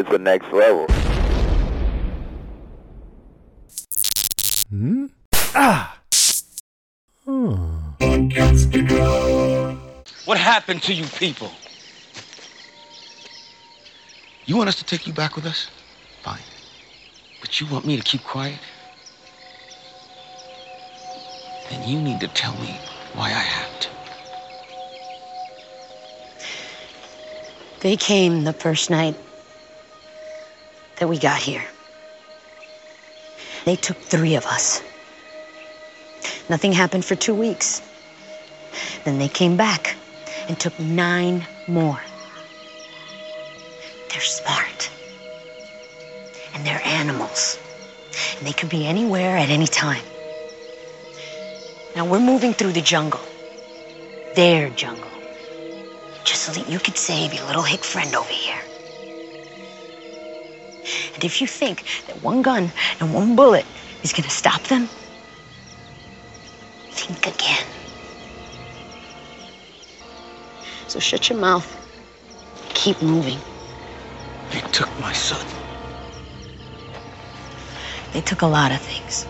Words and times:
it's 0.00 0.10
the 0.10 0.18
next 0.18 0.50
level. 0.50 0.86
Hmm? 4.70 5.06
Ah! 5.54 5.98
What 10.24 10.38
happened 10.38 10.82
to 10.84 10.94
you 10.94 11.04
people? 11.04 11.50
You 14.46 14.56
want 14.56 14.68
us 14.68 14.76
to 14.76 14.84
take 14.84 15.06
you 15.06 15.12
back 15.12 15.36
with 15.36 15.44
us? 15.44 15.68
Fine. 16.22 16.40
But 17.40 17.60
you 17.60 17.66
want 17.66 17.84
me 17.84 17.96
to 17.96 18.02
keep 18.02 18.24
quiet? 18.24 18.58
Then 21.68 21.86
you 21.86 22.00
need 22.00 22.20
to 22.20 22.28
tell 22.28 22.54
me 22.54 22.74
why 23.14 23.26
I 23.26 23.44
have 23.56 23.80
to. 23.80 23.88
They 27.80 27.96
came 27.96 28.44
the 28.44 28.52
first 28.52 28.90
night 28.90 29.14
that 31.00 31.08
we 31.08 31.18
got 31.18 31.40
here. 31.40 31.64
They 33.64 33.74
took 33.74 33.96
three 33.96 34.36
of 34.36 34.44
us. 34.46 34.82
Nothing 36.48 36.72
happened 36.72 37.04
for 37.04 37.16
two 37.16 37.34
weeks. 37.34 37.82
Then 39.04 39.18
they 39.18 39.28
came 39.28 39.56
back 39.56 39.96
and 40.46 40.58
took 40.58 40.78
nine 40.78 41.46
more. 41.66 42.00
They're 44.10 44.20
smart. 44.20 44.90
And 46.54 46.66
they're 46.66 46.82
animals. 46.84 47.58
And 48.38 48.46
they 48.46 48.52
could 48.52 48.68
be 48.68 48.86
anywhere 48.86 49.36
at 49.38 49.48
any 49.48 49.66
time. 49.66 50.04
Now 51.96 52.04
we're 52.04 52.20
moving 52.20 52.52
through 52.52 52.72
the 52.72 52.82
jungle. 52.82 53.20
Their 54.36 54.68
jungle. 54.70 55.10
Just 56.24 56.42
so 56.42 56.52
that 56.52 56.68
you 56.68 56.78
could 56.78 56.96
save 56.96 57.32
your 57.32 57.46
little 57.46 57.62
hick 57.62 57.84
friend 57.84 58.14
over 58.14 58.28
here. 58.28 58.60
And 61.20 61.26
if 61.26 61.42
you 61.42 61.46
think 61.46 61.84
that 62.06 62.22
one 62.22 62.40
gun 62.40 62.72
and 62.98 63.12
one 63.12 63.36
bullet 63.36 63.66
is 64.02 64.10
gonna 64.10 64.30
stop 64.30 64.62
them, 64.68 64.88
think 66.92 67.26
again. 67.26 67.66
So 70.88 70.98
shut 70.98 71.28
your 71.28 71.38
mouth. 71.38 71.68
Keep 72.72 73.02
moving. 73.02 73.38
They 74.50 74.60
took 74.72 74.88
my 74.98 75.12
son. 75.12 75.46
They 78.14 78.22
took 78.22 78.40
a 78.40 78.46
lot 78.46 78.72
of 78.72 78.80
things. 78.80 79.26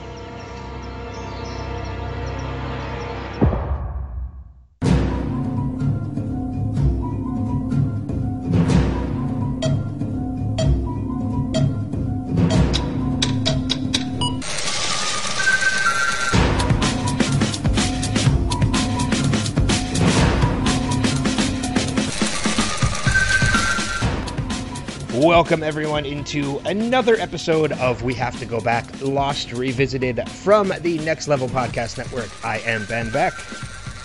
Welcome 25.51 25.67
everyone 25.67 26.07
into 26.07 26.59
another 26.59 27.17
episode 27.17 27.73
of 27.73 28.05
We 28.05 28.15
Have 28.15 28.39
to 28.39 28.47
Go 28.47 28.61
Back 28.61 28.87
Lost 29.03 29.53
Revisited 29.53 30.29
from 30.29 30.73
the 30.83 30.99
Next 30.99 31.27
Level 31.27 31.49
Podcast 31.49 31.99
Network. 31.99 32.29
I 32.45 32.59
am 32.59 32.85
Ben 32.85 33.11
Beck. 33.11 33.33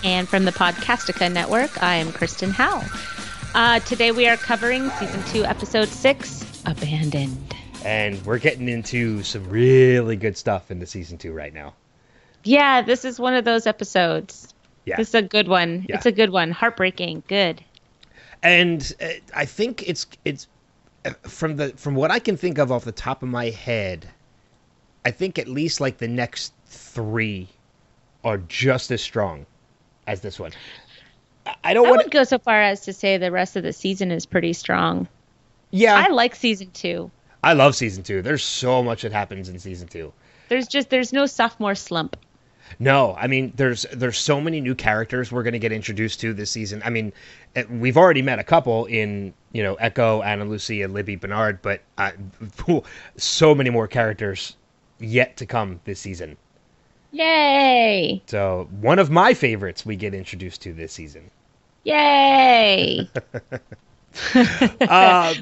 And 0.02 0.28
from 0.28 0.44
the 0.44 0.50
Podcastica 0.50 1.32
Network, 1.32 1.80
I 1.80 1.94
am 1.94 2.10
Kristen 2.10 2.50
Howell. 2.50 2.82
Uh, 3.54 3.78
today 3.78 4.10
we 4.10 4.26
are 4.26 4.36
covering 4.36 4.90
season 4.98 5.22
two, 5.26 5.44
episode 5.44 5.86
six, 5.86 6.44
Abandoned. 6.66 7.54
And 7.84 8.26
we're 8.26 8.40
getting 8.40 8.68
into 8.68 9.22
some 9.22 9.48
really 9.48 10.16
good 10.16 10.36
stuff 10.36 10.72
into 10.72 10.84
season 10.84 11.16
two 11.16 11.32
right 11.32 11.54
now. 11.54 11.74
Yeah, 12.42 12.82
this 12.82 13.04
is 13.04 13.20
one 13.20 13.34
of 13.34 13.44
those 13.44 13.68
episodes. 13.68 14.52
Yeah. 14.84 14.96
This 14.96 15.10
is 15.10 15.14
a 15.14 15.22
good 15.22 15.46
one. 15.46 15.86
Yeah. 15.88 15.94
It's 15.94 16.06
a 16.06 16.12
good 16.12 16.30
one. 16.30 16.50
Heartbreaking. 16.50 17.22
Good. 17.28 17.62
and 18.42 18.92
uh, 19.00 19.06
I 19.32 19.44
think 19.44 19.88
it's 19.88 20.08
it's 20.24 20.48
from 21.22 21.56
the 21.56 21.70
from 21.76 21.94
what 21.94 22.10
I 22.10 22.18
can 22.18 22.36
think 22.36 22.58
of 22.58 22.70
off 22.72 22.84
the 22.84 22.92
top 22.92 23.22
of 23.22 23.28
my 23.28 23.50
head, 23.50 24.06
I 25.04 25.10
think 25.10 25.38
at 25.38 25.48
least 25.48 25.80
like 25.80 25.98
the 25.98 26.08
next 26.08 26.52
three 26.66 27.48
are 28.24 28.38
just 28.38 28.90
as 28.90 29.00
strong 29.00 29.46
as 30.06 30.20
this 30.20 30.38
one. 30.38 30.52
I- 31.62 31.74
don't 31.74 31.86
I 31.86 31.90
want 31.90 32.04
would 32.04 32.10
go 32.10 32.24
so 32.24 32.38
far 32.38 32.60
as 32.60 32.80
to 32.82 32.92
say 32.92 33.18
the 33.18 33.30
rest 33.30 33.54
of 33.56 33.62
the 33.62 33.72
season 33.72 34.10
is 34.10 34.26
pretty 34.26 34.52
strong. 34.52 35.06
Yeah, 35.70 35.94
I 35.94 36.08
like 36.08 36.34
season 36.34 36.70
two. 36.72 37.10
I 37.44 37.52
love 37.52 37.76
season 37.76 38.02
two. 38.02 38.22
There's 38.22 38.42
so 38.42 38.82
much 38.82 39.02
that 39.02 39.12
happens 39.12 39.48
in 39.48 39.58
season 39.58 39.86
two. 39.86 40.12
There's 40.48 40.66
just 40.66 40.90
there's 40.90 41.12
no 41.12 41.26
sophomore 41.26 41.74
slump. 41.74 42.16
No, 42.78 43.14
I 43.18 43.26
mean 43.26 43.52
there's 43.56 43.86
there's 43.92 44.18
so 44.18 44.40
many 44.40 44.60
new 44.60 44.74
characters 44.74 45.32
we're 45.32 45.42
going 45.42 45.52
to 45.52 45.58
get 45.58 45.72
introduced 45.72 46.20
to 46.20 46.34
this 46.34 46.50
season. 46.50 46.82
I 46.84 46.90
mean, 46.90 47.12
eh, 47.54 47.64
we've 47.70 47.96
already 47.96 48.22
met 48.22 48.38
a 48.38 48.44
couple 48.44 48.86
in 48.86 49.32
you 49.52 49.62
know 49.62 49.76
Eko, 49.76 50.24
Ana 50.24 50.44
Lucia, 50.44 50.84
and 50.84 50.92
Libby 50.92 51.16
Bernard, 51.16 51.62
but 51.62 51.82
uh, 51.98 52.12
so 53.16 53.54
many 53.54 53.70
more 53.70 53.88
characters 53.88 54.56
yet 54.98 55.36
to 55.38 55.46
come 55.46 55.80
this 55.84 56.00
season. 56.00 56.36
Yay! 57.12 58.22
So 58.26 58.68
one 58.80 58.98
of 58.98 59.10
my 59.10 59.32
favorites 59.32 59.86
we 59.86 59.96
get 59.96 60.12
introduced 60.12 60.62
to 60.62 60.72
this 60.72 60.92
season. 60.92 61.30
Yay! 61.84 63.08
Uh. 64.80 65.34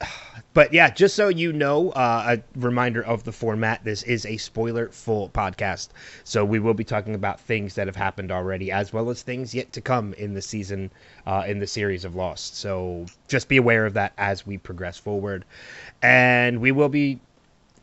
But 0.52 0.72
yeah, 0.72 0.90
just 0.90 1.14
so 1.14 1.28
you 1.28 1.52
know, 1.52 1.90
uh, 1.90 2.36
a 2.36 2.58
reminder 2.58 3.04
of 3.04 3.22
the 3.22 3.30
format. 3.30 3.84
This 3.84 4.02
is 4.02 4.26
a 4.26 4.36
spoiler 4.36 4.88
full 4.88 5.28
podcast. 5.28 5.90
So 6.24 6.44
we 6.44 6.58
will 6.58 6.74
be 6.74 6.82
talking 6.82 7.14
about 7.14 7.38
things 7.38 7.76
that 7.76 7.86
have 7.86 7.94
happened 7.94 8.32
already, 8.32 8.72
as 8.72 8.92
well 8.92 9.10
as 9.10 9.22
things 9.22 9.54
yet 9.54 9.72
to 9.74 9.80
come 9.80 10.12
in 10.14 10.34
the 10.34 10.42
season, 10.42 10.90
uh, 11.24 11.44
in 11.46 11.60
the 11.60 11.68
series 11.68 12.04
of 12.04 12.16
Lost. 12.16 12.56
So 12.56 13.06
just 13.28 13.48
be 13.48 13.58
aware 13.58 13.86
of 13.86 13.94
that 13.94 14.12
as 14.18 14.44
we 14.44 14.58
progress 14.58 14.98
forward. 14.98 15.44
And 16.02 16.60
we 16.60 16.72
will 16.72 16.88
be, 16.88 17.20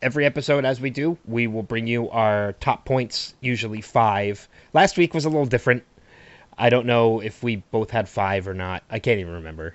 every 0.02 0.26
episode 0.26 0.66
as 0.66 0.78
we 0.78 0.90
do, 0.90 1.16
we 1.26 1.46
will 1.46 1.62
bring 1.62 1.86
you 1.86 2.10
our 2.10 2.52
top 2.60 2.84
points, 2.84 3.34
usually 3.40 3.80
five. 3.80 4.46
Last 4.74 4.98
week 4.98 5.14
was 5.14 5.24
a 5.24 5.30
little 5.30 5.46
different. 5.46 5.84
I 6.58 6.68
don't 6.68 6.84
know 6.84 7.20
if 7.20 7.42
we 7.42 7.56
both 7.70 7.90
had 7.90 8.10
five 8.10 8.46
or 8.46 8.52
not. 8.52 8.82
I 8.90 8.98
can't 8.98 9.20
even 9.20 9.32
remember. 9.32 9.74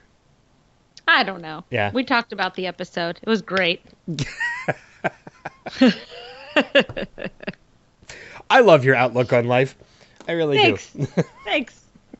I 1.08 1.24
don't 1.24 1.42
know. 1.42 1.64
Yeah. 1.70 1.92
We 1.94 2.04
talked 2.04 2.32
about 2.32 2.56
the 2.56 2.68
episode. 2.68 3.20
It 3.22 3.30
was 3.30 3.42
great. 3.42 3.82
I 8.50 8.62
love 8.62 8.86
your 8.86 8.96
outlook 8.96 9.34
on 9.34 9.48
life. 9.48 9.76
I 10.28 10.34
really 10.34 10.58
Thanks. 10.58 10.92
do. 10.94 11.06
Thanks. 11.44 11.80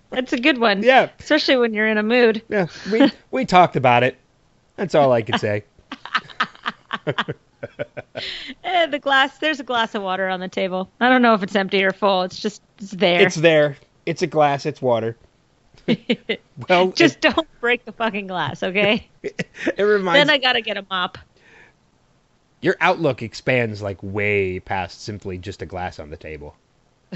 That's 0.10 0.34
a 0.34 0.38
good 0.38 0.60
one. 0.60 0.84
Yeah. 0.84 1.10
Especially 1.20 1.58
when 1.58 1.74
you're 1.74 1.88
in 1.88 1.98
a 1.98 2.04
mood. 2.04 2.42
Yeah, 2.50 2.68
we 2.92 3.12
we 3.32 3.46
talked 3.46 3.76
about 3.76 4.04
it. 4.04 4.18
That's 4.76 4.96
all 4.96 5.12
I 5.12 5.22
could 5.22 5.40
say. 5.40 5.64
Eh, 8.66 8.88
the 8.88 9.00
glass. 9.00 9.38
There's 9.38 9.62
a 9.62 9.64
glass 9.64 9.96
of 9.96 10.04
water 10.04 10.28
on 10.28 10.42
the 10.42 10.50
table. 10.50 10.90
I 11.00 11.08
don't 11.08 11.22
know 11.22 11.34
if 11.34 11.44
it's 11.44 11.56
empty 11.56 11.84
or 11.84 11.92
full. 11.92 12.24
It's 12.24 12.38
just 12.38 12.62
it's 12.80 12.92
there. 12.92 13.22
It's 13.22 13.36
there. 13.36 13.78
It's 14.06 14.22
a 14.22 14.28
glass. 14.28 14.66
It's 14.66 14.82
water. 14.82 15.16
Well, 16.70 16.92
just 16.96 17.20
don't 17.20 17.48
break 17.60 17.86
the 17.86 17.92
fucking 17.92 18.28
glass, 18.28 18.64
okay? 18.64 19.08
it, 19.22 19.48
it 19.78 19.84
reminds 19.84 20.20
then 20.20 20.30
I 20.30 20.38
gotta 20.38 20.62
get 20.62 20.78
a 20.78 20.86
mop. 20.90 21.18
your 22.62 22.76
outlook 22.80 23.22
expands 23.22 23.82
like 23.82 23.98
way 24.02 24.60
past 24.60 25.02
simply 25.04 25.38
just 25.38 25.62
a 25.62 25.66
glass 25.66 26.00
on 26.00 26.10
the 26.10 26.18
table. 26.18 26.56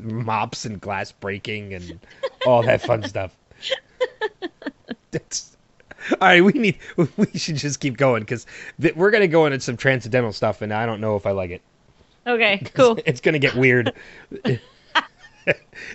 Mops 0.00 0.64
and 0.64 0.80
glass 0.80 1.12
breaking 1.12 1.74
and 1.74 2.00
all 2.46 2.62
that 2.62 2.82
fun 2.82 3.02
stuff. 3.04 3.36
That's, 5.12 5.56
all 6.10 6.16
right, 6.20 6.44
we 6.44 6.52
need 6.52 6.78
we 7.16 7.26
should 7.38 7.56
just 7.56 7.78
keep 7.78 7.96
going 7.96 8.22
because 8.22 8.46
th- 8.80 8.96
we're 8.96 9.12
gonna 9.12 9.28
go 9.28 9.46
into 9.46 9.60
some 9.60 9.76
transcendental 9.76 10.32
stuff, 10.32 10.60
and 10.62 10.72
I 10.72 10.84
don't 10.86 11.00
know 11.00 11.14
if 11.16 11.26
I 11.26 11.30
like 11.30 11.50
it. 11.50 11.62
Okay, 12.26 12.58
cool. 12.74 12.98
it's 13.06 13.20
gonna 13.20 13.38
get 13.38 13.54
weird 13.54 13.92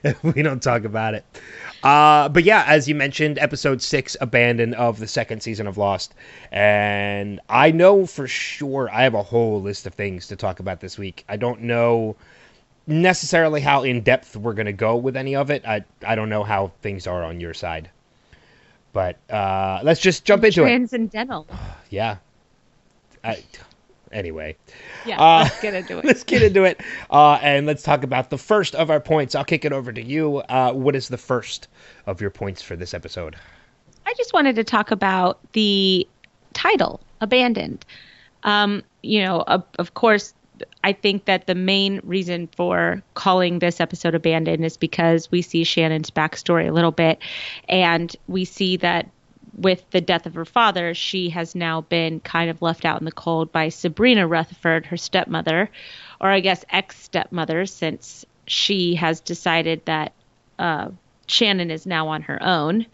if 0.04 0.24
we 0.36 0.42
don't 0.42 0.62
talk 0.62 0.84
about 0.84 1.14
it. 1.14 1.26
Uh, 1.84 2.30
but 2.30 2.44
yeah, 2.44 2.64
as 2.68 2.88
you 2.88 2.96
mentioned, 2.96 3.40
episode 3.40 3.82
six, 3.82 4.18
abandoned 4.20 4.76
of 4.76 5.00
the 5.00 5.08
second 5.08 5.42
season 5.42 5.68
of 5.68 5.78
Lost, 5.78 6.14
and 6.52 7.40
I 7.50 7.72
know 7.72 8.06
for 8.06 8.28
sure 8.28 8.90
I 8.92 9.04
have 9.04 9.14
a 9.14 9.24
whole 9.24 9.62
list 9.62 9.86
of 9.86 9.94
things 9.94 10.28
to 10.28 10.36
talk 10.36 10.60
about 10.60 10.82
this 10.82 10.98
week. 10.98 11.24
I 11.30 11.38
don't 11.38 11.62
know 11.62 12.16
necessarily 12.86 13.62
how 13.62 13.84
in 13.84 14.02
depth 14.02 14.36
we're 14.36 14.54
gonna 14.54 14.74
go 14.74 14.98
with 14.98 15.16
any 15.16 15.36
of 15.36 15.50
it. 15.52 15.66
I 15.66 15.86
I 16.06 16.16
don't 16.16 16.30
know 16.30 16.44
how 16.44 16.72
things 16.82 17.08
are 17.08 17.24
on 17.24 17.40
your 17.40 17.54
side, 17.54 17.90
but 18.92 19.18
uh, 19.30 19.80
let's 19.84 20.02
just 20.02 20.26
jump 20.26 20.44
into 20.44 20.64
it. 20.64 20.68
Transcendental. 20.68 21.48
Yeah. 21.92 22.18
I, 23.24 23.44
anyway, 24.12 24.56
Yeah, 25.06 25.20
Uh, 25.22 25.44
let's 25.44 25.62
get 25.62 25.74
into 25.74 25.98
it. 26.00 26.06
let's 26.06 26.24
get 26.24 26.42
into 26.44 26.64
it, 26.64 26.82
uh, 27.12 27.40
and 27.42 27.66
let's 27.66 27.84
talk 27.84 28.04
about 28.04 28.30
the 28.30 28.38
first 28.38 28.76
of 28.76 28.90
our 28.90 29.00
points. 29.00 29.36
I'll 29.36 29.46
kick 29.46 29.66
it 29.66 29.74
over 29.74 29.92
to 29.92 30.02
you. 30.04 30.38
Uh, 30.38 30.72
what 30.74 30.96
is 30.96 31.08
the 31.10 31.18
first 31.18 31.68
of 32.06 32.22
your 32.22 32.30
points 32.30 32.62
for 32.62 32.76
this 32.76 32.94
episode? 32.94 33.36
I 34.06 34.14
just 34.18 34.34
wanted 34.34 34.56
to 34.56 34.64
talk 34.64 34.92
about 34.92 35.40
the 35.54 36.08
title, 36.54 37.00
Abandoned. 37.22 37.86
Um, 38.44 38.84
you 39.04 39.22
know, 39.24 39.42
of, 39.42 39.64
of 39.78 39.94
course, 39.94 40.34
I 40.84 40.94
think 40.94 41.26
that 41.26 41.46
the 41.48 41.56
main 41.56 42.02
reason 42.04 42.48
for 42.56 43.02
calling 43.14 43.60
this 43.60 43.80
episode 43.80 44.16
Abandoned 44.16 44.66
is 44.66 44.78
because 44.78 45.30
we 45.32 45.42
see 45.42 45.64
Shannon's 45.64 46.10
backstory 46.10 46.68
a 46.68 46.72
little 46.74 46.92
bit, 46.92 47.20
and 47.70 48.14
we 48.28 48.46
see 48.46 48.78
that 48.78 49.10
with 49.58 49.90
the 49.92 50.02
death 50.02 50.26
of 50.26 50.36
her 50.36 50.46
father, 50.46 50.94
she 50.94 51.30
has 51.30 51.56
now 51.56 51.82
been 51.82 52.20
kind 52.20 52.50
of 52.50 52.62
left 52.62 52.86
out 52.86 53.00
in 53.00 53.06
the 53.06 53.12
cold 53.12 53.52
by 53.52 53.70
Sabrina 53.70 54.28
Rutherford, 54.28 54.86
her 54.88 54.98
stepmother, 54.98 55.70
or 56.22 56.30
I 56.30 56.40
guess 56.40 56.66
ex 56.70 57.00
stepmother, 57.00 57.66
since 57.66 58.26
she 58.48 58.96
has 58.96 59.22
decided 59.22 59.86
that 59.86 60.14
uh, 60.58 60.90
Shannon 61.28 61.72
is 61.72 61.86
now 61.86 62.10
on 62.10 62.24
her 62.24 62.42
own. 62.42 62.86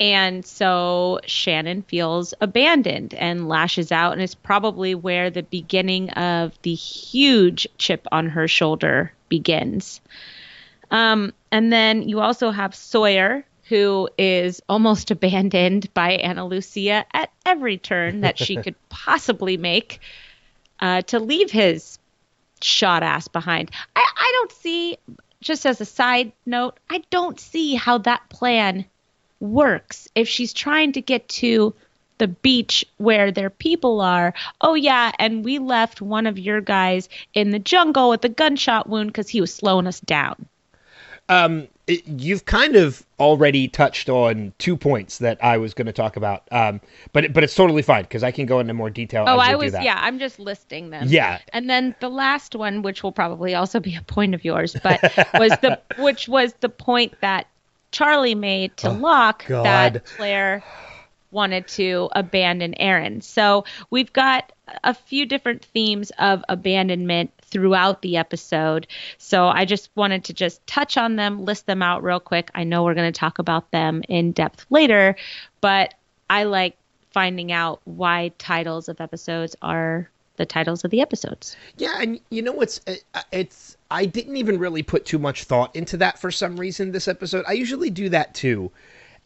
And 0.00 0.44
so 0.44 1.20
Shannon 1.26 1.82
feels 1.82 2.34
abandoned 2.40 3.14
and 3.14 3.48
lashes 3.48 3.92
out, 3.92 4.12
and 4.12 4.22
it's 4.22 4.34
probably 4.34 4.94
where 4.94 5.30
the 5.30 5.44
beginning 5.44 6.10
of 6.10 6.52
the 6.62 6.74
huge 6.74 7.68
chip 7.78 8.06
on 8.10 8.28
her 8.30 8.48
shoulder 8.48 9.12
begins. 9.28 10.00
Um, 10.90 11.32
and 11.52 11.72
then 11.72 12.08
you 12.08 12.20
also 12.20 12.50
have 12.50 12.74
Sawyer, 12.74 13.44
who 13.68 14.08
is 14.18 14.60
almost 14.68 15.10
abandoned 15.10 15.92
by 15.94 16.12
Ana 16.12 16.46
Lucia 16.46 17.04
at 17.12 17.30
every 17.46 17.78
turn 17.78 18.20
that 18.20 18.38
she 18.38 18.56
could 18.56 18.74
possibly 18.88 19.56
make 19.56 20.00
uh, 20.80 21.02
to 21.02 21.18
leave 21.18 21.50
his 21.50 21.98
shot 22.60 23.02
ass 23.02 23.28
behind. 23.28 23.70
I, 23.96 24.04
I 24.16 24.30
don't 24.34 24.52
see, 24.52 24.98
just 25.40 25.66
as 25.66 25.80
a 25.80 25.86
side 25.86 26.32
note, 26.44 26.78
I 26.90 27.02
don't 27.10 27.40
see 27.40 27.74
how 27.74 27.98
that 27.98 28.28
plan 28.28 28.84
works 29.40 30.08
if 30.14 30.28
she's 30.28 30.52
trying 30.52 30.92
to 30.92 31.00
get 31.00 31.28
to 31.28 31.74
the 32.18 32.28
beach 32.28 32.84
where 32.98 33.32
their 33.32 33.50
people 33.50 34.00
are. 34.00 34.34
Oh, 34.60 34.74
yeah, 34.74 35.12
and 35.18 35.44
we 35.44 35.58
left 35.58 36.00
one 36.00 36.26
of 36.26 36.38
your 36.38 36.60
guys 36.60 37.08
in 37.32 37.50
the 37.50 37.58
jungle 37.58 38.10
with 38.10 38.24
a 38.24 38.28
gunshot 38.28 38.88
wound 38.88 39.08
because 39.08 39.28
he 39.28 39.40
was 39.40 39.52
slowing 39.54 39.86
us 39.86 40.00
down. 40.00 40.46
Um, 41.28 41.68
it, 41.86 42.06
you've 42.06 42.44
kind 42.46 42.76
of 42.76 43.04
already 43.20 43.68
touched 43.68 44.08
on 44.08 44.52
two 44.58 44.76
points 44.76 45.18
that 45.18 45.42
I 45.44 45.58
was 45.58 45.74
going 45.74 45.86
to 45.86 45.92
talk 45.92 46.16
about. 46.16 46.44
Um, 46.50 46.80
but 47.12 47.32
but 47.32 47.44
it's 47.44 47.54
totally 47.54 47.82
fine 47.82 48.02
because 48.02 48.22
I 48.22 48.30
can 48.30 48.46
go 48.46 48.60
into 48.60 48.74
more 48.74 48.90
detail. 48.90 49.24
Oh, 49.26 49.38
I 49.38 49.52
do 49.52 49.58
was, 49.58 49.72
yeah, 49.72 49.98
I'm 50.00 50.18
just 50.18 50.38
listing 50.38 50.90
them. 50.90 51.08
Yeah. 51.08 51.40
And 51.52 51.68
then 51.68 51.94
the 52.00 52.08
last 52.08 52.54
one, 52.54 52.82
which 52.82 53.02
will 53.02 53.12
probably 53.12 53.54
also 53.54 53.80
be 53.80 53.96
a 53.96 54.02
point 54.02 54.34
of 54.34 54.44
yours, 54.44 54.74
but 54.82 55.02
was 55.34 55.50
the 55.60 55.80
which 55.98 56.28
was 56.28 56.54
the 56.60 56.68
point 56.68 57.20
that 57.20 57.46
Charlie 57.92 58.34
made 58.34 58.76
to 58.78 58.90
Locke 58.90 59.44
God. 59.46 59.64
that 59.64 60.04
Claire 60.06 60.64
wanted 61.34 61.68
to 61.68 62.08
abandon 62.12 62.74
Aaron. 62.80 63.20
So 63.20 63.64
we've 63.90 64.12
got 64.12 64.52
a 64.82 64.94
few 64.94 65.26
different 65.26 65.64
themes 65.64 66.10
of 66.18 66.42
abandonment 66.48 67.32
throughout 67.42 68.00
the 68.00 68.16
episode. 68.16 68.86
So 69.18 69.48
I 69.48 69.64
just 69.64 69.90
wanted 69.94 70.24
to 70.24 70.32
just 70.32 70.66
touch 70.66 70.96
on 70.96 71.16
them, 71.16 71.44
list 71.44 71.66
them 71.66 71.82
out 71.82 72.02
real 72.02 72.20
quick. 72.20 72.50
I 72.54 72.64
know 72.64 72.82
we're 72.82 72.94
going 72.94 73.12
to 73.12 73.18
talk 73.18 73.38
about 73.38 73.70
them 73.70 74.02
in 74.08 74.32
depth 74.32 74.64
later, 74.70 75.16
but 75.60 75.94
I 76.30 76.44
like 76.44 76.76
finding 77.12 77.52
out 77.52 77.80
why 77.84 78.32
titles 78.38 78.88
of 78.88 79.00
episodes 79.00 79.54
are 79.60 80.08
the 80.36 80.46
titles 80.46 80.84
of 80.84 80.90
the 80.90 81.00
episodes. 81.00 81.56
Yeah, 81.76 81.96
and 82.00 82.18
you 82.30 82.42
know 82.42 82.52
what's 82.52 82.80
uh, 82.88 83.20
it's 83.30 83.76
I 83.90 84.06
didn't 84.06 84.36
even 84.36 84.58
really 84.58 84.82
put 84.82 85.04
too 85.04 85.18
much 85.18 85.44
thought 85.44 85.74
into 85.76 85.96
that 85.98 86.18
for 86.18 86.32
some 86.32 86.56
reason 86.56 86.90
this 86.90 87.06
episode. 87.06 87.44
I 87.46 87.52
usually 87.52 87.90
do 87.90 88.08
that 88.08 88.34
too. 88.34 88.72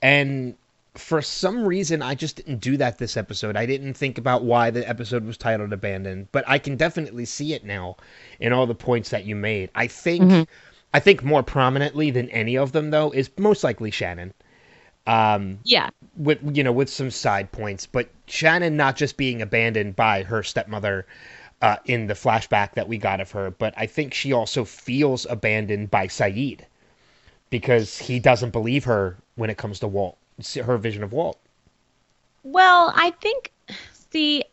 And 0.02 0.54
for 0.98 1.22
some 1.22 1.64
reason 1.64 2.02
I 2.02 2.14
just 2.14 2.36
didn't 2.36 2.58
do 2.58 2.76
that 2.78 2.98
this 2.98 3.16
episode. 3.16 3.56
I 3.56 3.66
didn't 3.66 3.94
think 3.94 4.18
about 4.18 4.44
why 4.44 4.70
the 4.70 4.88
episode 4.88 5.24
was 5.24 5.36
titled 5.36 5.72
Abandoned, 5.72 6.28
but 6.32 6.44
I 6.46 6.58
can 6.58 6.76
definitely 6.76 7.24
see 7.24 7.54
it 7.54 7.64
now 7.64 7.96
in 8.40 8.52
all 8.52 8.66
the 8.66 8.74
points 8.74 9.10
that 9.10 9.24
you 9.24 9.36
made. 9.36 9.70
I 9.74 9.86
think 9.86 10.48
I 10.92 11.00
think 11.00 11.22
more 11.22 11.42
prominently 11.42 12.10
than 12.10 12.28
any 12.30 12.56
of 12.56 12.72
them 12.72 12.90
though 12.90 13.10
is 13.10 13.30
most 13.38 13.64
likely 13.64 13.90
Shannon. 13.90 14.34
Um 15.06 15.60
Yeah. 15.64 15.90
with 16.16 16.38
you 16.56 16.64
know 16.64 16.72
with 16.72 16.90
some 16.90 17.10
side 17.10 17.50
points 17.52 17.86
but 17.86 18.08
shannon 18.26 18.76
not 18.76 18.96
just 18.96 19.16
being 19.16 19.40
abandoned 19.40 19.96
by 19.96 20.22
her 20.24 20.42
stepmother 20.42 21.06
uh, 21.62 21.76
in 21.86 22.06
the 22.06 22.14
flashback 22.14 22.74
that 22.74 22.88
we 22.88 22.98
got 22.98 23.20
of 23.20 23.30
her 23.30 23.50
but 23.50 23.72
i 23.76 23.86
think 23.86 24.12
she 24.12 24.32
also 24.32 24.64
feels 24.64 25.26
abandoned 25.30 25.90
by 25.90 26.06
Sayid 26.06 26.60
because 27.50 27.98
he 27.98 28.18
doesn't 28.20 28.50
believe 28.50 28.84
her 28.84 29.16
when 29.36 29.48
it 29.50 29.56
comes 29.56 29.78
to 29.80 29.88
walt 29.88 30.18
her 30.64 30.78
vision 30.78 31.02
of 31.02 31.12
walt 31.12 31.38
Well, 32.44 32.92
I 32.94 33.10
think, 33.20 33.52
see, 33.92 34.44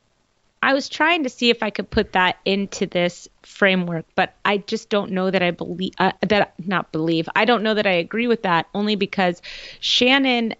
I 0.66 0.74
was 0.74 0.90
trying 0.90 1.22
to 1.24 1.30
see 1.30 1.52
if 1.52 1.62
I 1.62 1.70
could 1.70 1.90
put 1.92 2.14
that 2.14 2.38
into 2.44 2.88
this 2.88 3.28
framework, 3.44 4.06
but 4.16 4.34
I 4.44 4.58
just 4.58 4.90
don't 4.90 5.12
know 5.12 5.30
that 5.30 5.44
I 5.44 5.52
believe 5.52 5.94
uh, 6.00 6.14
that 6.22 6.56
not 6.66 6.92
believe. 6.92 7.30
I 7.36 7.46
don't 7.46 7.62
know 7.62 7.76
that 7.76 7.86
I 7.86 7.92
agree 7.92 8.26
with 8.26 8.42
that 8.42 8.68
only 8.74 8.96
because 8.96 9.44
Shannon 9.80 10.56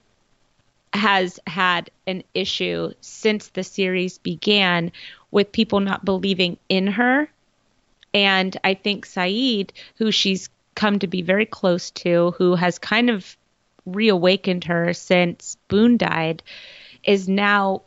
has 0.94 1.40
had 1.48 1.90
an 2.06 2.24
issue 2.36 2.92
since 3.02 3.48
the 3.50 3.64
series 3.64 4.20
began 4.20 4.92
with 5.32 5.52
people 5.52 5.80
not 5.80 6.06
believing 6.06 6.58
in 6.70 6.86
her. 6.86 7.28
And 8.14 8.56
I 8.64 8.76
think 8.76 9.08
Sayid, 9.08 9.72
who 9.96 10.12
she's 10.12 10.50
come 10.76 11.00
to 11.00 11.08
be 11.08 11.24
very 11.24 11.48
close 11.48 11.90
to, 11.92 12.36
who 12.38 12.56
has 12.56 12.78
kind 12.78 13.10
of 13.10 13.36
reawakened 13.86 14.66
her 14.66 14.94
since 14.94 15.58
Boone 15.68 15.98
died, 15.98 16.44
is 17.04 17.28
now 17.28 17.84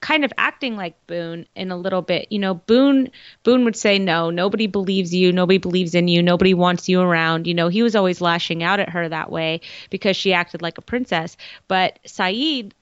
kind 0.00 0.24
of 0.24 0.32
acting 0.38 0.76
like 0.76 0.94
Boone 1.06 1.46
in 1.54 1.70
a 1.70 1.76
little 1.76 2.02
bit. 2.02 2.28
You 2.30 2.38
know, 2.38 2.54
Boone 2.54 3.10
Boone 3.42 3.64
would 3.64 3.76
say 3.76 3.98
no, 3.98 4.30
nobody 4.30 4.66
believes 4.66 5.14
you, 5.14 5.32
nobody 5.32 5.58
believes 5.58 5.94
in 5.94 6.08
you, 6.08 6.22
nobody 6.22 6.54
wants 6.54 6.88
you 6.88 7.00
around. 7.00 7.46
You 7.46 7.54
know, 7.54 7.68
he 7.68 7.82
was 7.82 7.96
always 7.96 8.20
lashing 8.20 8.62
out 8.62 8.80
at 8.80 8.90
her 8.90 9.08
that 9.08 9.30
way 9.30 9.60
because 9.90 10.16
she 10.16 10.32
acted 10.32 10.62
like 10.62 10.78
a 10.78 10.82
princess. 10.82 11.36
But 11.66 11.98
Sayid 12.06 12.72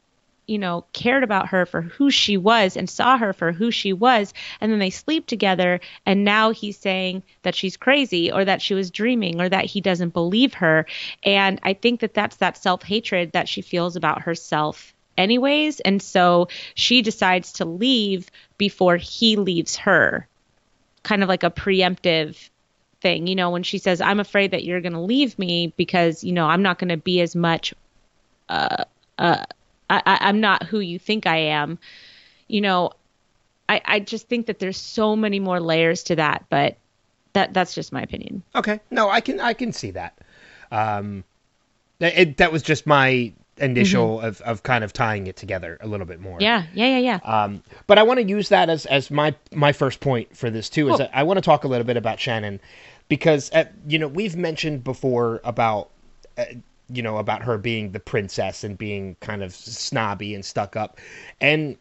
you 0.46 0.58
know, 0.58 0.84
cared 0.92 1.24
about 1.24 1.48
her 1.48 1.66
for 1.66 1.82
who 1.82 2.10
she 2.10 2.36
was 2.36 2.76
and 2.76 2.88
saw 2.88 3.18
her 3.18 3.32
for 3.32 3.52
who 3.52 3.70
she 3.70 3.92
was. 3.92 4.32
And 4.60 4.70
then 4.70 4.78
they 4.78 4.90
sleep 4.90 5.26
together. 5.26 5.80
And 6.04 6.24
now 6.24 6.50
he's 6.50 6.78
saying 6.78 7.22
that 7.42 7.54
she's 7.54 7.76
crazy 7.76 8.30
or 8.30 8.44
that 8.44 8.62
she 8.62 8.74
was 8.74 8.90
dreaming 8.90 9.40
or 9.40 9.48
that 9.48 9.64
he 9.64 9.80
doesn't 9.80 10.12
believe 10.12 10.54
her. 10.54 10.86
And 11.24 11.60
I 11.62 11.74
think 11.74 12.00
that 12.00 12.14
that's 12.14 12.36
that 12.36 12.56
self 12.56 12.82
hatred 12.82 13.32
that 13.32 13.48
she 13.48 13.60
feels 13.60 13.96
about 13.96 14.22
herself, 14.22 14.94
anyways. 15.18 15.80
And 15.80 16.00
so 16.00 16.48
she 16.74 17.02
decides 17.02 17.52
to 17.54 17.64
leave 17.64 18.30
before 18.56 18.96
he 18.96 19.36
leaves 19.36 19.76
her, 19.76 20.28
kind 21.02 21.22
of 21.22 21.28
like 21.28 21.42
a 21.42 21.50
preemptive 21.50 22.50
thing. 23.00 23.26
You 23.26 23.34
know, 23.34 23.50
when 23.50 23.64
she 23.64 23.78
says, 23.78 24.00
I'm 24.00 24.20
afraid 24.20 24.52
that 24.52 24.64
you're 24.64 24.80
going 24.80 24.92
to 24.92 25.00
leave 25.00 25.38
me 25.38 25.72
because, 25.76 26.22
you 26.22 26.32
know, 26.32 26.46
I'm 26.46 26.62
not 26.62 26.78
going 26.78 26.90
to 26.90 26.96
be 26.96 27.20
as 27.20 27.34
much. 27.34 27.74
Uh, 28.48 28.84
uh, 29.18 29.44
I, 29.88 30.02
I, 30.04 30.18
I'm 30.22 30.40
not 30.40 30.64
who 30.64 30.80
you 30.80 30.98
think 30.98 31.26
I 31.26 31.36
am. 31.36 31.78
You 32.48 32.60
know, 32.60 32.90
I, 33.68 33.80
I 33.84 34.00
just 34.00 34.28
think 34.28 34.46
that 34.46 34.58
there's 34.58 34.76
so 34.78 35.16
many 35.16 35.40
more 35.40 35.60
layers 35.60 36.02
to 36.04 36.16
that, 36.16 36.44
but 36.48 36.76
that 37.32 37.52
that's 37.52 37.74
just 37.74 37.92
my 37.92 38.00
opinion. 38.00 38.42
okay 38.54 38.80
no 38.90 39.10
i 39.10 39.20
can 39.20 39.40
i 39.40 39.52
can 39.52 39.70
see 39.70 39.90
that 39.90 40.16
um 40.72 41.22
it, 42.00 42.38
that 42.38 42.50
was 42.50 42.62
just 42.62 42.86
my 42.86 43.30
initial 43.58 44.20
of, 44.22 44.40
of 44.40 44.62
kind 44.62 44.82
of 44.82 44.92
tying 44.94 45.26
it 45.26 45.36
together 45.36 45.76
a 45.82 45.86
little 45.86 46.06
bit 46.06 46.18
more 46.20 46.40
Yeah, 46.40 46.64
yeah, 46.74 46.98
yeah, 46.98 47.18
yeah. 47.24 47.42
Um, 47.44 47.62
but 47.86 47.98
I 47.98 48.02
want 48.04 48.20
to 48.20 48.26
use 48.26 48.48
that 48.50 48.68
as 48.70 48.86
as 48.86 49.10
my 49.10 49.34
my 49.52 49.72
first 49.72 50.00
point 50.00 50.34
for 50.36 50.50
this 50.50 50.68
too. 50.70 50.88
Is 50.88 50.92
Cool. 50.92 50.98
that 50.98 51.10
I 51.12 51.22
want 51.22 51.36
to 51.38 51.40
talk 51.42 51.64
a 51.64 51.68
little 51.68 51.86
bit 51.86 51.96
about 51.96 52.20
Shannon 52.20 52.60
because 53.08 53.50
uh, 53.52 53.64
you 53.86 53.98
know 53.98 54.08
we've 54.08 54.36
mentioned 54.36 54.84
before 54.84 55.40
about 55.44 55.90
uh, 56.38 56.44
you 56.88 57.02
know 57.02 57.18
about 57.18 57.42
her 57.42 57.58
being 57.58 57.92
the 57.92 58.00
princess 58.00 58.64
and 58.64 58.78
being 58.78 59.16
kind 59.20 59.42
of 59.42 59.54
snobby 59.54 60.34
and 60.34 60.44
stuck 60.44 60.76
up, 60.76 60.98
and 61.40 61.76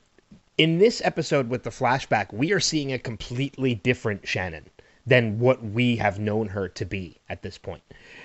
in 0.57 0.77
this 0.77 1.01
episode 1.03 1.50
with 1.50 1.63
the 1.63 1.69
flashback, 1.69 2.31
we 2.33 2.53
are 2.53 2.59
seeing 2.59 2.93
a 2.93 3.00
completely 3.00 3.75
different 3.75 4.27
Shannon 4.27 4.65
than 5.05 5.39
what 5.39 5.63
we 5.63 5.95
have 5.97 6.17
known 6.17 6.47
her 6.47 6.67
to 6.69 6.85
be 6.85 7.17
at 7.29 7.41
this 7.41 7.57
point. 7.57 7.83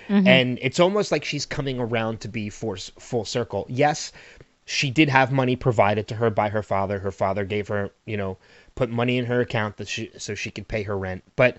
Mm-hmm. 0.09 0.27
And 0.27 0.59
it's 0.61 0.79
almost 0.79 1.11
like 1.11 1.23
she's 1.23 1.45
coming 1.45 1.79
around 1.79 2.21
to 2.21 2.27
be 2.27 2.49
for, 2.49 2.77
full 2.77 3.25
circle. 3.25 3.65
Yes, 3.69 4.11
she 4.65 4.89
did 4.89 5.09
have 5.09 5.31
money 5.31 5.55
provided 5.55 6.07
to 6.07 6.15
her 6.15 6.29
by 6.29 6.49
her 6.49 6.63
father. 6.63 6.99
Her 6.99 7.11
father 7.11 7.45
gave 7.45 7.67
her, 7.67 7.91
you 8.05 8.17
know, 8.17 8.37
put 8.75 8.89
money 8.89 9.17
in 9.17 9.25
her 9.25 9.41
account 9.41 9.77
that 9.77 9.87
she, 9.87 10.11
so 10.17 10.33
she 10.33 10.49
could 10.49 10.67
pay 10.67 10.83
her 10.83 10.97
rent. 10.97 11.23
But 11.35 11.57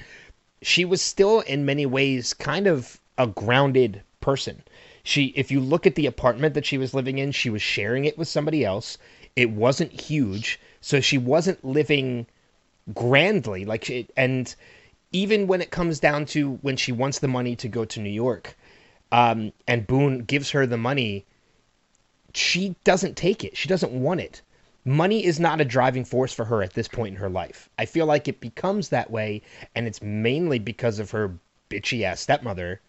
she 0.60 0.84
was 0.84 1.02
still 1.02 1.40
in 1.40 1.64
many 1.64 1.86
ways 1.86 2.34
kind 2.34 2.66
of 2.66 3.00
a 3.18 3.26
grounded 3.26 4.02
person. 4.20 4.62
She 5.04 5.32
if 5.34 5.50
you 5.50 5.58
look 5.58 5.86
at 5.86 5.96
the 5.96 6.06
apartment 6.06 6.54
that 6.54 6.64
she 6.64 6.78
was 6.78 6.94
living 6.94 7.18
in, 7.18 7.32
she 7.32 7.50
was 7.50 7.60
sharing 7.60 8.04
it 8.04 8.16
with 8.16 8.28
somebody 8.28 8.64
else. 8.64 8.98
It 9.34 9.50
wasn't 9.50 10.00
huge, 10.00 10.60
so 10.80 11.00
she 11.00 11.18
wasn't 11.18 11.64
living 11.64 12.26
grandly 12.94 13.64
like 13.64 13.84
she, 13.84 14.06
and 14.16 14.54
even 15.12 15.46
when 15.46 15.60
it 15.60 15.70
comes 15.70 15.98
down 16.00 16.26
to 16.26 16.54
when 16.62 16.76
she 16.76 16.92
wants 16.92 17.18
the 17.18 17.28
money 17.28 17.56
to 17.56 17.68
go 17.68 17.84
to 17.84 18.00
New 18.00 18.10
York 18.10 18.56
um, 19.10 19.52
and 19.66 19.86
Boone 19.86 20.20
gives 20.24 20.50
her 20.50 20.66
the 20.66 20.76
money 20.76 21.24
she 22.34 22.76
doesn't 22.84 23.16
take 23.16 23.44
it. 23.44 23.56
She 23.56 23.68
doesn't 23.68 23.92
want 23.92 24.20
it. 24.20 24.40
Money 24.84 25.24
is 25.24 25.38
not 25.38 25.60
a 25.60 25.64
driving 25.64 26.04
force 26.04 26.32
for 26.32 26.44
her 26.46 26.62
at 26.62 26.74
this 26.74 26.88
point 26.88 27.14
in 27.14 27.20
her 27.20 27.28
life. 27.28 27.68
I 27.78 27.84
feel 27.84 28.06
like 28.06 28.26
it 28.26 28.40
becomes 28.40 28.88
that 28.88 29.10
way 29.10 29.42
and 29.74 29.86
it's 29.86 30.00
mainly 30.00 30.58
because 30.58 30.98
of 30.98 31.10
her 31.10 31.38
bitchy 31.70 32.02
ass 32.02 32.20
stepmother 32.20 32.80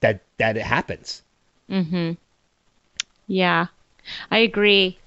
that 0.00 0.22
that 0.38 0.56
it 0.56 0.62
happens 0.62 1.22
Mm-hmm. 1.70 2.12
Yeah, 3.26 3.66
I 4.30 4.38
agree. 4.38 4.98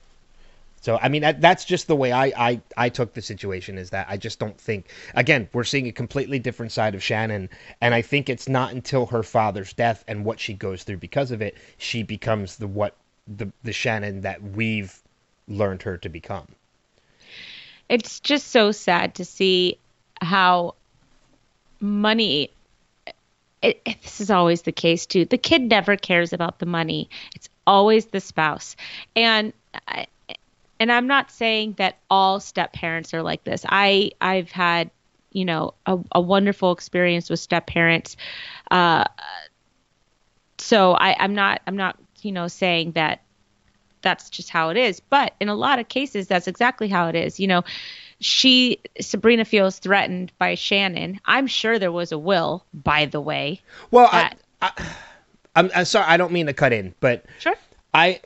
So 0.82 1.00
I 1.02 1.10
mean 1.10 1.24
that, 1.24 1.42
that's 1.42 1.66
just 1.66 1.88
the 1.88 1.96
way 1.96 2.12
I, 2.12 2.26
I 2.38 2.62
I 2.78 2.90
took 2.90 3.14
the 3.14 3.22
situation 3.22 3.80
is 3.80 3.90
that 3.90 4.06
I 4.08 4.18
just 4.18 4.38
don't 4.38 4.60
think 4.60 4.86
again 5.16 5.50
we're 5.52 5.64
seeing 5.64 5.88
a 5.88 5.92
completely 5.92 6.38
different 6.38 6.72
side 6.72 6.94
of 6.94 7.02
Shannon 7.02 7.50
and 7.82 7.94
I 7.94 8.04
think 8.04 8.30
it's 8.30 8.48
not 8.48 8.72
until 8.72 9.08
her 9.08 9.24
father's 9.24 9.74
death 9.74 10.04
and 10.08 10.24
what 10.24 10.40
she 10.40 10.54
goes 10.54 10.84
through 10.84 10.98
because 10.98 11.32
of 11.32 11.42
it 11.42 11.58
she 11.80 12.04
becomes 12.04 12.58
the 12.58 12.68
what 12.68 12.96
the 13.28 13.52
the 13.64 13.74
Shannon 13.74 14.22
that 14.22 14.44
we've 14.44 15.02
learned 15.48 15.82
her 15.82 15.98
to 15.98 16.10
become. 16.10 16.48
It's 17.90 18.20
just 18.20 18.48
so 18.48 18.72
sad 18.72 19.16
to 19.16 19.26
see 19.26 19.78
how 20.22 20.76
money. 21.80 22.52
It, 23.62 23.84
this 23.86 24.22
is 24.22 24.30
always 24.30 24.64
the 24.64 24.72
case 24.72 25.06
too. 25.06 25.26
The 25.26 25.38
kid 25.38 25.64
never 25.64 25.96
cares 25.96 26.34
about 26.34 26.60
the 26.60 26.66
money. 26.66 27.10
It's 27.34 27.50
always 27.66 28.08
the 28.08 28.20
spouse, 28.20 28.76
and 29.16 29.54
I, 29.88 30.08
and 30.80 30.92
I'm 30.92 31.08
not 31.08 31.32
saying 31.32 31.76
that 31.78 31.98
all 32.10 32.40
step 32.40 32.74
parents 32.74 33.14
are 33.14 33.24
like 33.24 33.44
this. 33.44 33.66
I 33.68 34.12
I've 34.22 34.52
had 34.52 34.92
you 35.32 35.46
know 35.46 35.74
a, 35.86 35.98
a 36.14 36.22
wonderful 36.22 36.72
experience 36.72 37.30
with 37.30 37.40
step 37.40 37.68
parents. 37.68 38.18
Uh, 38.70 39.06
so 40.58 40.94
I, 40.94 41.16
I'm 41.20 41.36
not 41.36 41.62
I'm 41.66 41.78
not 41.78 41.98
you 42.22 42.32
know 42.32 42.48
saying 42.48 42.94
that 42.94 43.22
that's 44.06 44.30
just 44.30 44.50
how 44.50 44.70
it 44.70 44.78
is. 44.78 45.02
But 45.02 45.34
in 45.42 45.50
a 45.50 45.56
lot 45.56 45.80
of 45.80 45.90
cases, 45.90 46.28
that's 46.28 46.48
exactly 46.48 46.88
how 46.88 47.08
it 47.10 47.16
is. 47.16 47.40
You 47.40 47.48
know, 47.48 47.64
she 48.20 48.80
Sabrina 49.02 49.46
feels 49.46 49.80
threatened 49.80 50.32
by 50.38 50.56
Shannon. 50.56 51.20
I'm 51.26 51.48
sure 51.48 51.78
there 51.80 51.92
was 51.92 52.12
a 52.12 52.18
will, 52.18 52.66
by 52.74 53.06
the 53.06 53.22
way. 53.22 53.62
Well, 53.92 54.08
I, 54.12 54.22
That- 54.22 54.38
I 54.62 54.88
I'm, 55.58 55.72
I'm 55.76 55.86
sorry 55.86 56.06
I 56.08 56.18
don't 56.18 56.32
mean 56.34 56.48
to 56.48 56.54
cut 56.54 56.74
in 56.74 56.94
but 57.00 57.26
Sure. 57.40 57.56
I 57.94 58.20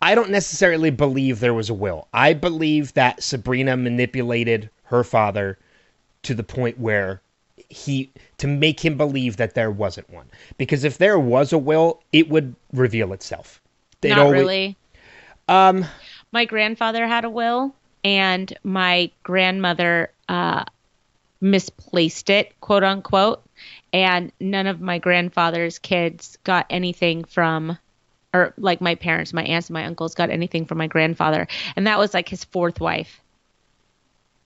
I 0.00 0.14
don't 0.14 0.30
necessarily 0.30 0.90
believe 0.90 1.38
there 1.40 1.54
was 1.54 1.70
a 1.70 1.74
will. 1.74 2.08
I 2.12 2.32
believe 2.34 2.92
that 2.94 3.22
Sabrina 3.22 3.76
manipulated 3.76 4.68
her 4.84 5.04
father 5.04 5.58
to 6.24 6.34
the 6.34 6.42
point 6.42 6.78
where 6.78 7.20
he 7.68 8.10
to 8.38 8.46
make 8.46 8.80
him 8.84 8.96
believe 8.96 9.36
that 9.38 9.54
there 9.54 9.70
wasn't 9.70 10.08
one. 10.10 10.26
Because 10.58 10.84
if 10.84 10.98
there 10.98 11.18
was 11.18 11.52
a 11.52 11.58
will, 11.58 12.02
it 12.12 12.28
would 12.28 12.54
reveal 12.72 13.12
itself. 13.12 13.60
They'd 14.00 14.10
Not 14.10 14.18
always- 14.18 14.40
really. 14.40 14.76
Um 15.48 15.86
My 16.32 16.44
grandfather 16.44 17.06
had 17.06 17.24
a 17.24 17.30
will, 17.30 17.74
and 18.04 18.52
my 18.64 19.10
grandmother 19.22 20.10
uh, 20.28 20.64
misplaced 21.40 22.30
it, 22.30 22.58
quote 22.60 22.84
unquote. 22.84 23.42
And 23.92 24.32
none 24.40 24.66
of 24.66 24.80
my 24.80 24.98
grandfather's 24.98 25.78
kids 25.78 26.38
got 26.44 26.66
anything 26.70 27.24
from, 27.24 27.78
or 28.32 28.54
like 28.56 28.80
my 28.80 28.94
parents, 28.94 29.32
my 29.32 29.44
aunts, 29.44 29.68
and 29.68 29.74
my 29.74 29.84
uncles 29.84 30.14
got 30.14 30.30
anything 30.30 30.64
from 30.66 30.78
my 30.78 30.86
grandfather. 30.86 31.46
And 31.76 31.86
that 31.86 31.98
was 31.98 32.14
like 32.14 32.28
his 32.28 32.44
fourth 32.44 32.80
wife. 32.80 33.20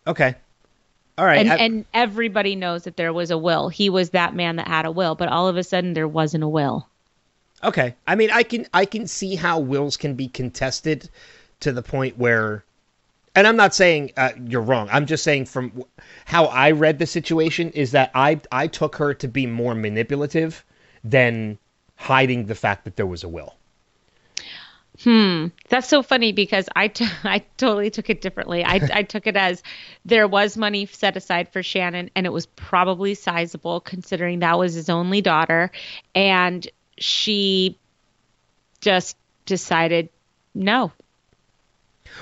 okay. 0.06 0.34
All 1.18 1.24
right. 1.24 1.38
and 1.38 1.50
I- 1.52 1.56
and 1.56 1.84
everybody 1.94 2.56
knows 2.56 2.84
that 2.84 2.98
there 2.98 3.12
was 3.12 3.30
a 3.30 3.38
will. 3.38 3.70
He 3.70 3.88
was 3.88 4.10
that 4.10 4.34
man 4.34 4.56
that 4.56 4.68
had 4.68 4.84
a 4.84 4.90
will, 4.90 5.14
but 5.14 5.28
all 5.28 5.48
of 5.48 5.56
a 5.56 5.62
sudden 5.64 5.94
there 5.94 6.06
wasn't 6.06 6.44
a 6.44 6.48
will. 6.48 6.86
Okay. 7.64 7.94
I 8.06 8.16
mean, 8.16 8.30
I 8.30 8.42
can 8.42 8.66
I 8.74 8.84
can 8.84 9.06
see 9.06 9.34
how 9.34 9.60
wills 9.60 9.96
can 9.96 10.12
be 10.14 10.28
contested 10.28 11.08
to 11.60 11.72
the 11.72 11.80
point 11.82 12.18
where 12.18 12.64
and 13.36 13.46
I'm 13.46 13.56
not 13.56 13.74
saying 13.74 14.12
uh, 14.16 14.30
you're 14.46 14.62
wrong. 14.62 14.88
I'm 14.90 15.06
just 15.06 15.22
saying 15.22 15.44
from 15.44 15.84
how 16.24 16.46
I 16.46 16.72
read 16.72 16.98
the 16.98 17.06
situation 17.06 17.70
is 17.70 17.92
that 17.92 18.10
I 18.14 18.40
I 18.50 18.66
took 18.66 18.96
her 18.96 19.14
to 19.14 19.28
be 19.28 19.46
more 19.46 19.74
manipulative 19.74 20.64
than 21.04 21.58
hiding 21.94 22.46
the 22.46 22.54
fact 22.54 22.84
that 22.84 22.96
there 22.96 23.06
was 23.06 23.22
a 23.22 23.28
will. 23.28 23.54
Hmm, 25.02 25.48
that's 25.68 25.88
so 25.88 26.02
funny 26.02 26.32
because 26.32 26.68
I, 26.74 26.88
t- 26.88 27.06
I 27.24 27.40
totally 27.58 27.90
took 27.90 28.08
it 28.08 28.22
differently. 28.22 28.64
I, 28.64 28.80
I 28.92 29.02
took 29.02 29.26
it 29.26 29.36
as 29.36 29.62
there 30.04 30.26
was 30.26 30.56
money 30.56 30.86
set 30.86 31.16
aside 31.16 31.52
for 31.52 31.62
Shannon, 31.62 32.10
and 32.14 32.24
it 32.24 32.32
was 32.32 32.46
probably 32.46 33.14
sizable 33.14 33.80
considering 33.80 34.38
that 34.38 34.58
was 34.58 34.74
his 34.74 34.88
only 34.88 35.20
daughter, 35.20 35.70
and 36.14 36.66
she 36.98 37.78
just 38.80 39.16
decided 39.44 40.08
no. 40.54 40.92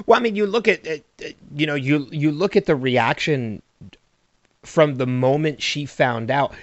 Well, 0.06 0.18
I 0.18 0.22
mean, 0.22 0.36
you 0.36 0.46
look 0.46 0.68
at, 0.68 0.86
you 1.54 1.66
know, 1.66 1.74
you 1.74 2.08
you 2.10 2.30
look 2.30 2.56
at 2.56 2.66
the 2.66 2.76
reaction 2.76 3.62
from 4.62 4.96
the 4.96 5.06
moment 5.06 5.62
she 5.62 5.86
found 5.86 6.30
out. 6.30 6.54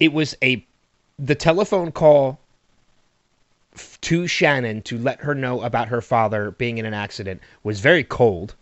It 0.00 0.12
was 0.12 0.36
a 0.42 0.66
the 1.18 1.34
telephone 1.34 1.92
call 1.92 2.38
to 4.02 4.26
Shannon 4.26 4.82
to 4.82 4.98
let 4.98 5.20
her 5.20 5.34
know 5.34 5.62
about 5.62 5.88
her 5.88 6.00
father 6.00 6.50
being 6.52 6.78
in 6.78 6.86
an 6.86 6.94
accident 6.94 7.40
was 7.62 7.80
very 7.80 8.04
cold. 8.04 8.54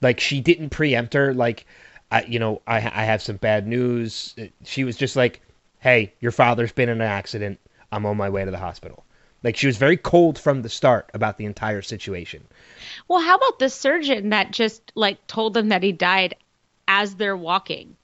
Like 0.00 0.20
she 0.20 0.40
didn't 0.40 0.70
preempt 0.70 1.14
her. 1.14 1.34
Like, 1.34 1.66
I, 2.10 2.22
you 2.24 2.38
know, 2.38 2.62
I 2.66 2.76
I 2.76 3.04
have 3.04 3.22
some 3.22 3.36
bad 3.36 3.66
news. 3.66 4.34
She 4.64 4.84
was 4.84 4.96
just 4.96 5.16
like, 5.16 5.40
"Hey, 5.80 6.12
your 6.20 6.32
father's 6.32 6.72
been 6.72 6.88
in 6.88 7.00
an 7.00 7.08
accident. 7.08 7.58
I'm 7.92 8.06
on 8.06 8.16
my 8.16 8.28
way 8.28 8.44
to 8.44 8.50
the 8.50 8.58
hospital." 8.58 9.04
Like 9.42 9.56
she 9.56 9.66
was 9.66 9.76
very 9.76 9.96
cold 9.96 10.38
from 10.38 10.62
the 10.62 10.68
start 10.68 11.10
about 11.14 11.38
the 11.38 11.44
entire 11.44 11.82
situation. 11.82 12.44
Well, 13.08 13.20
how 13.20 13.36
about 13.36 13.58
the 13.58 13.68
surgeon 13.70 14.30
that 14.30 14.50
just 14.52 14.92
like 14.94 15.26
told 15.26 15.54
them 15.54 15.68
that 15.68 15.82
he 15.82 15.92
died 15.92 16.34
as 16.86 17.14
they're 17.16 17.36
walking? 17.36 17.96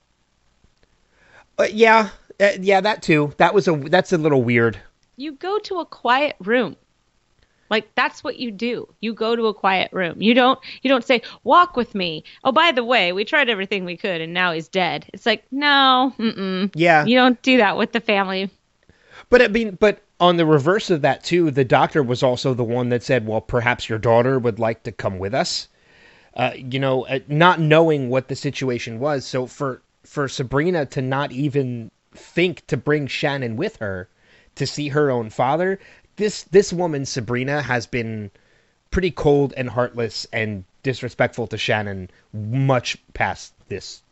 Uh, 1.59 1.69
yeah, 1.73 2.11
uh, 2.41 2.51
yeah, 2.61 2.81
that 2.81 3.03
too. 3.03 3.33
That 3.39 3.55
was 3.55 3.69
a 3.69 3.77
that's 3.77 4.13
a 4.13 4.19
little 4.19 4.43
weird. 4.43 4.79
you 5.17 5.33
go 5.33 5.59
to 5.61 5.79
a 5.79 5.87
quiet 5.87 6.37
room 6.41 6.77
like 7.71 7.95
that's 7.95 8.23
what 8.23 8.37
you 8.39 8.51
do 8.51 8.87
you 9.01 9.15
go 9.15 9.35
to 9.37 9.47
a 9.47 9.55
quiet 9.55 9.89
room 9.93 10.21
you 10.21 10.35
don't 10.35 10.59
you 10.83 10.91
don't 10.91 11.05
say 11.05 11.23
walk 11.45 11.77
with 11.77 11.95
me 11.95 12.23
oh 12.45 12.53
by 12.53 12.73
the 12.73 12.85
way 12.85 13.13
we 13.13 13.25
tried 13.25 13.49
everything 13.49 13.85
we 13.85 13.97
could 13.97 14.21
and 14.21 14.35
now 14.35 14.53
he's 14.53 14.69
dead 14.69 15.07
it's 15.15 15.25
like 15.25 15.45
no 15.51 16.13
mm-mm. 16.19 16.71
Yeah, 16.75 17.05
you 17.07 17.17
don't 17.17 17.41
do 17.43 17.57
that 17.59 17.77
with 17.77 17.93
the 17.93 18.01
family 18.01 18.51
but 19.31 19.41
I 19.41 19.49
mean, 19.49 19.77
but 19.81 20.03
on 20.21 20.37
the 20.37 20.47
reverse 20.47 20.91
of 20.91 21.03
that 21.03 21.25
too, 21.25 21.51
the 21.51 21.65
doctor 21.65 22.03
was 22.03 22.23
also 22.23 22.55
the 22.55 22.65
one 22.65 22.89
that 22.91 23.03
said, 23.03 23.27
"Well, 23.27 23.41
perhaps 23.41 23.89
your 23.89 23.99
daughter 23.99 24.39
would 24.39 24.59
like 24.59 24.83
to 24.85 24.93
come 24.93 25.19
with 25.19 25.35
us." 25.35 25.69
Uh, 26.35 26.53
you 26.55 26.79
know, 26.79 27.07
uh, 27.07 27.21
not 27.29 27.61
knowing 27.61 28.09
what 28.09 28.29
the 28.29 28.37
situation 28.37 28.99
was, 29.01 29.25
so 29.25 29.47
for 29.47 29.83
for 30.05 30.29
Sabrina 30.29 30.87
to 30.87 31.03
not 31.03 31.33
even 31.33 31.91
think 32.13 32.67
to 32.69 32.77
bring 32.77 33.07
Shannon 33.07 33.57
with 33.57 33.77
her 33.77 34.09
to 34.55 34.67
see 34.67 34.89
her 34.89 35.11
own 35.11 35.31
father, 35.31 35.81
this 36.17 36.45
this 36.45 36.73
woman 36.73 37.05
Sabrina 37.05 37.63
has 37.63 37.87
been 37.87 38.31
pretty 38.91 39.11
cold 39.11 39.53
and 39.57 39.71
heartless 39.71 40.27
and 40.33 40.65
disrespectful 40.85 41.49
to 41.49 41.59
Shannon 41.59 42.09
much 42.33 42.97
past 43.15 43.53
this. 43.69 44.04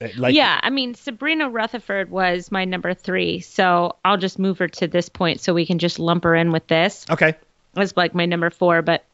Uh, 0.00 0.08
Like, 0.16 0.34
yeah 0.34 0.60
i 0.62 0.70
mean 0.70 0.94
sabrina 0.94 1.48
rutherford 1.50 2.10
was 2.10 2.52
my 2.52 2.64
number 2.64 2.94
three 2.94 3.40
so 3.40 3.96
i'll 4.04 4.16
just 4.16 4.38
move 4.38 4.58
her 4.58 4.68
to 4.68 4.86
this 4.86 5.08
point 5.08 5.40
so 5.40 5.52
we 5.52 5.66
can 5.66 5.78
just 5.78 5.98
lump 5.98 6.24
her 6.24 6.34
in 6.36 6.52
with 6.52 6.66
this 6.68 7.04
Okay. 7.10 7.34
was 7.74 7.96
like 7.96 8.14
my 8.14 8.26
number 8.26 8.50
four 8.50 8.80
but 8.82 9.04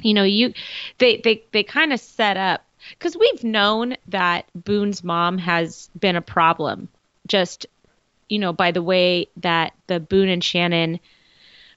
you 0.00 0.14
know 0.14 0.24
you 0.24 0.54
they 0.98 1.18
they 1.18 1.42
they 1.52 1.62
kind 1.62 1.92
of 1.92 2.00
set 2.00 2.36
up 2.38 2.64
because 2.90 3.14
we've 3.16 3.44
known 3.44 3.96
that 4.08 4.46
boone's 4.54 5.04
mom 5.04 5.36
has 5.36 5.90
been 5.98 6.16
a 6.16 6.22
problem 6.22 6.88
just 7.26 7.66
you 8.30 8.38
know 8.38 8.54
by 8.54 8.70
the 8.70 8.82
way 8.82 9.26
that 9.36 9.74
the 9.86 10.00
boone 10.00 10.30
and 10.30 10.42
shannon 10.42 10.98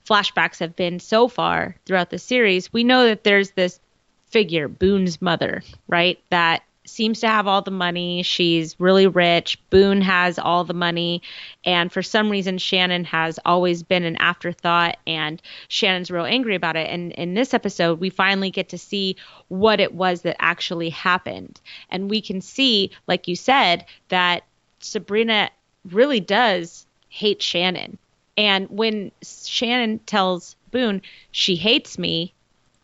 flashbacks 0.08 0.60
have 0.60 0.76
been 0.78 1.00
so 1.00 1.28
far 1.28 1.76
throughout 1.86 2.10
the 2.10 2.20
series 2.20 2.72
we 2.72 2.86
know 2.86 3.06
that 3.06 3.26
there's 3.26 3.52
this 3.52 3.82
figure 4.28 4.70
boone's 4.70 5.22
mother 5.22 5.62
right 5.88 6.20
that 6.30 6.64
seems 6.86 7.22
to 7.22 7.28
have 7.28 7.48
all 7.48 7.62
the 7.62 7.72
money. 7.72 8.24
She's 8.24 8.80
really 8.80 9.08
rich. 9.08 9.58
Boone 9.70 10.02
has 10.02 10.38
all 10.38 10.64
the 10.64 10.74
money. 10.74 11.22
And 11.66 11.92
for 11.92 12.02
some 12.02 12.30
reason 12.30 12.58
shannon 12.58 13.06
has 13.06 13.40
always 13.46 13.84
been 13.84 14.04
an 14.04 14.18
afterthought 14.18 14.98
and 15.08 15.42
shannon's 15.68 16.12
real 16.12 16.26
angry 16.26 16.56
about 16.56 16.76
it. 16.76 16.90
And 16.90 17.12
in 17.14 17.34
this 17.34 17.54
episode 17.54 18.00
we 18.00 18.10
finally 18.10 18.52
get 18.52 18.70
to 18.70 18.78
see 18.78 19.16
what 19.48 19.80
it 19.80 19.94
was 19.94 20.22
that 20.22 20.36
actually 20.40 20.90
happened. 20.90 21.60
And 21.90 22.10
we 22.10 22.22
can 22.22 22.42
see 22.42 22.92
like 23.08 23.28
you 23.28 23.36
said 23.36 23.86
that 24.10 24.44
sabrina 24.80 25.50
really 25.90 26.20
does 26.20 26.86
hate 27.10 27.42
shannon. 27.42 27.98
And 28.36 28.70
when 28.70 29.12
shannon 29.24 30.00
tells 30.00 30.56
boone 30.72 31.02
she 31.32 31.56
hates 31.56 31.98
me 31.98 32.34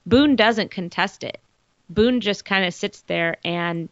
boone 0.06 0.36
doesn't 0.36 0.72
contest 0.72 1.24
it 1.24 1.39
boone 1.89 2.22
just 2.22 2.46
kind 2.46 2.65
of 2.65 2.74
sits 2.74 3.01
there 3.01 3.38
and 3.43 3.89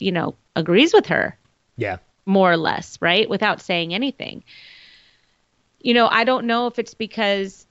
you 0.00 0.12
know, 0.12 0.34
agrees 0.56 0.92
with 0.92 1.06
her 1.06 1.36
Yeah. 1.76 1.98
more 2.26 2.52
or 2.52 2.56
less, 2.56 2.98
right? 3.00 3.28
Without 3.28 3.60
saying 3.60 3.94
anything. 3.94 4.44
You 5.80 5.94
know, 5.94 6.08
I 6.08 6.24
don't 6.24 6.46
know 6.46 6.66
if 6.66 6.78
it's 6.78 6.94
because 6.94 7.66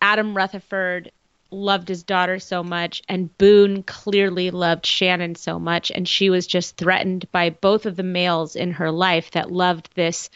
Adam 0.00 0.36
Rutherford 0.36 1.10
loved 1.50 1.88
his 1.88 2.02
daughter 2.02 2.38
so 2.38 2.62
much 2.62 3.02
and 3.08 3.36
Boone 3.36 3.82
clearly 3.82 4.50
loved 4.50 4.86
Shannon 4.86 5.34
so 5.34 5.58
much 5.58 5.90
and 5.90 6.08
she 6.08 6.30
was 6.30 6.46
just 6.46 6.76
threatened 6.76 7.30
by 7.30 7.50
both 7.50 7.84
of 7.84 7.96
the 7.96 8.02
males 8.02 8.56
in 8.56 8.72
her 8.72 8.90
life 8.90 9.32
that 9.32 9.50
loved 9.50 9.90
this 9.94 10.30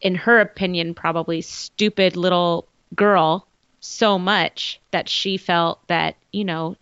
in 0.00 0.14
her 0.14 0.40
opinion 0.40 0.94
probably 0.94 1.40
stupid 1.40 2.16
little 2.16 2.68
girl 2.94 3.46
so 3.80 4.18
much 4.18 4.78
that 4.90 5.08
she 5.08 5.38
felt 5.38 5.86
that, 5.88 6.16
you 6.32 6.44
know, 6.44 6.76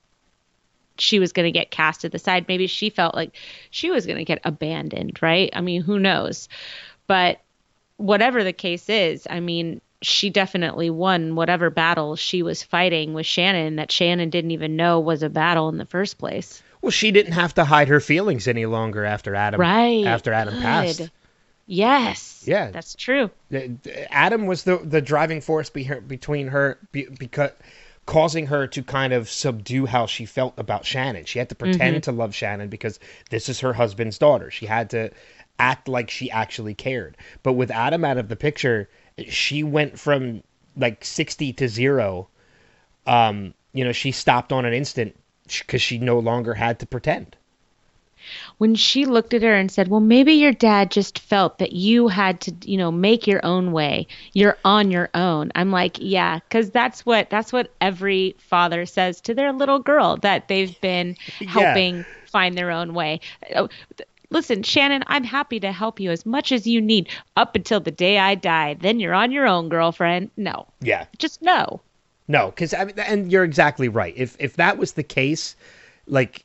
she 0.99 1.19
was 1.19 1.33
going 1.33 1.47
to 1.47 1.59
get 1.59 1.71
cast 1.71 2.03
to 2.03 2.09
the 2.09 2.19
side. 2.19 2.47
Maybe 2.49 2.67
she 2.67 2.91
felt 2.91 3.15
like 3.15 3.37
she 3.71 3.91
was 3.91 4.07
going 4.07 4.19
to 4.19 4.25
get 4.25 4.41
abandoned, 4.45 5.21
right? 5.23 5.51
I 5.53 5.61
mean, 5.61 5.83
who 5.83 5.99
knows? 5.99 6.49
But 7.07 7.41
whatever 7.97 8.45
the 8.45 8.53
case 8.53 8.89
is, 8.89 9.27
I 9.29 9.41
mean, 9.41 9.81
she 10.03 10.31
definitely 10.31 10.91
won 10.91 11.35
whatever 11.35 11.71
battle 11.71 12.17
she 12.17 12.43
was 12.43 12.63
fighting 12.63 13.15
with 13.15 13.27
Shannon 13.27 13.77
that 13.77 13.91
Shannon 13.91 14.31
didn't 14.31 14.51
even 14.51 14.77
know 14.77 15.01
was 15.01 15.23
a 15.23 15.31
battle 15.31 15.69
in 15.69 15.79
the 15.79 15.87
first 15.87 16.19
place. 16.19 16.63
Well, 16.83 16.91
she 16.91 17.11
didn't 17.11 17.33
have 17.33 17.55
to 17.55 17.65
hide 17.65 17.89
her 17.89 18.01
feelings 18.01 18.47
any 18.47 18.67
longer 18.67 19.05
after 19.05 19.35
Adam. 19.35 19.61
Right. 19.61 20.05
After 20.07 20.33
Adam 20.33 20.55
Good. 20.55 20.63
passed. 20.63 21.11
Yes. 21.67 22.45
Yeah. 22.47 22.71
That's 22.71 22.95
true. 22.95 23.31
Adam 24.11 24.47
was 24.47 24.63
the 24.63 24.77
the 24.77 25.01
driving 25.01 25.41
force 25.41 25.69
be, 25.69 25.91
between 26.07 26.49
her 26.49 26.79
be, 26.93 27.07
because 27.19 27.51
causing 28.07 28.47
her 28.47 28.67
to 28.69 28.83
kind 28.83 29.13
of 29.13 29.29
subdue 29.29 29.87
how 29.87 30.07
she 30.07 30.25
felt 30.25 30.55
about 30.57 30.87
Shannon. 30.87 31.25
She 31.25 31.39
had 31.39 31.49
to 31.49 31.55
pretend 31.55 32.05
to 32.05 32.13
love 32.13 32.35
Shannon 32.35 32.69
because 32.69 33.01
this 33.31 33.49
is 33.49 33.61
her 33.61 33.73
husband's 33.73 34.17
daughter. 34.19 34.51
She 34.51 34.67
had 34.67 34.91
to 34.91 35.11
act 35.59 35.89
like 35.89 36.09
she 36.09 36.31
actually 36.31 36.75
cared. 36.75 37.17
But 37.43 37.55
with 37.55 37.71
Adam 37.71 38.05
out 38.05 38.19
of 38.19 38.29
the 38.29 38.37
picture, 38.37 38.89
she 39.29 39.63
went 39.63 39.99
from 39.99 40.43
like 40.77 41.05
60 41.05 41.53
to 41.55 41.69
0. 41.69 42.29
Um, 43.07 43.55
you 43.73 43.85
know, 43.85 43.93
she 43.93 44.13
stopped 44.13 44.53
on 44.53 44.65
an 44.65 44.73
instant 44.73 45.17
because 45.47 45.83
she 45.83 45.99
no 45.99 46.19
longer 46.19 46.55
had 46.55 46.79
to 46.81 46.87
pretend. 46.87 47.37
When 48.59 48.75
she 48.75 49.05
looked 49.05 49.35
at 49.35 49.43
her 49.43 49.55
and 49.55 49.71
said, 49.71 49.89
"Well, 49.89 50.01
maybe 50.01 50.33
your 50.35 50.53
dad 50.53 50.91
just 50.91 51.19
felt 51.19 51.59
that 51.59 51.73
you 51.73 52.09
had 52.09 52.41
to, 52.43 52.55
you 52.65 52.77
know, 52.77 52.91
make 52.93 53.27
your 53.27 53.45
own 53.45 53.73
way. 53.73 54.07
You're 54.33 54.59
on 54.65 54.91
your 54.91 55.11
own." 55.15 55.53
I'm 55.55 55.71
like, 55.71 55.97
"Yeah, 56.01 56.41
cuz 56.51 56.71
that's 56.71 57.05
what 57.07 57.31
that's 57.31 57.53
what 57.53 57.71
every 57.81 58.35
father 58.39 58.87
says 58.87 59.21
to 59.23 59.35
their 59.35 59.53
little 59.53 59.79
girl 59.79 60.17
that 60.19 60.49
they've 60.49 60.81
been 60.81 61.17
Yeah. 61.41 61.49
helping 61.51 62.05
find 62.27 62.57
their 62.57 62.71
own 62.71 62.95
way." 62.95 63.21
Oh, 63.55 63.69
Listen, 64.29 64.65
Shannon, 64.65 65.05
I'm 65.07 65.23
happy 65.23 65.61
to 65.61 65.71
help 65.71 66.01
you 66.01 66.11
as 66.11 66.27
much 66.27 66.51
as 66.51 66.67
you 66.67 66.81
need 66.81 67.09
up 67.37 67.55
until 67.55 67.79
the 67.79 67.93
day 67.93 68.19
I 68.19 68.35
die. 68.35 68.75
Then 68.75 68.99
you're 68.99 69.15
on 69.15 69.31
your 69.31 69.47
own, 69.47 69.69
girlfriend. 69.69 70.31
No. 70.37 70.67
Yeah. 70.81 71.05
Just 71.17 71.43
no. 71.43 71.81
No, 72.27 72.47
because 72.47 72.75
I 72.75 72.87
mean, 72.87 72.99
and 72.99 73.31
you're 73.31 73.45
exactly 73.45 73.89
right. 73.89 74.13
If 74.17 74.37
if 74.41 74.57
that 74.57 74.79
was 74.79 74.95
the 74.95 75.05
case, 75.05 75.55
like 76.09 76.45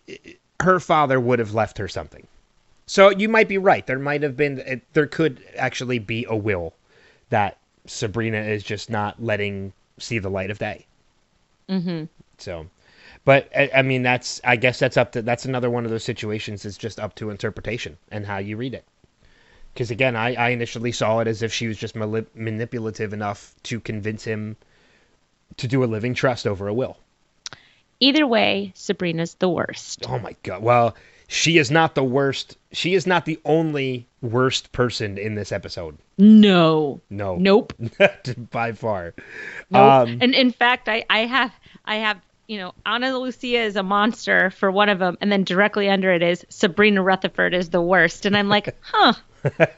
her 0.62 0.80
father 0.80 1.20
would 1.20 1.40
have 1.40 1.54
left 1.54 1.78
her 1.78 1.88
something. 1.88 2.28
So 2.86 3.10
you 3.10 3.30
might 3.30 3.48
be 3.48 3.58
right. 3.58 3.86
There 3.86 4.00
might 4.00 4.24
have 4.24 4.36
been. 4.36 4.60
it- 4.60 4.94
There 4.94 5.08
could 5.08 5.44
actually 5.56 6.00
be 6.00 6.26
a 6.30 6.36
will 6.36 6.74
that 7.30 7.58
Sabrina 7.86 8.40
is 8.42 8.64
just 8.64 8.90
not 8.90 9.22
letting 9.22 9.74
see 9.98 10.20
the 10.20 10.30
light 10.30 10.52
of 10.52 10.60
day. 10.60 10.86
Mhm. 11.70 12.10
So, 12.38 12.68
but 13.24 13.50
I, 13.56 13.70
I 13.76 13.82
mean, 13.82 14.02
that's. 14.04 14.42
I 14.44 14.56
guess 14.56 14.80
that's 14.80 14.98
up 14.98 15.12
to. 15.14 15.22
That's 15.22 15.46
another 15.46 15.70
one 15.70 15.86
of 15.86 15.92
those 15.92 16.04
situations. 16.04 16.66
It's 16.66 16.78
just 16.78 17.00
up 17.00 17.16
to 17.16 17.30
interpretation 17.30 17.98
and 18.12 18.26
how 18.26 18.40
you 18.40 18.58
read 18.58 18.74
it. 18.74 18.84
Because 19.74 19.90
again, 19.92 20.16
I, 20.18 20.34
I 20.36 20.50
initially 20.50 20.92
saw 20.92 21.20
it 21.20 21.28
as 21.28 21.42
if 21.42 21.54
she 21.54 21.68
was 21.68 21.78
just 21.78 21.96
manipulative 21.96 23.14
enough 23.14 23.56
to 23.64 23.80
convince 23.80 24.26
him 24.26 24.58
to 25.58 25.68
do 25.68 25.84
a 25.84 25.86
living 25.86 26.14
trust 26.14 26.46
over 26.46 26.68
a 26.68 26.74
will. 26.74 26.98
Either 28.02 28.28
way, 28.28 28.74
Sabrina's 28.76 29.36
the 29.36 29.48
worst. 29.48 30.06
Oh 30.10 30.20
my 30.20 30.36
god. 30.44 30.62
Well, 30.62 30.96
she 31.28 31.58
is 31.58 31.72
not 31.72 31.96
the 31.96 32.04
worst. 32.04 32.58
She 32.74 32.94
is 32.94 33.08
not 33.08 33.26
the 33.26 33.40
only 33.46 34.06
worst 34.22 34.72
person 34.74 35.18
in 35.18 35.36
this 35.36 35.52
episode. 35.52 35.98
No. 36.18 37.00
No. 37.10 37.38
Nope. 37.38 37.74
By 38.52 38.74
far. 38.74 39.14
Nope. 39.70 39.82
Um, 39.82 40.18
and 40.20 40.34
in 40.34 40.52
fact, 40.52 40.90
I, 40.90 41.06
I 41.10 41.20
have 41.20 41.54
I 41.86 41.96
have 41.98 42.20
you 42.48 42.58
know 42.58 42.74
Ana 42.86 43.18
Lucia 43.18 43.62
is 43.62 43.76
a 43.76 43.84
monster 43.84 44.50
for 44.50 44.72
one 44.72 44.90
of 44.90 45.00
them, 45.00 45.18
and 45.22 45.32
then 45.32 45.44
directly 45.44 45.88
under 45.88 46.12
it 46.12 46.22
is 46.22 46.46
Sabrina 46.50 47.02
Rutherford 47.02 47.54
is 47.54 47.70
the 47.70 47.82
worst, 47.82 48.26
and 48.26 48.36
I'm 48.36 48.50
like, 48.50 48.76
huh. 48.82 49.14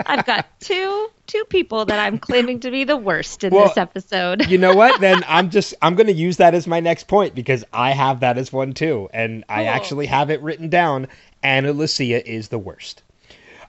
I've 0.05 0.25
got 0.25 0.45
two 0.59 1.09
two 1.27 1.43
people 1.45 1.85
that 1.85 1.99
I'm 1.99 2.17
claiming 2.19 2.59
to 2.61 2.71
be 2.71 2.83
the 2.83 2.97
worst 2.97 3.43
in 3.43 3.53
Well, 3.53 3.67
this 3.67 3.77
episode. 3.77 4.49
you 4.49 4.57
know 4.57 4.75
what? 4.75 4.99
Then 4.99 5.23
I'm 5.27 5.49
just 5.49 5.73
I'm 5.81 5.95
going 5.95 6.07
to 6.07 6.13
use 6.13 6.37
that 6.37 6.53
as 6.53 6.67
my 6.67 6.79
next 6.79 7.07
point 7.07 7.33
because 7.35 7.63
I 7.73 7.91
have 7.91 8.19
that 8.21 8.37
as 8.37 8.51
one 8.51 8.73
too, 8.73 9.09
and 9.13 9.43
I 9.47 9.65
actually 9.65 10.05
have 10.07 10.29
it 10.29 10.41
written 10.41 10.69
down. 10.69 11.07
Ana 11.43 11.71
Lucia 11.73 12.25
is 12.29 12.49
the 12.49 12.59
worst. 12.59 13.03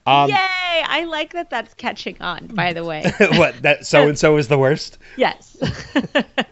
Um, 0.07 0.29
Yay! 0.29 0.35
I 0.37 1.05
like 1.09 1.33
that. 1.33 1.49
That's 1.49 1.73
catching 1.73 2.21
on. 2.21 2.47
By 2.47 2.73
the 2.73 2.83
way, 2.83 3.11
what 3.19 3.59
that 3.63 3.85
so 3.87 4.07
and 4.07 4.17
so 4.19 4.37
is 4.37 4.47
the 4.47 4.57
worst. 4.57 4.97
yes. 5.17 5.57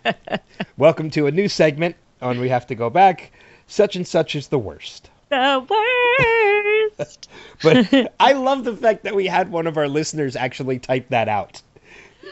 Welcome 0.78 1.10
to 1.12 1.28
a 1.28 1.32
new 1.32 1.48
segment 1.48 1.96
on 2.22 2.40
We 2.40 2.50
Have 2.50 2.66
to 2.68 2.76
Go 2.76 2.90
Back. 2.90 3.32
Such 3.68 3.96
and 3.96 4.08
such 4.08 4.36
is 4.36 4.48
the 4.48 4.58
worst. 4.60 5.10
the 5.30 5.66
worst. 5.70 6.73
But 7.64 8.12
I 8.20 8.34
love 8.34 8.64
the 8.64 8.76
fact 8.76 9.04
that 9.04 9.16
we 9.16 9.26
had 9.28 9.52
one 9.52 9.68
of 9.68 9.78
our 9.78 9.88
listeners 9.88 10.36
actually 10.36 10.80
type 10.80 11.10
that 11.10 11.28
out 11.30 11.62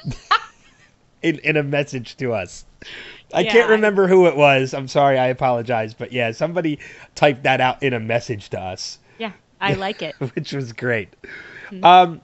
in 1.21 1.39
in 1.39 1.57
a 1.57 1.63
message 1.63 2.17
to 2.17 2.33
us. 2.33 2.65
I 3.33 3.41
Yeah, 3.41 3.51
can't 3.51 3.69
I- 3.69 3.73
remember 3.73 4.07
who 4.07 4.27
it 4.27 4.35
was. 4.35 4.73
I'm 4.73 4.87
sorry. 4.87 5.17
I 5.17 5.27
apologize. 5.27 5.93
But 5.93 6.11
yeah, 6.11 6.31
somebody 6.31 6.79
typed 7.15 7.43
that 7.43 7.61
out 7.61 7.81
in 7.83 7.93
a 7.93 7.99
message 7.99 8.49
to 8.49 8.59
us, 8.59 8.99
Yeah, 9.19 9.31
I 9.59 9.73
like 9.85 10.01
it. 10.01 10.15
which 10.35 10.51
was 10.53 10.73
great. 10.73 11.09
Um, 11.83 12.19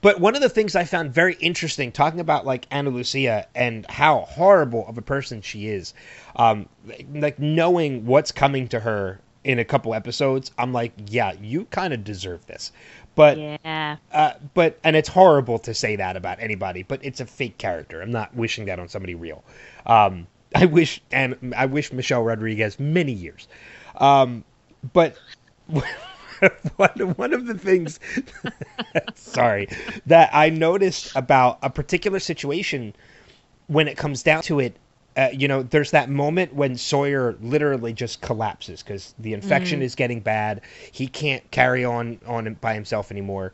but 0.00 0.20
one 0.20 0.34
of 0.34 0.40
the 0.40 0.48
things 0.48 0.74
I 0.74 0.84
found 0.84 1.12
very 1.12 1.34
interesting, 1.34 1.92
talking 1.92 2.20
about 2.20 2.46
like 2.46 2.66
Ana 2.70 2.88
Lucia 2.88 3.46
and 3.54 3.84
how 3.90 4.20
horrible 4.20 4.86
of 4.88 4.96
a 4.96 5.02
person 5.02 5.42
she 5.42 5.68
is, 5.68 5.92
um, 6.36 6.66
like 7.12 7.38
knowing 7.38 8.06
what's 8.06 8.32
coming 8.32 8.68
to 8.68 8.80
her 8.80 9.20
in 9.44 9.58
a 9.58 9.64
couple 9.64 9.94
episodes, 9.94 10.50
I'm 10.58 10.72
like, 10.72 10.92
yeah, 11.08 11.32
you 11.40 11.64
kind 11.66 11.92
of 11.92 12.04
deserve 12.04 12.46
this. 12.46 12.72
But 13.14 13.38
Yeah. 13.38 13.96
uh, 14.12 14.32
but 14.54 14.78
and 14.84 14.96
it's 14.96 15.08
horrible 15.08 15.58
to 15.60 15.74
say 15.74 15.96
that 15.96 16.16
about 16.16 16.40
anybody, 16.40 16.82
but 16.82 17.00
it's 17.04 17.20
a 17.20 17.26
fake 17.26 17.58
character. 17.58 18.00
I'm 18.00 18.10
not 18.10 18.34
wishing 18.34 18.64
that 18.66 18.78
on 18.78 18.88
somebody 18.88 19.14
real. 19.14 19.44
Um, 19.86 20.26
I 20.54 20.66
wish 20.66 21.00
and 21.10 21.54
I 21.56 21.66
wish 21.66 21.92
Michelle 21.92 22.22
Rodriguez 22.22 22.78
many 22.78 23.12
years. 23.12 23.48
Um, 23.96 24.44
but 24.92 25.16
one 26.76 27.14
one 27.16 27.32
of 27.34 27.46
the 27.46 27.58
things, 27.58 28.00
sorry, 29.14 29.68
that 30.06 30.30
I 30.32 30.50
noticed 30.50 31.14
about 31.16 31.58
a 31.62 31.70
particular 31.70 32.18
situation 32.18 32.94
when 33.66 33.88
it 33.88 33.96
comes 33.96 34.22
down 34.22 34.42
to 34.44 34.60
it. 34.60 34.76
Uh, 35.16 35.28
you 35.32 35.46
know, 35.46 35.62
there's 35.62 35.90
that 35.90 36.08
moment 36.08 36.54
when 36.54 36.76
Sawyer 36.76 37.36
literally 37.42 37.92
just 37.92 38.22
collapses 38.22 38.82
because 38.82 39.14
the 39.18 39.34
infection 39.34 39.82
is 39.82 39.94
getting 39.94 40.20
bad. 40.20 40.62
He 40.90 41.06
can't 41.06 41.48
carry 41.50 41.84
on 41.84 42.18
on 42.26 42.54
by 42.54 42.74
himself 42.74 43.10
anymore. 43.10 43.52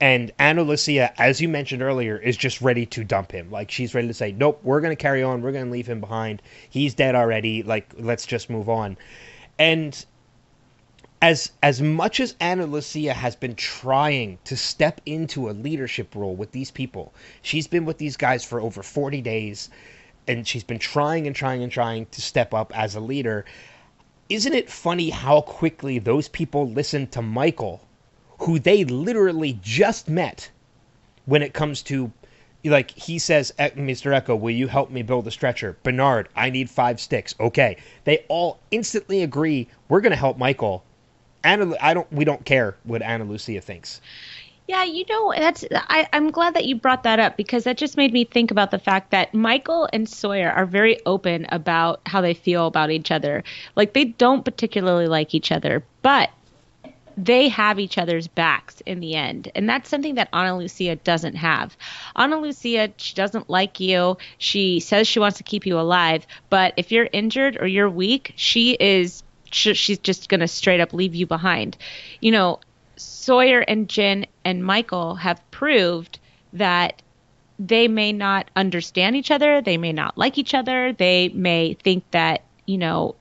And 0.00 0.32
Ana 0.38 0.62
Lucia, 0.62 1.12
as 1.20 1.40
you 1.40 1.48
mentioned 1.48 1.82
earlier, 1.82 2.16
is 2.16 2.36
just 2.36 2.60
ready 2.60 2.86
to 2.86 3.04
dump 3.04 3.32
him. 3.32 3.50
Like 3.50 3.70
she's 3.70 3.94
ready 3.94 4.08
to 4.08 4.14
say, 4.14 4.32
"Nope, 4.32 4.60
we're 4.62 4.80
going 4.80 4.96
to 4.96 5.02
carry 5.02 5.22
on. 5.22 5.42
We're 5.42 5.52
going 5.52 5.66
to 5.66 5.70
leave 5.70 5.86
him 5.86 6.00
behind. 6.00 6.42
He's 6.68 6.94
dead 6.94 7.14
already. 7.14 7.62
Like 7.62 7.92
let's 7.98 8.26
just 8.26 8.48
move 8.48 8.68
on." 8.68 8.96
And 9.58 10.04
as 11.22 11.52
as 11.62 11.80
much 11.80 12.20
as 12.20 12.34
Ana 12.40 12.66
Lucia 12.66 13.14
has 13.14 13.36
been 13.36 13.54
trying 13.54 14.38
to 14.44 14.56
step 14.56 15.00
into 15.06 15.48
a 15.48 15.52
leadership 15.52 16.14
role 16.14 16.34
with 16.34 16.52
these 16.52 16.70
people, 16.70 17.14
she's 17.40 17.66
been 17.66 17.84
with 17.84 17.98
these 17.98 18.16
guys 18.16 18.44
for 18.44 18.60
over 18.60 18.82
40 18.82 19.22
days 19.22 19.70
and 20.26 20.46
she's 20.46 20.64
been 20.64 20.78
trying 20.78 21.26
and 21.26 21.36
trying 21.36 21.62
and 21.62 21.70
trying 21.70 22.06
to 22.06 22.22
step 22.22 22.54
up 22.54 22.76
as 22.76 22.94
a 22.94 23.00
leader. 23.00 23.44
Isn't 24.28 24.54
it 24.54 24.70
funny 24.70 25.10
how 25.10 25.42
quickly 25.42 25.98
those 25.98 26.28
people 26.28 26.68
listen 26.70 27.06
to 27.08 27.22
Michael, 27.22 27.80
who 28.40 28.58
they 28.58 28.84
literally 28.84 29.58
just 29.62 30.08
met 30.08 30.50
when 31.26 31.42
it 31.42 31.52
comes 31.52 31.82
to 31.82 32.10
like 32.64 32.90
he 32.92 33.18
says 33.18 33.52
"Eh, 33.58 33.70
mr 33.70 34.18
Eko 34.18 34.38
will 34.38 34.50
you 34.54 34.66
help 34.66 34.90
me 34.90 35.02
build 35.02 35.26
a 35.26 35.30
stretcher? 35.30 35.76
Bernard 35.82 36.28
i 36.34 36.48
need 36.48 36.70
five 36.70 36.98
sticks. 36.98 37.34
Okay. 37.38 37.76
They 38.04 38.24
all 38.28 38.58
instantly 38.70 39.22
agree 39.22 39.68
we're 39.88 40.00
going 40.00 40.12
to 40.12 40.16
help 40.16 40.38
michael. 40.38 40.82
Anna 41.42 41.74
i 41.80 41.92
don't 41.92 42.10
we 42.10 42.24
don't 42.24 42.44
care 42.44 42.76
what 42.84 43.02
Ana 43.02 43.24
Lucia 43.24 43.60
thinks 43.60 44.00
Yeah, 44.66 44.84
you 44.84 45.04
know, 45.10 45.32
that's 45.36 45.64
I, 45.72 46.08
I'm 46.12 46.30
glad 46.30 46.54
that 46.54 46.64
you 46.64 46.76
brought 46.76 47.02
that 47.02 47.20
up 47.20 47.36
because 47.36 47.64
that 47.64 47.76
just 47.76 47.98
made 47.98 48.14
me 48.14 48.24
think 48.24 48.50
about 48.50 48.70
the 48.70 48.78
fact 48.78 49.10
that 49.10 49.34
Michael 49.34 49.88
and 49.92 50.08
Sawyer 50.08 50.50
are 50.50 50.64
very 50.64 50.98
open 51.04 51.46
about 51.50 52.00
how 52.06 52.22
they 52.22 52.32
feel 52.32 52.66
about 52.66 52.90
each 52.90 53.10
other. 53.10 53.44
Like 53.76 53.92
they 53.92 54.04
don't 54.04 54.42
particularly 54.42 55.06
like 55.06 55.34
each 55.34 55.52
other, 55.52 55.84
but 56.00 56.30
they 57.16 57.48
have 57.48 57.78
each 57.78 57.98
other's 57.98 58.26
backs 58.26 58.80
in 58.86 59.00
the 59.00 59.14
end. 59.14 59.50
And 59.54 59.68
that's 59.68 59.88
something 59.88 60.14
that 60.16 60.28
Ana 60.32 60.56
Lucia 60.56 60.96
doesn't 60.96 61.36
have. 61.36 61.76
Ana 62.16 62.38
Lucia, 62.38 62.90
she 62.96 63.14
doesn't 63.14 63.50
like 63.50 63.80
you. 63.80 64.16
She 64.38 64.80
says 64.80 65.06
she 65.06 65.20
wants 65.20 65.38
to 65.38 65.44
keep 65.44 65.66
you 65.66 65.78
alive. 65.78 66.26
But 66.50 66.74
if 66.76 66.90
you're 66.90 67.08
injured 67.12 67.58
or 67.60 67.66
you're 67.66 67.90
weak, 67.90 68.32
she 68.36 68.72
is, 68.72 69.22
she's 69.50 69.98
just 69.98 70.28
going 70.28 70.40
to 70.40 70.48
straight 70.48 70.80
up 70.80 70.92
leave 70.92 71.14
you 71.14 71.26
behind. 71.26 71.76
You 72.20 72.32
know, 72.32 72.60
Sawyer 72.96 73.60
and 73.60 73.88
Jin 73.88 74.26
and 74.44 74.64
Michael 74.64 75.16
have 75.16 75.40
proved 75.50 76.18
that 76.52 77.02
they 77.58 77.88
may 77.88 78.12
not 78.12 78.50
understand 78.56 79.16
each 79.16 79.30
other. 79.30 79.60
They 79.60 79.76
may 79.76 79.92
not 79.92 80.18
like 80.18 80.38
each 80.38 80.54
other. 80.54 80.92
They 80.92 81.28
may 81.28 81.74
think 81.74 82.04
that, 82.10 82.42
you 82.66 82.78
know, 82.78 83.14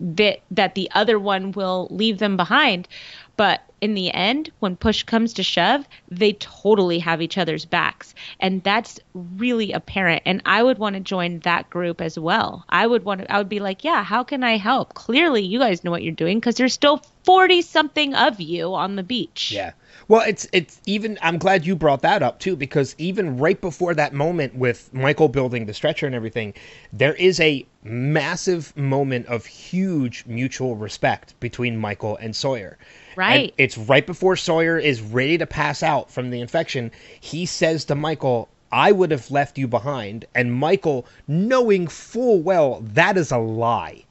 that 0.00 0.40
that 0.50 0.74
the 0.74 0.90
other 0.94 1.18
one 1.18 1.52
will 1.52 1.88
leave 1.90 2.18
them 2.18 2.36
behind. 2.36 2.88
But 3.36 3.62
in 3.80 3.94
the 3.94 4.12
end, 4.12 4.50
when 4.60 4.76
push 4.76 5.02
comes 5.02 5.32
to 5.34 5.42
shove, 5.42 5.86
they 6.08 6.34
totally 6.34 7.00
have 7.00 7.20
each 7.20 7.36
other's 7.36 7.64
backs. 7.64 8.14
And 8.38 8.62
that's 8.62 9.00
really 9.14 9.72
apparent. 9.72 10.22
And 10.24 10.42
I 10.46 10.62
would 10.62 10.78
want 10.78 10.94
to 10.94 11.00
join 11.00 11.40
that 11.40 11.68
group 11.68 12.00
as 12.00 12.18
well. 12.18 12.64
I 12.68 12.86
would 12.86 13.04
want 13.04 13.22
to, 13.22 13.32
I 13.32 13.38
would 13.38 13.48
be 13.48 13.60
like, 13.60 13.82
yeah, 13.82 14.04
how 14.04 14.22
can 14.22 14.44
I 14.44 14.56
help? 14.56 14.94
Clearly, 14.94 15.42
you 15.42 15.58
guys 15.58 15.82
know 15.82 15.90
what 15.90 16.02
you're 16.02 16.12
doing 16.12 16.38
because 16.38 16.54
there's 16.56 16.72
still 16.72 17.02
40 17.24 17.62
something 17.62 18.14
of 18.14 18.40
you 18.40 18.74
on 18.74 18.96
the 18.96 19.02
beach. 19.02 19.50
Yeah. 19.52 19.72
Well, 20.08 20.22
it's 20.26 20.46
it's 20.52 20.80
even. 20.86 21.18
I'm 21.22 21.38
glad 21.38 21.66
you 21.66 21.76
brought 21.76 22.02
that 22.02 22.22
up 22.22 22.38
too, 22.38 22.56
because 22.56 22.94
even 22.98 23.38
right 23.38 23.60
before 23.60 23.94
that 23.94 24.12
moment 24.12 24.54
with 24.54 24.92
Michael 24.92 25.28
building 25.28 25.66
the 25.66 25.74
stretcher 25.74 26.06
and 26.06 26.14
everything, 26.14 26.54
there 26.92 27.14
is 27.14 27.40
a 27.40 27.66
massive 27.84 28.76
moment 28.76 29.26
of 29.26 29.46
huge 29.46 30.24
mutual 30.26 30.76
respect 30.76 31.38
between 31.40 31.76
Michael 31.76 32.16
and 32.16 32.34
Sawyer. 32.34 32.78
Right. 33.16 33.50
And 33.50 33.52
it's 33.58 33.78
right 33.78 34.06
before 34.06 34.36
Sawyer 34.36 34.78
is 34.78 35.00
ready 35.00 35.38
to 35.38 35.46
pass 35.46 35.82
out 35.82 36.10
from 36.10 36.30
the 36.30 36.40
infection. 36.40 36.90
He 37.20 37.46
says 37.46 37.84
to 37.86 37.94
Michael, 37.94 38.48
I 38.70 38.90
would 38.92 39.10
have 39.10 39.30
left 39.30 39.58
you 39.58 39.68
behind. 39.68 40.24
And 40.34 40.52
Michael, 40.54 41.06
knowing 41.28 41.86
full 41.86 42.40
well 42.40 42.80
that 42.94 43.16
is 43.16 43.30
a 43.30 43.38
lie, 43.38 44.04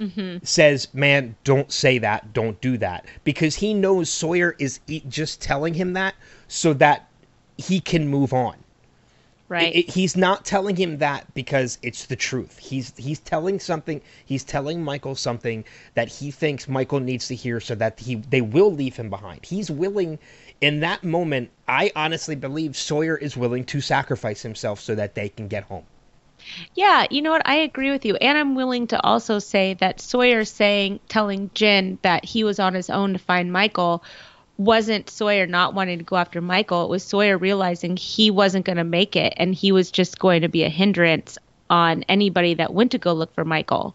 mm-hmm. 0.00 0.44
says, 0.44 0.88
Man, 0.94 1.36
don't 1.44 1.70
say 1.72 1.98
that. 1.98 2.32
Don't 2.32 2.60
do 2.60 2.78
that. 2.78 3.06
Because 3.24 3.54
he 3.54 3.74
knows 3.74 4.10
Sawyer 4.10 4.56
is 4.58 4.80
just 5.08 5.40
telling 5.40 5.74
him 5.74 5.92
that 5.94 6.14
so 6.48 6.72
that 6.74 7.08
he 7.56 7.80
can 7.80 8.08
move 8.08 8.32
on. 8.32 8.56
Right. 9.48 9.74
It, 9.74 9.78
it, 9.78 9.90
he's 9.90 10.16
not 10.16 10.44
telling 10.44 10.74
him 10.74 10.98
that 10.98 11.32
because 11.34 11.78
it's 11.82 12.06
the 12.06 12.16
truth. 12.16 12.58
He's 12.58 12.94
he's 12.96 13.20
telling 13.20 13.60
something. 13.60 14.00
He's 14.24 14.42
telling 14.42 14.82
Michael 14.82 15.14
something 15.14 15.64
that 15.92 16.08
he 16.08 16.30
thinks 16.30 16.66
Michael 16.66 17.00
needs 17.00 17.28
to 17.28 17.34
hear, 17.34 17.60
so 17.60 17.74
that 17.74 18.00
he 18.00 18.16
they 18.16 18.40
will 18.40 18.72
leave 18.72 18.96
him 18.96 19.10
behind. 19.10 19.44
He's 19.44 19.70
willing. 19.70 20.18
In 20.60 20.80
that 20.80 21.04
moment, 21.04 21.50
I 21.68 21.92
honestly 21.94 22.36
believe 22.36 22.74
Sawyer 22.74 23.18
is 23.18 23.36
willing 23.36 23.64
to 23.66 23.82
sacrifice 23.82 24.40
himself 24.40 24.80
so 24.80 24.94
that 24.94 25.14
they 25.14 25.28
can 25.28 25.46
get 25.46 25.64
home. 25.64 25.84
Yeah, 26.74 27.06
you 27.10 27.22
know 27.22 27.30
what? 27.30 27.46
I 27.46 27.56
agree 27.56 27.90
with 27.90 28.04
you. 28.04 28.16
And 28.16 28.36
I'm 28.36 28.54
willing 28.54 28.86
to 28.88 29.02
also 29.02 29.38
say 29.38 29.74
that 29.74 30.00
Sawyer 30.00 30.44
saying, 30.44 31.00
telling 31.08 31.50
Jin 31.54 31.98
that 32.02 32.24
he 32.24 32.44
was 32.44 32.58
on 32.58 32.74
his 32.74 32.90
own 32.90 33.12
to 33.12 33.18
find 33.18 33.52
Michael 33.52 34.02
wasn't 34.56 35.10
Sawyer 35.10 35.46
not 35.46 35.74
wanting 35.74 35.98
to 35.98 36.04
go 36.04 36.16
after 36.16 36.40
Michael. 36.40 36.84
It 36.84 36.90
was 36.90 37.02
Sawyer 37.02 37.36
realizing 37.36 37.96
he 37.96 38.30
wasn't 38.30 38.64
going 38.64 38.76
to 38.76 38.84
make 38.84 39.16
it 39.16 39.34
and 39.36 39.54
he 39.54 39.72
was 39.72 39.90
just 39.90 40.18
going 40.18 40.42
to 40.42 40.48
be 40.48 40.62
a 40.62 40.68
hindrance 40.68 41.38
on 41.70 42.04
anybody 42.04 42.54
that 42.54 42.72
went 42.72 42.92
to 42.92 42.98
go 42.98 43.12
look 43.12 43.34
for 43.34 43.44
Michael. 43.44 43.94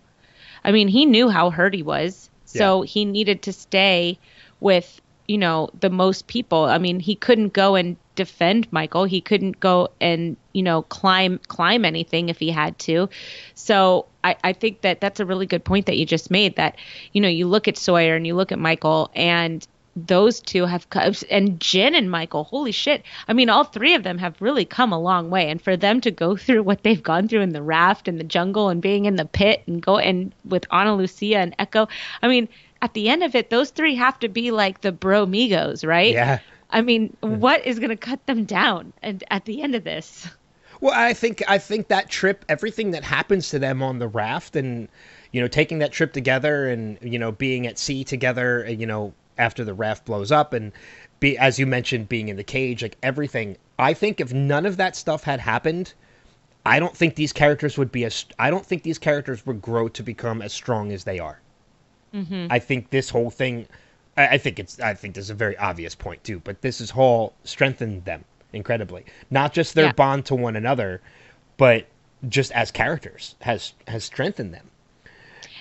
I 0.63 0.71
mean, 0.71 0.87
he 0.87 1.05
knew 1.05 1.29
how 1.29 1.49
hurt 1.49 1.73
he 1.73 1.83
was. 1.83 2.29
So 2.45 2.83
yeah. 2.83 2.87
he 2.87 3.05
needed 3.05 3.43
to 3.43 3.53
stay 3.53 4.19
with, 4.59 4.99
you 5.27 5.37
know, 5.37 5.69
the 5.79 5.89
most 5.89 6.27
people. 6.27 6.63
I 6.63 6.77
mean, 6.77 6.99
he 6.99 7.15
couldn't 7.15 7.53
go 7.53 7.75
and 7.75 7.95
defend 8.19 8.67
Michael. 8.69 9.05
He 9.05 9.21
couldn't 9.21 9.61
go 9.61 9.91
and, 10.01 10.35
you 10.51 10.61
know, 10.61 10.81
climb 10.81 11.39
climb 11.47 11.85
anything 11.85 12.27
if 12.27 12.37
he 12.37 12.51
had 12.51 12.77
to. 12.79 13.07
So 13.55 14.07
I, 14.25 14.35
I 14.43 14.51
think 14.51 14.81
that 14.81 14.99
that's 14.99 15.21
a 15.21 15.25
really 15.25 15.45
good 15.45 15.63
point 15.63 15.85
that 15.85 15.95
you 15.97 16.05
just 16.05 16.29
made 16.29 16.57
that, 16.57 16.75
you 17.13 17.21
know, 17.21 17.29
you 17.29 17.47
look 17.47 17.69
at 17.69 17.77
Sawyer 17.77 18.17
and 18.17 18.27
you 18.27 18.35
look 18.35 18.51
at 18.51 18.59
Michael 18.59 19.09
and 19.15 19.65
those 19.95 20.41
two 20.41 20.65
have 20.65 20.85
and 21.29 21.61
Jin 21.61 21.95
and 21.95 22.11
Michael, 22.11 22.43
holy 22.43 22.73
shit. 22.73 23.03
I 23.29 23.31
mean, 23.31 23.49
all 23.49 23.63
three 23.63 23.93
of 23.93 24.03
them 24.03 24.17
have 24.17 24.41
really 24.41 24.65
come 24.65 24.91
a 24.91 24.99
long 24.99 25.29
way. 25.29 25.49
And 25.49 25.61
for 25.61 25.77
them 25.77 26.01
to 26.01 26.11
go 26.11 26.35
through 26.45 26.63
what 26.63 26.83
they've 26.83 27.01
gone 27.01 27.29
through 27.29 27.41
in 27.41 27.53
the 27.53 27.63
raft 27.63 28.09
and 28.09 28.19
the 28.19 28.25
jungle 28.25 28.67
and 28.67 28.81
being 28.81 29.05
in 29.05 29.15
the 29.15 29.25
pit 29.25 29.63
and 29.65 29.81
go 29.81 29.97
and 29.97 30.33
with 30.43 30.67
Ana 30.71 30.93
Lucia 30.93 31.37
and 31.37 31.57
Eko, 31.57 31.87
I 32.21 32.27
mean, 32.27 32.49
at 32.81 32.93
the 32.93 33.07
end 33.07 33.23
of 33.23 33.33
it, 33.33 33.49
those 33.49 33.69
three 33.69 33.95
have 33.95 34.19
to 34.19 34.27
be 34.27 34.51
like 34.51 34.81
the 34.81 34.91
bro 34.91 35.25
migos, 35.25 35.87
right? 35.87 36.13
Yeah. 36.13 36.39
I 36.69 36.81
mean, 36.81 37.15
what 37.21 37.65
is 37.65 37.79
going 37.79 37.89
to 37.89 37.97
cut 37.97 38.25
them 38.25 38.45
down 38.45 38.93
and 39.01 39.23
at 39.31 39.45
the 39.45 39.61
end 39.61 39.75
of 39.75 39.83
this? 39.83 40.27
Well, 40.81 40.93
I 40.95 41.13
think 41.13 41.43
I 41.47 41.57
think 41.57 41.89
that 41.89 42.09
trip, 42.09 42.45
everything 42.47 42.91
that 42.91 43.03
happens 43.03 43.49
to 43.49 43.59
them 43.59 43.83
on 43.83 43.99
the 43.99 44.07
raft, 44.07 44.55
and 44.55 44.87
you 45.31 45.41
know, 45.41 45.47
taking 45.47 45.79
that 45.79 45.91
trip 45.91 46.13
together, 46.13 46.69
and 46.69 46.97
you 47.01 47.19
know, 47.19 47.33
being 47.33 47.67
at 47.67 47.77
sea 47.77 48.05
together, 48.05 48.65
you 48.69 48.85
know, 48.85 49.13
after 49.39 49.63
the 49.63 49.73
raft 49.73 50.05
blows 50.05 50.31
up 50.31 50.53
and 50.53 50.71
be 51.19 51.37
as 51.37 51.57
you 51.57 51.65
mentioned 51.65 52.07
being 52.09 52.27
in 52.27 52.35
the 52.35 52.43
cage 52.43 52.83
like 52.83 52.97
everything 53.01 53.57
i 53.79 53.93
think 53.93 54.19
if 54.19 54.33
none 54.33 54.65
of 54.65 54.77
that 54.77 54.95
stuff 54.95 55.23
had 55.23 55.39
happened 55.39 55.93
i 56.65 56.79
don't 56.79 56.95
think 56.95 57.15
these 57.15 57.33
characters 57.33 57.77
would 57.77 57.91
be 57.91 58.05
as 58.05 58.25
i 58.37 58.51
don't 58.51 58.65
think 58.65 58.83
these 58.83 58.99
characters 58.99 59.45
would 59.45 59.61
grow 59.61 59.87
to 59.87 60.03
become 60.03 60.41
as 60.41 60.53
strong 60.53 60.91
as 60.91 61.05
they 61.05 61.17
are 61.17 61.39
mm-hmm. 62.13 62.47
i 62.49 62.59
think 62.59 62.89
this 62.89 63.09
whole 63.09 63.31
thing 63.31 63.65
I, 64.19 64.27
I 64.27 64.37
think 64.37 64.59
it's 64.59 64.79
i 64.79 64.93
think 64.93 65.13
there's 65.15 65.29
a 65.29 65.35
very 65.35 65.57
obvious 65.57 65.95
point 65.95 66.23
too 66.23 66.39
but 66.39 66.61
this 66.61 66.81
is 66.81 66.89
whole 66.89 67.33
strengthened 67.43 68.05
them 68.05 68.25
incredibly 68.51 69.05
not 69.31 69.53
just 69.53 69.75
their 69.75 69.85
yeah. 69.85 69.91
bond 69.93 70.25
to 70.25 70.35
one 70.35 70.55
another 70.55 71.01
but 71.57 71.87
just 72.27 72.51
as 72.51 72.71
characters 72.71 73.35
has 73.41 73.73
has 73.87 74.03
strengthened 74.03 74.53
them 74.53 74.69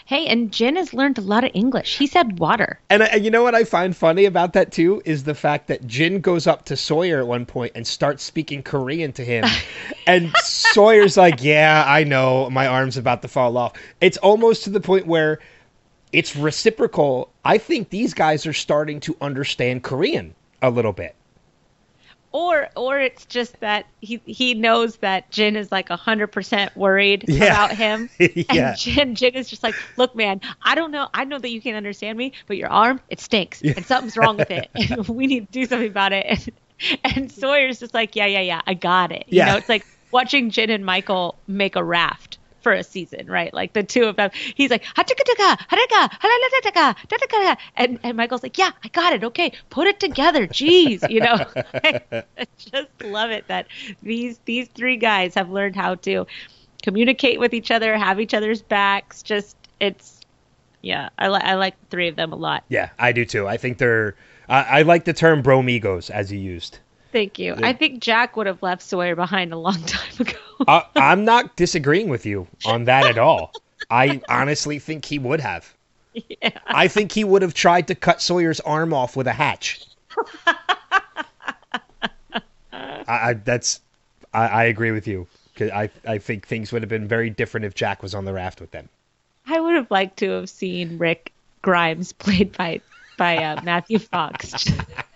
Hey, 0.08 0.24
and 0.24 0.50
Jin 0.50 0.76
has 0.76 0.94
learned 0.94 1.18
a 1.18 1.20
lot 1.20 1.44
of 1.44 1.50
English. 1.52 1.98
He 1.98 2.06
said 2.06 2.38
water. 2.38 2.80
And, 2.88 3.02
and 3.02 3.22
you 3.22 3.30
know 3.30 3.42
what 3.42 3.54
I 3.54 3.64
find 3.64 3.94
funny 3.94 4.24
about 4.24 4.54
that 4.54 4.72
too 4.72 5.02
is 5.04 5.24
the 5.24 5.34
fact 5.34 5.66
that 5.66 5.86
Jin 5.86 6.22
goes 6.22 6.46
up 6.46 6.64
to 6.64 6.78
Sawyer 6.78 7.18
at 7.18 7.26
one 7.26 7.44
point 7.44 7.72
and 7.74 7.86
starts 7.86 8.22
speaking 8.22 8.62
Korean 8.62 9.12
to 9.12 9.22
him. 9.22 9.44
and 10.06 10.32
Sawyer's 10.44 11.18
like, 11.18 11.44
"Yeah, 11.44 11.84
I 11.86 12.04
know. 12.04 12.48
My 12.48 12.66
arm's 12.66 12.96
about 12.96 13.20
to 13.20 13.28
fall 13.28 13.58
off." 13.58 13.74
It's 14.00 14.16
almost 14.16 14.64
to 14.64 14.70
the 14.70 14.80
point 14.80 15.06
where 15.06 15.40
it's 16.12 16.36
reciprocal. 16.36 17.30
I 17.44 17.58
think 17.58 17.90
these 17.90 18.14
guys 18.14 18.46
are 18.46 18.52
starting 18.52 19.00
to 19.00 19.16
understand 19.20 19.82
Korean 19.82 20.34
a 20.62 20.70
little 20.70 20.92
bit 20.92 21.14
or 22.32 22.68
or 22.76 23.00
it's 23.00 23.24
just 23.24 23.58
that 23.60 23.86
he 24.00 24.20
he 24.26 24.54
knows 24.54 24.96
that 24.96 25.30
Jin 25.30 25.56
is 25.56 25.72
like 25.72 25.88
hundred 25.88 26.28
percent 26.28 26.76
worried 26.76 27.24
yeah. 27.26 27.46
about 27.46 27.72
him, 27.72 28.10
yeah. 28.18 28.44
and 28.70 28.78
Jin 28.78 29.14
Jin 29.14 29.34
is 29.34 29.48
just 29.48 29.62
like, 29.62 29.74
look, 29.96 30.14
man, 30.14 30.40
I 30.62 30.74
don't 30.74 30.90
know, 30.90 31.08
I 31.14 31.24
know 31.24 31.38
that 31.38 31.50
you 31.50 31.60
can't 31.60 31.76
understand 31.76 32.18
me, 32.18 32.32
but 32.46 32.56
your 32.56 32.68
arm 32.68 33.00
it 33.08 33.20
stinks, 33.20 33.62
yeah. 33.62 33.74
and 33.76 33.86
something's 33.86 34.16
wrong 34.16 34.36
with 34.36 34.50
it, 34.50 34.68
and 34.74 35.08
we 35.08 35.26
need 35.26 35.46
to 35.46 35.52
do 35.52 35.66
something 35.66 35.88
about 35.88 36.12
it. 36.12 36.26
And, 36.26 37.16
and 37.16 37.32
Sawyer's 37.32 37.80
just 37.80 37.94
like, 37.94 38.14
yeah, 38.14 38.26
yeah, 38.26 38.40
yeah, 38.40 38.60
I 38.66 38.74
got 38.74 39.10
it. 39.10 39.24
You 39.26 39.44
know, 39.44 39.56
it's 39.56 39.68
like 39.68 39.84
watching 40.12 40.50
Jin 40.50 40.70
and 40.70 40.86
Michael 40.86 41.36
make 41.48 41.74
a 41.74 41.82
raft 41.82 42.37
for 42.60 42.72
a 42.72 42.82
season, 42.82 43.26
right? 43.26 43.52
Like 43.52 43.72
the 43.72 43.82
two 43.82 44.04
of 44.04 44.16
them. 44.16 44.30
He's 44.54 44.70
like, 44.70 44.84
and 47.76 47.98
and 48.02 48.16
Michael's 48.16 48.42
like, 48.42 48.58
yeah, 48.58 48.70
I 48.84 48.88
got 48.88 49.12
it. 49.12 49.24
Okay, 49.24 49.52
put 49.70 49.86
it 49.86 50.00
together. 50.00 50.46
Jeez, 50.46 51.08
you 51.08 51.20
know. 51.20 51.36
I 52.38 52.46
just 52.58 52.88
love 53.02 53.30
it 53.30 53.46
that 53.48 53.66
these 54.02 54.38
these 54.44 54.68
three 54.68 54.96
guys 54.96 55.34
have 55.34 55.50
learned 55.50 55.76
how 55.76 55.96
to 55.96 56.26
communicate 56.82 57.38
with 57.38 57.54
each 57.54 57.70
other, 57.70 57.96
have 57.96 58.20
each 58.20 58.34
other's 58.34 58.62
backs. 58.62 59.22
Just 59.22 59.56
it's 59.80 60.20
yeah, 60.82 61.08
I 61.18 61.28
like 61.28 61.44
I 61.44 61.54
like 61.54 61.80
the 61.80 61.86
three 61.86 62.08
of 62.08 62.16
them 62.16 62.32
a 62.32 62.36
lot. 62.36 62.64
Yeah, 62.68 62.90
I 62.98 63.12
do 63.12 63.24
too. 63.24 63.46
I 63.46 63.56
think 63.56 63.78
they're. 63.78 64.14
I, 64.48 64.62
I 64.62 64.82
like 64.82 65.04
the 65.04 65.12
term 65.12 65.42
bromigos 65.42 66.10
as 66.10 66.32
you 66.32 66.38
used. 66.38 66.78
Thank 67.18 67.40
you. 67.40 67.56
I 67.56 67.72
think 67.72 68.00
Jack 68.00 68.36
would 68.36 68.46
have 68.46 68.62
left 68.62 68.80
Sawyer 68.80 69.16
behind 69.16 69.52
a 69.52 69.58
long 69.58 69.82
time 69.82 70.12
ago. 70.20 70.38
uh, 70.68 70.82
I'm 70.94 71.24
not 71.24 71.56
disagreeing 71.56 72.08
with 72.08 72.24
you 72.24 72.46
on 72.64 72.84
that 72.84 73.06
at 73.06 73.18
all. 73.18 73.50
I 73.90 74.20
honestly 74.28 74.78
think 74.78 75.04
he 75.04 75.18
would 75.18 75.40
have. 75.40 75.74
Yeah. 76.12 76.50
I 76.68 76.86
think 76.86 77.10
he 77.10 77.24
would 77.24 77.42
have 77.42 77.54
tried 77.54 77.88
to 77.88 77.96
cut 77.96 78.22
Sawyer's 78.22 78.60
arm 78.60 78.92
off 78.92 79.16
with 79.16 79.26
a 79.26 79.32
hatch. 79.32 79.84
I, 80.46 81.24
I, 83.08 83.32
that's 83.32 83.80
I, 84.32 84.46
I 84.46 84.64
agree 84.66 84.92
with 84.92 85.08
you. 85.08 85.26
I 85.60 85.90
I 86.06 86.18
think 86.18 86.46
things 86.46 86.70
would 86.70 86.82
have 86.82 86.88
been 86.88 87.08
very 87.08 87.30
different 87.30 87.66
if 87.66 87.74
Jack 87.74 88.00
was 88.00 88.14
on 88.14 88.26
the 88.26 88.32
raft 88.32 88.60
with 88.60 88.70
them. 88.70 88.88
I 89.44 89.58
would 89.58 89.74
have 89.74 89.90
liked 89.90 90.18
to 90.18 90.30
have 90.30 90.48
seen 90.48 90.98
Rick 90.98 91.32
Grimes 91.62 92.12
played 92.12 92.56
by 92.56 92.80
by 93.16 93.38
uh, 93.38 93.60
Matthew 93.64 93.98
Fox. 93.98 94.70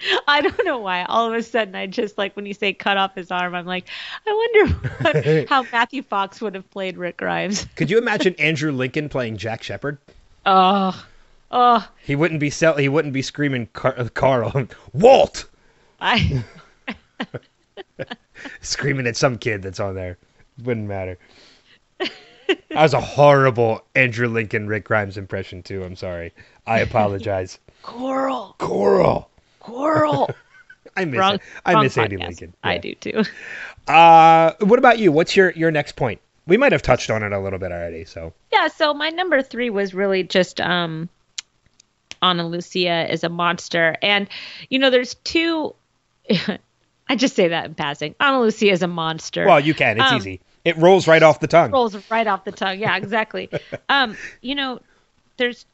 I 0.28 0.40
don't 0.40 0.64
know 0.64 0.78
why. 0.78 1.04
All 1.04 1.26
of 1.26 1.34
a 1.34 1.42
sudden, 1.42 1.74
I 1.74 1.86
just 1.86 2.18
like 2.18 2.34
when 2.36 2.46
you 2.46 2.54
say 2.54 2.72
cut 2.72 2.96
off 2.96 3.14
his 3.14 3.30
arm, 3.30 3.54
I'm 3.54 3.66
like, 3.66 3.88
I 4.26 4.32
wonder 4.32 4.74
what, 5.00 5.48
how 5.48 5.64
Matthew 5.72 6.02
Fox 6.02 6.40
would 6.40 6.54
have 6.54 6.68
played 6.70 6.96
Rick 6.96 7.16
Grimes. 7.18 7.66
Could 7.76 7.90
you 7.90 7.98
imagine 7.98 8.34
Andrew 8.38 8.72
Lincoln 8.72 9.08
playing 9.08 9.36
Jack 9.36 9.62
Shephard? 9.62 9.98
Oh, 10.46 11.04
Oh, 11.50 11.88
He 12.04 12.14
wouldn't 12.14 12.40
be 12.40 12.50
sell. 12.50 12.76
He 12.76 12.90
wouldn't 12.90 13.14
be 13.14 13.22
screaming 13.22 13.68
Car- 13.72 13.94
uh, 13.96 14.08
Carl, 14.12 14.68
Walt, 14.92 15.46
I 15.98 16.44
screaming 18.60 19.06
at 19.06 19.16
some 19.16 19.38
kid 19.38 19.62
that's 19.62 19.80
on 19.80 19.94
there. 19.94 20.18
Wouldn't 20.62 20.86
matter. 20.86 21.18
That 21.98 22.12
was 22.70 22.94
a 22.94 23.00
horrible 23.00 23.84
Andrew 23.94 24.28
Lincoln 24.28 24.68
Rick 24.68 24.84
Grimes 24.84 25.16
impression 25.16 25.62
too. 25.62 25.84
I'm 25.84 25.96
sorry. 25.96 26.32
I 26.66 26.80
apologize. 26.80 27.58
Coral, 27.82 28.54
Coral. 28.58 29.30
Coral. 29.68 30.30
I 30.96 31.04
miss 31.04 31.18
wrong. 31.18 31.34
it. 31.36 31.40
I 31.64 31.80
miss 31.82 31.96
Andy 31.98 32.16
podcast. 32.16 32.26
Lincoln. 32.26 32.54
I 32.64 32.78
do 32.78 32.94
too. 32.94 33.22
Uh, 33.86 34.52
what 34.60 34.78
about 34.78 34.98
you? 34.98 35.12
What's 35.12 35.36
your 35.36 35.50
your 35.52 35.70
next 35.70 35.96
point? 35.96 36.20
We 36.46 36.56
might 36.56 36.72
have 36.72 36.82
touched 36.82 37.10
on 37.10 37.22
it 37.22 37.32
a 37.32 37.38
little 37.38 37.58
bit 37.58 37.72
already. 37.72 38.04
So 38.04 38.32
Yeah, 38.52 38.68
so 38.68 38.94
my 38.94 39.10
number 39.10 39.42
three 39.42 39.70
was 39.70 39.92
really 39.94 40.22
just 40.22 40.60
um 40.60 41.08
Ana 42.22 42.46
Lucia 42.48 43.10
is 43.12 43.22
a 43.24 43.28
monster. 43.28 43.96
And 44.02 44.28
you 44.70 44.78
know, 44.78 44.90
there's 44.90 45.14
two 45.14 45.74
I 47.10 47.16
just 47.16 47.34
say 47.36 47.48
that 47.48 47.66
in 47.66 47.74
passing. 47.74 48.14
Ana 48.20 48.40
Lucia 48.40 48.70
is 48.70 48.82
a 48.82 48.88
monster. 48.88 49.46
well, 49.46 49.60
you 49.60 49.74
can. 49.74 49.98
It's 50.00 50.10
Um, 50.10 50.16
easy. 50.18 50.40
It 50.64 50.76
rolls 50.76 51.06
right 51.06 51.22
off 51.22 51.40
the 51.40 51.46
tongue. 51.46 51.70
rolls 51.70 51.96
right 52.10 52.26
off 52.26 52.44
the 52.44 52.52
tongue. 52.52 52.78
Yeah, 52.78 52.96
exactly. 52.96 53.48
um, 53.88 54.16
you 54.42 54.54
know, 54.54 54.80
there's 55.36 55.64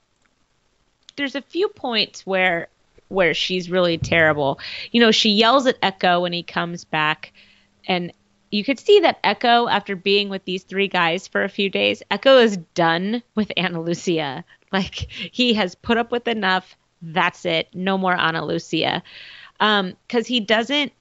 there's 1.17 1.35
a 1.35 1.43
few 1.43 1.69
points 1.69 2.27
where 2.27 2.69
where 3.15 3.35
she's 3.35 3.71
really 3.71 3.99
terrible. 3.99 4.59
You 4.93 5.01
know, 5.01 5.11
she 5.11 5.31
yells 5.31 5.67
at 5.67 5.81
Eko 5.81 6.23
when 6.23 6.33
he 6.33 6.43
comes 6.43 6.85
back 6.85 7.33
and 7.87 8.13
you 8.51 8.63
could 8.63 8.79
see 8.79 9.01
that 9.01 9.23
Eko 9.23 9.71
after 9.71 9.97
being 9.97 10.29
with 10.29 10.45
these 10.45 10.63
three 10.63 10.89
guys 10.89 11.27
for 11.27 11.43
a 11.43 11.49
few 11.49 11.71
days, 11.71 12.03
Eko 12.11 12.43
is 12.43 12.57
done 12.75 13.23
with 13.35 13.51
Ana 13.57 13.81
Lucia. 13.81 14.45
Like 14.73 14.95
he 14.95 15.55
has 15.55 15.75
put 15.75 15.99
up 15.99 16.11
with 16.11 16.29
enough. 16.29 16.77
That's 17.01 17.45
it. 17.45 17.69
No 17.75 17.97
more 17.99 18.15
Ana 18.15 18.45
Lucia. 18.45 19.03
Um, 19.61 19.95
cuz 20.09 20.27
he 20.27 20.41
doesn't 20.41 20.93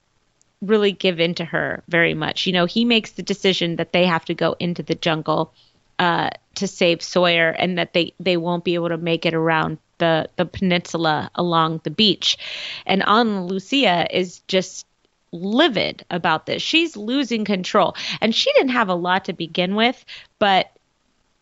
really 0.62 0.92
give 0.92 1.20
in 1.20 1.36
to 1.36 1.46
her 1.46 1.84
very 1.88 2.14
much. 2.14 2.48
You 2.48 2.54
know, 2.54 2.66
he 2.66 2.86
makes 2.86 3.12
the 3.12 3.24
decision 3.24 3.76
that 3.76 3.92
they 3.92 4.06
have 4.06 4.26
to 4.26 4.34
go 4.34 4.56
into 4.60 4.84
the 4.84 4.96
jungle 4.96 5.54
uh, 6.00 6.30
to 6.56 6.68
save 6.68 7.02
Sawyer, 7.02 7.50
and 7.50 7.78
that 7.78 7.94
they 7.94 8.14
they 8.20 8.38
won't 8.38 8.64
be 8.64 8.76
able 8.76 8.90
to 8.90 8.98
make 8.98 9.26
it 9.26 9.34
around 9.34 9.78
the 10.04 10.30
the 10.36 10.46
peninsula 10.46 11.30
along 11.36 11.82
the 11.84 11.92
beach. 11.92 12.38
And 12.86 13.04
Ana 13.04 13.46
Lucia 13.46 14.08
is 14.12 14.42
just 14.48 14.86
livid 15.32 16.06
about 16.12 16.46
this. 16.46 16.62
She's 16.62 16.96
losing 16.96 17.46
control, 17.46 17.96
and 18.22 18.36
she 18.36 18.52
didn't 18.54 18.70
have 18.80 18.90
a 18.90 18.96
lot 18.96 19.26
to 19.26 19.34
begin 19.34 19.76
with, 19.76 20.04
but 20.40 20.72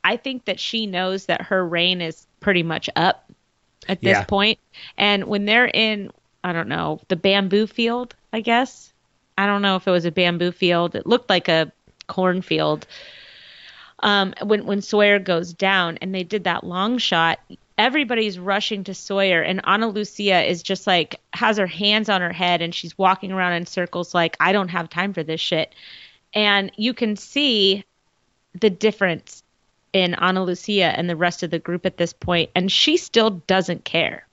I 0.04 0.18
think 0.18 0.46
that 0.46 0.60
she 0.60 0.88
knows 0.88 1.26
that 1.26 1.42
her 1.44 1.66
reign 1.68 2.02
is 2.02 2.26
pretty 2.40 2.64
much 2.64 2.90
up 2.96 3.30
at 3.88 4.02
this 4.02 4.18
Yeah. 4.18 4.24
point. 4.24 4.60
And 4.98 5.26
when 5.26 5.46
they're 5.46 5.72
in, 5.74 6.12
I 6.44 6.54
don't 6.54 6.70
know, 6.70 7.00
the 7.08 7.16
bamboo 7.16 7.68
field, 7.68 8.16
I 8.34 8.42
guess. 8.42 8.94
I 9.38 9.46
don't 9.46 9.62
know 9.62 9.76
if 9.76 9.88
it 9.88 9.92
was 9.92 10.06
a 10.06 10.12
bamboo 10.12 10.52
field. 10.52 10.96
It 10.96 11.06
looked 11.06 11.30
like 11.30 11.48
a 11.50 11.72
cornfield. 12.08 12.88
Um, 14.04 14.34
when 14.42 14.66
when 14.66 14.82
Sawyer 14.82 15.20
goes 15.20 15.54
down 15.54 15.98
and 16.02 16.14
they 16.16 16.24
did 16.24 16.44
that 16.46 16.64
long 16.64 16.98
shot, 16.98 17.40
everybody's 17.78 18.38
rushing 18.40 18.84
to 18.86 18.94
Sawyer 18.94 19.42
and 19.42 19.62
Ana 19.64 19.88
Lucia 19.88 20.48
is 20.48 20.64
just 20.64 20.88
like 20.88 21.20
has 21.34 21.58
her 21.58 21.68
hands 21.68 22.10
on 22.10 22.22
her 22.22 22.34
head 22.34 22.62
and 22.62 22.74
she's 22.74 22.98
walking 22.98 23.32
around 23.32 23.54
in 23.54 23.66
circles 23.66 24.14
like 24.14 24.38
I 24.40 24.52
don't 24.52 24.70
have 24.70 24.90
time 24.90 25.14
for 25.14 25.24
this 25.24 25.42
shit. 25.42 25.74
And 26.34 26.72
you 26.78 26.94
can 26.94 27.16
see 27.16 27.84
the 28.60 28.70
difference 28.70 29.44
in 29.94 30.14
Ana 30.16 30.44
Lucia 30.44 30.98
and 30.98 31.10
the 31.10 31.16
rest 31.16 31.44
of 31.44 31.52
the 31.52 31.60
group 31.60 31.86
at 31.86 31.98
this 31.98 32.14
point 32.14 32.50
and 32.56 32.72
she 32.72 32.98
still 32.98 33.32
doesn't 33.48 33.84
care. 33.84 34.28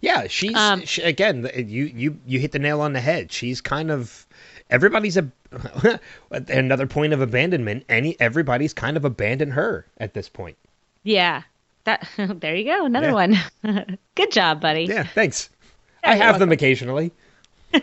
Yeah, 0.00 0.28
she's 0.28 0.54
Um, 0.56 0.84
she, 0.84 1.02
again. 1.02 1.50
You 1.56 1.84
you 1.84 2.18
you 2.26 2.38
hit 2.38 2.52
the 2.52 2.58
nail 2.58 2.80
on 2.80 2.92
the 2.92 3.00
head. 3.00 3.32
She's 3.32 3.60
kind 3.60 3.90
of 3.90 4.26
everybody's 4.70 5.16
a 5.16 5.28
another 6.30 6.86
point 6.86 7.12
of 7.12 7.20
abandonment. 7.20 7.84
Any 7.88 8.18
everybody's 8.20 8.74
kind 8.74 8.96
of 8.96 9.04
abandoned 9.04 9.54
her 9.54 9.86
at 9.98 10.14
this 10.14 10.28
point. 10.28 10.56
Yeah. 11.02 11.42
That 11.88 12.06
there 12.40 12.54
you 12.54 12.64
go, 12.64 12.84
another 12.84 13.08
Yeah. 13.08 13.12
one. 13.12 13.36
Good 14.14 14.30
job, 14.30 14.60
buddy. 14.60 14.84
Yeah, 14.84 15.04
thanks. 15.04 15.48
Yeah, 16.04 16.10
I 16.10 16.14
have 16.16 16.38
them 16.38 16.52
occasionally. 16.52 17.12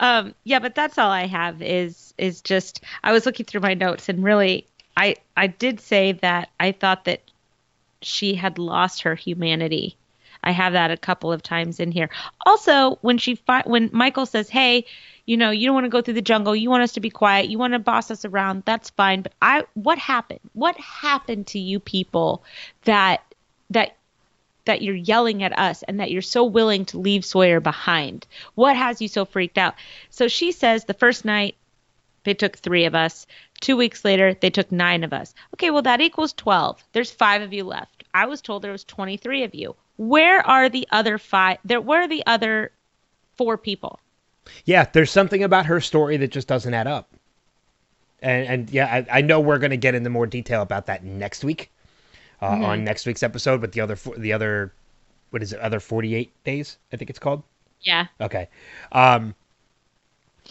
um 0.00 0.34
yeah 0.44 0.58
but 0.60 0.74
that's 0.76 0.96
all 0.98 1.10
i 1.10 1.26
have 1.26 1.60
is 1.62 2.14
is 2.18 2.40
just 2.40 2.82
i 3.02 3.10
was 3.12 3.26
looking 3.26 3.44
through 3.46 3.60
my 3.60 3.74
notes 3.74 4.08
and 4.08 4.22
really 4.22 4.64
i 4.96 5.16
i 5.36 5.46
did 5.48 5.80
say 5.80 6.12
that 6.12 6.50
i 6.60 6.70
thought 6.70 7.04
that 7.06 7.20
she 8.02 8.34
had 8.34 8.58
lost 8.58 9.02
her 9.02 9.14
humanity 9.16 9.96
i 10.44 10.52
have 10.52 10.72
that 10.74 10.90
a 10.92 10.96
couple 10.96 11.32
of 11.32 11.42
times 11.42 11.80
in 11.80 11.90
here 11.90 12.08
also 12.44 12.96
when 13.00 13.18
she 13.18 13.34
fi- 13.34 13.64
when 13.66 13.90
michael 13.92 14.26
says 14.26 14.48
hey 14.48 14.84
you 15.26 15.36
know 15.36 15.50
you 15.50 15.66
don't 15.66 15.74
want 15.74 15.84
to 15.84 15.90
go 15.90 16.00
through 16.00 16.14
the 16.14 16.22
jungle 16.22 16.56
you 16.56 16.70
want 16.70 16.82
us 16.82 16.92
to 16.92 17.00
be 17.00 17.10
quiet 17.10 17.48
you 17.48 17.58
want 17.58 17.72
to 17.72 17.78
boss 17.78 18.10
us 18.10 18.24
around 18.24 18.62
that's 18.64 18.90
fine 18.90 19.22
but 19.22 19.32
i 19.42 19.64
what 19.74 19.98
happened 19.98 20.40
what 20.54 20.76
happened 20.76 21.46
to 21.46 21.58
you 21.58 21.78
people 21.78 22.42
that 22.84 23.22
that 23.70 23.96
that 24.66 24.82
you're 24.82 24.94
yelling 24.94 25.42
at 25.42 25.58
us 25.58 25.82
and 25.84 26.00
that 26.00 26.10
you're 26.10 26.20
so 26.20 26.44
willing 26.44 26.84
to 26.84 26.98
leave 26.98 27.24
Sawyer 27.24 27.60
behind. 27.60 28.26
What 28.54 28.76
has 28.76 29.00
you 29.00 29.08
so 29.08 29.24
freaked 29.24 29.58
out? 29.58 29.74
So 30.10 30.28
she 30.28 30.52
says 30.52 30.84
the 30.84 30.94
first 30.94 31.24
night 31.24 31.56
they 32.24 32.34
took 32.34 32.56
three 32.56 32.84
of 32.84 32.94
us. 32.94 33.26
Two 33.60 33.76
weeks 33.76 34.04
later, 34.04 34.34
they 34.34 34.50
took 34.50 34.70
nine 34.72 35.04
of 35.04 35.12
us. 35.12 35.32
Okay, 35.54 35.70
well, 35.70 35.82
that 35.82 36.00
equals 36.00 36.32
12. 36.32 36.82
There's 36.92 37.10
five 37.10 37.40
of 37.40 37.52
you 37.52 37.62
left. 37.62 38.02
I 38.12 38.26
was 38.26 38.42
told 38.42 38.62
there 38.62 38.72
was 38.72 38.84
23 38.84 39.44
of 39.44 39.54
you. 39.54 39.76
Where 39.96 40.44
are 40.44 40.68
the 40.68 40.88
other 40.90 41.16
five? 41.18 41.58
There, 41.64 41.80
where 41.80 42.02
are 42.02 42.08
the 42.08 42.26
other 42.26 42.72
four 43.36 43.56
people? 43.56 44.00
Yeah, 44.64 44.86
there's 44.92 45.10
something 45.10 45.42
about 45.42 45.66
her 45.66 45.80
story 45.80 46.16
that 46.18 46.30
just 46.30 46.48
doesn't 46.48 46.72
add 46.72 46.86
up. 46.86 47.08
And 48.22 48.46
and 48.46 48.70
yeah, 48.70 48.86
I, 48.86 49.18
I 49.18 49.20
know 49.20 49.40
we're 49.40 49.58
gonna 49.58 49.76
get 49.76 49.94
into 49.94 50.10
more 50.10 50.26
detail 50.26 50.62
about 50.62 50.86
that 50.86 51.04
next 51.04 51.44
week, 51.44 51.70
uh, 52.40 52.46
on 52.46 52.84
next 52.84 53.06
week's 53.06 53.22
episode. 53.22 53.60
But 53.60 53.72
the 53.72 53.80
other 53.80 53.96
the 54.16 54.32
other, 54.32 54.72
what 55.30 55.42
is 55.42 55.52
it? 55.52 55.60
Other 55.60 55.80
48 55.80 56.32
days, 56.44 56.78
I 56.92 56.96
think 56.96 57.10
it's 57.10 57.18
called. 57.18 57.42
Yeah. 57.80 58.06
Okay. 58.20 58.48
Um 58.92 59.34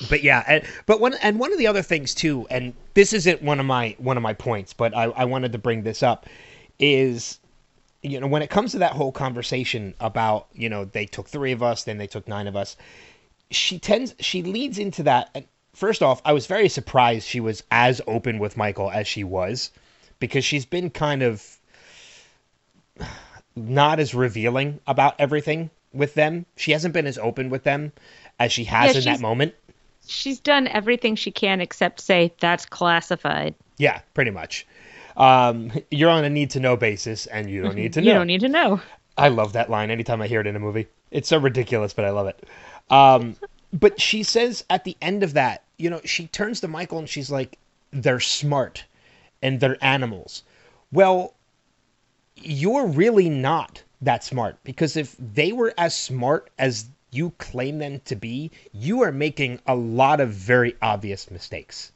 but 0.10 0.24
yeah, 0.24 0.44
and, 0.48 0.64
but 0.86 1.00
one 1.00 1.14
and 1.22 1.40
one 1.40 1.54
of 1.54 1.58
the 1.58 1.68
other 1.68 1.82
things 1.82 2.14
too, 2.14 2.46
and 2.50 2.74
this 2.94 3.14
isn't 3.14 3.42
one 3.42 3.60
of 3.60 3.66
my 3.66 3.96
one 3.98 4.18
of 4.18 4.24
my 4.24 4.34
points, 4.34 4.74
but 4.74 4.96
I, 4.96 5.04
I 5.06 5.26
wanted 5.26 5.52
to 5.54 5.58
bring 5.58 5.84
this 5.84 6.04
up, 6.04 6.26
is 6.80 7.40
you 8.02 8.20
know 8.20 8.28
when 8.28 8.42
it 8.42 8.50
comes 8.50 8.72
to 8.74 8.80
that 8.80 8.92
whole 8.92 9.12
conversation 9.12 9.94
about 10.00 10.48
you 10.54 10.70
know 10.70 10.86
they 10.86 11.06
took 11.06 11.28
three 11.28 11.54
of 11.54 11.64
us, 11.64 11.84
then 11.84 11.98
they 11.98 12.08
took 12.08 12.28
nine 12.28 12.48
of 12.48 12.56
us, 12.56 12.76
she 13.52 13.80
tends 13.80 14.16
she 14.20 14.44
leads 14.44 14.78
into 14.78 15.04
that. 15.04 15.30
And 15.34 15.46
first 15.74 16.02
off, 16.02 16.22
I 16.26 16.34
was 16.34 16.48
very 16.48 16.70
surprised 16.70 17.28
she 17.28 17.40
was 17.40 17.64
as 17.72 18.02
open 18.08 18.40
with 18.40 18.58
Michael 18.58 18.92
as 18.92 19.08
she 19.08 19.24
was, 19.24 19.72
because 20.20 20.46
she's 20.46 20.66
been 20.66 20.90
kind 20.90 21.22
of 21.22 21.58
not 23.56 24.00
as 24.00 24.14
revealing 24.14 24.80
about 24.88 25.16
everything 25.20 25.70
with 25.94 26.14
them. 26.14 26.46
She 26.58 26.72
hasn't 26.72 26.94
been 26.94 27.08
as 27.08 27.18
open 27.18 27.50
with 27.50 27.64
them 27.64 27.92
as 28.40 28.52
she 28.52 28.66
has 28.66 28.94
Yeah, 28.94 29.00
in 29.00 29.06
that 29.06 29.22
moment. 29.22 29.56
She's 30.08 30.40
done 30.40 30.68
everything 30.68 31.16
she 31.16 31.32
can 31.32 31.62
except 31.62 32.00
say 32.00 32.34
that's 32.40 32.66
classified. 32.66 33.56
Yeah, 33.78 34.02
pretty 34.14 34.32
much. 34.32 34.68
Um, 35.18 35.72
you're 35.90 36.10
on 36.10 36.26
a 36.26 36.30
need 36.30 36.52
to 36.52 36.60
know 36.60 36.76
basis, 36.76 37.26
and 37.26 37.50
you 37.50 37.64
don't 37.64 37.76
need 37.76 37.94
to 37.94 38.02
know. 38.02 38.08
You 38.08 38.14
don't 38.14 38.28
need 38.28 38.42
to 38.42 38.50
know. 38.50 38.82
I 39.18 39.30
love 39.30 39.54
that 39.54 39.70
line 39.70 39.90
anytime 39.90 40.22
I 40.22 40.28
hear 40.28 40.42
it 40.42 40.48
in 40.48 40.56
a 40.56 40.60
movie. 40.60 40.88
It's 41.16 41.30
so 41.30 41.38
ridiculous, 41.38 41.94
but 41.94 42.04
I 42.04 42.10
love 42.10 42.28
it. 42.28 42.46
Um, 42.90 43.38
but 43.72 44.02
she 44.02 44.22
says 44.22 44.66
at 44.70 44.84
the 44.84 44.98
end 45.02 45.24
of 45.24 45.32
that, 45.34 45.64
you 45.78 45.90
know, 45.90 46.02
she 46.04 46.28
turns 46.28 46.60
to 46.60 46.68
Michael 46.68 47.00
and 47.00 47.08
she's 47.08 47.32
like, 47.32 47.58
they're 47.92 48.20
smart 48.20 48.84
and 49.42 49.62
they're 49.62 49.82
animals. 49.82 50.44
Well, 50.92 51.34
you're 52.36 52.86
really 52.86 53.30
not 53.30 53.82
that 54.02 54.26
smart 54.26 54.62
because 54.66 54.98
if 54.98 55.16
they 55.18 55.54
were 55.54 55.74
as 55.78 55.96
smart 55.96 56.50
as 56.60 56.90
you 57.12 57.30
claim 57.38 57.80
them 57.80 58.02
to 58.04 58.18
be, 58.18 58.52
you 58.74 59.02
are 59.02 59.14
making 59.14 59.62
a 59.68 59.76
lot 59.76 60.20
of 60.20 60.32
very 60.32 60.76
obvious 60.82 61.32
mistakes. 61.32 61.94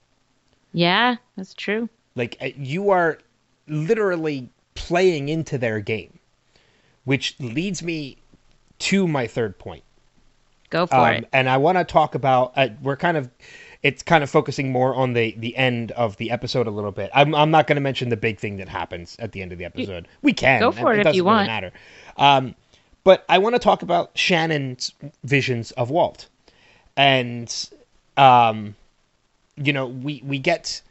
Yeah, 0.71 1.17
that's 1.35 1.53
true. 1.53 1.89
Like 2.15 2.37
uh, 2.39 2.51
you 2.55 2.91
are 2.91 3.19
literally 3.67 4.49
playing 4.75 5.27
into 5.27 5.57
their 5.57 5.81
game, 5.81 6.19
which 7.03 7.37
leads 7.41 7.83
me 7.83 8.18
to 8.79 9.07
my 9.07 9.27
third 9.27 9.57
point. 9.57 9.83
Go 10.69 10.85
for 10.85 10.95
Um, 10.95 11.13
it. 11.15 11.29
and 11.33 11.49
I 11.49 11.57
want 11.57 11.77
to 11.77 11.83
talk 11.83 12.15
about. 12.15 12.53
Uh, 12.55 12.69
we're 12.83 12.95
kind 12.95 13.17
of, 13.17 13.29
it's 13.81 14.03
kind 14.03 14.23
of 14.23 14.29
focusing 14.29 14.71
more 14.71 14.93
on 14.93 15.13
the 15.13 15.33
the 15.37 15.55
end 15.57 15.91
of 15.93 16.15
the 16.17 16.29
episode 16.31 16.67
a 16.67 16.71
little 16.71 16.91
bit. 16.91 17.09
I'm 17.13 17.33
I'm 17.33 17.49
not 17.51 17.65
going 17.65 17.75
to 17.77 17.81
mention 17.81 18.09
the 18.09 18.17
big 18.17 18.39
thing 18.39 18.57
that 18.57 18.69
happens 18.69 19.15
at 19.19 19.31
the 19.31 19.41
end 19.41 19.51
of 19.51 19.57
the 19.57 19.65
episode. 19.65 20.07
we 20.21 20.31
can 20.33 20.59
Go 20.59 20.71
for 20.71 20.93
it 20.93 20.99
if 20.99 21.03
doesn't 21.05 21.17
you 21.17 21.23
really 21.23 21.35
want. 21.35 21.47
Matter. 21.47 21.71
Um, 22.17 22.55
but 23.03 23.25
I 23.29 23.37
want 23.39 23.55
to 23.55 23.59
talk 23.59 23.81
about 23.81 24.11
Shannon's 24.15 24.93
visions 25.23 25.71
of 25.71 25.89
Walt, 25.89 26.27
and 26.95 27.69
um, 28.17 28.75
you 29.55 29.73
know 29.73 29.87
we 29.87 30.21
we 30.23 30.37
get 30.37 30.81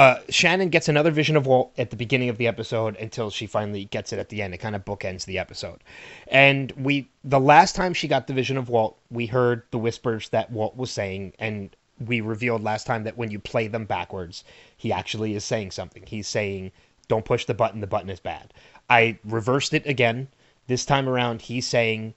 uh, 0.00 0.18
Shannon 0.30 0.70
gets 0.70 0.88
another 0.88 1.10
vision 1.10 1.36
of 1.36 1.44
Walt 1.44 1.74
at 1.76 1.90
the 1.90 1.96
beginning 1.96 2.30
of 2.30 2.38
the 2.38 2.46
episode 2.46 2.96
until 2.96 3.28
she 3.28 3.46
finally 3.46 3.84
gets 3.84 4.14
it 4.14 4.18
at 4.18 4.30
the 4.30 4.40
end. 4.40 4.54
It 4.54 4.56
kind 4.56 4.74
of 4.74 4.82
bookends 4.82 5.26
the 5.26 5.38
episode. 5.38 5.84
And 6.28 6.72
we, 6.72 7.10
the 7.22 7.38
last 7.38 7.76
time 7.76 7.92
she 7.92 8.08
got 8.08 8.26
the 8.26 8.32
vision 8.32 8.56
of 8.56 8.70
Walt, 8.70 8.98
we 9.10 9.26
heard 9.26 9.62
the 9.72 9.78
whispers 9.78 10.30
that 10.30 10.50
Walt 10.50 10.74
was 10.74 10.90
saying, 10.90 11.34
and 11.38 11.76
we 12.06 12.22
revealed 12.22 12.62
last 12.62 12.86
time 12.86 13.04
that 13.04 13.18
when 13.18 13.30
you 13.30 13.38
play 13.38 13.68
them 13.68 13.84
backwards, 13.84 14.42
he 14.78 14.90
actually 14.90 15.34
is 15.34 15.44
saying 15.44 15.72
something. 15.72 16.04
He's 16.06 16.26
saying, 16.26 16.72
"Don't 17.08 17.26
push 17.26 17.44
the 17.44 17.52
button. 17.52 17.82
The 17.82 17.86
button 17.86 18.08
is 18.08 18.20
bad." 18.20 18.54
I 18.88 19.18
reversed 19.22 19.74
it 19.74 19.86
again. 19.86 20.28
This 20.66 20.86
time 20.86 21.10
around, 21.10 21.42
he's 21.42 21.66
saying, 21.66 22.14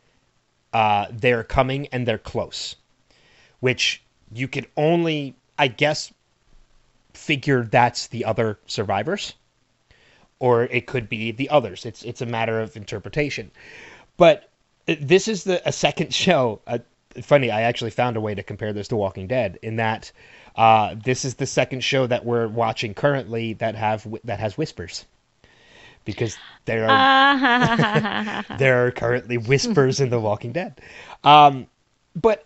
uh, 0.72 1.08
"They're 1.12 1.44
coming 1.44 1.88
and 1.88 2.08
they're 2.08 2.18
close," 2.18 2.78
which 3.60 4.02
you 4.34 4.48
could 4.48 4.68
only, 4.78 5.36
I 5.60 5.68
guess, 5.68 6.14
figure 7.14 7.64
that's 7.64 8.08
the 8.08 8.26
other 8.26 8.60
survivors 8.66 9.34
or 10.40 10.64
it 10.64 10.88
could 10.88 11.08
be 11.08 11.32
the 11.32 11.50
others. 11.50 11.86
It's 11.86 12.04
it's 12.04 12.22
a 12.22 12.26
matter 12.26 12.60
of 12.60 12.76
interpretation. 12.76 13.50
But 14.18 14.50
this 14.86 15.30
is 15.30 15.46
the 15.46 15.66
a 15.68 15.72
second 15.72 16.14
show. 16.24 16.62
Uh, 16.68 16.80
funny 17.22 17.52
i 17.52 17.62
actually 17.62 17.92
found 17.92 18.18
a 18.18 18.22
way 18.22 18.34
to 18.34 18.42
compare 18.42 18.74
this 18.74 18.88
to 18.88 18.96
walking 18.96 19.28
dead 19.28 19.60
in 19.62 19.76
that 19.76 20.12
uh, 20.56 20.96
this 21.04 21.24
is 21.26 21.36
the 21.36 21.46
second 21.46 21.84
show 21.84 22.08
that 22.08 22.26
we're 22.26 22.48
watching 22.48 22.94
currently 22.94 23.54
that 23.54 23.76
have 23.76 24.06
that 24.24 24.40
has 24.40 24.58
whispers. 24.58 25.06
Because 26.06 26.38
there 26.66 26.88
are 26.90 28.44
there 28.58 28.86
are 28.86 28.92
currently 28.92 29.38
whispers 29.38 30.02
in 30.02 30.10
the 30.10 30.20
walking 30.20 30.52
dead. 30.52 30.82
Um, 31.24 31.68
but 32.16 32.46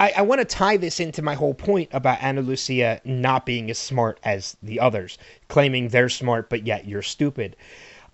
I, 0.00 0.14
I 0.16 0.22
want 0.22 0.40
to 0.40 0.46
tie 0.46 0.78
this 0.78 0.98
into 0.98 1.20
my 1.20 1.34
whole 1.34 1.52
point 1.52 1.90
about 1.92 2.22
Ana 2.22 2.40
Lucia 2.40 3.00
not 3.04 3.44
being 3.44 3.70
as 3.70 3.78
smart 3.78 4.18
as 4.24 4.56
the 4.62 4.80
others, 4.80 5.18
claiming 5.48 5.88
they're 5.88 6.08
smart, 6.08 6.48
but 6.48 6.66
yet 6.66 6.88
you're 6.88 7.02
stupid. 7.02 7.54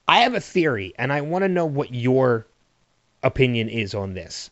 I 0.09 0.19
have 0.21 0.35
a 0.35 0.41
theory, 0.41 0.93
and 0.99 1.13
I 1.13 1.21
want 1.21 1.45
to 1.45 1.49
know 1.49 1.65
what 1.65 1.95
your 1.95 2.47
opinion 3.23 3.69
is 3.69 3.95
on 3.95 4.15
this. 4.15 4.51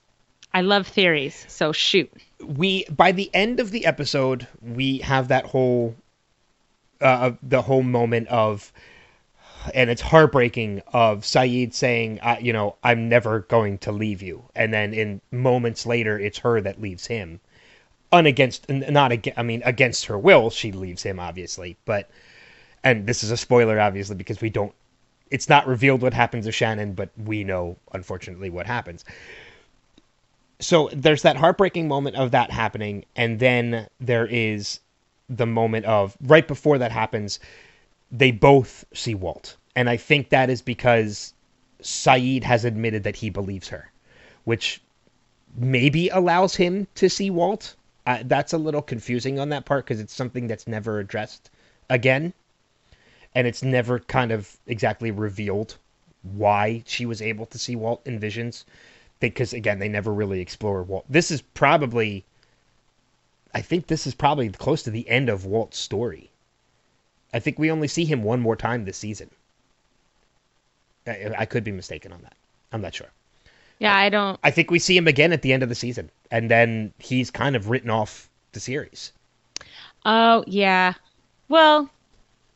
I 0.53 0.61
love 0.61 0.87
theories, 0.87 1.44
so 1.49 1.73
shoot. 1.73 2.11
We 2.40 2.85
by 2.85 3.11
the 3.11 3.31
end 3.35 3.59
of 3.59 3.73
the 3.73 3.85
episode, 3.87 4.47
we 4.62 4.99
have 4.99 5.29
that 5.29 5.47
whole 5.47 5.97
uh, 7.01 7.33
the 7.42 7.62
whole 7.62 7.83
moment 7.83 8.29
of 8.29 8.73
and 9.72 9.88
it's 9.88 10.03
heartbreaking 10.03 10.83
of 10.92 11.20
Sayid 11.20 11.72
saying, 11.72 12.20
you 12.40 12.53
know, 12.53 12.77
I'm 12.83 13.09
never 13.09 13.40
going 13.40 13.79
to 13.79 13.92
leave 13.92 14.20
you, 14.22 14.44
and 14.55 14.72
then 14.72 14.92
in 14.92 15.20
moments 15.31 15.87
later, 15.87 16.18
it's 16.18 16.38
her 16.38 16.61
that 16.61 16.81
leaves 16.81 17.07
him, 17.07 17.40
unagainst, 18.12 18.68
not 18.90 19.12
against, 19.12 19.38
I 19.38 19.42
mean, 19.42 19.62
against 19.64 20.07
her 20.07 20.18
will, 20.18 20.50
she 20.50 20.72
leaves 20.72 21.03
him, 21.03 21.18
obviously, 21.18 21.77
but, 21.85 22.11
and 22.83 23.07
this 23.07 23.24
is 23.24 23.31
a 23.31 23.37
spoiler, 23.37 23.81
obviously, 23.81 24.16
because 24.16 24.40
we 24.40 24.50
don't, 24.50 24.74
it's 25.31 25.48
not 25.48 25.66
revealed 25.66 26.03
what 26.03 26.14
happens 26.14 26.44
to 26.44 26.53
Shannon, 26.53 26.92
but 26.92 27.11
we 27.16 27.44
know, 27.44 27.77
unfortunately, 27.92 28.50
what 28.50 28.66
happens. 28.66 29.05
So 30.61 30.90
there's 30.92 31.22
that 31.22 31.37
heartbreaking 31.37 31.88
moment 31.88 32.16
of 32.16 32.31
that 32.33 32.50
happening, 32.50 33.05
and 33.16 33.38
then 33.40 33.88
there 34.00 34.27
is 34.27 34.81
the 35.29 35.46
moment 35.46 35.87
of 35.87 36.16
right 36.20 36.46
before 36.46 36.79
that 36.79 36.92
happens 36.92 37.40
they 38.16 38.31
both 38.31 38.85
see 38.94 39.14
Walt. 39.14 39.57
And 39.74 39.90
I 39.90 39.96
think 39.96 40.29
that 40.29 40.48
is 40.48 40.62
because 40.62 41.35
Sayid 41.83 42.44
has 42.44 42.64
admitted 42.64 43.03
that 43.03 43.16
he 43.16 43.29
believes 43.29 43.68
her, 43.68 43.90
which 44.44 44.81
maybe 45.57 46.09
allows 46.11 46.55
him 46.55 46.87
to 46.94 47.11
see 47.11 47.29
Walt. 47.29 47.74
Uh, 48.07 48.22
that's 48.24 48.53
a 48.53 48.59
little 48.59 48.83
confusing 48.83 49.40
on 49.40 49.48
that 49.48 49.64
part 49.64 49.85
because 49.85 49.98
it's 49.98 50.14
something 50.14 50.46
that's 50.46 50.68
never 50.68 51.00
addressed 51.00 51.50
again. 51.90 52.33
And 53.35 53.48
it's 53.48 53.64
never 53.64 53.98
kind 53.98 54.31
of 54.31 54.59
exactly 54.68 55.11
revealed 55.11 55.77
why 56.22 56.85
she 56.87 57.07
was 57.07 57.20
able 57.20 57.46
to 57.46 57.59
see 57.59 57.74
Walt 57.74 58.00
in 58.07 58.20
visions. 58.20 58.64
Because, 59.18 59.53
again, 59.53 59.81
they 59.81 59.88
never 59.88 60.12
really 60.12 60.40
explore 60.40 60.85
Walt. 60.85 61.05
This 61.09 61.33
is 61.33 61.42
probably, 61.42 62.24
I 63.53 63.61
think 63.61 63.88
this 63.88 64.07
is 64.07 64.14
probably 64.14 64.50
close 64.50 64.85
to 64.85 64.90
the 64.92 65.09
end 65.09 65.29
of 65.29 65.46
Walt's 65.46 65.79
story 65.79 66.31
I 67.35 67.40
think 67.40 67.59
we 67.59 67.70
only 67.70 67.88
see 67.88 68.05
him 68.05 68.23
one 68.23 68.40
more 68.40 68.57
time 68.57 68.85
this 68.85 68.97
season. 68.97 69.29
I, 71.07 71.35
I 71.38 71.44
could 71.44 71.64
be 71.64 71.73
mistaken 71.73 72.12
on 72.12 72.23
that. 72.23 72.37
I'm 72.73 72.81
not 72.81 72.94
sure. 72.94 73.09
Yeah, 73.81 73.94
I 73.94 74.09
don't. 74.09 74.38
I 74.44 74.53
think 74.53 74.70
we 74.70 74.79
see 74.79 74.97
him 74.97 75.09
again 75.09 75.33
at 75.33 75.42
the 75.42 75.53
end 75.53 75.64
of 75.64 75.68
the 75.68 75.75
season, 75.75 76.11
and 76.31 76.49
then 76.49 76.94
he's 76.99 77.31
kind 77.31 77.57
of 77.57 77.68
written 77.68 77.90
off 77.90 78.31
the 78.53 78.61
series. 78.61 79.12
Oh 80.07 80.44
yeah, 80.47 80.94
well, 81.49 81.90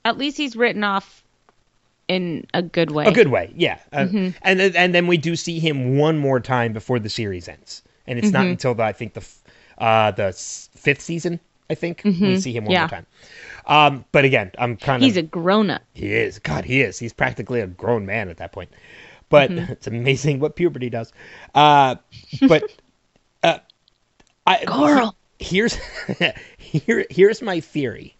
at 0.04 0.16
least 0.16 0.36
he's 0.36 0.54
written 0.54 0.84
off 0.84 1.24
in 2.06 2.46
a 2.54 2.62
good 2.62 2.92
way. 2.92 3.06
A 3.06 3.12
good 3.12 3.28
way, 3.28 3.52
yeah. 3.56 3.78
Uh, 3.92 3.98
mm-hmm. 3.98 4.28
and 4.42 4.60
and 4.60 4.94
then 4.94 5.08
we 5.08 5.16
do 5.16 5.34
see 5.34 5.58
him 5.58 5.98
one 5.98 6.18
more 6.18 6.38
time 6.38 6.72
before 6.72 7.00
the 7.00 7.10
series 7.10 7.48
ends, 7.48 7.82
and 8.06 8.18
it's 8.18 8.28
mm-hmm. 8.28 8.34
not 8.34 8.46
until 8.46 8.74
the, 8.74 8.84
I 8.84 8.92
think 8.92 9.14
the 9.14 9.26
uh, 9.78 10.12
the 10.12 10.32
fifth 10.32 11.00
season. 11.00 11.40
I 11.70 11.74
think 11.74 12.02
mm-hmm. 12.02 12.24
we 12.24 12.40
see 12.40 12.52
him 12.52 12.64
one 12.64 12.72
yeah. 12.72 12.82
more 12.82 12.88
time. 12.88 13.06
Um, 13.66 14.04
but 14.12 14.24
again, 14.24 14.50
I'm 14.58 14.76
kind 14.76 15.02
of. 15.02 15.06
He's 15.06 15.16
a 15.16 15.22
grown 15.22 15.70
up. 15.70 15.82
He 15.94 16.12
is. 16.12 16.38
God, 16.38 16.64
he 16.64 16.80
is. 16.80 16.98
He's 16.98 17.12
practically 17.12 17.60
a 17.60 17.66
grown 17.66 18.06
man 18.06 18.28
at 18.28 18.38
that 18.38 18.52
point. 18.52 18.70
But 19.28 19.50
mm-hmm. 19.50 19.72
it's 19.72 19.86
amazing 19.86 20.40
what 20.40 20.56
puberty 20.56 20.88
does. 20.88 21.12
Uh, 21.54 21.96
but 22.48 22.64
uh, 23.42 23.58
I, 24.46 24.64
Coral. 24.64 25.14
Here's 25.38 25.78
here 26.58 27.06
here's 27.10 27.42
my 27.42 27.60
theory. 27.60 28.16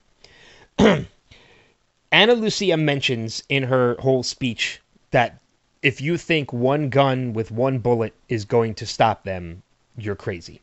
Ana 0.79 2.35
Lucia 2.35 2.77
mentions 2.77 3.43
in 3.49 3.65
her 3.65 3.97
whole 3.99 4.23
speech 4.23 4.81
that 5.11 5.41
if 5.83 6.01
you 6.01 6.17
think 6.17 6.53
one 6.53 6.91
gun 6.91 7.33
with 7.33 7.51
one 7.51 7.79
bullet 7.79 8.15
is 8.29 8.45
going 8.45 8.75
to 8.77 8.87
stop 8.87 9.25
them, 9.25 9.63
you're 9.97 10.17
crazy. 10.17 10.61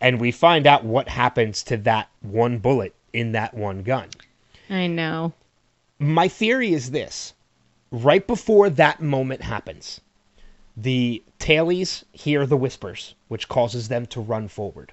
And 0.00 0.20
we 0.20 0.30
find 0.30 0.66
out 0.66 0.84
what 0.84 1.08
happens 1.08 1.62
to 1.64 1.76
that 1.78 2.08
one 2.20 2.58
bullet 2.58 2.94
in 3.12 3.32
that 3.32 3.54
one 3.54 3.82
gun. 3.82 4.08
I 4.70 4.86
know. 4.86 5.32
My 5.98 6.28
theory 6.28 6.72
is 6.72 6.90
this 6.90 7.34
right 7.90 8.26
before 8.26 8.70
that 8.70 9.00
moment 9.00 9.42
happens, 9.42 10.00
the 10.76 11.22
tailies 11.38 12.04
hear 12.12 12.46
the 12.46 12.56
whispers, 12.56 13.14
which 13.28 13.48
causes 13.48 13.88
them 13.88 14.06
to 14.06 14.20
run 14.20 14.48
forward. 14.48 14.92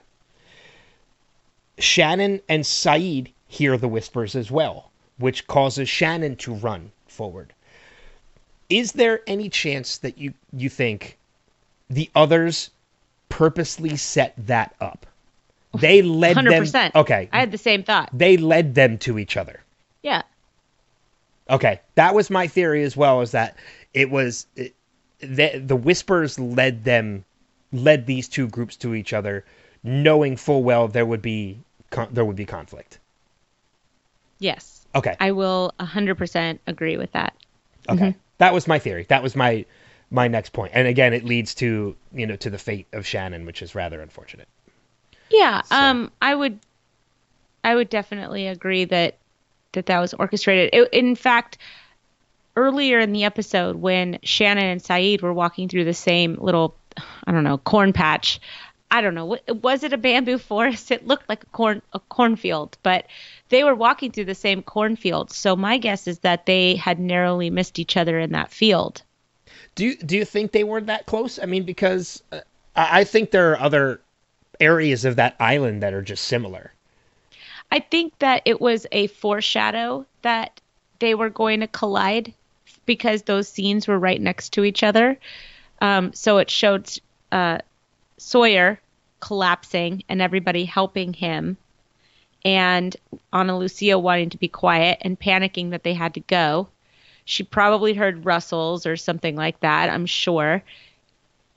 Shannon 1.77 2.41
and 2.47 2.63
Sayid 2.63 3.31
hear 3.47 3.77
the 3.77 3.87
whispers 3.87 4.35
as 4.35 4.49
well, 4.49 4.91
which 5.17 5.45
causes 5.45 5.89
Shannon 5.89 6.35
to 6.37 6.53
run 6.53 6.91
forward. 7.07 7.53
Is 8.69 8.93
there 8.93 9.21
any 9.27 9.49
chance 9.49 9.97
that 9.99 10.17
you, 10.17 10.33
you 10.51 10.69
think 10.69 11.17
the 11.89 12.09
others 12.15 12.71
purposely 13.35 13.97
set 13.97 14.33
that 14.47 14.73
up? 14.79 15.05
They 15.77 16.01
led 16.01 16.37
100%. 16.37 16.71
them. 16.71 16.91
Okay. 16.95 17.27
I 17.33 17.41
had 17.41 17.51
the 17.51 17.57
same 17.57 17.83
thought. 17.83 18.09
They 18.13 18.37
led 18.37 18.75
them 18.75 18.97
to 18.99 19.19
each 19.19 19.35
other. 19.35 19.61
Yeah. 20.01 20.21
Okay, 21.49 21.81
that 21.95 22.15
was 22.15 22.29
my 22.29 22.47
theory 22.47 22.83
as 22.83 22.95
well. 22.95 23.21
Is 23.21 23.31
that 23.31 23.57
it 23.93 24.09
was 24.09 24.47
it, 24.55 24.73
the 25.19 25.59
the 25.59 25.75
whispers 25.75 26.39
led 26.39 26.85
them 26.85 27.25
led 27.71 28.07
these 28.07 28.27
two 28.27 28.47
groups 28.47 28.77
to 28.77 28.95
each 28.95 29.13
other, 29.13 29.43
knowing 29.83 30.37
full 30.37 30.63
well 30.63 30.87
there 30.87 31.05
would 31.05 31.21
be 31.21 31.59
there 32.09 32.25
would 32.25 32.35
be 32.35 32.45
conflict. 32.45 32.99
Yes. 34.39 34.87
Okay. 34.95 35.15
I 35.19 35.33
will 35.33 35.73
100% 35.79 36.59
agree 36.67 36.97
with 36.97 37.11
that. 37.11 37.35
Okay. 37.89 38.09
Mm-hmm. 38.09 38.19
That 38.37 38.53
was 38.53 38.67
my 38.67 38.79
theory. 38.79 39.05
That 39.09 39.21
was 39.21 39.35
my 39.35 39.65
my 40.09 40.27
next 40.27 40.51
point. 40.53 40.71
And 40.73 40.87
again, 40.87 41.13
it 41.13 41.23
leads 41.25 41.55
to, 41.55 41.95
you 42.13 42.27
know, 42.27 42.35
to 42.37 42.49
the 42.49 42.57
fate 42.57 42.87
of 42.93 43.05
Shannon, 43.05 43.45
which 43.45 43.61
is 43.61 43.75
rather 43.75 44.01
unfortunate. 44.01 44.47
Yeah, 45.29 45.61
so. 45.63 45.75
um, 45.75 46.11
I 46.21 46.35
would, 46.35 46.59
I 47.63 47.75
would 47.75 47.89
definitely 47.89 48.47
agree 48.47 48.85
that 48.85 49.17
that 49.73 49.87
that 49.87 49.99
was 49.99 50.13
orchestrated. 50.13 50.69
It, 50.73 50.89
in 50.93 51.15
fact, 51.15 51.57
earlier 52.55 52.99
in 52.99 53.11
the 53.11 53.23
episode 53.23 53.75
when 53.75 54.19
Shannon 54.23 54.65
and 54.65 54.81
Sayid 54.81 55.21
were 55.21 55.33
walking 55.33 55.69
through 55.69 55.85
the 55.85 55.93
same 55.93 56.35
little, 56.39 56.75
I 57.25 57.31
don't 57.31 57.43
know, 57.43 57.57
corn 57.57 57.93
patch. 57.93 58.39
I 58.89 59.01
don't 59.01 59.15
know. 59.15 59.37
Was 59.47 59.83
it 59.83 59.93
a 59.93 59.97
bamboo 59.97 60.37
forest? 60.37 60.91
It 60.91 61.07
looked 61.07 61.27
like 61.27 61.43
a 61.43 61.47
corn 61.47 61.81
a 61.91 61.99
cornfield, 61.99 62.77
but 62.83 63.07
they 63.49 63.63
were 63.63 63.75
walking 63.75 64.11
through 64.11 64.25
the 64.25 64.35
same 64.35 64.61
cornfield. 64.61 65.31
So 65.31 65.55
my 65.55 65.77
guess 65.77 66.07
is 66.07 66.19
that 66.19 66.45
they 66.45 66.75
had 66.75 66.99
narrowly 66.99 67.49
missed 67.49 67.79
each 67.79 67.97
other 67.97 68.17
in 68.19 68.31
that 68.31 68.51
field. 68.51 69.01
Do 69.75 69.85
you, 69.85 69.97
do 69.97 70.17
you 70.17 70.25
think 70.25 70.51
they 70.51 70.63
were 70.63 70.81
that 70.81 71.05
close? 71.05 71.37
I 71.37 71.45
mean, 71.45 71.63
because 71.63 72.23
uh, 72.31 72.39
I 72.75 73.03
think 73.03 73.31
there 73.31 73.51
are 73.51 73.59
other 73.59 74.01
areas 74.59 75.05
of 75.05 75.17
that 75.17 75.35
island 75.39 75.83
that 75.83 75.93
are 75.93 76.01
just 76.01 76.23
similar. 76.25 76.71
I 77.71 77.79
think 77.79 78.17
that 78.19 78.41
it 78.45 78.61
was 78.61 78.87
a 78.91 79.07
foreshadow 79.07 80.05
that 80.21 80.61
they 80.99 81.13
were 81.13 81.29
going 81.29 81.59
to 81.59 81.67
collide 81.67 82.33
because 82.85 83.23
those 83.23 83.49
scenes 83.49 83.87
were 83.87 83.99
right 83.99 84.21
next 84.21 84.53
to 84.53 84.63
each 84.63 84.83
other. 84.83 85.17
Um, 85.81 86.13
so 86.13 86.37
it 86.37 86.49
showed 86.49 86.89
uh, 87.31 87.57
Sawyer 88.17 88.79
collapsing 89.19 90.03
and 90.07 90.21
everybody 90.21 90.63
helping 90.65 91.11
him. 91.13 91.57
and 92.45 92.95
Ana 93.33 93.57
Lucia 93.57 93.97
wanting 93.97 94.29
to 94.29 94.37
be 94.37 94.47
quiet 94.47 94.99
and 95.01 95.19
panicking 95.19 95.71
that 95.71 95.83
they 95.83 95.95
had 95.95 96.13
to 96.13 96.19
go. 96.21 96.67
She 97.25 97.43
probably 97.43 97.93
heard 97.93 98.25
rustles 98.25 98.85
or 98.85 98.95
something 98.95 99.35
like 99.35 99.59
that, 99.61 99.89
I'm 99.89 100.05
sure. 100.05 100.63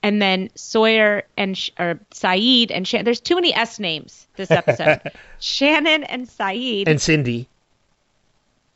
And 0.02 0.22
then 0.22 0.48
Sawyer 0.54 1.24
and 1.36 1.56
Sh- 1.58 1.70
or 1.78 1.98
Sayid 2.12 2.70
and 2.70 2.86
Shannon. 2.86 3.04
There's 3.04 3.20
too 3.20 3.34
many 3.34 3.52
S 3.54 3.78
names 3.78 4.26
this 4.36 4.50
episode. 4.50 5.00
Shannon 5.40 6.04
and 6.04 6.26
Sayid. 6.26 6.88
And 6.88 7.00
Cindy. 7.00 7.48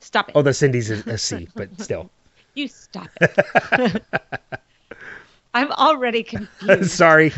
stop 0.00 0.28
it. 0.28 0.36
Although 0.36 0.52
Cindy's 0.52 0.90
a, 0.90 0.96
a 1.10 1.18
C, 1.18 1.48
but 1.54 1.68
still. 1.80 2.10
You 2.54 2.68
stop 2.68 3.08
it. 3.20 4.02
I'm 5.54 5.70
already 5.72 6.22
confused. 6.22 6.90
Sorry. 6.90 7.32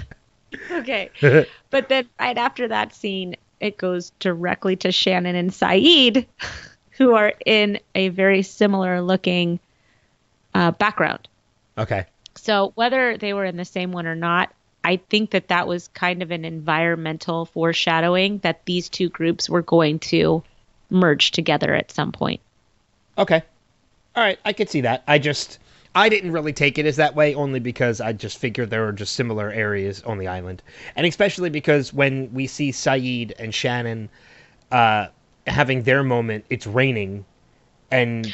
okay. 0.71 1.11
But 1.71 1.89
then 1.89 2.09
right 2.19 2.39
after 2.39 2.67
that 2.69 2.95
scene, 2.95 3.37
it 3.61 3.77
goes 3.77 4.11
directly 4.19 4.77
to 4.77 4.91
Shannon 4.93 5.37
and 5.37 5.51
Sayid, 5.51 6.27
who 6.97 7.15
are 7.15 7.33
in 7.45 7.79
a 7.95 8.09
very 8.09 8.43
similar 8.43 9.01
looking 9.01 9.59
uh, 10.55 10.71
background. 10.71 11.29
Okay. 11.77 12.07
So 12.37 12.73
whether 12.75 13.17
they 13.17 13.33
were 13.33 13.45
in 13.45 13.57
the 13.57 13.65
same 13.65 13.93
one 13.93 14.07
or 14.07 14.15
not, 14.15 14.53
I 14.85 14.97
think 14.97 15.31
that 15.31 15.49
that 15.49 15.67
was 15.67 15.89
kind 15.89 16.23
of 16.23 16.31
an 16.31 16.45
environmental 16.45 17.47
foreshadowing 17.47 18.39
that 18.39 18.65
these 18.67 18.89
two 18.89 19.09
groups 19.09 19.49
were 19.49 19.63
going 19.63 19.99
to 20.01 20.43
merge 20.91 21.31
together 21.31 21.75
at 21.75 21.91
some 21.91 22.13
point. 22.13 22.41
Okay. 23.17 23.43
All 24.15 24.23
right, 24.23 24.39
I 24.45 24.53
could 24.53 24.71
see 24.71 24.83
that. 24.83 25.03
I 25.09 25.19
just 25.19 25.59
I 25.95 26.09
didn't 26.09 26.33
really 26.33 26.53
take 26.53 26.79
it 26.79 26.87
as 26.87 26.97
that 26.97 27.15
way 27.15 27.35
only 27.35 27.61
because 27.61 28.01
I 28.01 28.13
just 28.13 28.39
figured 28.39 28.71
there 28.71 28.83
were 28.83 28.93
just 28.93 29.15
similar 29.15 29.51
areas 29.51 30.03
on 30.03 30.19
the 30.19 30.29
island. 30.29 30.63
And 30.97 31.07
especially 31.07 31.51
because 31.51 31.93
when 31.93 32.33
we 32.33 32.47
see 32.47 32.71
Sayid 32.71 33.33
and 33.39 33.55
Shannon 33.55 34.09
uh 34.71 35.09
having 35.47 35.83
their 35.83 36.03
moment, 36.03 36.45
it's 36.51 36.67
raining 36.67 37.25
and 37.91 38.33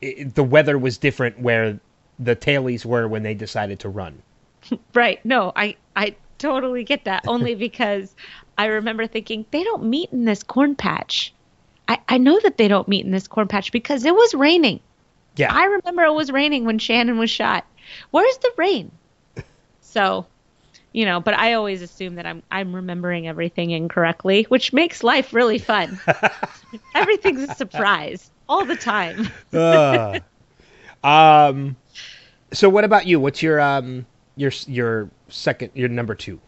it, 0.00 0.34
the 0.34 0.44
weather 0.44 0.78
was 0.78 0.98
different 0.98 1.38
where 1.38 1.78
the 2.18 2.36
tailies 2.36 2.84
were 2.84 3.08
when 3.08 3.22
they 3.22 3.34
decided 3.34 3.80
to 3.80 3.88
run. 3.88 4.22
Right. 4.94 5.22
No, 5.26 5.52
I 5.54 5.76
I 5.94 6.16
totally 6.38 6.84
get 6.84 7.04
that 7.04 7.24
only 7.28 7.54
because 7.68 8.14
I 8.56 8.66
remember 8.66 9.06
thinking 9.06 9.44
they 9.50 9.62
don't 9.62 9.84
meet 9.84 10.10
in 10.10 10.24
this 10.24 10.42
corn 10.42 10.74
patch. 10.74 11.34
I, 11.86 11.98
I 12.08 12.16
know 12.16 12.40
that 12.40 12.56
they 12.56 12.66
don't 12.66 12.88
meet 12.88 13.04
in 13.04 13.10
this 13.10 13.28
corn 13.28 13.46
patch 13.46 13.72
because 13.72 14.06
it 14.06 14.14
was 14.14 14.32
raining. 14.32 14.80
Yeah. 15.36 15.52
I 15.52 15.64
remember 15.64 16.04
it 16.04 16.14
was 16.14 16.32
raining 16.32 16.64
when 16.64 16.78
Shannon 16.78 17.18
was 17.18 17.30
shot. 17.30 17.66
Where's 18.10 18.38
the 18.38 18.52
rain? 18.56 18.90
So, 19.80 20.26
you 20.94 21.04
know, 21.04 21.20
but 21.20 21.34
I 21.34 21.54
always 21.54 21.82
assume 21.82 22.14
that 22.14 22.24
I'm 22.24 22.42
I'm 22.50 22.74
remembering 22.74 23.26
everything 23.28 23.70
incorrectly, 23.70 24.44
which 24.44 24.72
makes 24.72 25.02
life 25.02 25.34
really 25.34 25.58
fun. 25.58 26.00
Everything's 26.94 27.50
a 27.50 27.54
surprise 27.54 28.30
all 28.48 28.64
the 28.64 28.76
time. 28.76 29.28
Ugh. 29.52 30.22
um 31.04 31.76
so 32.52 32.70
what 32.70 32.84
about 32.84 33.06
you? 33.06 33.18
What's 33.18 33.42
your 33.42 33.60
um 33.60 34.06
your 34.36 34.52
your 34.68 35.10
second 35.28 35.72
your 35.74 35.88
number 35.88 36.14
2? 36.14 36.40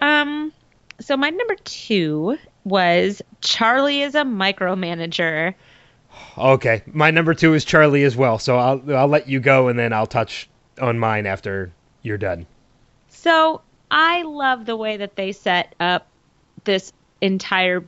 Um, 0.00 0.50
so 0.98 1.14
my 1.16 1.28
number 1.28 1.56
two 1.62 2.38
was 2.64 3.20
Charlie 3.42 4.00
is 4.00 4.14
a 4.14 4.22
micromanager. 4.22 5.54
Okay, 6.38 6.82
my 6.86 7.10
number 7.10 7.34
two 7.34 7.52
is 7.52 7.66
Charlie 7.66 8.04
as 8.04 8.16
well. 8.16 8.38
So 8.38 8.56
I'll 8.56 8.96
I'll 8.96 9.08
let 9.08 9.28
you 9.28 9.40
go, 9.40 9.68
and 9.68 9.78
then 9.78 9.92
I'll 9.92 10.06
touch 10.06 10.48
on 10.80 10.98
mine 10.98 11.26
after 11.26 11.70
you're 12.02 12.16
done. 12.16 12.46
So 13.22 13.60
I 13.90 14.22
love 14.22 14.64
the 14.64 14.76
way 14.76 14.96
that 14.96 15.14
they 15.14 15.32
set 15.32 15.74
up 15.78 16.06
this 16.64 16.90
entire 17.20 17.84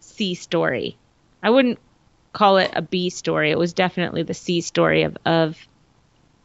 C 0.00 0.34
story. 0.34 0.98
I 1.42 1.48
wouldn't 1.48 1.78
call 2.34 2.58
it 2.58 2.70
a 2.74 2.82
B 2.82 3.08
story. 3.08 3.50
It 3.50 3.58
was 3.58 3.72
definitely 3.72 4.24
the 4.24 4.34
C 4.34 4.60
story 4.60 5.04
of 5.04 5.16
of 5.24 5.56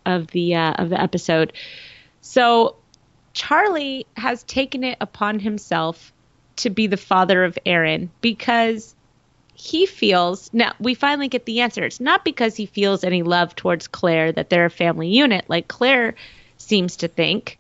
of 0.05 0.27
the 0.27 0.55
uh, 0.55 0.71
of 0.71 0.87
the 0.87 1.01
episode. 1.01 1.51
So 2.21 2.77
Charlie 3.33 4.07
has 4.15 4.43
taken 4.43 4.85
it 4.85 4.97
upon 5.01 5.39
himself 5.39 6.13
to 6.57 6.69
be 6.69 6.87
the 6.87 6.95
father 6.95 7.43
of 7.43 7.59
Aaron 7.65 8.09
because 8.21 8.95
he 9.53 9.85
feels 9.85 10.49
now 10.53 10.71
we 10.79 10.93
finally 10.93 11.27
get 11.27 11.45
the 11.45 11.59
answer. 11.59 11.83
It's 11.83 11.99
not 11.99 12.23
because 12.23 12.55
he 12.55 12.67
feels 12.67 13.03
any 13.03 13.21
love 13.21 13.53
towards 13.53 13.89
Claire 13.89 14.31
that 14.31 14.49
they're 14.49 14.63
a 14.63 14.69
family 14.69 15.09
unit 15.09 15.43
like 15.49 15.67
Claire 15.67 16.15
seems 16.57 16.95
to 16.97 17.09
think. 17.09 17.57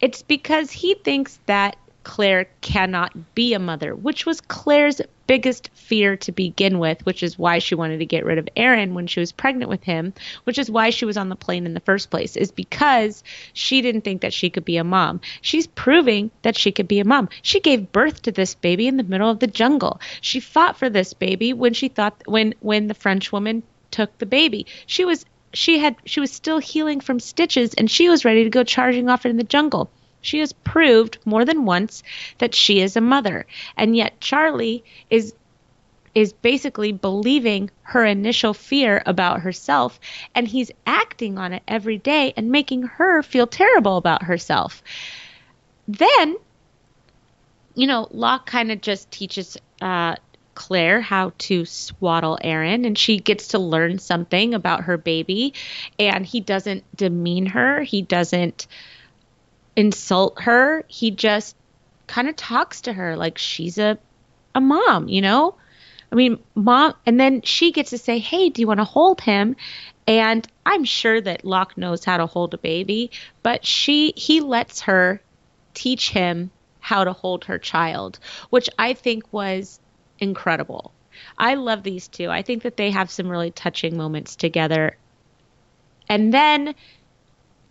It's 0.00 0.22
because 0.22 0.70
he 0.70 0.94
thinks 0.94 1.38
that 1.46 1.76
Claire 2.04 2.48
cannot 2.60 3.34
be 3.34 3.54
a 3.54 3.58
mother, 3.58 3.94
which 3.94 4.26
was 4.26 4.40
Claire's 4.42 5.00
biggest 5.26 5.70
fear 5.72 6.16
to 6.18 6.32
begin 6.32 6.78
with, 6.78 7.04
which 7.06 7.22
is 7.22 7.38
why 7.38 7.58
she 7.58 7.74
wanted 7.74 7.98
to 7.98 8.06
get 8.06 8.26
rid 8.26 8.36
of 8.36 8.48
Aaron 8.56 8.92
when 8.92 9.06
she 9.06 9.20
was 9.20 9.32
pregnant 9.32 9.70
with 9.70 9.82
him, 9.82 10.12
which 10.44 10.58
is 10.58 10.70
why 10.70 10.90
she 10.90 11.06
was 11.06 11.16
on 11.16 11.30
the 11.30 11.36
plane 11.36 11.64
in 11.64 11.72
the 11.72 11.80
first 11.80 12.10
place, 12.10 12.36
is 12.36 12.52
because 12.52 13.24
she 13.54 13.80
didn't 13.80 14.02
think 14.02 14.20
that 14.20 14.34
she 14.34 14.50
could 14.50 14.66
be 14.66 14.76
a 14.76 14.84
mom. 14.84 15.20
She's 15.40 15.66
proving 15.66 16.30
that 16.42 16.56
she 16.56 16.72
could 16.72 16.88
be 16.88 17.00
a 17.00 17.04
mom. 17.04 17.30
She 17.40 17.60
gave 17.60 17.90
birth 17.90 18.22
to 18.22 18.32
this 18.32 18.54
baby 18.54 18.86
in 18.86 18.98
the 18.98 19.02
middle 19.02 19.30
of 19.30 19.38
the 19.38 19.46
jungle. 19.46 20.00
She 20.20 20.40
fought 20.40 20.76
for 20.76 20.90
this 20.90 21.14
baby 21.14 21.52
when 21.54 21.72
she 21.72 21.88
thought 21.88 22.22
when 22.26 22.54
when 22.60 22.88
the 22.88 22.94
French 22.94 23.32
woman 23.32 23.62
took 23.90 24.18
the 24.18 24.26
baby. 24.26 24.66
She 24.86 25.04
was 25.04 25.24
she 25.54 25.78
had 25.78 25.96
she 26.04 26.20
was 26.20 26.32
still 26.32 26.58
healing 26.58 27.00
from 27.00 27.20
stitches 27.20 27.74
and 27.74 27.90
she 27.90 28.08
was 28.08 28.24
ready 28.24 28.44
to 28.44 28.50
go 28.50 28.64
charging 28.64 29.08
off 29.08 29.24
in 29.24 29.36
the 29.36 29.44
jungle. 29.44 29.90
She 30.20 30.40
has 30.40 30.52
proved 30.52 31.18
more 31.24 31.44
than 31.44 31.64
once 31.64 32.02
that 32.38 32.54
she 32.54 32.80
is 32.80 32.96
a 32.96 33.00
mother. 33.00 33.46
And 33.76 33.96
yet 33.96 34.20
Charlie 34.20 34.84
is 35.10 35.34
is 36.14 36.32
basically 36.32 36.92
believing 36.92 37.70
her 37.82 38.04
initial 38.04 38.54
fear 38.54 39.02
about 39.04 39.40
herself 39.40 39.98
and 40.34 40.46
he's 40.46 40.70
acting 40.86 41.38
on 41.38 41.52
it 41.52 41.62
every 41.66 41.98
day 41.98 42.32
and 42.36 42.52
making 42.52 42.84
her 42.84 43.22
feel 43.22 43.46
terrible 43.46 43.96
about 43.96 44.22
herself. 44.22 44.82
Then 45.88 46.36
you 47.76 47.88
know, 47.88 48.06
Locke 48.12 48.46
kind 48.46 48.70
of 48.70 48.80
just 48.80 49.10
teaches 49.10 49.56
uh 49.80 50.16
Claire 50.54 51.00
how 51.00 51.32
to 51.38 51.64
swaddle 51.64 52.38
Aaron 52.42 52.84
and 52.84 52.96
she 52.96 53.18
gets 53.18 53.48
to 53.48 53.58
learn 53.58 53.98
something 53.98 54.54
about 54.54 54.84
her 54.84 54.96
baby 54.96 55.54
and 55.98 56.24
he 56.24 56.40
doesn't 56.40 56.84
demean 56.96 57.46
her. 57.46 57.82
He 57.82 58.02
doesn't 58.02 58.66
insult 59.76 60.42
her. 60.42 60.84
He 60.88 61.10
just 61.10 61.56
kind 62.06 62.28
of 62.28 62.36
talks 62.36 62.82
to 62.82 62.92
her 62.92 63.16
like 63.16 63.38
she's 63.38 63.78
a 63.78 63.98
a 64.54 64.60
mom, 64.60 65.08
you 65.08 65.20
know? 65.20 65.56
I 66.12 66.14
mean, 66.14 66.38
mom 66.54 66.94
and 67.06 67.18
then 67.18 67.42
she 67.42 67.72
gets 67.72 67.90
to 67.90 67.98
say, 67.98 68.18
"Hey, 68.18 68.48
do 68.48 68.60
you 68.60 68.68
want 68.68 68.78
to 68.78 68.84
hold 68.84 69.20
him?" 69.20 69.56
And 70.06 70.46
I'm 70.64 70.84
sure 70.84 71.20
that 71.20 71.44
Locke 71.44 71.76
knows 71.76 72.04
how 72.04 72.18
to 72.18 72.26
hold 72.26 72.54
a 72.54 72.58
baby, 72.58 73.10
but 73.42 73.64
she 73.66 74.12
he 74.16 74.40
lets 74.40 74.82
her 74.82 75.20
teach 75.72 76.10
him 76.10 76.50
how 76.78 77.02
to 77.04 77.12
hold 77.12 77.46
her 77.46 77.58
child, 77.58 78.18
which 78.50 78.68
I 78.78 78.92
think 78.92 79.24
was 79.32 79.80
incredible. 80.18 80.92
I 81.38 81.54
love 81.54 81.82
these 81.82 82.08
two. 82.08 82.30
I 82.30 82.42
think 82.42 82.62
that 82.62 82.76
they 82.76 82.90
have 82.90 83.10
some 83.10 83.28
really 83.28 83.50
touching 83.50 83.96
moments 83.96 84.36
together. 84.36 84.96
And 86.08 86.32
then 86.32 86.74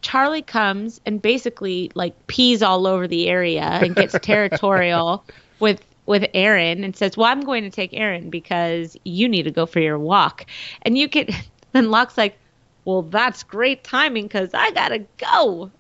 Charlie 0.01 0.41
comes 0.41 1.01
and 1.05 1.21
basically 1.21 1.91
like 1.95 2.27
pees 2.27 2.61
all 2.61 2.87
over 2.87 3.07
the 3.07 3.27
area 3.27 3.63
and 3.63 3.95
gets 3.95 4.17
territorial 4.21 5.23
with 5.59 5.83
with 6.05 6.25
Aaron 6.33 6.83
and 6.83 6.95
says, 6.95 7.15
"Well, 7.15 7.27
I'm 7.27 7.41
going 7.41 7.63
to 7.63 7.69
take 7.69 7.93
Aaron 7.93 8.29
because 8.29 8.97
you 9.05 9.29
need 9.29 9.43
to 9.43 9.51
go 9.51 9.65
for 9.65 9.79
your 9.79 9.97
walk." 9.97 10.45
And 10.81 10.97
you 10.97 11.07
get 11.07 11.31
then 11.71 11.89
Locke's 11.91 12.17
like, 12.17 12.37
"Well, 12.85 13.03
that's 13.03 13.43
great 13.43 13.83
timing 13.83 14.29
cuz 14.29 14.49
I 14.53 14.71
got 14.71 14.89
to 14.89 15.05
go." 15.17 15.71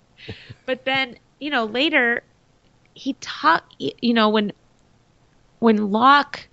but 0.66 0.84
then, 0.84 1.16
you 1.40 1.50
know, 1.50 1.64
later 1.64 2.22
he 2.94 3.14
talk 3.20 3.64
you 3.78 4.14
know 4.14 4.28
when 4.28 4.52
when 5.58 5.90
Locke 5.90 6.46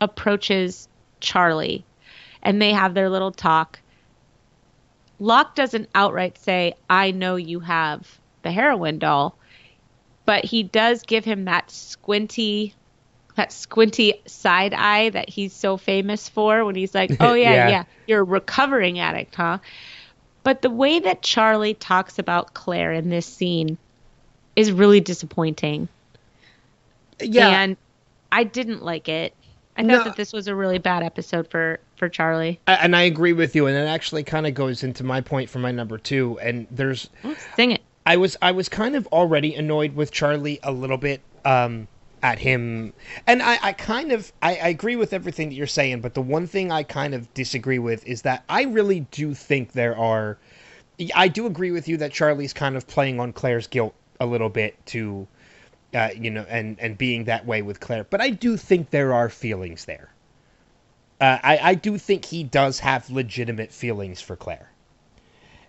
approaches 0.00 0.88
Charlie 1.20 1.84
and 2.42 2.60
they 2.60 2.72
have 2.72 2.94
their 2.94 3.08
little 3.08 3.32
talk 3.32 3.78
Locke 5.22 5.54
doesn't 5.54 5.88
outright 5.94 6.36
say, 6.38 6.74
I 6.90 7.12
know 7.12 7.36
you 7.36 7.60
have 7.60 8.18
the 8.42 8.50
heroin 8.50 8.98
doll, 8.98 9.38
but 10.26 10.44
he 10.44 10.64
does 10.64 11.04
give 11.04 11.24
him 11.24 11.44
that 11.44 11.70
squinty 11.70 12.74
that 13.36 13.52
squinty 13.52 14.14
side 14.26 14.74
eye 14.74 15.08
that 15.10 15.30
he's 15.30 15.54
so 15.54 15.76
famous 15.78 16.28
for 16.28 16.64
when 16.64 16.74
he's 16.74 16.94
like, 16.94 17.16
Oh 17.20 17.34
yeah, 17.34 17.54
Yeah. 17.54 17.68
yeah, 17.68 17.84
you're 18.06 18.20
a 18.20 18.24
recovering 18.24 18.98
addict, 18.98 19.36
huh? 19.36 19.58
But 20.42 20.60
the 20.60 20.70
way 20.70 20.98
that 20.98 21.22
Charlie 21.22 21.74
talks 21.74 22.18
about 22.18 22.52
Claire 22.52 22.92
in 22.92 23.08
this 23.08 23.24
scene 23.24 23.78
is 24.56 24.72
really 24.72 25.00
disappointing. 25.00 25.88
Yeah, 27.20 27.48
And 27.62 27.76
I 28.32 28.42
didn't 28.44 28.82
like 28.82 29.08
it. 29.08 29.34
I 29.76 29.82
thought 29.82 29.86
No. 29.86 30.04
that 30.04 30.16
this 30.16 30.32
was 30.32 30.48
a 30.48 30.54
really 30.54 30.78
bad 30.78 31.02
episode 31.02 31.48
for 31.48 31.78
for 31.96 32.08
Charlie. 32.08 32.58
and 32.66 32.96
I 32.96 33.02
agree 33.02 33.32
with 33.32 33.54
you, 33.54 33.66
and 33.68 33.76
it 33.76 33.86
actually 33.88 34.24
kind 34.24 34.46
of 34.46 34.54
goes 34.54 34.82
into 34.82 35.04
my 35.04 35.20
point 35.20 35.48
for 35.48 35.60
my 35.60 35.70
number 35.70 35.98
two. 35.98 36.38
And 36.42 36.66
there's 36.70 37.08
Sing 37.54 37.70
it. 37.72 37.82
I 38.04 38.16
was 38.16 38.36
I 38.42 38.50
was 38.50 38.68
kind 38.68 38.96
of 38.96 39.06
already 39.08 39.54
annoyed 39.54 39.94
with 39.94 40.10
Charlie 40.10 40.58
a 40.64 40.72
little 40.72 40.98
bit. 40.98 41.20
Um, 41.44 41.86
at 42.24 42.38
him. 42.38 42.92
And 43.26 43.42
I, 43.42 43.58
I 43.60 43.72
kind 43.72 44.12
of 44.12 44.32
I, 44.42 44.50
I 44.50 44.68
agree 44.68 44.94
with 44.94 45.12
everything 45.12 45.48
that 45.48 45.56
you're 45.56 45.66
saying, 45.66 46.02
but 46.02 46.14
the 46.14 46.22
one 46.22 46.46
thing 46.46 46.70
I 46.70 46.84
kind 46.84 47.14
of 47.14 47.32
disagree 47.34 47.80
with 47.80 48.06
is 48.06 48.22
that 48.22 48.44
I 48.48 48.62
really 48.62 49.00
do 49.10 49.34
think 49.34 49.72
there 49.72 49.98
are. 49.98 50.38
I 51.16 51.26
do 51.26 51.46
agree 51.46 51.72
with 51.72 51.88
you 51.88 51.96
that 51.96 52.12
Charlie's 52.12 52.52
kind 52.52 52.76
of 52.76 52.86
playing 52.86 53.18
on 53.18 53.32
Claire's 53.32 53.66
guilt 53.66 53.94
a 54.20 54.26
little 54.26 54.50
bit 54.50 54.76
to, 54.86 55.26
uh, 55.94 56.10
you 56.16 56.30
know, 56.30 56.46
and 56.48 56.78
and 56.80 56.96
being 56.98 57.24
that 57.24 57.46
way 57.46 57.62
with 57.62 57.80
Claire. 57.80 58.04
But 58.04 58.20
I 58.20 58.30
do 58.30 58.56
think 58.56 58.90
there 58.90 59.12
are 59.12 59.28
feelings 59.28 59.84
there. 59.84 60.10
Uh, 61.20 61.38
I 61.42 61.58
I 61.58 61.74
do 61.74 61.98
think 61.98 62.24
he 62.24 62.42
does 62.44 62.80
have 62.80 63.10
legitimate 63.10 63.72
feelings 63.72 64.20
for 64.20 64.36
Claire, 64.36 64.70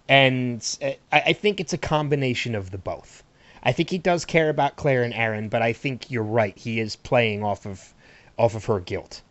and 0.07 0.77
uh, 0.81 0.91
I, 1.11 1.21
I 1.27 1.33
think 1.33 1.59
it's 1.59 1.73
a 1.73 1.77
combination 1.77 2.55
of 2.55 2.71
the 2.71 2.77
both. 2.77 3.23
I 3.61 3.71
think 3.71 3.89
he 3.89 3.97
does 3.97 4.25
care 4.25 4.49
about 4.49 4.75
Claire 4.75 5.03
and 5.03 5.13
Aaron, 5.13 5.47
but 5.47 5.61
I 5.61 5.73
think 5.73 6.11
you're 6.11 6.23
right. 6.23 6.57
He 6.57 6.79
is 6.79 6.95
playing 6.95 7.43
off 7.43 7.65
of 7.65 7.93
off 8.37 8.55
of 8.55 8.65
her 8.65 8.79
guilt 8.79 9.21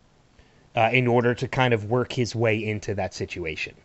uh, 0.75 0.89
in 0.91 1.07
order 1.07 1.33
to 1.35 1.47
kind 1.47 1.73
of 1.73 1.89
work 1.89 2.13
his 2.13 2.35
way 2.35 2.63
into 2.63 2.95
that 2.95 3.13
situation. 3.13 3.75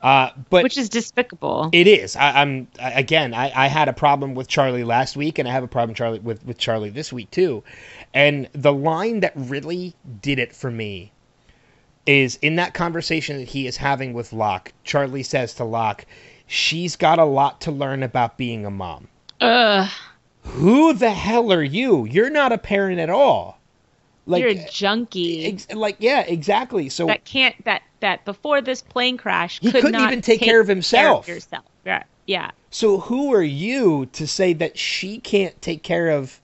Uh, 0.00 0.30
but 0.48 0.62
which 0.62 0.78
is 0.78 0.88
despicable. 0.88 1.70
It 1.72 1.88
is. 1.88 2.14
I, 2.14 2.40
am 2.40 2.68
again. 2.78 3.34
I, 3.34 3.50
I, 3.54 3.66
had 3.66 3.88
a 3.88 3.92
problem 3.92 4.36
with 4.36 4.46
Charlie 4.46 4.84
last 4.84 5.16
week, 5.16 5.40
and 5.40 5.48
I 5.48 5.52
have 5.52 5.64
a 5.64 5.68
problem 5.68 5.94
Charlie 5.94 6.20
with 6.20 6.44
with 6.46 6.56
Charlie 6.56 6.90
this 6.90 7.12
week 7.12 7.30
too. 7.32 7.64
And 8.14 8.48
the 8.52 8.72
line 8.72 9.20
that 9.20 9.32
really 9.34 9.94
did 10.22 10.38
it 10.38 10.54
for 10.54 10.70
me 10.70 11.10
is 12.06 12.36
in 12.42 12.56
that 12.56 12.74
conversation 12.74 13.38
that 13.38 13.48
he 13.48 13.66
is 13.66 13.76
having 13.76 14.12
with 14.12 14.32
Locke. 14.32 14.72
Charlie 14.84 15.24
says 15.24 15.54
to 15.54 15.64
Locke, 15.64 16.06
"She's 16.46 16.94
got 16.94 17.18
a 17.18 17.24
lot 17.24 17.60
to 17.62 17.72
learn 17.72 18.04
about 18.04 18.38
being 18.38 18.64
a 18.64 18.70
mom." 18.70 19.08
Ugh. 19.40 19.90
Who 20.42 20.94
the 20.94 21.10
hell 21.10 21.52
are 21.52 21.62
you? 21.62 22.04
You're 22.06 22.30
not 22.30 22.52
a 22.52 22.58
parent 22.58 23.00
at 23.00 23.10
all. 23.10 23.57
Like, 24.28 24.42
You're 24.42 24.50
a 24.50 24.68
junkie. 24.68 25.46
Ex- 25.46 25.72
like 25.72 25.96
yeah, 26.00 26.20
exactly. 26.20 26.90
So 26.90 27.06
that 27.06 27.24
can't 27.24 27.56
that 27.64 27.82
that 28.00 28.26
before 28.26 28.60
this 28.60 28.82
plane 28.82 29.16
crash 29.16 29.58
he 29.58 29.72
could 29.72 29.80
couldn't 29.82 30.00
even 30.00 30.20
take, 30.20 30.40
take, 30.40 30.48
care 30.48 30.60
of 30.60 30.68
himself. 30.68 31.24
Care 31.24 31.34
of 31.34 31.38
yourself. 31.38 31.64
Yeah. 31.86 32.02
Yeah. 32.26 32.50
So 32.70 32.98
who 32.98 33.32
are 33.32 33.42
you 33.42 34.04
to 34.12 34.26
say 34.26 34.52
that 34.52 34.76
she 34.76 35.18
can't 35.18 35.60
take 35.62 35.82
care 35.82 36.10
of 36.10 36.40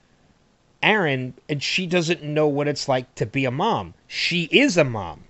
Aaron 0.83 1.35
and 1.47 1.63
she 1.63 1.87
doesn't 1.87 2.23
know 2.23 2.49
what 2.49 2.69
it's 2.69 2.89
like 2.89 3.15
to 3.17 3.27
be 3.27 3.45
a 3.45 3.51
mom? 3.51 3.93
She 4.07 4.45
is 4.45 4.79
a 4.79 4.85
mom. 4.85 5.25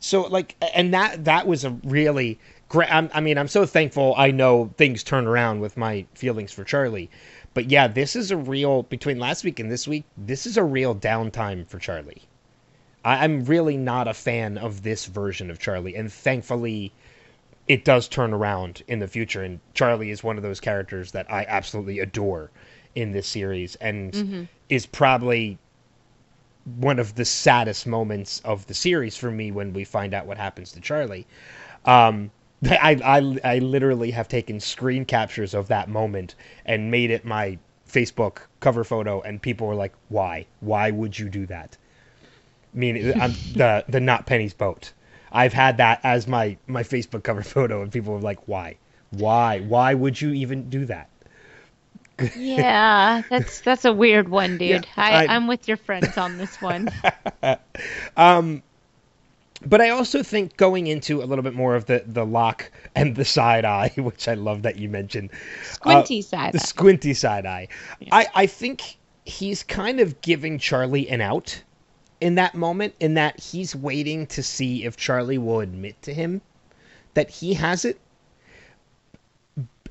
So 0.00 0.26
like 0.26 0.54
and 0.74 0.92
that 0.92 1.24
that 1.24 1.46
was 1.46 1.64
a 1.64 1.70
really 1.82 2.38
great 2.68 2.92
I 2.92 3.20
mean, 3.20 3.38
I'm 3.38 3.48
so 3.48 3.64
thankful. 3.64 4.12
I 4.18 4.32
know 4.32 4.70
things 4.76 5.02
turn 5.02 5.26
around 5.26 5.60
with 5.60 5.78
my 5.78 6.04
feelings 6.12 6.52
for 6.52 6.62
Charlie, 6.62 7.08
but 7.54 7.70
yeah, 7.70 7.86
this 7.88 8.16
is 8.16 8.30
a 8.30 8.36
real 8.36 8.84
between 8.84 9.18
last 9.18 9.44
week 9.44 9.60
and 9.60 9.70
this 9.70 9.86
week. 9.86 10.04
This 10.16 10.46
is 10.46 10.56
a 10.56 10.64
real 10.64 10.94
downtime 10.94 11.66
for 11.66 11.78
Charlie. 11.78 12.22
I, 13.04 13.24
I'm 13.24 13.44
really 13.44 13.76
not 13.76 14.08
a 14.08 14.14
fan 14.14 14.58
of 14.58 14.82
this 14.82 15.06
version 15.06 15.50
of 15.50 15.58
Charlie, 15.58 15.96
and 15.96 16.12
thankfully, 16.12 16.92
it 17.68 17.84
does 17.84 18.08
turn 18.08 18.32
around 18.32 18.82
in 18.88 18.98
the 18.98 19.08
future. 19.08 19.42
And 19.42 19.60
Charlie 19.74 20.10
is 20.10 20.24
one 20.24 20.36
of 20.36 20.42
those 20.42 20.60
characters 20.60 21.12
that 21.12 21.30
I 21.30 21.44
absolutely 21.48 21.98
adore 22.00 22.50
in 22.94 23.12
this 23.12 23.26
series, 23.26 23.76
and 23.76 24.12
mm-hmm. 24.12 24.44
is 24.68 24.86
probably 24.86 25.58
one 26.76 26.98
of 26.98 27.16
the 27.16 27.24
saddest 27.24 27.86
moments 27.86 28.40
of 28.44 28.66
the 28.66 28.74
series 28.74 29.16
for 29.16 29.30
me 29.30 29.50
when 29.50 29.72
we 29.72 29.84
find 29.84 30.14
out 30.14 30.26
what 30.26 30.38
happens 30.38 30.72
to 30.72 30.80
Charlie. 30.80 31.26
Um, 31.84 32.30
I, 32.64 33.00
I, 33.04 33.38
I 33.44 33.58
literally 33.58 34.12
have 34.12 34.28
taken 34.28 34.60
screen 34.60 35.04
captures 35.04 35.54
of 35.54 35.68
that 35.68 35.88
moment 35.88 36.34
and 36.64 36.90
made 36.90 37.10
it 37.10 37.24
my 37.24 37.58
Facebook 37.88 38.38
cover 38.60 38.84
photo, 38.84 39.20
and 39.20 39.40
people 39.40 39.66
were 39.66 39.74
like, 39.74 39.92
"Why? 40.08 40.46
Why 40.60 40.90
would 40.90 41.18
you 41.18 41.28
do 41.28 41.46
that?" 41.46 41.76
I 42.74 42.78
mean, 42.78 42.94
the 43.54 43.84
the 43.88 44.00
not 44.00 44.26
Penny's 44.26 44.54
boat. 44.54 44.92
I've 45.30 45.52
had 45.52 45.78
that 45.78 46.00
as 46.04 46.26
my 46.26 46.56
my 46.66 46.82
Facebook 46.82 47.22
cover 47.22 47.42
photo, 47.56 47.82
and 47.82 47.92
people 47.92 48.14
were 48.14 48.20
like, 48.20 48.46
"Why? 48.46 48.76
Why? 49.10 49.60
Why 49.60 49.94
would 49.94 50.20
you 50.20 50.30
even 50.32 50.70
do 50.70 50.86
that?" 50.86 51.08
yeah, 52.36 53.22
that's 53.28 53.60
that's 53.60 53.84
a 53.84 53.92
weird 53.92 54.28
one, 54.28 54.58
dude. 54.58 54.68
Yeah, 54.68 54.82
I, 54.96 55.26
I, 55.26 55.34
am 55.34 55.46
with 55.46 55.66
your 55.66 55.76
friends 55.76 56.16
on 56.16 56.38
this 56.38 56.60
one. 56.60 56.88
um, 58.16 58.62
but 59.66 59.80
I 59.80 59.90
also 59.90 60.22
think 60.22 60.56
going 60.56 60.86
into 60.86 61.22
a 61.22 61.24
little 61.24 61.42
bit 61.42 61.54
more 61.54 61.74
of 61.74 61.86
the 61.86 62.04
the 62.06 62.24
Locke 62.24 62.70
and 62.94 63.16
the 63.16 63.24
side 63.24 63.64
eye, 63.64 63.92
which 63.96 64.28
I 64.28 64.34
love 64.34 64.62
that 64.62 64.76
you 64.76 64.88
mentioned, 64.88 65.30
squinty 65.62 66.20
uh, 66.20 66.22
side, 66.22 66.52
the 66.54 66.58
eye. 66.58 66.62
squinty 66.62 67.14
side 67.14 67.46
eye. 67.46 67.68
Yeah. 68.00 68.08
I 68.12 68.26
I 68.34 68.46
think 68.46 68.96
he's 69.24 69.62
kind 69.62 70.00
of 70.00 70.20
giving 70.20 70.58
Charlie 70.58 71.08
an 71.08 71.20
out 71.20 71.62
in 72.20 72.36
that 72.36 72.54
moment, 72.54 72.94
in 73.00 73.14
that 73.14 73.40
he's 73.40 73.74
waiting 73.74 74.26
to 74.28 74.42
see 74.42 74.84
if 74.84 74.96
Charlie 74.96 75.38
will 75.38 75.60
admit 75.60 76.00
to 76.02 76.14
him 76.14 76.40
that 77.14 77.30
he 77.30 77.54
has 77.54 77.84
it. 77.84 77.98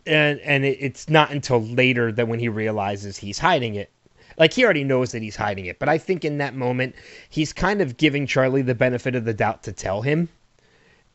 And 0.05 0.39
and 0.39 0.65
it, 0.65 0.78
it's 0.80 1.09
not 1.09 1.32
until 1.32 1.61
later 1.61 2.11
that 2.11 2.28
when 2.28 2.39
he 2.39 2.49
realizes 2.49 3.17
he's 3.17 3.38
hiding 3.38 3.76
it 3.76 3.89
like 4.38 4.54
he 4.54 4.64
already 4.64 4.84
knows 4.84 5.12
that 5.12 5.22
he's 5.22 5.36
hiding 5.36 5.66
it, 5.66 5.80
but 5.80 5.90
I 5.90 5.98
think 5.98 6.26
in 6.26 6.38
that 6.40 6.56
moment 6.56 6.96
he's 7.30 7.54
kind 7.54 7.82
of 7.82 7.98
giving 7.98 8.28
Charlie 8.28 8.62
the 8.62 8.76
benefit 8.76 9.16
of 9.16 9.26
the 9.26 9.34
doubt 9.34 9.64
to 9.64 9.72
tell 9.72 10.02
him, 10.02 10.30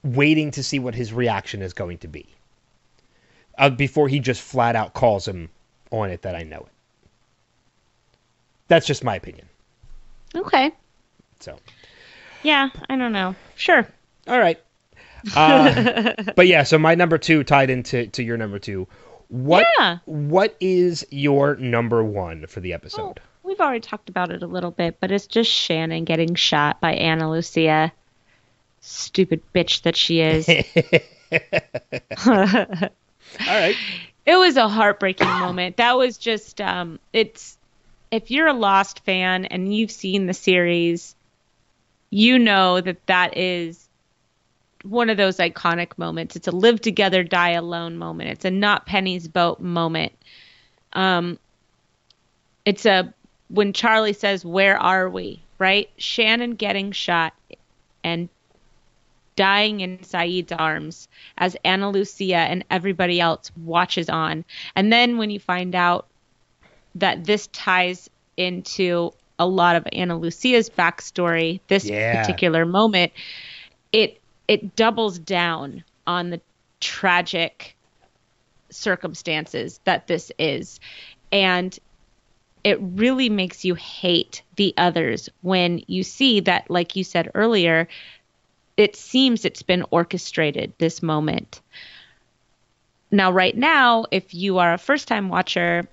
waiting 0.03 0.51
to 0.53 0.63
see 0.63 0.79
what 0.79 0.95
his 0.95 1.13
reaction 1.13 1.63
is 1.63 1.73
going 1.73 1.99
to 1.99 2.09
be. 2.09 2.27
Uh, 3.59 3.71
before 3.71 4.09
he 4.09 4.21
just 4.21 4.43
flat 4.43 4.77
out 4.77 4.93
calls 4.95 5.27
him 5.27 5.49
on 5.91 6.11
it 6.11 6.23
that 6.23 6.35
I 6.35 6.43
know 6.43 6.59
it. 6.59 6.73
That's 8.69 8.87
just 8.87 9.05
my 9.05 9.17
opinion. 9.17 9.49
Okay. 10.35 10.73
So. 11.41 11.59
Yeah, 12.43 12.69
I 12.89 12.97
don't 12.97 13.13
know. 13.13 13.35
Sure. 13.55 13.87
All 14.27 14.39
right. 14.39 14.61
Uh, 15.35 16.13
but 16.37 16.47
yeah, 16.47 16.63
so 16.63 16.79
my 16.79 16.95
number 16.95 17.19
two 17.19 17.45
tied 17.45 17.71
into 17.71 18.07
to 18.09 18.23
your 18.23 18.37
number 18.37 18.59
two 18.59 18.87
what 19.29 19.67
yeah. 19.79 19.99
what 20.05 20.57
is 20.61 21.07
your 21.11 21.57
number 21.57 22.03
one 22.05 22.47
for 22.47 22.61
the 22.61 22.73
episode? 22.73 23.21
We've 23.43 23.61
already 23.61 23.81
talked 23.81 24.09
about 24.09 24.31
it 24.31 24.43
a 24.43 24.47
little 24.47 24.71
bit, 24.71 24.99
but 25.01 25.11
it's 25.11 25.27
just 25.27 25.51
Shannon 25.51 26.05
getting 26.05 26.35
shot 26.35 26.81
by 26.81 26.95
Ana 26.95 27.31
Lucia. 27.31 27.93
Stupid 28.81 29.43
bitch 29.55 29.83
that 29.83 29.97
she 29.97 30.21
is. 30.21 30.49
All 32.27 32.91
right. 33.47 33.77
It 34.25 34.37
was 34.37 34.57
a 34.57 34.69
heartbreaking 34.69 35.29
moment. 35.29 35.77
That 35.77 35.97
was 35.97 36.19
just 36.19 36.61
um 36.61 36.99
it's 37.13 37.57
if 38.11 38.31
you're 38.31 38.47
a 38.47 38.53
Lost 38.53 39.05
fan 39.05 39.45
and 39.47 39.75
you've 39.75 39.91
seen 39.91 40.27
the 40.27 40.35
series, 40.35 41.15
you 42.11 42.39
know 42.39 42.81
that 42.81 43.05
that 43.07 43.37
is 43.37 43.86
one 44.89 45.11
of 45.11 45.17
those 45.17 45.39
iconic 45.39 45.99
moments. 45.99 46.37
It's 46.37 46.49
a 46.49 46.53
live 46.53 46.81
together, 46.81 47.23
die 47.23 47.51
alone 47.51 47.97
moment. 47.97 48.31
It's 48.31 48.45
a 48.45 48.51
not 48.51 48.87
Penny's 48.87 49.29
boat 49.29 49.61
moment. 49.61 50.13
Um, 50.93 51.39
it's 52.65 52.87
a 52.87 53.13
when 53.49 53.73
Charlie 53.73 54.13
says, 54.13 54.45
"Where 54.45 54.79
are 54.79 55.09
we?" 55.09 55.43
Right? 55.59 55.91
Shannon 55.97 56.55
getting 56.55 56.93
shot 56.93 57.33
and 58.05 58.29
dying 59.37 59.81
in 59.81 59.99
Sayid's 59.99 60.53
arms 60.53 61.09
as 61.39 61.57
Ana 61.65 61.91
Lucia 61.91 62.37
and 62.37 62.65
everybody 62.71 63.21
else 63.21 63.51
watches 63.63 64.09
on. 64.09 64.45
And 64.75 64.93
then 64.93 65.19
when 65.19 65.31
you 65.31 65.39
find 65.39 65.75
out 65.75 66.07
that 66.95 67.25
this 67.25 67.47
ties 67.49 68.11
into 68.37 69.13
a 69.39 69.47
lot 69.47 69.77
of 69.77 69.87
Ana 69.93 70.19
Lucia's 70.19 70.71
backstory, 70.71 71.61
this 71.69 71.85
yeah. 71.85 72.21
particular 72.21 72.65
moment, 72.65 73.13
it 73.93 74.21
it 74.49 74.77
doubles 74.77 75.19
down 75.19 75.85
on 76.07 76.31
the 76.31 76.41
tragic 76.81 77.77
circumstances 78.71 79.81
that 79.85 80.07
this 80.07 80.31
is. 80.39 80.81
And 81.33 81.77
it 82.65 82.79
really 82.81 83.29
makes 83.29 83.65
you 83.65 83.75
hate 83.75 84.43
the 84.57 84.75
others 84.77 85.29
when 85.43 85.83
you 85.87 86.03
see 86.03 86.41
that, 86.41 86.71
like 86.71 86.97
you 86.97 87.05
said 87.05 87.31
earlier, 87.35 87.89
it 88.77 88.97
seems 88.97 89.45
it's 89.45 89.63
been 89.63 89.85
orchestrated, 89.91 90.73
this 90.79 91.03
moment. 91.03 91.61
Now, 93.11 93.31
right 93.31 93.57
now, 93.57 94.07
if 94.11 94.35
you 94.35 94.59
are 94.59 94.75
a 94.75 94.79
first 94.79 95.09
time 95.09 95.29
watcher, 95.29 95.87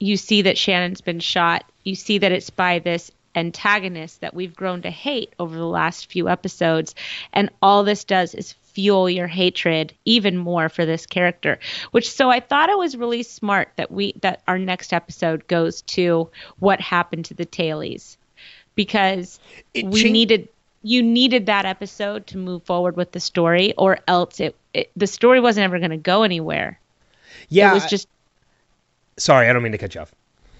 you 0.00 0.16
see 0.16 0.42
that 0.42 0.58
Shannon's 0.58 1.00
been 1.00 1.20
shot. 1.20 1.64
You 1.84 1.94
see 1.94 2.18
that 2.18 2.32
it's 2.32 2.50
by 2.50 2.78
this 2.78 3.12
antagonist 3.34 4.20
that 4.20 4.34
we've 4.34 4.54
grown 4.54 4.82
to 4.82 4.90
hate 4.90 5.34
over 5.38 5.54
the 5.56 5.66
last 5.66 6.10
few 6.10 6.28
episodes. 6.28 6.94
And 7.32 7.50
all 7.60 7.84
this 7.84 8.04
does 8.04 8.34
is 8.34 8.52
fuel 8.52 9.08
your 9.08 9.26
hatred 9.26 9.92
even 10.04 10.36
more 10.36 10.68
for 10.68 10.86
this 10.86 11.06
character. 11.06 11.58
Which 11.90 12.10
so 12.10 12.30
I 12.30 12.40
thought 12.40 12.70
it 12.70 12.78
was 12.78 12.96
really 12.96 13.22
smart 13.22 13.70
that 13.76 13.90
we 13.90 14.14
that 14.22 14.42
our 14.48 14.58
next 14.58 14.92
episode 14.92 15.46
goes 15.46 15.82
to 15.82 16.30
what 16.58 16.80
happened 16.80 17.26
to 17.26 17.34
the 17.34 17.46
tailies. 17.46 18.16
Because 18.74 19.38
it 19.74 19.86
we 19.86 20.00
changed- 20.00 20.12
needed 20.12 20.48
you 20.84 21.00
needed 21.02 21.46
that 21.46 21.64
episode 21.64 22.26
to 22.26 22.38
move 22.38 22.64
forward 22.64 22.96
with 22.96 23.12
the 23.12 23.20
story 23.20 23.72
or 23.78 23.98
else 24.08 24.40
it, 24.40 24.56
it 24.74 24.90
the 24.96 25.06
story 25.06 25.40
wasn't 25.40 25.62
ever 25.62 25.78
going 25.78 25.92
to 25.92 25.96
go 25.96 26.24
anywhere. 26.24 26.78
Yeah. 27.48 27.70
It 27.70 27.74
was 27.74 27.86
just 27.86 28.08
Sorry, 29.18 29.48
I 29.48 29.52
don't 29.52 29.62
mean 29.62 29.72
to 29.72 29.78
cut 29.78 29.94
you 29.94 30.00
off 30.00 30.12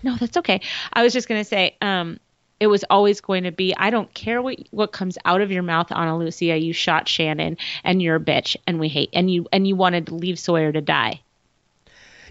No, 0.02 0.16
that's 0.16 0.36
okay. 0.36 0.60
I 0.92 1.02
was 1.02 1.12
just 1.12 1.28
gonna 1.28 1.44
say, 1.44 1.76
um, 1.80 2.20
it 2.62 2.68
was 2.68 2.84
always 2.88 3.20
going 3.20 3.42
to 3.42 3.50
be. 3.50 3.74
I 3.76 3.90
don't 3.90 4.14
care 4.14 4.40
what 4.40 4.56
what 4.70 4.92
comes 4.92 5.18
out 5.24 5.40
of 5.40 5.50
your 5.50 5.64
mouth, 5.64 5.90
Ana 5.90 6.16
Lucia. 6.16 6.56
You 6.56 6.72
shot 6.72 7.08
Shannon, 7.08 7.58
and 7.82 8.00
you're 8.00 8.14
a 8.14 8.20
bitch, 8.20 8.56
and 8.68 8.78
we 8.78 8.86
hate, 8.86 9.10
and 9.12 9.28
you 9.28 9.48
and 9.50 9.66
you 9.66 9.74
wanted 9.74 10.06
to 10.06 10.14
leave 10.14 10.38
Sawyer 10.38 10.70
to 10.70 10.80
die. 10.80 11.20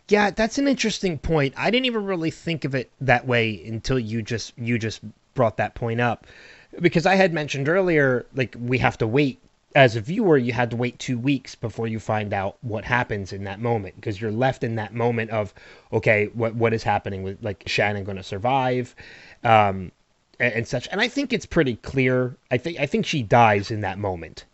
Yeah, 0.07 0.32
that's 0.32 0.57
an 0.57 0.69
interesting 0.69 1.17
point. 1.17 1.53
I 1.57 1.69
didn't 1.69 1.86
even 1.86 2.05
really 2.05 2.32
think 2.32 2.63
of 2.63 2.75
it 2.75 2.89
that 3.01 3.27
way 3.27 3.61
until 3.67 3.99
you 3.99 4.21
just 4.21 4.57
you 4.57 4.79
just 4.79 5.01
brought 5.34 5.57
that 5.57 5.75
point 5.75 5.99
up. 5.99 6.25
Because 6.79 7.05
I 7.05 7.15
had 7.15 7.34
mentioned 7.34 7.67
earlier 7.67 8.25
like 8.34 8.55
we 8.57 8.77
have 8.77 8.97
to 8.99 9.07
wait 9.07 9.38
as 9.75 9.97
a 9.97 10.01
viewer, 10.01 10.38
you 10.38 10.53
had 10.53 10.69
to 10.69 10.77
wait 10.77 10.97
2 10.99 11.19
weeks 11.19 11.55
before 11.55 11.88
you 11.88 11.99
find 11.99 12.34
out 12.34 12.55
what 12.61 12.86
happens 12.86 13.34
in 13.34 13.43
that 13.43 13.59
moment 13.59 13.95
because 13.95 14.21
you're 14.21 14.32
left 14.32 14.63
in 14.63 14.75
that 14.75 14.93
moment 14.93 15.32
of 15.32 15.53
okay, 15.91 16.27
what 16.27 16.55
what 16.55 16.73
is 16.73 16.84
happening 16.84 17.21
with 17.21 17.43
like 17.43 17.63
Shannon 17.67 18.05
going 18.05 18.15
to 18.15 18.23
survive? 18.23 18.95
Um 19.43 19.91
and, 20.41 20.53
and, 20.53 20.67
such. 20.67 20.87
And 20.91 20.99
I 20.99 21.07
think 21.07 21.33
it's 21.33 21.45
pretty 21.45 21.75
clear. 21.77 22.35
I 22.49 22.57
think 22.57 22.79
I 22.79 22.85
think 22.85 23.05
she 23.05 23.23
dies 23.23 23.71
in 23.71 23.81
that 23.81 23.97
moment. 23.97 24.45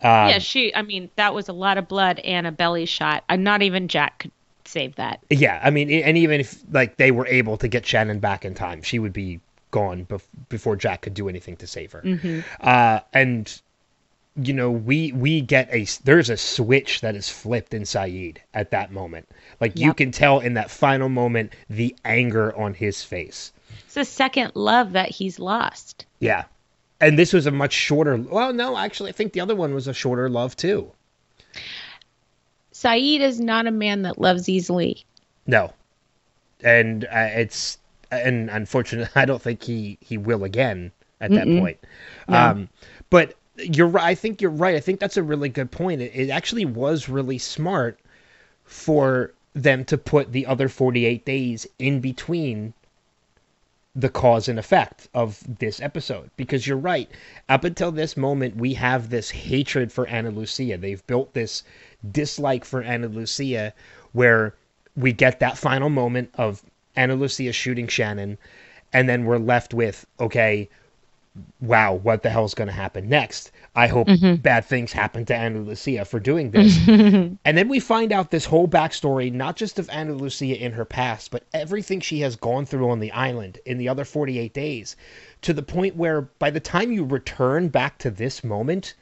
Um, 0.00 0.28
yeah, 0.28 0.38
she. 0.38 0.74
I 0.74 0.82
mean, 0.82 1.10
that 1.16 1.34
was 1.34 1.48
a 1.48 1.52
lot 1.52 1.78
of 1.78 1.88
blood 1.88 2.18
and 2.20 2.46
a 2.46 2.52
belly 2.52 2.86
shot. 2.86 3.24
And 3.28 3.44
not 3.44 3.62
even 3.62 3.88
Jack 3.88 4.20
could 4.20 4.32
save 4.64 4.96
that. 4.96 5.20
Yeah, 5.30 5.60
I 5.62 5.70
mean, 5.70 5.90
and 5.90 6.18
even 6.18 6.40
if 6.40 6.62
like 6.70 6.96
they 6.96 7.10
were 7.10 7.26
able 7.26 7.56
to 7.58 7.68
get 7.68 7.86
Shannon 7.86 8.18
back 8.18 8.44
in 8.44 8.54
time, 8.54 8.82
she 8.82 8.98
would 8.98 9.12
be 9.12 9.40
gone 9.70 10.06
bef- 10.06 10.22
before 10.48 10.76
Jack 10.76 11.02
could 11.02 11.14
do 11.14 11.28
anything 11.28 11.56
to 11.56 11.66
save 11.66 11.92
her. 11.92 12.02
Mm-hmm. 12.02 12.40
Uh, 12.60 13.00
and 13.12 13.60
you 14.36 14.52
know, 14.52 14.70
we 14.70 15.12
we 15.12 15.40
get 15.40 15.68
a 15.72 15.86
there's 16.04 16.30
a 16.30 16.36
switch 16.36 17.00
that 17.02 17.14
is 17.14 17.28
flipped 17.28 17.72
in 17.72 17.82
Sayid 17.82 18.38
at 18.52 18.70
that 18.72 18.92
moment. 18.92 19.28
Like 19.60 19.72
yep. 19.76 19.86
you 19.86 19.94
can 19.94 20.10
tell 20.10 20.40
in 20.40 20.54
that 20.54 20.70
final 20.70 21.08
moment 21.08 21.52
the 21.70 21.94
anger 22.04 22.54
on 22.56 22.74
his 22.74 23.02
face. 23.02 23.52
It's 23.96 24.08
a 24.08 24.12
second 24.12 24.50
love 24.56 24.94
that 24.94 25.10
he's 25.10 25.38
lost. 25.38 26.04
Yeah. 26.18 26.46
And 27.00 27.16
this 27.16 27.32
was 27.32 27.46
a 27.46 27.52
much 27.52 27.72
shorter 27.72 28.16
well, 28.16 28.52
no, 28.52 28.76
actually 28.76 29.10
I 29.10 29.12
think 29.12 29.34
the 29.34 29.40
other 29.40 29.54
one 29.54 29.72
was 29.72 29.86
a 29.86 29.94
shorter 29.94 30.28
love 30.28 30.56
too. 30.56 30.90
Sayid 32.72 33.20
is 33.20 33.38
not 33.38 33.68
a 33.68 33.70
man 33.70 34.02
that 34.02 34.20
loves 34.20 34.48
easily. 34.48 35.04
No, 35.46 35.72
and 36.60 37.04
uh, 37.04 37.30
it's 37.34 37.78
and 38.10 38.50
unfortunately, 38.50 39.12
I 39.20 39.26
don't 39.26 39.40
think 39.40 39.62
he 39.62 39.96
he 40.00 40.18
will 40.18 40.42
again 40.42 40.90
at 41.20 41.30
that 41.30 41.46
Mm-mm. 41.46 41.60
point. 41.60 41.78
No. 42.28 42.36
Um, 42.36 42.68
but 43.10 43.34
you're 43.58 43.86
right. 43.86 44.06
I 44.06 44.16
think 44.16 44.42
you're 44.42 44.50
right. 44.50 44.74
I 44.74 44.80
think 44.80 44.98
that's 44.98 45.16
a 45.16 45.22
really 45.22 45.48
good 45.48 45.70
point. 45.70 46.02
It, 46.02 46.10
it 46.12 46.30
actually 46.30 46.64
was 46.64 47.08
really 47.08 47.38
smart 47.38 48.00
for 48.64 49.32
them 49.52 49.84
to 49.84 49.96
put 49.96 50.32
the 50.32 50.46
other 50.46 50.68
48 50.68 51.24
days 51.24 51.64
in 51.78 52.00
between 52.00 52.74
the 53.96 54.08
cause 54.08 54.48
and 54.48 54.58
effect 54.58 55.08
of 55.14 55.42
this 55.58 55.80
episode. 55.80 56.30
Because 56.36 56.66
you're 56.66 56.76
right 56.76 57.08
up 57.48 57.64
until 57.64 57.92
this 57.92 58.16
moment 58.16 58.56
we 58.56 58.74
have 58.74 59.10
this 59.10 59.30
hatred 59.30 59.92
for 59.92 60.08
Ana 60.08 60.30
Lucia. 60.30 60.76
They've 60.76 61.06
built 61.06 61.32
this 61.32 61.62
dislike 62.10 62.64
for 62.64 62.82
Ana 62.82 63.08
Lucia 63.08 63.72
where 64.12 64.54
we 64.96 65.12
get 65.12 65.40
that 65.40 65.58
final 65.58 65.88
moment 65.88 66.30
of 66.34 66.62
Ana 66.96 67.14
Lucia 67.14 67.52
shooting 67.52 67.88
Shannon 67.88 68.38
and 68.92 69.08
then 69.08 69.24
we're 69.24 69.38
left 69.38 69.74
with 69.74 70.06
okay 70.20 70.68
wow 71.60 71.94
what 71.94 72.22
the 72.22 72.30
hell's 72.30 72.54
going 72.54 72.68
to 72.68 72.74
happen 72.74 73.08
next 73.08 73.50
I 73.76 73.88
hope 73.88 74.06
mm-hmm. 74.06 74.36
bad 74.36 74.64
things 74.64 74.92
happen 74.92 75.24
to 75.26 75.34
Ana 75.34 75.58
Lucia 75.58 76.04
for 76.04 76.20
doing 76.20 76.52
this. 76.52 76.78
and 76.88 77.38
then 77.44 77.68
we 77.68 77.80
find 77.80 78.12
out 78.12 78.30
this 78.30 78.44
whole 78.44 78.68
backstory, 78.68 79.32
not 79.32 79.56
just 79.56 79.80
of 79.80 79.90
Ana 79.90 80.14
Lucia 80.14 80.56
in 80.56 80.72
her 80.72 80.84
past, 80.84 81.32
but 81.32 81.42
everything 81.52 81.98
she 82.00 82.20
has 82.20 82.36
gone 82.36 82.66
through 82.66 82.88
on 82.88 83.00
the 83.00 83.10
island 83.10 83.58
in 83.66 83.78
the 83.78 83.88
other 83.88 84.04
48 84.04 84.54
days, 84.54 84.94
to 85.42 85.52
the 85.52 85.62
point 85.62 85.96
where 85.96 86.22
by 86.22 86.50
the 86.50 86.60
time 86.60 86.92
you 86.92 87.04
return 87.04 87.66
back 87.68 87.98
to 87.98 88.12
this 88.12 88.44
moment, 88.44 88.94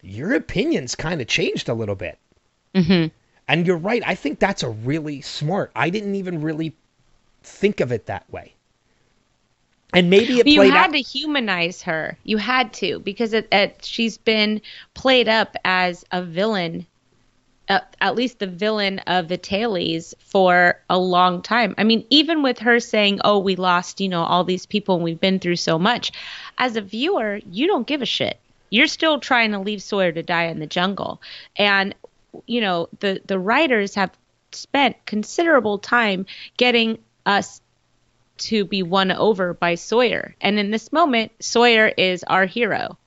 your 0.00 0.32
opinions 0.34 0.94
kind 0.94 1.20
of 1.20 1.26
changed 1.26 1.68
a 1.68 1.74
little 1.74 1.96
bit. 1.96 2.18
Mm-hmm. 2.72 3.08
And 3.48 3.66
you're 3.66 3.76
right. 3.76 4.02
I 4.06 4.14
think 4.14 4.38
that's 4.38 4.62
a 4.62 4.70
really 4.70 5.22
smart. 5.22 5.72
I 5.74 5.90
didn't 5.90 6.14
even 6.14 6.40
really 6.40 6.72
think 7.42 7.80
of 7.80 7.90
it 7.90 8.06
that 8.06 8.30
way 8.30 8.53
and 9.94 10.10
maybe 10.10 10.40
it 10.40 10.46
you 10.46 10.62
had 10.62 10.88
out- 10.88 10.92
to 10.92 11.00
humanize 11.00 11.82
her. 11.82 12.18
You 12.24 12.36
had 12.38 12.72
to 12.74 12.98
because 12.98 13.32
it, 13.32 13.48
it, 13.52 13.84
she's 13.84 14.18
been 14.18 14.60
played 14.94 15.28
up 15.28 15.56
as 15.64 16.04
a 16.10 16.22
villain 16.22 16.86
uh, 17.68 17.80
at 18.00 18.14
least 18.14 18.38
the 18.38 18.46
villain 18.46 18.98
of 19.00 19.28
the 19.28 19.38
tailies 19.38 20.12
for 20.18 20.78
a 20.90 20.98
long 20.98 21.40
time. 21.40 21.74
I 21.78 21.84
mean 21.84 22.04
even 22.10 22.42
with 22.42 22.58
her 22.58 22.80
saying 22.80 23.20
oh 23.24 23.38
we 23.38 23.56
lost 23.56 24.00
you 24.00 24.08
know 24.08 24.22
all 24.22 24.44
these 24.44 24.66
people 24.66 24.96
and 24.96 25.04
we've 25.04 25.20
been 25.20 25.38
through 25.38 25.56
so 25.56 25.78
much 25.78 26.12
as 26.58 26.76
a 26.76 26.82
viewer 26.82 27.40
you 27.50 27.66
don't 27.66 27.86
give 27.86 28.02
a 28.02 28.06
shit. 28.06 28.38
You're 28.70 28.86
still 28.86 29.20
trying 29.20 29.52
to 29.52 29.60
leave 29.60 29.82
sawyer 29.82 30.12
to 30.12 30.22
die 30.22 30.46
in 30.46 30.58
the 30.58 30.66
jungle. 30.66 31.22
And 31.56 31.94
you 32.46 32.60
know 32.60 32.88
the 33.00 33.20
the 33.24 33.38
writers 33.38 33.94
have 33.94 34.10
spent 34.52 34.96
considerable 35.06 35.78
time 35.78 36.26
getting 36.56 36.98
us 37.26 37.60
to 38.36 38.64
be 38.64 38.82
won 38.82 39.12
over 39.12 39.54
by 39.54 39.74
Sawyer. 39.74 40.34
And 40.40 40.58
in 40.58 40.70
this 40.70 40.92
moment, 40.92 41.32
Sawyer 41.40 41.88
is 41.96 42.24
our 42.24 42.46
hero. 42.46 42.98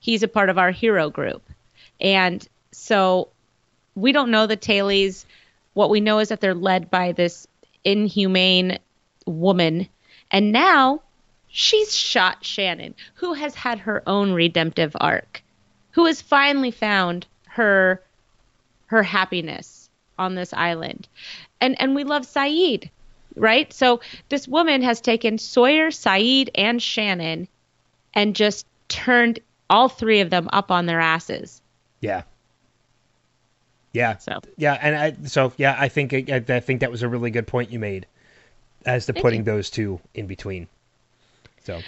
He's 0.00 0.22
a 0.22 0.28
part 0.28 0.50
of 0.50 0.58
our 0.58 0.70
hero 0.70 1.10
group. 1.10 1.42
And 2.00 2.46
so 2.72 3.28
we 3.94 4.12
don't 4.12 4.30
know 4.30 4.46
the 4.46 4.56
tailies. 4.56 5.24
What 5.74 5.90
we 5.90 6.00
know 6.00 6.18
is 6.18 6.28
that 6.28 6.40
they're 6.40 6.54
led 6.54 6.90
by 6.90 7.12
this 7.12 7.46
inhumane 7.84 8.78
woman. 9.26 9.88
And 10.30 10.52
now 10.52 11.02
she's 11.48 11.96
shot 11.96 12.44
Shannon, 12.44 12.94
who 13.14 13.32
has 13.32 13.54
had 13.54 13.80
her 13.80 14.02
own 14.06 14.32
redemptive 14.32 14.96
arc, 15.00 15.42
who 15.92 16.04
has 16.06 16.20
finally 16.20 16.70
found 16.70 17.26
her 17.46 18.02
her 18.86 19.02
happiness 19.02 19.88
on 20.18 20.34
this 20.34 20.52
island. 20.52 21.08
And 21.60 21.80
and 21.80 21.94
we 21.94 22.04
love 22.04 22.22
Sayid 22.22 22.90
right? 23.36 23.72
So 23.72 24.00
this 24.28 24.48
woman 24.48 24.82
has 24.82 25.00
taken 25.00 25.38
Sawyer, 25.38 25.88
Sayid, 25.88 26.50
and 26.54 26.82
Shannon 26.82 27.48
and 28.14 28.34
just 28.34 28.66
turned 28.88 29.40
all 29.68 29.88
three 29.88 30.20
of 30.20 30.30
them 30.30 30.48
up 30.52 30.70
on 30.70 30.86
their 30.86 31.00
asses. 31.00 31.60
Yeah. 32.00 32.22
Yeah. 33.92 34.18
So 34.18 34.40
yeah, 34.56 34.74
and 34.74 34.94
I 34.94 35.26
so 35.26 35.52
yeah, 35.56 35.74
I 35.78 35.88
think 35.88 36.12
I, 36.12 36.44
I 36.48 36.60
think 36.60 36.80
that 36.80 36.90
was 36.90 37.02
a 37.02 37.08
really 37.08 37.30
good 37.30 37.46
point 37.46 37.70
you 37.70 37.78
made 37.78 38.06
as 38.84 39.06
to 39.06 39.12
Thank 39.12 39.22
putting 39.22 39.40
you. 39.40 39.44
those 39.44 39.70
two 39.70 40.00
in 40.14 40.26
between. 40.26 40.68
So 41.64 41.80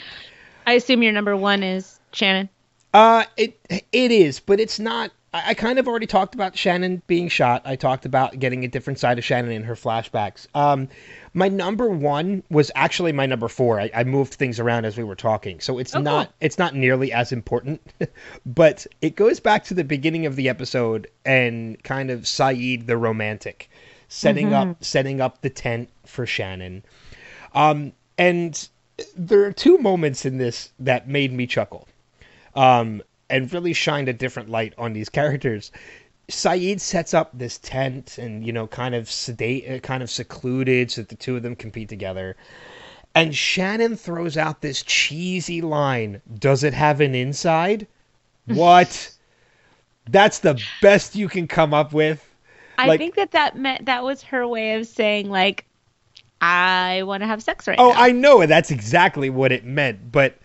I 0.66 0.72
assume 0.72 1.02
your 1.02 1.12
number 1.12 1.36
one 1.36 1.62
is 1.62 2.00
Shannon. 2.12 2.48
Uh, 2.94 3.24
it 3.36 3.60
it 3.92 4.10
is, 4.10 4.40
but 4.40 4.58
it's 4.58 4.78
not 4.78 5.10
I, 5.32 5.52
kind 5.52 5.78
of 5.78 5.86
already 5.86 6.06
talked 6.06 6.34
about 6.34 6.56
Shannon 6.56 7.02
being 7.06 7.28
shot. 7.28 7.62
I 7.66 7.76
talked 7.76 8.06
about 8.06 8.38
getting 8.38 8.64
a 8.64 8.68
different 8.68 8.98
side 8.98 9.18
of 9.18 9.24
Shannon 9.24 9.50
in 9.50 9.62
her 9.64 9.74
flashbacks. 9.74 10.46
Um, 10.54 10.88
my 11.34 11.48
number 11.48 11.88
one 11.88 12.42
was 12.50 12.70
actually 12.74 13.12
my 13.12 13.26
number 13.26 13.48
four. 13.48 13.78
I, 13.78 13.90
I 13.94 14.04
moved 14.04 14.34
things 14.34 14.58
around 14.58 14.86
as 14.86 14.96
we 14.96 15.04
were 15.04 15.14
talking, 15.14 15.60
so 15.60 15.78
it's 15.78 15.94
oh, 15.94 16.00
not 16.00 16.28
cool. 16.28 16.34
it's 16.40 16.56
not 16.56 16.74
nearly 16.74 17.12
as 17.12 17.30
important, 17.30 17.82
but 18.46 18.86
it 19.02 19.16
goes 19.16 19.38
back 19.38 19.64
to 19.64 19.74
the 19.74 19.84
beginning 19.84 20.24
of 20.24 20.34
the 20.34 20.48
episode 20.48 21.08
and 21.26 21.82
kind 21.82 22.10
of 22.10 22.22
Sayid 22.22 22.86
the 22.86 22.96
romantic, 22.96 23.68
setting 24.08 24.46
mm-hmm. 24.46 24.70
up 24.70 24.84
setting 24.84 25.20
up 25.20 25.42
the 25.42 25.50
tent 25.50 25.90
for 26.06 26.24
Shannon, 26.24 26.84
um, 27.54 27.92
and 28.16 28.68
there 29.14 29.44
are 29.44 29.52
two 29.52 29.76
moments 29.76 30.24
in 30.24 30.38
this 30.38 30.72
that 30.78 31.06
made 31.06 31.32
me 31.32 31.46
chuckle. 31.46 31.86
Um, 32.54 33.02
and 33.30 33.52
really 33.52 33.72
shined 33.72 34.08
a 34.08 34.12
different 34.12 34.48
light 34.48 34.74
on 34.78 34.92
these 34.92 35.08
characters. 35.08 35.70
Sayid 36.30 36.80
sets 36.80 37.14
up 37.14 37.30
this 37.32 37.58
tent 37.58 38.18
and 38.18 38.44
you 38.46 38.52
know 38.52 38.66
kind 38.66 38.94
of 38.94 39.10
sedate, 39.10 39.70
uh, 39.70 39.78
kind 39.78 40.02
of 40.02 40.10
secluded, 40.10 40.90
so 40.90 41.00
that 41.02 41.08
the 41.08 41.16
two 41.16 41.36
of 41.36 41.42
them 41.42 41.56
compete 41.56 41.88
together. 41.88 42.36
And 43.14 43.34
Shannon 43.34 43.96
throws 43.96 44.36
out 44.36 44.60
this 44.60 44.82
cheesy 44.82 45.62
line: 45.62 46.20
"Does 46.38 46.64
it 46.64 46.74
have 46.74 47.00
an 47.00 47.14
inside?" 47.14 47.86
What? 48.46 49.12
That's 50.10 50.38
the 50.38 50.60
best 50.80 51.16
you 51.16 51.28
can 51.28 51.46
come 51.46 51.74
up 51.74 51.92
with. 51.92 52.24
I 52.78 52.86
like, 52.86 52.98
think 52.98 53.16
that 53.16 53.32
that 53.32 53.56
meant 53.56 53.86
that 53.86 54.04
was 54.04 54.22
her 54.22 54.46
way 54.46 54.74
of 54.74 54.86
saying 54.86 55.28
like, 55.28 55.66
I 56.40 57.02
want 57.04 57.22
to 57.22 57.26
have 57.26 57.42
sex 57.42 57.66
right 57.66 57.78
oh, 57.78 57.90
now. 57.90 57.98
Oh, 57.98 58.02
I 58.02 58.12
know, 58.12 58.46
that's 58.46 58.70
exactly 58.70 59.28
what 59.28 59.52
it 59.52 59.64
meant. 59.64 60.12
But 60.12 60.38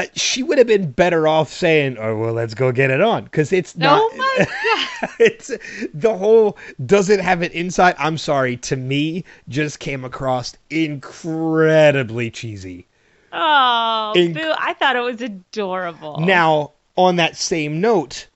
uh, 0.00 0.06
she 0.14 0.42
would 0.42 0.58
have 0.58 0.66
been 0.66 0.90
better 0.90 1.28
off 1.28 1.52
saying, 1.52 1.96
"Oh 1.98 2.16
well, 2.16 2.32
let's 2.32 2.54
go 2.54 2.72
get 2.72 2.90
it 2.90 3.00
on," 3.00 3.24
because 3.24 3.52
it's 3.52 3.76
not. 3.76 4.00
Oh 4.00 4.16
my 4.16 4.46
god! 5.00 5.10
it's 5.18 5.50
the 5.92 6.16
whole 6.16 6.56
does 6.86 7.10
it 7.10 7.20
have 7.20 7.42
an 7.42 7.52
inside? 7.52 7.94
I'm 7.98 8.16
sorry, 8.16 8.56
to 8.58 8.76
me, 8.76 9.24
just 9.48 9.78
came 9.78 10.04
across 10.04 10.56
incredibly 10.70 12.30
cheesy. 12.30 12.86
Oh, 13.32 14.12
In- 14.16 14.32
boo! 14.32 14.52
I 14.58 14.72
thought 14.74 14.96
it 14.96 15.00
was 15.00 15.20
adorable. 15.20 16.18
Now, 16.20 16.72
on 16.96 17.16
that 17.16 17.36
same 17.36 17.80
note, 17.80 18.26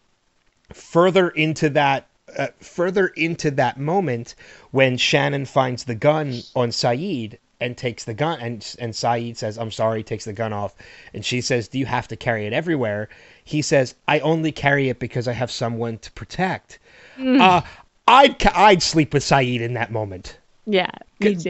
further 0.72 1.30
into 1.30 1.70
that, 1.70 2.06
uh, 2.38 2.48
further 2.60 3.08
into 3.08 3.50
that 3.52 3.78
moment 3.78 4.34
when 4.70 4.96
Shannon 4.98 5.46
finds 5.46 5.84
the 5.84 5.94
gun 5.94 6.42
on 6.54 6.70
Sayid 6.70 7.38
and 7.60 7.76
takes 7.76 8.04
the 8.04 8.14
gun 8.14 8.40
and 8.40 8.76
and 8.78 8.92
Sayid 8.92 9.36
says, 9.36 9.58
"I'm 9.58 9.70
sorry," 9.70 10.02
takes 10.02 10.24
the 10.24 10.32
gun 10.32 10.52
off, 10.52 10.74
and 11.12 11.24
she 11.24 11.40
says, 11.40 11.68
"Do 11.68 11.78
you 11.78 11.86
have 11.86 12.08
to 12.08 12.16
carry 12.16 12.46
it 12.46 12.52
everywhere?" 12.52 13.08
He 13.44 13.62
says, 13.62 13.94
"I 14.08 14.20
only 14.20 14.52
carry 14.52 14.88
it 14.88 14.98
because 14.98 15.28
I 15.28 15.32
have 15.32 15.50
someone 15.50 15.98
to 15.98 16.12
protect." 16.12 16.78
Uh, 17.18 17.62
I'd 18.08 18.46
I'd 18.46 18.82
sleep 18.82 19.14
with 19.14 19.22
Sayid 19.22 19.60
in 19.60 19.74
that 19.74 19.92
moment. 19.92 20.38
Yeah. 20.66 20.90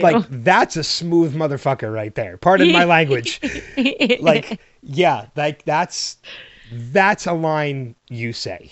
Like 0.03 0.25
that's 0.29 0.77
a 0.77 0.83
smooth 0.83 1.35
motherfucker 1.35 1.93
right 1.93 2.13
there. 2.15 2.37
Pardon 2.37 2.71
my 2.71 2.83
language. 2.97 3.39
like 4.19 4.59
yeah, 4.83 5.27
like 5.35 5.63
that's 5.65 6.17
that's 6.71 7.25
a 7.25 7.33
line 7.33 7.95
you 8.09 8.33
say. 8.33 8.71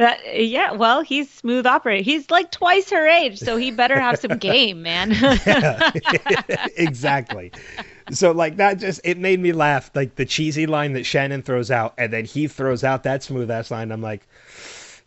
That, 0.00 0.18
yeah, 0.34 0.72
well, 0.72 1.02
he's 1.02 1.30
smooth 1.30 1.66
operator. 1.66 2.02
He's 2.02 2.30
like 2.30 2.50
twice 2.50 2.88
her 2.88 3.06
age, 3.06 3.38
so 3.38 3.58
he 3.58 3.70
better 3.70 4.00
have 4.00 4.18
some 4.18 4.38
game, 4.38 4.80
man. 4.80 5.10
exactly. 6.76 7.52
So 8.10 8.32
like 8.32 8.56
that 8.56 8.78
just 8.78 9.02
it 9.04 9.18
made 9.18 9.40
me 9.40 9.52
laugh. 9.52 9.90
Like 9.94 10.14
the 10.14 10.24
cheesy 10.24 10.64
line 10.64 10.94
that 10.94 11.04
Shannon 11.04 11.42
throws 11.42 11.70
out, 11.70 11.92
and 11.98 12.10
then 12.10 12.24
he 12.24 12.48
throws 12.48 12.82
out 12.82 13.02
that 13.02 13.22
smooth 13.22 13.50
ass 13.50 13.70
line. 13.70 13.92
I'm 13.92 14.00
like, 14.00 14.26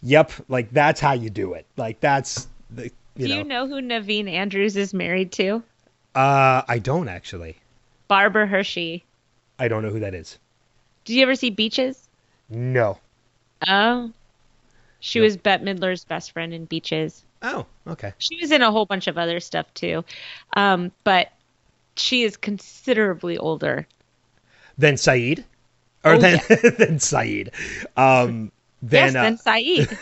yep, 0.03 0.31
like 0.47 0.69
that's 0.69 0.99
how 0.99 1.13
you 1.13 1.31
do 1.31 1.53
it. 1.53 1.65
Like 1.75 1.99
that's 1.99 2.47
the 2.69 2.91
you 3.15 3.25
Do 3.25 3.29
know. 3.29 3.37
you 3.39 3.43
know 3.45 3.67
who 3.67 3.81
Naveen 3.81 4.29
Andrews 4.29 4.77
is 4.77 4.93
married 4.93 5.31
to? 5.31 5.63
Uh, 6.13 6.61
I 6.67 6.77
don't 6.77 7.07
actually. 7.07 7.57
Barbara 8.07 8.45
Hershey. 8.45 9.03
I 9.57 9.67
don't 9.67 9.81
know 9.81 9.89
who 9.89 10.01
that 10.01 10.13
is. 10.13 10.37
Did 11.05 11.13
you 11.15 11.23
ever 11.23 11.33
see 11.33 11.49
Beaches? 11.49 12.07
No. 12.47 12.99
Oh. 13.67 14.11
She 15.05 15.19
Nope. 15.19 15.25
was 15.25 15.35
Bette 15.37 15.65
Midler's 15.65 16.05
best 16.05 16.31
friend 16.31 16.53
in 16.53 16.63
Beaches. 16.63 17.25
Oh, 17.41 17.65
okay. 17.85 18.13
She 18.19 18.37
was 18.39 18.51
in 18.53 18.61
a 18.61 18.71
whole 18.71 18.85
bunch 18.85 19.07
of 19.07 19.17
other 19.17 19.41
stuff 19.41 19.65
too. 19.73 20.05
Um, 20.55 20.93
but 21.03 21.29
she 21.97 22.23
is 22.23 22.37
considerably 22.37 23.37
older. 23.37 23.85
than 24.77 24.95
Sayid, 24.95 25.43
or 26.05 26.13
Oh, 26.13 26.17
then 26.19 26.39
then 26.49 26.99
Sayid. 26.99 27.49
Um, 27.97 28.49
then 28.81 29.13
yes, 29.13 29.15
uh, 29.15 29.23
then 29.23 29.37
Sayid. 29.37 29.97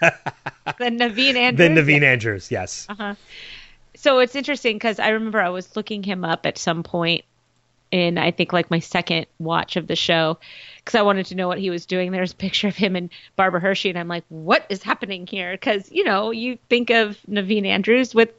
then 0.78 0.98
Naveen 0.98 1.34
Andrews. 1.34 1.58
then 1.58 1.74
Naveen 1.76 2.02
Andrews. 2.02 2.50
Yes. 2.50 2.86
Uh-huh. 2.88 3.14
So 3.94 4.20
it's 4.20 4.34
interesting 4.34 4.76
because 4.76 4.98
I 4.98 5.10
remember 5.10 5.42
I 5.42 5.50
was 5.50 5.76
looking 5.76 6.02
him 6.02 6.24
up 6.24 6.46
at 6.46 6.56
some 6.56 6.82
point 6.82 7.26
in 7.90 8.16
I 8.16 8.30
think 8.30 8.54
like 8.54 8.70
my 8.70 8.78
second 8.78 9.26
watch 9.38 9.76
of 9.76 9.86
the 9.86 9.96
show 9.96 10.38
because 10.84 10.98
I 10.98 11.02
wanted 11.02 11.26
to 11.26 11.34
know 11.34 11.48
what 11.48 11.58
he 11.58 11.70
was 11.70 11.86
doing. 11.86 12.10
There's 12.12 12.32
a 12.32 12.36
picture 12.36 12.68
of 12.68 12.76
him 12.76 12.96
and 12.96 13.10
Barbara 13.36 13.60
Hershey, 13.60 13.90
and 13.90 13.98
I'm 13.98 14.08
like, 14.08 14.24
what 14.28 14.66
is 14.68 14.82
happening 14.82 15.26
here? 15.26 15.52
Because 15.52 15.90
you 15.90 16.04
know 16.04 16.30
you 16.30 16.58
think 16.68 16.90
of 16.90 17.18
Naveen 17.28 17.66
Andrews 17.66 18.14
with 18.14 18.30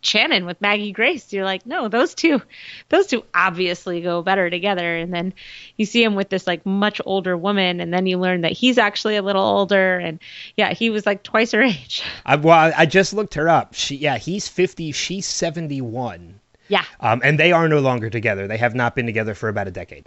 Shannon 0.00 0.46
with 0.46 0.60
Maggie 0.60 0.92
Grace. 0.92 1.32
You're 1.32 1.44
like, 1.44 1.66
no, 1.66 1.88
those 1.88 2.14
two, 2.14 2.40
those 2.88 3.08
two 3.08 3.24
obviously 3.34 4.00
go 4.00 4.22
better 4.22 4.48
together. 4.48 4.96
And 4.96 5.12
then 5.12 5.34
you 5.76 5.86
see 5.86 6.04
him 6.04 6.14
with 6.14 6.28
this 6.28 6.46
like 6.46 6.64
much 6.64 7.00
older 7.04 7.36
woman, 7.36 7.80
and 7.80 7.92
then 7.92 8.06
you 8.06 8.16
learn 8.18 8.42
that 8.42 8.52
he's 8.52 8.78
actually 8.78 9.16
a 9.16 9.22
little 9.22 9.42
older, 9.44 9.98
and 9.98 10.20
yeah, 10.56 10.72
he 10.72 10.90
was 10.90 11.04
like 11.04 11.22
twice 11.24 11.50
her 11.52 11.62
age. 11.74 12.02
I, 12.24 12.36
well, 12.36 12.72
I- 12.76 12.86
just 12.86 13.12
looked 13.12 13.34
her 13.34 13.48
up. 13.48 13.74
She, 13.74 13.96
yeah, 13.96 14.18
he's 14.18 14.46
fifty. 14.48 14.92
She's 14.92 15.26
seventy-one. 15.26 16.40
Yeah. 16.68 16.84
Um, 17.00 17.20
and 17.24 17.38
they 17.38 17.50
are 17.52 17.68
no 17.68 17.80
longer 17.80 18.08
together. 18.10 18.46
They 18.46 18.58
have 18.58 18.74
not 18.74 18.94
been 18.94 19.06
together 19.06 19.34
for 19.34 19.48
about 19.48 19.68
a 19.68 19.70
decade. 19.70 20.06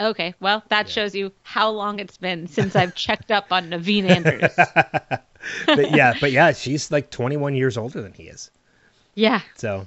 Okay, 0.00 0.34
well, 0.40 0.62
that 0.70 0.88
shows 0.88 1.14
you 1.14 1.30
how 1.42 1.70
long 1.70 2.00
it's 2.00 2.16
been 2.16 2.46
since 2.56 2.74
I've 2.74 2.94
checked 2.94 3.30
up 3.30 3.52
on 3.52 3.70
Naveen 3.70 4.04
Andrews. 4.08 4.56
But 5.66 5.90
yeah, 5.92 6.14
but 6.20 6.32
yeah, 6.32 6.52
she's 6.52 6.90
like 6.90 7.10
twenty-one 7.10 7.54
years 7.54 7.76
older 7.78 8.02
than 8.02 8.12
he 8.12 8.24
is. 8.24 8.50
yeah. 9.14 9.40
So, 9.56 9.86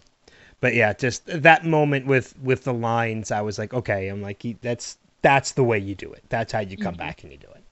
but 0.62 0.74
yeah, 0.74 0.94
just 0.94 1.26
that 1.28 1.64
moment 1.66 2.08
with 2.08 2.34
with 2.40 2.64
the 2.64 2.74
lines, 2.74 3.32
I 3.32 3.42
was 3.42 3.60
like, 3.60 3.74
okay, 3.74 4.08
I'm 4.08 4.22
like, 4.22 4.44
that's 4.62 4.98
that's 5.22 5.52
the 5.52 5.64
way 5.64 5.78
you 5.80 5.96
do 5.96 6.12
it. 6.14 6.24
That's 6.30 6.52
how 6.54 6.60
you 6.62 6.76
come 6.78 6.96
back 6.96 7.24
and 7.24 7.32
you 7.32 7.38
do 7.38 7.48
it. 7.56 7.64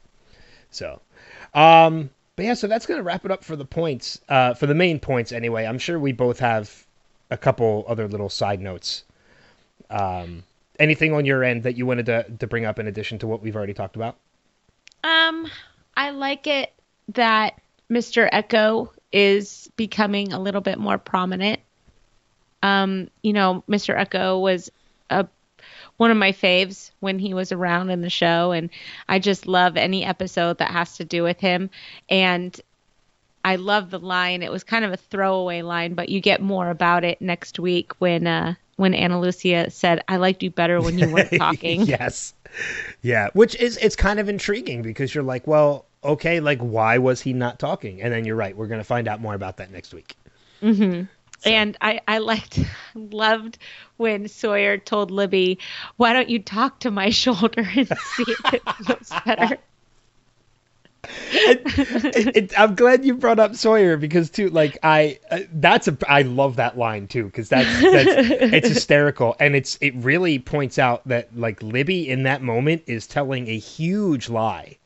So, 0.70 1.02
um, 1.56 2.12
but 2.36 2.46
yeah, 2.46 2.54
so 2.54 2.68
that's 2.68 2.86
gonna 2.86 3.04
wrap 3.04 3.26
it 3.26 3.32
up 3.32 3.44
for 3.44 3.56
the 3.56 3.66
points, 3.66 4.22
uh, 4.30 4.54
for 4.54 4.68
the 4.68 4.76
main 4.76 5.00
points 5.00 5.32
anyway. 5.32 5.66
I'm 5.66 5.80
sure 5.80 6.00
we 6.00 6.12
both 6.12 6.40
have 6.40 6.86
a 7.32 7.38
couple 7.38 7.84
other 7.88 8.08
little 8.08 8.30
side 8.30 8.62
notes. 8.62 9.04
Um, 9.90 10.44
anything 10.82 11.14
on 11.14 11.26
your 11.26 11.44
end 11.44 11.64
that 11.64 11.78
you 11.78 11.86
wanted 11.86 12.08
to 12.08 12.26
to 12.40 12.48
bring 12.48 12.66
up 12.66 12.80
in 12.80 12.88
addition 12.88 13.20
to 13.20 13.28
what 13.28 13.42
we've 13.42 13.56
already 13.56 13.74
talked 13.74 13.96
about? 13.96 14.18
Um, 15.04 15.48
I 15.96 16.10
like 16.10 16.48
it 16.48 16.74
that 17.10 17.62
Mr. 17.90 18.30
Eko 18.32 18.90
is 19.12 19.70
becoming 19.76 20.34
a 20.34 20.40
little 20.40 20.62
bit 20.62 20.78
more 20.78 20.98
prominent. 20.98 21.60
Um, 22.64 23.10
you 23.22 23.34
know, 23.34 23.64
Mr. 23.70 23.96
Eko 23.98 24.42
was 24.42 24.72
a 25.10 25.28
one 25.98 26.12
of 26.12 26.18
my 26.18 26.32
faves 26.32 26.92
when 27.00 27.20
he 27.20 27.34
was 27.34 27.52
around 27.52 27.90
in 27.90 28.02
the 28.02 28.10
show 28.10 28.52
and 28.52 28.70
I 29.08 29.20
just 29.20 29.46
love 29.46 29.78
any 29.78 30.04
episode 30.04 30.58
that 30.58 30.72
has 30.72 30.98
to 30.98 31.06
do 31.06 31.22
with 31.22 31.40
him 31.40 31.70
and 32.10 32.60
I 33.44 33.56
love 33.56 33.90
the 33.90 34.00
line. 34.00 34.44
It 34.44 34.52
was 34.52 34.64
kind 34.64 34.86
of 34.86 34.92
a 34.92 34.98
throwaway 34.98 35.62
line, 35.64 35.96
but 35.96 36.10
you 36.10 36.22
get 36.22 36.42
more 36.42 36.70
about 36.70 37.04
it 37.04 37.22
next 37.22 37.60
week 37.60 37.94
when 38.00 38.26
uh 38.26 38.56
when 38.82 38.96
Ana 38.96 39.20
Lucia 39.20 39.70
said, 39.70 40.04
"I 40.08 40.18
liked 40.18 40.42
you 40.42 40.50
better 40.50 40.82
when 40.82 40.98
you 40.98 41.08
weren't 41.14 41.32
talking." 41.38 41.84
yes. 41.84 42.34
Yeah, 43.02 43.30
which 43.34 43.56
is 43.56 43.78
it's 43.78 43.96
kind 43.96 44.20
of 44.20 44.28
intriguing 44.28 44.82
because 44.82 45.14
you're 45.14 45.24
like, 45.24 45.46
well, 45.46 45.86
okay, 46.04 46.40
like 46.40 46.60
why 46.60 46.98
was 46.98 47.22
he 47.22 47.32
not 47.32 47.60
talking? 47.60 48.02
And 48.02 48.12
then 48.12 48.26
you're 48.26 48.36
right, 48.36 48.58
we're 48.58 48.68
going 48.68 48.82
to 48.82 48.86
find 48.86 49.08
out 49.08 49.22
more 49.22 49.36
about 49.36 49.58
that 49.58 49.72
next 49.72 49.94
week. 49.94 50.16
Mm-hmm. 50.62 51.04
And 51.44 51.78
I, 51.80 52.02
I 52.08 52.18
liked, 52.18 52.60
loved 52.96 53.60
when 53.98 54.28
Sawyer 54.28 54.78
told 54.78 55.12
Libby, 55.12 55.60
"Why 55.98 56.14
don't 56.14 56.30
you 56.30 56.40
talk 56.40 56.80
to 56.80 56.92
my 56.92 57.10
shoulder 57.22 57.62
and 57.62 57.88
see 57.88 58.26
if 58.28 58.54
it 58.54 58.62
feels 58.84 59.12
better?" 59.26 59.58
It- 61.34 62.36
it- 62.36 62.60
I'm 62.60 62.76
glad 62.76 63.04
you 63.06 63.16
brought 63.16 63.40
up 63.40 63.56
Sawyer 63.56 63.98
because 63.98 64.30
too, 64.30 64.50
like 64.50 64.78
I, 64.84 65.20
uh, 65.32 65.40
that's 65.54 65.88
a 65.88 65.98
I 66.08 66.22
love 66.24 66.58
that 66.58 66.78
line 66.78 67.08
too 67.08 67.26
because 67.26 67.50
that's 67.50 67.68
that's 67.82 68.30
it's 68.54 68.68
hysterical 68.74 69.36
and 69.40 69.56
it's 69.56 69.78
it 69.82 69.96
really 69.96 70.38
points 70.40 70.78
out 70.78 71.08
that 71.08 71.36
like 71.36 71.62
Libby 71.64 72.08
in 72.10 72.24
that 72.24 72.42
moment 72.42 72.84
is 72.88 73.08
telling 73.08 73.48
a 73.48 73.58
huge 73.58 74.30
lie 74.30 74.78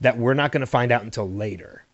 that 0.00 0.18
we're 0.18 0.34
not 0.34 0.52
going 0.52 0.60
to 0.60 0.66
find 0.66 0.90
out 0.92 1.02
until 1.02 1.30
later. 1.30 1.84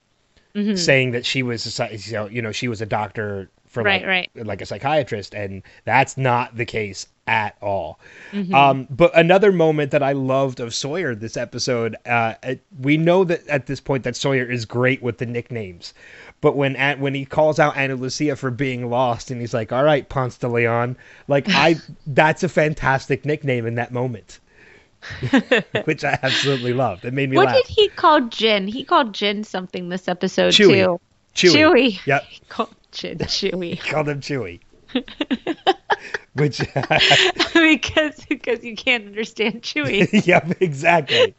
saying 0.77 1.13
that 1.13 1.25
she 1.25 1.43
was 1.45 1.65
a, 1.67 1.71
psy- 1.71 1.97
you 2.01 2.13
know, 2.13 2.27
you 2.27 2.43
know 2.43 2.51
she 2.53 2.67
was 2.67 2.81
a 2.81 2.87
doctor 2.87 3.49
for 3.71 3.83
Right, 3.83 4.03
like, 4.03 4.09
right. 4.37 4.47
like 4.47 4.61
a 4.61 4.67
psychiatrist 4.67 5.35
and 5.35 5.63
that's 5.85 6.19
not 6.19 6.57
the 6.57 6.67
case 6.67 7.07
at 7.27 7.57
all 7.63 7.99
Mm-hmm. 8.33 8.55
um, 8.55 8.87
but 8.91 9.17
another 9.17 9.53
moment 9.53 9.93
that 9.93 10.03
i 10.03 10.13
loved 10.13 10.59
of 10.61 10.75
sawyer 10.75 11.15
this 11.15 11.37
episode 11.37 11.95
uh, 12.05 12.35
we 12.81 12.97
know 12.97 13.23
that 13.25 13.47
at 13.47 13.67
this 13.67 13.81
point 13.81 14.03
that 14.05 14.17
sawyer 14.17 14.45
is 14.45 14.65
great 14.65 15.01
with 15.03 15.19
the 15.19 15.27
nicknames 15.27 15.95
but 16.41 16.57
when 16.57 16.75
at, 16.77 16.99
when 16.99 17.15
he 17.15 17.25
calls 17.25 17.59
out 17.59 17.77
Ana 17.77 17.95
Lucia 17.97 18.35
for 18.35 18.51
being 18.51 18.91
lost 18.91 19.31
and 19.31 19.41
he's 19.41 19.55
like 19.55 19.73
all 19.73 19.85
right 19.85 20.09
Ponce 20.09 20.37
de 20.39 20.49
Leon 20.49 20.97
like 21.29 21.47
i 21.51 21.77
that's 22.09 22.43
a 22.43 22.49
fantastic 22.49 23.25
nickname 23.25 23.65
in 23.67 23.77
that 23.77 23.93
moment 23.93 24.41
which 25.85 26.05
i 26.05 26.19
absolutely 26.23 26.73
loved 26.73 27.05
it 27.05 27.15
made 27.15 27.31
me 27.31 27.37
What 27.37 27.47
laugh 27.47 27.57
did 27.57 27.67
he 27.69 27.89
call 27.89 28.21
Jin? 28.29 28.67
He 28.67 28.85
called 28.85 29.15
Jin 29.15 29.45
something 29.45 29.89
this 29.89 30.09
episode 30.09 30.53
Chewy. 30.53 30.85
too. 31.35 31.49
chewy, 31.49 31.55
Chewy. 31.99 32.07
yep 32.07 32.25
He 32.29 32.41
called 32.49 32.75
Jin 32.93 33.19
Chewy 33.19 33.79
called 33.91 34.09
him 34.09 34.21
Chewy. 34.21 34.61
Which, 36.35 36.59
because 37.55 38.25
because 38.29 38.65
you 38.65 38.75
can't 38.77 39.07
understand 39.07 39.63
Chewy. 39.63 40.27
yep, 40.27 40.61
exactly. 40.61 41.35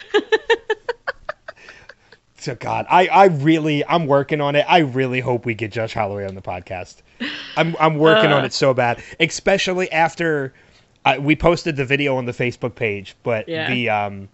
so 2.38 2.56
God, 2.56 2.86
I, 2.90 3.08
I 3.08 3.26
really, 3.26 3.86
I'm 3.86 4.08
working 4.08 4.42
on 4.42 4.56
it. 4.56 4.66
I 4.68 4.80
really 4.80 5.20
hope 5.20 5.46
we 5.46 5.54
get 5.54 5.72
Josh 5.72 5.94
Holloway 5.94 6.26
on 6.28 6.36
the 6.36 6.42
podcast. 6.42 6.98
I'm, 7.56 7.76
I'm 7.80 7.96
working 7.98 8.32
on 8.32 8.42
Uh. 8.44 8.46
it 8.48 8.54
so 8.54 8.74
bad, 8.74 9.02
especially 9.20 9.92
after 9.92 10.54
uh, 11.06 11.18
we 11.20 11.36
posted 11.36 11.76
the 11.76 11.86
video 11.86 12.16
on 12.18 12.26
the 12.26 12.32
Facebook 12.34 12.76
page, 12.76 13.16
but 13.24 13.48
Yeah. 13.48 13.70
the, 13.70 13.90
um, 13.90 14.30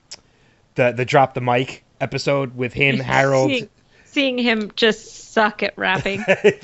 the, 0.76 0.92
the 0.92 1.06
drop 1.06 1.34
the 1.34 1.42
mic 1.42 1.84
episode 2.02 2.56
with 2.56 2.74
him, 2.74 2.98
Harold. 3.00 3.50
Seeing, 3.52 3.70
seeing 4.06 4.38
him 4.38 4.72
just 4.76 5.17
suck 5.38 5.64
at 5.64 5.78
rapping. 5.78 6.24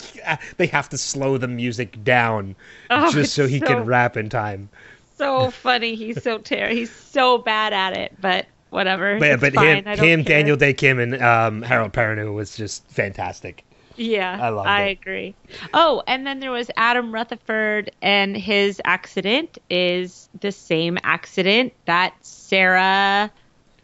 they 0.57 0.67
have 0.67 0.89
to 0.89 0.97
slow 0.97 1.37
the 1.37 1.47
music 1.47 2.03
down 2.03 2.55
Oh, 2.89 3.11
just 3.11 3.33
so 3.33 3.47
he 3.47 3.59
so- 3.59 3.65
can 3.67 3.85
rap 3.85 4.17
in 4.17 4.29
time. 4.29 4.69
so 5.17 5.51
funny. 5.51 5.95
He's 5.95 6.21
so 6.23 6.37
terrible. 6.39 6.75
He's 6.75 6.91
so 6.91 7.37
bad 7.37 7.71
at 7.73 7.95
it, 7.95 8.13
but 8.19 8.47
whatever. 8.71 9.19
But, 9.19 9.39
but 9.39 9.53
fine. 9.53 9.85
him, 9.85 9.97
him 9.99 10.23
care. 10.23 10.37
Daniel 10.37 10.57
Dae 10.57 10.73
Kim, 10.73 10.99
and 10.99 11.21
um, 11.21 11.61
Harold 11.61 11.93
Perrineau 11.93 12.33
was 12.33 12.55
just 12.57 12.85
fantastic. 12.87 13.63
Yeah, 13.95 14.39
I 14.41 14.47
I 14.49 14.81
it. 14.85 14.91
agree. 14.99 15.35
Oh, 15.75 16.01
and 16.07 16.25
then 16.25 16.39
there 16.39 16.49
was 16.49 16.71
Adam 16.75 17.13
Rutherford, 17.13 17.91
and 18.01 18.35
his 18.35 18.81
accident 18.85 19.59
is 19.69 20.29
the 20.41 20.51
same 20.51 20.97
accident 21.03 21.73
that 21.85 22.15
Sarah 22.21 23.29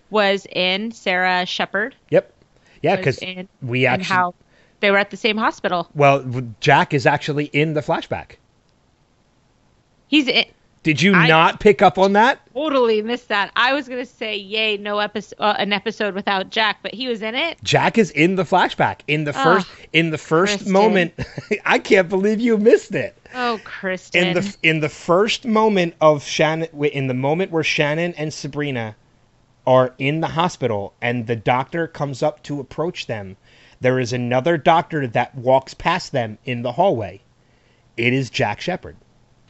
was 0.10 0.48
in. 0.52 0.92
Sarah 0.92 1.46
Shephard 1.46 1.96
Yep. 2.10 2.34
Yeah, 2.82 2.96
because 2.96 3.20
we 3.62 3.86
actually. 3.86 4.34
They 4.80 4.92
were 4.92 4.98
at 4.98 5.10
the 5.12 5.18
same 5.18 5.38
hospital. 5.38 5.90
Well, 5.96 6.24
Jack 6.60 6.94
is 6.94 7.06
actually 7.06 7.46
in 7.46 7.74
the 7.74 7.82
flashback. 7.82 8.38
He's 10.08 10.28
in, 10.28 10.46
Did 10.84 11.02
you 11.02 11.14
I- 11.14 11.28
not 11.28 11.60
pick 11.60 11.82
up 11.82 11.98
on 11.98 12.14
that? 12.14 12.40
totally 12.54 13.02
missed 13.02 13.28
that. 13.30 13.52
I 13.56 13.74
was 13.74 13.88
gonna 13.88 14.06
say, 14.06 14.36
yay, 14.36 14.76
no 14.78 15.00
episode, 15.00 15.36
uh, 15.40 15.56
an 15.60 15.72
episode 15.72 16.14
without 16.16 16.50
Jack, 16.50 16.80
but 16.82 16.94
he 16.94 17.08
was 17.08 17.22
in 17.22 17.36
it. 17.36 17.58
Jack 17.64 17.98
is 17.98 18.12
in 18.12 18.36
the 18.36 18.44
flashback 18.44 19.02
in 19.08 19.24
the 19.24 19.34
Ah, 19.36 19.44
first 19.44 19.68
in 19.94 20.10
the 20.10 20.18
first 20.18 20.54
Kristen. 20.58 20.74
moment. 20.74 21.14
I 21.66 21.80
can't 21.80 22.10
believe 22.10 22.40
you 22.40 22.58
missed 22.58 22.96
it. 22.96 23.16
Oh, 23.36 23.60
Kristen. 23.64 24.28
In 24.28 24.34
the 24.34 24.56
in 24.64 24.80
the 24.80 24.90
first 24.90 25.46
moment 25.46 25.94
of 26.02 26.24
Shannon, 26.26 26.70
in 26.84 27.08
the 27.08 27.14
moment 27.14 27.52
where 27.52 27.64
Shannon 27.64 28.14
and 28.18 28.34
Sabrina 28.34 28.96
are 29.68 29.94
in 30.00 30.20
the 30.22 30.28
hospital, 30.30 30.94
and 31.02 31.28
the 31.28 31.36
doctor 31.36 31.88
comes 31.88 32.24
up 32.24 32.42
to 32.44 32.60
approach 32.60 33.06
them, 33.08 33.38
there 33.82 34.00
is 34.00 34.14
another 34.14 34.58
doctor 34.58 35.08
that 35.08 35.36
walks 35.36 35.74
past 35.74 36.12
them 36.12 36.38
in 36.46 36.62
the 36.62 36.72
hallway. 36.72 37.22
It 37.98 38.14
is 38.14 38.30
Jack 38.30 38.62
Shephard. 38.62 38.96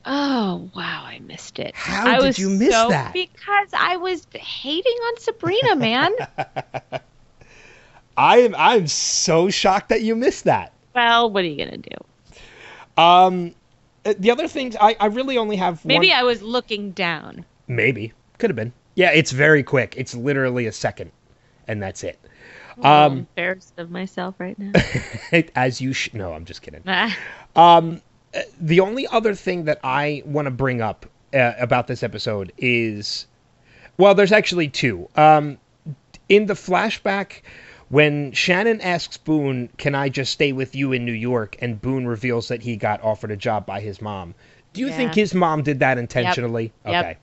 oh 0.05 0.69
wow, 0.75 1.03
I 1.05 1.19
missed 1.19 1.59
it. 1.59 1.75
How 1.75 2.07
I 2.07 2.17
did 2.17 2.25
was 2.25 2.39
you 2.39 2.49
miss 2.49 2.71
so- 2.71 2.89
that? 2.89 3.13
Because 3.13 3.69
I 3.73 3.97
was 3.97 4.25
hating 4.33 4.91
on 4.93 5.19
Sabrina, 5.19 5.75
man. 5.75 6.11
I 8.17 8.39
am 8.39 8.55
I'm 8.57 8.87
so 8.87 9.49
shocked 9.49 9.89
that 9.89 10.01
you 10.01 10.15
missed 10.15 10.43
that. 10.45 10.73
well, 10.93 11.29
what 11.29 11.43
are 11.43 11.47
you 11.47 11.63
gonna 11.63 11.77
do? 11.77 13.01
Um, 13.01 13.55
uh, 14.05 14.13
the 14.19 14.29
other 14.31 14.47
things 14.47 14.75
I, 14.79 14.95
I 14.99 15.05
really 15.05 15.37
only 15.37 15.55
have 15.55 15.83
Maybe 15.85 16.09
one. 16.09 16.17
I 16.17 16.23
was 16.23 16.41
looking 16.41 16.91
down. 16.91 17.45
Maybe 17.67 18.13
could 18.37 18.49
have 18.49 18.57
been. 18.57 18.73
Yeah, 18.95 19.11
it's 19.11 19.31
very 19.31 19.63
quick. 19.63 19.93
It's 19.95 20.13
literally 20.15 20.65
a 20.65 20.71
second, 20.73 21.11
and 21.67 21.81
that's 21.81 22.03
it. 22.03 22.19
I'm 22.83 23.11
Um, 23.11 23.17
embarrassed 23.19 23.73
of 23.77 23.89
myself 23.91 24.35
right 24.39 24.57
now. 24.57 24.71
As 25.55 25.81
you 25.81 25.93
sh- 25.93 26.13
no, 26.13 26.33
I'm 26.33 26.45
just 26.45 26.61
kidding. 26.61 26.83
Ah, 26.87 27.15
Um, 27.55 28.01
uh, 28.33 28.41
the 28.59 28.79
only 28.79 29.07
other 29.07 29.33
thing 29.35 29.65
that 29.65 29.79
I 29.83 30.21
want 30.25 30.45
to 30.45 30.51
bring 30.51 30.81
up 30.81 31.05
uh, 31.33 31.53
about 31.59 31.87
this 31.87 32.03
episode 32.03 32.51
is, 32.57 33.27
well, 33.97 34.13
there's 34.15 34.31
actually 34.31 34.69
two. 34.69 35.09
Um, 35.15 35.57
in 36.27 36.45
the 36.45 36.53
flashback, 36.53 37.41
when 37.89 38.31
Shannon 38.33 38.81
asks 38.81 39.17
Boone, 39.17 39.69
"Can 39.77 39.95
I 39.95 40.09
just 40.09 40.31
stay 40.31 40.51
with 40.51 40.75
you 40.75 40.91
in 40.91 41.05
New 41.05 41.11
York?" 41.11 41.55
and 41.59 41.81
Boone 41.81 42.05
reveals 42.05 42.47
that 42.49 42.61
he 42.61 42.75
got 42.77 43.03
offered 43.03 43.31
a 43.31 43.37
job 43.37 43.65
by 43.65 43.81
his 43.81 43.99
mom. 44.01 44.35
Do 44.73 44.81
you 44.81 44.91
think 44.91 45.15
his 45.15 45.33
mom 45.33 45.63
did 45.63 45.79
that 45.79 45.97
intentionally? 45.97 46.71
Yep. 46.85 46.95
Okay. 46.95 47.07
yep, 47.09 47.17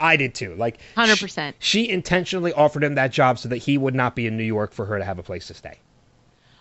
I 0.00 0.16
did 0.16 0.34
too. 0.34 0.54
Like 0.54 0.78
100%. 0.96 1.52
sh- 1.52 1.54
She 1.58 1.88
intentionally 1.88 2.52
offered 2.52 2.84
him 2.84 2.94
that 2.96 3.12
job 3.12 3.38
so 3.38 3.48
that 3.48 3.58
he 3.58 3.76
would 3.78 3.94
not 3.94 4.14
be 4.16 4.26
in 4.26 4.36
New 4.36 4.44
York 4.44 4.72
for 4.72 4.86
her 4.86 4.98
to 4.98 5.04
have 5.04 5.18
a 5.18 5.22
place 5.22 5.46
to 5.48 5.54
stay. 5.54 5.78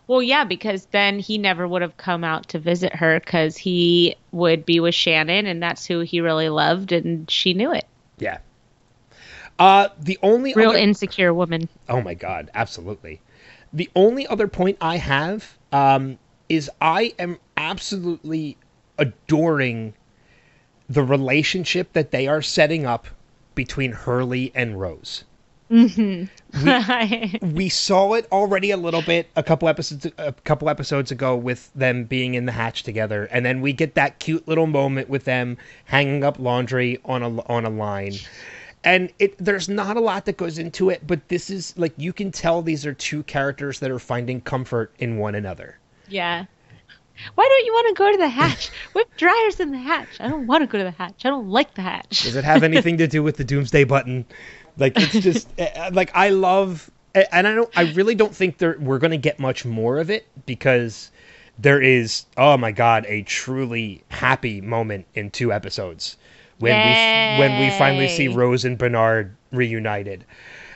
Well, 0.08 0.22
yeah, 0.24 0.46
because 0.46 0.86
then 0.92 1.20
he 1.20 1.38
never 1.38 1.68
would 1.68 1.82
have 1.82 1.98
come 1.98 2.24
out 2.24 2.48
to 2.50 2.60
visit 2.60 2.96
her 2.96 3.20
because 3.20 3.58
he 3.58 4.16
would 4.32 4.66
be 4.66 4.80
with 4.80 4.96
Shannon, 4.96 5.46
and 5.46 5.62
that's 5.62 5.86
who 5.86 6.00
he 6.00 6.22
really 6.22 6.48
loved, 6.48 6.94
and 6.94 7.30
she 7.30 7.54
knew 7.54 7.74
it. 7.74 7.86
Yeah. 8.18 8.38
Uh, 9.60 9.90
the 10.00 10.18
only 10.24 10.54
Real 10.54 10.70
other- 10.70 10.78
insecure 10.80 11.34
woman. 11.34 11.68
Oh 11.90 12.02
my 12.02 12.14
god, 12.14 12.50
absolutely. 12.54 13.20
The 13.74 13.90
only 13.96 14.26
other 14.28 14.48
point 14.48 14.78
I 14.80 14.96
have 14.98 15.58
um, 15.74 16.18
is 16.48 16.70
I 16.80 17.14
am 17.20 17.38
absolutely 17.58 18.56
adoring 18.98 19.94
the 20.90 21.04
relationship 21.04 21.94
that 21.94 22.12
they 22.12 22.28
are 22.28 22.42
setting 22.42 22.86
up 22.86 23.08
between 23.56 23.92
Hurley 23.92 24.52
and 24.56 24.80
Rose. 24.80 25.24
Mm-hmm. 25.70 26.26
We 27.56 27.70
saw 27.70 28.14
it 28.14 28.26
already 28.32 28.72
a 28.72 28.78
little 28.78 29.02
bit 29.02 29.28
a 29.36 29.44
couple 29.44 29.68
episodes 29.68 30.08
a 30.18 30.32
couple 30.32 30.70
episodes 30.70 31.12
ago 31.12 31.36
with 31.36 31.72
them 31.74 32.06
being 32.06 32.36
in 32.36 32.46
the 32.46 32.54
hatch 32.54 32.84
together, 32.84 33.26
and 33.32 33.46
then 33.46 33.60
we 33.62 33.74
get 33.74 33.96
that 33.96 34.20
cute 34.20 34.48
little 34.48 34.68
moment 34.68 35.10
with 35.10 35.26
them 35.26 35.58
hanging 35.86 36.24
up 36.24 36.40
laundry 36.40 37.00
on 37.04 37.22
a 37.22 37.42
on 37.48 37.66
a 37.66 37.70
line. 37.70 38.14
And 38.84 39.12
it 39.20 39.38
there's 39.44 39.68
not 39.68 39.98
a 39.98 40.00
lot 40.00 40.26
that 40.26 40.38
goes 40.38 40.58
into 40.58 40.90
it, 40.90 41.06
but 41.06 41.28
this 41.28 41.50
is 41.50 41.74
like 41.78 41.94
you 41.98 42.14
can 42.14 42.32
tell 42.32 42.62
these 42.62 42.86
are 42.86 42.94
two 42.94 43.24
characters 43.24 43.80
that 43.82 43.92
are 43.92 44.00
finding 44.00 44.40
comfort 44.42 44.94
in 45.00 45.18
one 45.18 45.36
another. 45.36 45.78
yeah. 46.08 46.46
Why 47.36 47.48
don't 47.48 47.66
you 47.66 47.74
want 47.74 47.88
to 47.88 47.94
go 48.04 48.12
to 48.12 48.18
the 48.18 48.30
hatch? 48.30 48.70
What 48.94 49.08
dryer's 49.18 49.60
in 49.60 49.72
the 49.72 49.78
hatch? 49.78 50.10
I 50.20 50.28
don't 50.28 50.48
want 50.48 50.64
to 50.64 50.68
go 50.68 50.78
to 50.78 50.84
the 50.84 50.92
hatch. 50.92 51.26
I 51.26 51.30
don't 51.30 51.50
like 51.50 51.74
the 51.76 51.82
hatch. 51.82 52.24
Does 52.24 52.36
it 52.36 52.44
have 52.44 52.64
anything 52.64 52.98
to 52.98 53.08
do 53.08 53.24
with 53.24 53.38
the 53.38 53.44
doomsday 53.44 53.84
button? 53.84 54.26
Like 54.78 54.94
it's 54.98 55.12
just 55.20 55.48
eh, 55.58 55.90
like 55.94 56.12
I 56.16 56.30
love 56.30 56.90
eh, 57.16 57.26
and 57.32 57.48
I 57.48 57.56
don't 57.56 57.70
I 57.76 57.92
really 57.94 58.16
don't 58.16 58.36
think 58.36 58.58
there 58.58 58.78
we're 58.80 59.00
going 59.00 59.12
to 59.12 59.18
get 59.18 59.40
much 59.40 59.66
more 59.66 60.00
of 60.00 60.10
it 60.10 60.28
because 60.46 61.12
there 61.60 61.82
is 61.82 62.26
oh 62.38 62.58
my 62.58 62.72
god 62.72 63.06
a 63.08 63.24
truly 63.24 64.04
happy 64.10 64.62
moment 64.62 65.08
in 65.16 65.32
two 65.32 65.52
episodes 65.52 66.18
when 66.60 66.76
we 66.76 67.40
when 67.40 67.60
we 67.60 67.70
finally 67.78 68.08
see 68.08 68.28
Rose 68.28 68.66
and 68.66 68.78
Bernard 68.78 69.36
reunited. 69.52 70.26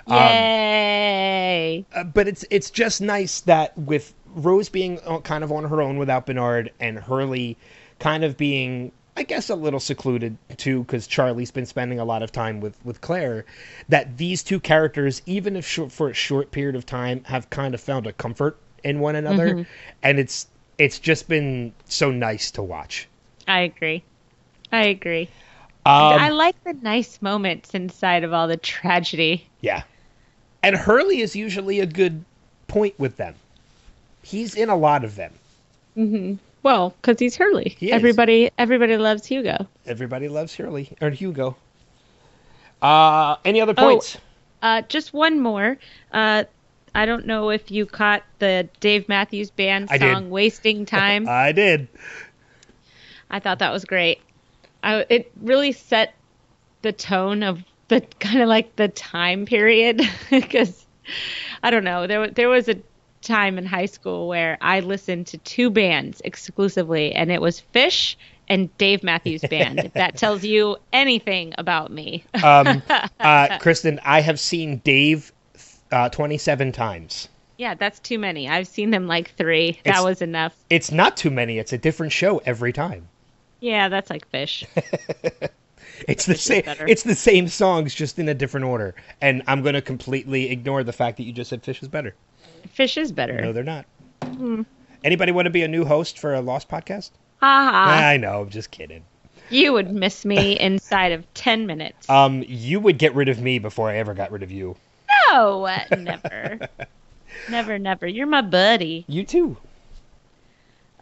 Yay! 0.07 1.85
Uh, 1.93 2.03
but 2.03 2.27
it's 2.27 2.45
it's 2.49 2.69
just 2.69 3.01
nice 3.01 3.41
that 3.41 3.77
with 3.77 4.13
Rose 4.35 4.69
being 4.69 4.99
uh, 5.05 5.19
kind 5.19 5.43
of 5.43 5.51
on 5.51 5.65
her 5.65 5.81
own 5.81 5.97
without 5.97 6.25
Bernard 6.25 6.71
and 6.79 6.97
Hurley 6.99 7.57
kind 7.99 8.23
of 8.23 8.37
being 8.37 8.91
I 9.15 9.23
guess 9.23 9.49
a 9.49 9.55
little 9.55 9.79
secluded 9.79 10.37
too 10.57 10.83
because 10.83 11.05
Charlie's 11.05 11.51
been 11.51 11.65
spending 11.65 11.99
a 11.99 12.05
lot 12.05 12.23
of 12.23 12.31
time 12.31 12.61
with 12.61 12.77
with 12.85 13.01
Claire 13.01 13.45
that 13.89 14.17
these 14.17 14.43
two 14.43 14.59
characters 14.59 15.21
even 15.25 15.55
if 15.55 15.67
short, 15.67 15.91
for 15.91 16.09
a 16.09 16.13
short 16.13 16.51
period 16.51 16.75
of 16.75 16.85
time 16.85 17.23
have 17.25 17.49
kind 17.49 17.73
of 17.73 17.81
found 17.81 18.07
a 18.07 18.13
comfort 18.13 18.57
in 18.83 18.99
one 18.99 19.15
another 19.15 19.67
and 20.03 20.19
it's 20.19 20.47
it's 20.77 20.97
just 20.97 21.27
been 21.27 21.73
so 21.85 22.09
nice 22.09 22.51
to 22.51 22.63
watch. 22.63 23.07
I 23.47 23.61
agree. 23.61 24.03
I 24.71 24.85
agree. 24.85 25.29
Um, 25.85 25.93
I 25.93 26.29
like 26.29 26.63
the 26.63 26.73
nice 26.73 27.21
moments 27.21 27.73
inside 27.73 28.23
of 28.23 28.33
all 28.33 28.47
the 28.47 28.57
tragedy. 28.57 29.47
Yeah. 29.61 29.83
And 30.63 30.75
Hurley 30.75 31.21
is 31.21 31.35
usually 31.35 31.79
a 31.79 31.85
good 31.85 32.23
point 32.67 32.97
with 32.99 33.17
them. 33.17 33.35
He's 34.21 34.55
in 34.55 34.69
a 34.69 34.75
lot 34.75 35.03
of 35.03 35.15
them. 35.15 36.39
Well, 36.63 36.91
because 37.01 37.19
he's 37.19 37.35
Hurley. 37.35 37.75
He. 37.77 37.91
Everybody, 37.91 38.51
everybody 38.57 38.97
loves 38.97 39.25
Hugo. 39.25 39.67
Everybody 39.85 40.27
loves 40.29 40.55
Hurley 40.55 40.95
or 41.01 41.09
Hugo. 41.09 41.55
Uh, 42.81 43.35
any 43.45 43.61
other 43.61 43.73
Oh. 43.77 43.83
points? 43.83 44.17
Uh, 44.61 44.81
just 44.83 45.13
one 45.13 45.39
more. 45.39 45.77
Uh, 46.11 46.43
I 46.93 47.05
don't 47.05 47.25
know 47.25 47.49
if 47.49 47.71
you 47.71 47.85
caught 47.85 48.23
the 48.39 48.67
Dave 48.79 49.07
Matthews 49.09 49.49
Band 49.49 49.89
song 49.89 50.29
"Wasting 50.29 50.85
Time." 50.85 51.27
I 51.27 51.51
did. 51.51 51.87
I 53.29 53.39
thought 53.39 53.59
that 53.59 53.71
was 53.71 53.85
great. 53.85 54.19
I, 54.83 55.05
it 55.09 55.31
really 55.41 55.71
set 55.71 56.13
the 56.81 56.91
tone 56.91 57.43
of 57.43 57.59
the 57.87 58.01
kind 58.19 58.41
of 58.41 58.49
like 58.49 58.75
the 58.75 58.87
time 58.87 59.45
period 59.45 60.01
because 60.29 60.85
I 61.63 61.71
don't 61.71 61.83
know 61.83 62.07
there 62.07 62.27
there 62.29 62.49
was 62.49 62.67
a 62.69 62.75
time 63.21 63.57
in 63.57 63.65
high 63.65 63.85
school 63.85 64.27
where 64.27 64.57
I 64.61 64.79
listened 64.81 65.27
to 65.27 65.37
two 65.39 65.69
bands 65.69 66.21
exclusively 66.25 67.13
and 67.13 67.31
it 67.31 67.41
was 67.41 67.61
Phish 67.73 68.15
and 68.49 68.75
Dave 68.77 69.03
Matthews 69.03 69.41
Band. 69.49 69.79
if 69.79 69.93
that 69.93 70.17
tells 70.17 70.43
you 70.43 70.77
anything 70.91 71.53
about 71.57 71.91
me. 71.91 72.23
Um, 72.43 72.81
uh, 73.19 73.57
Kristen, 73.59 73.99
I 74.03 74.21
have 74.21 74.39
seen 74.39 74.77
Dave 74.79 75.31
uh, 75.91 76.09
27 76.09 76.71
times. 76.71 77.29
yeah, 77.57 77.75
that's 77.75 77.99
too 77.99 78.17
many. 78.19 78.49
I've 78.49 78.67
seen 78.67 78.89
them 78.89 79.07
like 79.07 79.35
3. 79.35 79.69
It's- 79.69 79.95
that 79.95 80.03
was 80.03 80.21
enough. 80.21 80.55
It's 80.69 80.91
not 80.91 81.15
too 81.17 81.29
many. 81.31 81.59
It's 81.59 81.73
a 81.73 81.77
different 81.77 82.11
show 82.11 82.39
every 82.39 82.73
time. 82.73 83.07
Yeah, 83.59 83.89
that's 83.89 84.09
like 84.09 84.29
Phish. 84.31 84.65
It's 86.07 86.25
the 86.25 86.35
same. 86.35 86.63
It's 86.87 87.03
the 87.03 87.13
same 87.15 87.47
songs, 87.47 87.93
just 87.93 88.17
in 88.17 88.27
a 88.27 88.33
different 88.33 88.65
order. 88.65 88.95
And 89.21 89.43
I'm 89.45 89.61
going 89.61 89.75
to 89.75 89.81
completely 89.83 90.49
ignore 90.49 90.83
the 90.83 90.93
fact 90.93 91.17
that 91.17 91.23
you 91.23 91.31
just 91.33 91.49
said 91.51 91.61
Phish 91.63 91.81
is 91.83 91.87
better. 91.89 92.15
Phish 92.67 92.97
is 92.97 93.11
better. 93.11 93.39
No, 93.41 93.53
they're 93.53 93.63
not. 93.63 93.85
Hmm. 94.23 94.63
Anybody 95.03 95.31
want 95.31 95.45
to 95.47 95.49
be 95.51 95.63
a 95.63 95.67
new 95.67 95.85
host 95.85 96.19
for 96.19 96.33
a 96.33 96.41
Lost 96.41 96.69
podcast? 96.69 97.11
Ha 97.39 97.69
ha. 97.71 98.07
I 98.07 98.17
know. 98.17 98.41
I'm 98.41 98.49
just 98.49 98.71
kidding. 98.71 99.03
You 99.49 99.73
would 99.73 99.91
miss 99.91 100.25
me 100.25 100.59
inside 100.59 101.11
of 101.11 101.31
10 101.33 101.65
minutes. 101.65 102.09
Um, 102.09 102.43
you 102.47 102.79
would 102.79 102.97
get 102.97 103.13
rid 103.15 103.29
of 103.29 103.41
me 103.41 103.59
before 103.59 103.89
I 103.89 103.97
ever 103.97 104.13
got 104.13 104.31
rid 104.31 104.43
of 104.43 104.51
you. 104.51 104.75
No, 105.31 105.67
never. 105.97 106.59
never, 107.49 107.79
never. 107.79 108.07
You're 108.07 108.27
my 108.27 108.41
buddy. 108.41 109.05
You 109.07 109.23
too. 109.23 109.57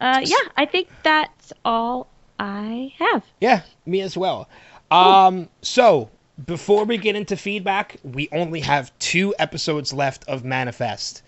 Uh, 0.00 0.22
yeah, 0.24 0.36
I 0.56 0.64
think 0.64 0.88
that's 1.02 1.52
all 1.64 2.08
I 2.38 2.94
have. 2.98 3.22
Yeah, 3.40 3.62
me 3.84 4.00
as 4.00 4.16
well. 4.16 4.48
Um, 4.90 5.48
so 5.62 6.10
before 6.46 6.84
we 6.84 6.96
get 6.96 7.16
into 7.16 7.36
feedback, 7.36 7.96
we 8.02 8.28
only 8.32 8.60
have 8.60 8.96
two 8.98 9.34
episodes 9.38 9.92
left 9.92 10.24
of 10.28 10.44
Manifest. 10.44 11.22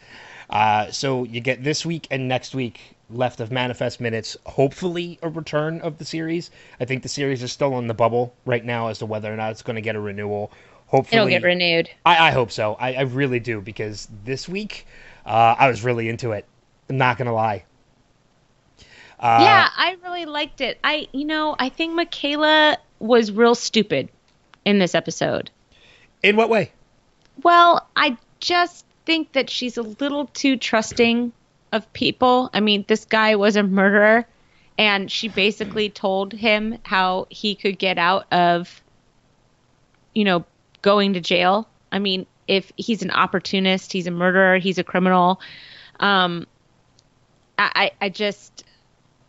Uh, 0.50 0.90
so 0.90 1.24
you 1.24 1.40
get 1.40 1.64
this 1.64 1.84
week 1.84 2.06
and 2.10 2.28
next 2.28 2.54
week 2.54 2.96
left 3.10 3.40
of 3.40 3.50
Manifest 3.50 4.00
minutes. 4.00 4.36
Hopefully, 4.46 5.18
a 5.22 5.28
return 5.28 5.80
of 5.80 5.98
the 5.98 6.04
series. 6.04 6.50
I 6.80 6.84
think 6.84 7.02
the 7.02 7.08
series 7.08 7.42
is 7.42 7.52
still 7.52 7.74
on 7.74 7.86
the 7.86 7.94
bubble 7.94 8.34
right 8.44 8.64
now 8.64 8.88
as 8.88 8.98
to 8.98 9.06
whether 9.06 9.32
or 9.32 9.36
not 9.36 9.52
it's 9.52 9.62
going 9.62 9.76
to 9.76 9.82
get 9.82 9.96
a 9.96 10.00
renewal. 10.00 10.52
Hopefully, 10.86 11.18
It'll 11.18 11.28
get 11.28 11.42
renewed. 11.42 11.90
I, 12.04 12.28
I 12.28 12.30
hope 12.30 12.50
so. 12.50 12.74
I, 12.74 12.94
I 12.94 13.00
really 13.02 13.40
do 13.40 13.60
because 13.60 14.08
this 14.24 14.48
week 14.48 14.86
uh, 15.24 15.56
I 15.58 15.68
was 15.68 15.82
really 15.82 16.08
into 16.08 16.32
it. 16.32 16.44
I'm 16.90 16.98
not 16.98 17.16
gonna 17.16 17.32
lie. 17.32 17.64
Uh, 19.18 19.38
yeah, 19.40 19.68
I 19.74 19.96
really 20.02 20.26
liked 20.26 20.60
it. 20.60 20.78
I, 20.84 21.08
you 21.12 21.24
know, 21.24 21.56
I 21.58 21.70
think 21.70 21.94
Michaela 21.94 22.76
was 22.98 23.32
real 23.32 23.54
stupid 23.54 24.10
in 24.64 24.78
this 24.78 24.94
episode. 24.94 25.50
In 26.22 26.36
what 26.36 26.48
way? 26.48 26.72
Well, 27.42 27.88
I 27.96 28.16
just 28.40 28.86
think 29.04 29.32
that 29.32 29.50
she's 29.50 29.76
a 29.76 29.82
little 29.82 30.26
too 30.26 30.56
trusting 30.56 31.32
of 31.72 31.92
people. 31.92 32.50
I 32.52 32.60
mean, 32.60 32.84
this 32.86 33.04
guy 33.04 33.36
was 33.36 33.56
a 33.56 33.62
murderer, 33.62 34.26
and 34.78 35.10
she 35.10 35.28
basically 35.28 35.88
told 35.88 36.32
him 36.32 36.78
how 36.84 37.26
he 37.30 37.54
could 37.54 37.78
get 37.78 37.98
out 37.98 38.32
of, 38.32 38.82
you 40.14 40.24
know, 40.24 40.44
going 40.82 41.14
to 41.14 41.20
jail. 41.20 41.68
I 41.90 41.98
mean, 41.98 42.26
if 42.46 42.72
he's 42.76 43.02
an 43.02 43.10
opportunist, 43.10 43.92
he's 43.92 44.06
a 44.06 44.10
murderer, 44.10 44.58
he's 44.58 44.78
a 44.78 44.84
criminal. 44.84 45.40
Um, 46.00 46.46
I, 47.58 47.92
I 48.00 48.08
just 48.08 48.64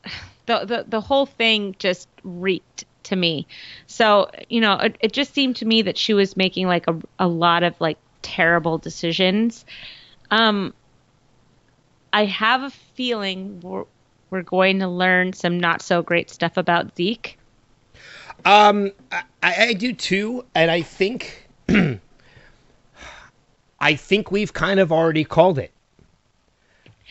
the, 0.45 0.65
the 0.65 0.86
the 0.88 1.01
whole 1.01 1.25
thing 1.25 1.75
just 1.79 2.09
reeked 2.23 2.86
to 3.03 3.15
me. 3.15 3.47
So 3.87 4.29
you 4.49 4.61
know, 4.61 4.75
it, 4.75 4.97
it 4.99 5.13
just 5.13 5.33
seemed 5.33 5.57
to 5.57 5.65
me 5.65 5.81
that 5.83 5.97
she 5.97 6.13
was 6.13 6.37
making 6.37 6.67
like 6.67 6.87
a 6.87 6.99
a 7.19 7.27
lot 7.27 7.63
of 7.63 7.79
like 7.79 7.97
terrible 8.21 8.77
decisions. 8.77 9.65
Um, 10.31 10.73
I 12.11 12.25
have 12.25 12.63
a 12.63 12.69
feeling 12.69 13.59
we're 13.61 13.85
we're 14.29 14.41
going 14.41 14.79
to 14.79 14.87
learn 14.87 15.33
some 15.33 15.59
not 15.59 15.81
so 15.81 16.01
great 16.01 16.29
stuff 16.29 16.57
about 16.57 16.95
Zeke. 16.97 17.37
Um, 18.45 18.91
I, 19.11 19.23
I 19.43 19.73
do 19.73 19.93
too, 19.93 20.43
and 20.55 20.71
I 20.71 20.81
think 20.81 21.47
I 23.79 23.95
think 23.95 24.31
we've 24.31 24.53
kind 24.53 24.79
of 24.79 24.91
already 24.91 25.23
called 25.23 25.59
it. 25.59 25.71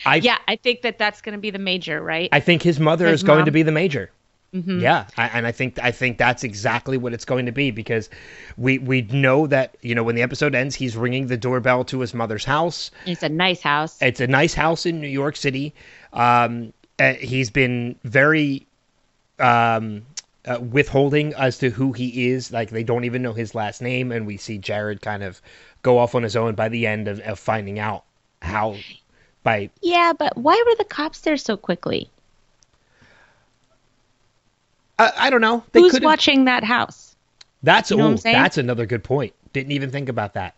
I, 0.05 0.17
yeah, 0.17 0.39
I 0.49 0.57
think 0.57 0.83
that 0.83 0.99
that's 0.99 1.21
going 1.21 1.35
to 1.35 1.41
be 1.41 1.51
the 1.51 1.59
major, 1.59 2.03
right? 2.03 2.29
I 2.33 2.41
think 2.41 2.63
his 2.63 2.81
mother 2.81 3.07
his 3.07 3.21
is 3.21 3.25
mom. 3.25 3.37
going 3.37 3.45
to 3.47 3.53
be 3.53 3.63
the 3.63 3.73
major. 3.73 4.11
Mm-hmm. 4.55 4.81
Yeah, 4.81 5.07
I, 5.17 5.29
and 5.29 5.47
I 5.47 5.53
think 5.53 5.79
I 5.79 5.91
think 5.91 6.19
that's 6.19 6.45
exactly 6.45 6.99
what 6.99 7.15
it's 7.15 7.25
going 7.25 7.47
to 7.47 7.53
be 7.53 7.71
because 7.71 8.11
we 8.59 8.79
we 8.79 9.01
know 9.03 9.47
that 9.47 9.77
you 9.81 9.95
know 9.95 10.03
when 10.03 10.15
the 10.15 10.21
episode 10.21 10.55
ends, 10.55 10.75
he's 10.75 10.95
ringing 10.95 11.29
the 11.29 11.39
doorbell 11.39 11.85
to 11.85 12.01
his 12.01 12.13
mother's 12.13 12.45
house. 12.45 12.91
It's 13.07 13.23
a 13.23 13.31
nice 13.31 13.63
house. 13.63 13.97
It's 14.03 14.21
a 14.21 14.27
nice 14.27 14.53
house 14.53 14.85
in 14.85 15.01
New 15.01 15.09
York 15.09 15.37
City. 15.37 15.73
Um, 16.13 16.75
uh, 16.99 17.15
he's 17.15 17.49
been 17.49 17.97
very 18.05 18.67
um, 19.39 20.05
uh, 20.45 20.61
withholding 20.61 21.33
as 21.35 21.57
to 21.59 21.71
who 21.71 21.93
he 21.93 22.29
is. 22.29 22.53
Like 22.53 22.69
they 22.69 22.85
don't 22.85 23.05
even 23.05 23.23
know 23.23 23.33
his 23.33 23.55
last 23.55 23.81
name, 23.81 24.13
and 24.13 24.27
we 24.27 24.37
see 24.37 24.59
Jared 24.59 25.01
kind 25.01 25.23
of 25.23 25.41
go 25.81 25.97
off 25.97 26.15
on 26.15 26.23
his 26.23 26.37
own 26.37 26.55
by 26.55 26.69
the 26.69 26.87
end 26.87 27.09
of, 27.09 27.21
of 27.21 27.39
finding 27.39 27.79
out 27.79 28.05
how. 28.43 28.77
By 29.45 29.71
yeah, 29.81 30.13
but 30.17 30.37
why 30.37 30.63
were 30.65 30.77
the 30.77 30.85
cops 30.85 31.23
there 31.23 31.37
so 31.37 31.57
quickly? 31.57 32.12
I, 35.03 35.27
I 35.27 35.31
don't 35.31 35.41
know. 35.41 35.65
They 35.73 35.81
Who's 35.81 36.01
watching 36.01 36.45
that 36.45 36.65
house? 36.65 37.17
That's 37.63 37.91
you 37.91 37.97
know 37.97 38.13
ooh, 38.13 38.17
that's 38.17 38.59
another 38.59 38.87
good 38.87 39.05
point. 39.05 39.35
Didn't 39.53 39.73
even 39.73 39.91
think 39.91 40.09
about 40.09 40.35
that. 40.35 40.55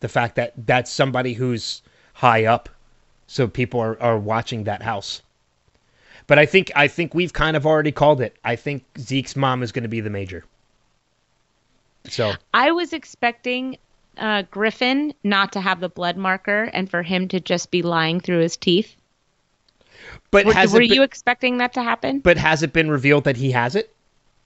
The 0.00 0.08
fact 0.08 0.36
that 0.36 0.52
that's 0.66 0.90
somebody 0.90 1.32
who's 1.32 1.82
high 2.12 2.44
up, 2.44 2.68
so 3.26 3.48
people 3.48 3.80
are, 3.80 4.00
are 4.02 4.18
watching 4.18 4.64
that 4.64 4.82
house. 4.82 5.22
But 6.26 6.38
I 6.38 6.46
think 6.46 6.72
I 6.74 6.88
think 6.88 7.14
we've 7.14 7.32
kind 7.32 7.56
of 7.56 7.66
already 7.66 7.92
called 7.92 8.20
it. 8.20 8.36
I 8.44 8.56
think 8.56 8.84
Zeke's 8.98 9.36
mom 9.36 9.62
is 9.62 9.72
going 9.72 9.82
to 9.82 9.88
be 9.88 10.00
the 10.00 10.10
major. 10.10 10.44
So 12.08 12.32
I 12.52 12.72
was 12.72 12.92
expecting 12.92 13.78
uh, 14.18 14.42
Griffin 14.50 15.14
not 15.22 15.52
to 15.52 15.60
have 15.60 15.80
the 15.80 15.88
blood 15.88 16.16
marker 16.16 16.64
and 16.64 16.90
for 16.90 17.02
him 17.02 17.28
to 17.28 17.40
just 17.40 17.70
be 17.70 17.82
lying 17.82 18.20
through 18.20 18.40
his 18.40 18.56
teeth. 18.56 18.94
But 20.34 20.46
were, 20.46 20.52
were 20.52 20.80
been, 20.80 20.90
you 20.90 21.02
expecting 21.04 21.58
that 21.58 21.74
to 21.74 21.82
happen? 21.82 22.18
But 22.18 22.36
has 22.38 22.64
it 22.64 22.72
been 22.72 22.90
revealed 22.90 23.22
that 23.22 23.36
he 23.36 23.52
has 23.52 23.76
it? 23.76 23.94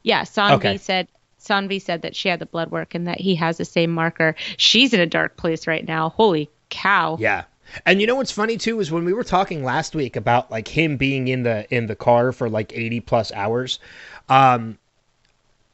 Yeah, 0.02 0.22
Saanvi 0.22 0.52
okay. 0.56 0.76
said 0.76 1.08
Saanvi 1.40 1.80
said 1.80 2.02
that 2.02 2.14
she 2.14 2.28
had 2.28 2.40
the 2.40 2.46
blood 2.46 2.70
work 2.70 2.94
and 2.94 3.06
that 3.06 3.18
he 3.18 3.34
has 3.36 3.56
the 3.56 3.64
same 3.64 3.90
marker. 3.90 4.34
She's 4.58 4.92
in 4.92 5.00
a 5.00 5.06
dark 5.06 5.38
place 5.38 5.66
right 5.66 5.88
now. 5.88 6.10
Holy 6.10 6.50
cow. 6.68 7.16
Yeah. 7.18 7.44
And 7.86 8.02
you 8.02 8.06
know 8.06 8.16
what's 8.16 8.30
funny 8.30 8.58
too 8.58 8.80
is 8.80 8.90
when 8.90 9.06
we 9.06 9.14
were 9.14 9.24
talking 9.24 9.64
last 9.64 9.94
week 9.94 10.16
about 10.16 10.50
like 10.50 10.68
him 10.68 10.98
being 10.98 11.28
in 11.28 11.42
the 11.42 11.66
in 11.74 11.86
the 11.86 11.96
car 11.96 12.32
for 12.32 12.50
like 12.50 12.76
80 12.76 13.00
plus 13.00 13.32
hours, 13.32 13.78
um 14.28 14.76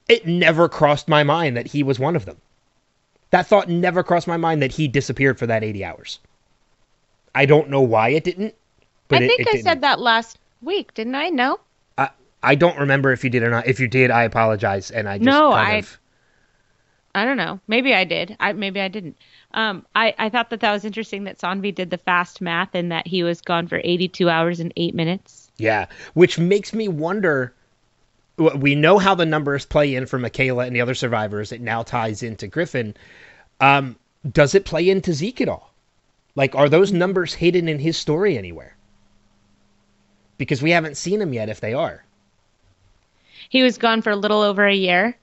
it 0.08 0.28
never 0.28 0.68
crossed 0.68 1.08
my 1.08 1.24
mind 1.24 1.56
that 1.56 1.66
he 1.66 1.82
was 1.82 1.98
one 1.98 2.14
of 2.14 2.24
them. 2.24 2.36
That 3.30 3.48
thought 3.48 3.68
never 3.68 4.04
crossed 4.04 4.28
my 4.28 4.36
mind 4.36 4.62
that 4.62 4.70
he 4.70 4.86
disappeared 4.86 5.40
for 5.40 5.48
that 5.48 5.64
80 5.64 5.84
hours. 5.84 6.18
I 7.34 7.46
don't 7.46 7.68
know 7.68 7.80
why 7.80 8.10
it 8.10 8.22
didn't. 8.22 8.54
But 9.08 9.22
I 9.22 9.28
think 9.28 9.40
it, 9.40 9.46
it 9.48 9.54
I 9.56 9.60
said 9.60 9.80
that 9.82 10.00
last 10.00 10.38
week, 10.62 10.94
didn't 10.94 11.14
I? 11.14 11.28
No. 11.28 11.60
I 11.98 12.10
I 12.44 12.54
don't 12.54 12.78
remember 12.78 13.12
if 13.12 13.24
you 13.24 13.30
did 13.30 13.42
or 13.42 13.50
not. 13.50 13.66
If 13.66 13.80
you 13.80 13.88
did, 13.88 14.10
I 14.10 14.24
apologize, 14.24 14.90
and 14.90 15.08
I 15.08 15.18
just 15.18 15.26
no, 15.26 15.50
I. 15.50 15.76
Of... 15.76 15.98
I 17.14 17.24
don't 17.24 17.36
know. 17.36 17.60
Maybe 17.66 17.94
I 17.94 18.04
did. 18.04 18.36
I 18.38 18.52
maybe 18.52 18.80
I 18.80 18.88
didn't. 18.88 19.16
Um, 19.52 19.86
I 19.94 20.14
I 20.18 20.28
thought 20.28 20.50
that 20.50 20.60
that 20.60 20.72
was 20.72 20.84
interesting 20.84 21.24
that 21.24 21.38
Saanvi 21.38 21.74
did 21.74 21.90
the 21.90 21.98
fast 21.98 22.40
math 22.40 22.74
and 22.74 22.92
that 22.92 23.06
he 23.06 23.22
was 23.22 23.40
gone 23.40 23.66
for 23.66 23.80
82 23.82 24.28
hours 24.28 24.60
and 24.60 24.72
eight 24.76 24.94
minutes. 24.94 25.50
Yeah, 25.56 25.86
which 26.12 26.38
makes 26.38 26.72
me 26.74 26.88
wonder. 26.88 27.54
We 28.36 28.74
know 28.74 28.98
how 28.98 29.14
the 29.14 29.26
numbers 29.26 29.64
play 29.64 29.94
in 29.94 30.06
for 30.06 30.18
Michaela 30.18 30.66
and 30.66 30.74
the 30.74 30.80
other 30.80 30.94
survivors. 30.94 31.52
It 31.52 31.60
now 31.60 31.84
ties 31.84 32.22
into 32.22 32.48
Griffin. 32.48 32.94
Um, 33.60 33.94
does 34.28 34.56
it 34.56 34.64
play 34.64 34.90
into 34.90 35.12
Zeke 35.12 35.40
at 35.42 35.48
all? 35.48 35.72
Like, 36.34 36.56
are 36.56 36.68
those 36.68 36.92
numbers 36.92 37.32
hidden 37.32 37.68
in 37.68 37.78
his 37.78 37.96
story 37.96 38.36
anywhere? 38.36 38.74
Because 40.38 40.62
we 40.62 40.70
haven't 40.70 40.96
seen 40.96 41.20
him 41.20 41.32
yet 41.32 41.48
if 41.48 41.60
they 41.60 41.74
are. 41.74 42.04
He 43.48 43.62
was 43.62 43.78
gone 43.78 44.02
for 44.02 44.10
a 44.10 44.16
little 44.16 44.42
over 44.42 44.66
a 44.66 44.74
year. 44.74 45.16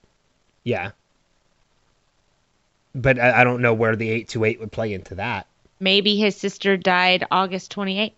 Yeah. 0.63 0.91
But 2.93 3.19
I, 3.19 3.41
I 3.41 3.43
don't 3.43 3.61
know 3.61 3.73
where 3.73 3.95
the 3.95 4.09
828 4.09 4.59
would 4.59 4.71
play 4.71 4.93
into 4.93 5.15
that. 5.15 5.47
Maybe 5.79 6.15
his 6.17 6.35
sister 6.35 6.77
died 6.77 7.25
August 7.31 7.73
28th. 7.75 8.11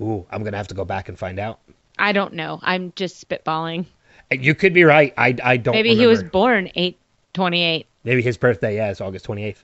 Ooh, 0.00 0.26
I'm 0.30 0.42
going 0.42 0.52
to 0.52 0.58
have 0.58 0.68
to 0.68 0.74
go 0.74 0.84
back 0.84 1.08
and 1.08 1.18
find 1.18 1.38
out. 1.38 1.58
I 1.98 2.12
don't 2.12 2.34
know. 2.34 2.60
I'm 2.62 2.92
just 2.96 3.28
spitballing. 3.28 3.86
Uh, 4.30 4.36
you 4.36 4.54
could 4.54 4.72
be 4.72 4.84
right. 4.84 5.12
I, 5.16 5.36
I 5.42 5.56
don't 5.56 5.74
Maybe 5.74 5.90
remember. 5.90 6.02
he 6.02 6.06
was 6.06 6.22
born 6.22 6.70
828. 6.74 7.86
Maybe 8.04 8.22
his 8.22 8.36
birthday, 8.36 8.76
yeah, 8.76 8.90
is 8.90 9.00
August 9.00 9.26
28th. 9.26 9.62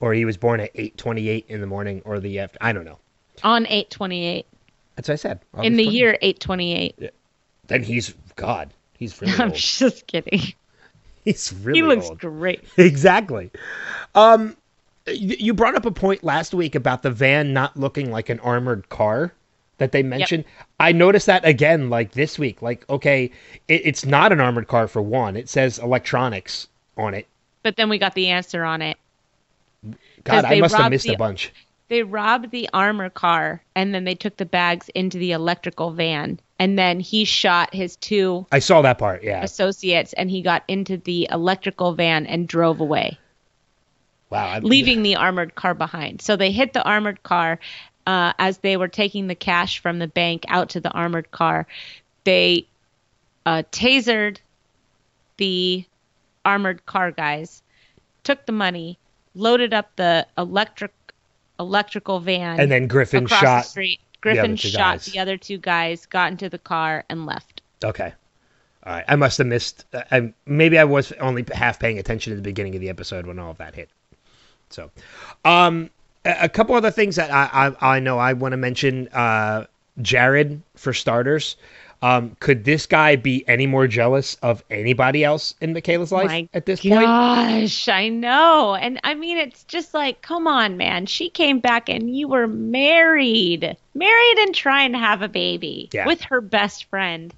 Or 0.00 0.12
he 0.12 0.24
was 0.24 0.36
born 0.36 0.60
at 0.60 0.70
828 0.74 1.46
in 1.48 1.60
the 1.60 1.66
morning 1.66 2.02
or 2.04 2.20
the 2.20 2.38
after. 2.40 2.58
I 2.60 2.72
don't 2.72 2.84
know. 2.84 2.98
On 3.42 3.64
828. 3.66 4.46
That's 4.96 5.08
what 5.08 5.14
I 5.14 5.16
said. 5.16 5.40
August 5.54 5.66
in 5.66 5.76
the 5.76 5.84
20. 5.84 5.96
year 5.96 6.18
828. 6.22 6.94
Yeah. 6.98 7.08
Then 7.68 7.82
he's 7.82 8.14
God. 8.36 8.72
He's 8.98 9.20
really 9.20 9.34
I'm 9.38 9.50
old. 9.50 9.54
just 9.54 10.06
kidding. 10.06 10.40
He's 11.24 11.52
really 11.52 11.78
He 11.80 11.82
looks 11.82 12.08
old. 12.08 12.18
great. 12.20 12.62
Exactly. 12.76 13.50
Um, 14.14 14.56
you 15.08 15.54
brought 15.54 15.74
up 15.74 15.84
a 15.84 15.90
point 15.90 16.22
last 16.22 16.54
week 16.54 16.76
about 16.76 17.02
the 17.02 17.10
van 17.10 17.52
not 17.52 17.76
looking 17.76 18.12
like 18.12 18.28
an 18.28 18.38
armored 18.40 18.88
car 18.90 19.32
that 19.78 19.90
they 19.90 20.04
mentioned. 20.04 20.44
Yep. 20.44 20.66
I 20.78 20.92
noticed 20.92 21.26
that 21.26 21.44
again, 21.44 21.90
like 21.90 22.12
this 22.12 22.38
week. 22.38 22.62
Like, 22.62 22.88
okay, 22.88 23.32
it, 23.66 23.82
it's 23.84 24.04
not 24.06 24.30
an 24.30 24.40
armored 24.40 24.68
car 24.68 24.86
for 24.86 25.02
one. 25.02 25.36
It 25.36 25.48
says 25.48 25.78
electronics 25.80 26.68
on 26.96 27.12
it. 27.12 27.26
But 27.64 27.74
then 27.76 27.88
we 27.88 27.98
got 27.98 28.14
the 28.14 28.28
answer 28.28 28.64
on 28.64 28.80
it. 28.80 28.96
God, 30.22 30.44
I 30.44 30.60
must 30.60 30.76
have 30.76 30.90
missed 30.90 31.06
the, 31.06 31.14
a 31.14 31.18
bunch 31.18 31.52
they 31.88 32.02
robbed 32.02 32.50
the 32.50 32.68
armor 32.72 33.10
car 33.10 33.62
and 33.74 33.94
then 33.94 34.04
they 34.04 34.14
took 34.14 34.36
the 34.36 34.44
bags 34.44 34.88
into 34.94 35.18
the 35.18 35.32
electrical 35.32 35.92
van 35.92 36.40
and 36.58 36.78
then 36.78 37.00
he 37.00 37.24
shot 37.24 37.74
his 37.74 37.96
two 37.96 38.46
I 38.50 38.58
saw 38.58 38.82
that 38.82 38.98
part, 38.98 39.22
yeah. 39.22 39.42
associates 39.42 40.12
and 40.12 40.30
he 40.30 40.42
got 40.42 40.64
into 40.68 40.96
the 40.96 41.28
electrical 41.30 41.94
van 41.94 42.26
and 42.26 42.48
drove 42.48 42.80
away. 42.80 43.18
Wow. 44.30 44.48
I'm, 44.48 44.64
leaving 44.64 45.02
the 45.02 45.16
armored 45.16 45.54
car 45.54 45.74
behind. 45.74 46.20
So 46.20 46.36
they 46.36 46.50
hit 46.50 46.72
the 46.72 46.82
armored 46.82 47.22
car 47.22 47.60
uh, 48.06 48.32
as 48.38 48.58
they 48.58 48.76
were 48.76 48.88
taking 48.88 49.28
the 49.28 49.34
cash 49.34 49.78
from 49.78 49.98
the 49.98 50.08
bank 50.08 50.44
out 50.48 50.70
to 50.70 50.80
the 50.80 50.90
armored 50.90 51.30
car. 51.30 51.66
They 52.24 52.66
uh, 53.44 53.62
tasered 53.70 54.38
the 55.36 55.84
armored 56.44 56.86
car 56.86 57.12
guys, 57.12 57.62
took 58.24 58.46
the 58.46 58.52
money, 58.52 58.98
loaded 59.34 59.72
up 59.72 59.94
the 59.94 60.26
electric 60.36 60.92
electrical 61.58 62.20
van. 62.20 62.60
And 62.60 62.70
then 62.70 62.86
Griffin 62.86 63.26
shot. 63.26 63.40
The 63.40 63.68
street. 63.68 64.00
Griffin 64.20 64.52
the 64.52 64.56
shot 64.56 64.94
guys. 64.96 65.06
the 65.06 65.18
other 65.18 65.36
two 65.36 65.58
guys, 65.58 66.06
got 66.06 66.30
into 66.32 66.48
the 66.48 66.58
car, 66.58 67.04
and 67.08 67.26
left. 67.26 67.62
Okay. 67.84 68.12
All 68.84 68.92
right. 68.92 69.04
I 69.06 69.16
must 69.16 69.38
have 69.38 69.46
missed. 69.46 69.84
Uh, 69.92 70.02
I, 70.10 70.32
maybe 70.46 70.78
I 70.78 70.84
was 70.84 71.12
only 71.12 71.44
half 71.52 71.78
paying 71.78 71.98
attention 71.98 72.32
at 72.32 72.36
the 72.36 72.42
beginning 72.42 72.74
of 72.74 72.80
the 72.80 72.88
episode 72.88 73.26
when 73.26 73.38
all 73.38 73.50
of 73.50 73.58
that 73.58 73.74
hit. 73.74 73.90
So, 74.70 74.90
um, 75.44 75.90
a, 76.24 76.36
a 76.42 76.48
couple 76.48 76.74
other 76.74 76.90
things 76.90 77.16
that 77.16 77.30
I 77.30 77.68
I, 77.80 77.96
I 77.96 78.00
know 78.00 78.18
I 78.18 78.32
want 78.32 78.52
to 78.52 78.56
mention. 78.56 79.08
Uh, 79.08 79.66
Jared 80.02 80.60
for 80.74 80.92
starters. 80.92 81.56
Um, 82.02 82.36
could 82.40 82.64
this 82.64 82.86
guy 82.86 83.16
be 83.16 83.42
any 83.48 83.66
more 83.66 83.86
jealous 83.86 84.36
of 84.42 84.62
anybody 84.70 85.24
else 85.24 85.54
in 85.60 85.72
Michaela's 85.72 86.12
life 86.12 86.28
My 86.28 86.48
at 86.52 86.66
this 86.66 86.80
gosh, 86.80 86.90
point? 86.90 87.06
Gosh, 87.06 87.88
I 87.88 88.08
know. 88.08 88.74
And 88.74 89.00
I 89.02 89.14
mean, 89.14 89.38
it's 89.38 89.64
just 89.64 89.94
like, 89.94 90.20
come 90.22 90.46
on, 90.46 90.76
man. 90.76 91.06
She 91.06 91.30
came 91.30 91.58
back 91.58 91.88
and 91.88 92.14
you 92.14 92.28
were 92.28 92.46
married, 92.46 93.76
married 93.94 94.38
and 94.38 94.54
trying 94.54 94.92
to 94.92 94.98
have 94.98 95.22
a 95.22 95.28
baby 95.28 95.88
yeah. 95.92 96.06
with 96.06 96.20
her 96.22 96.40
best 96.40 96.84
friend. 96.84 97.32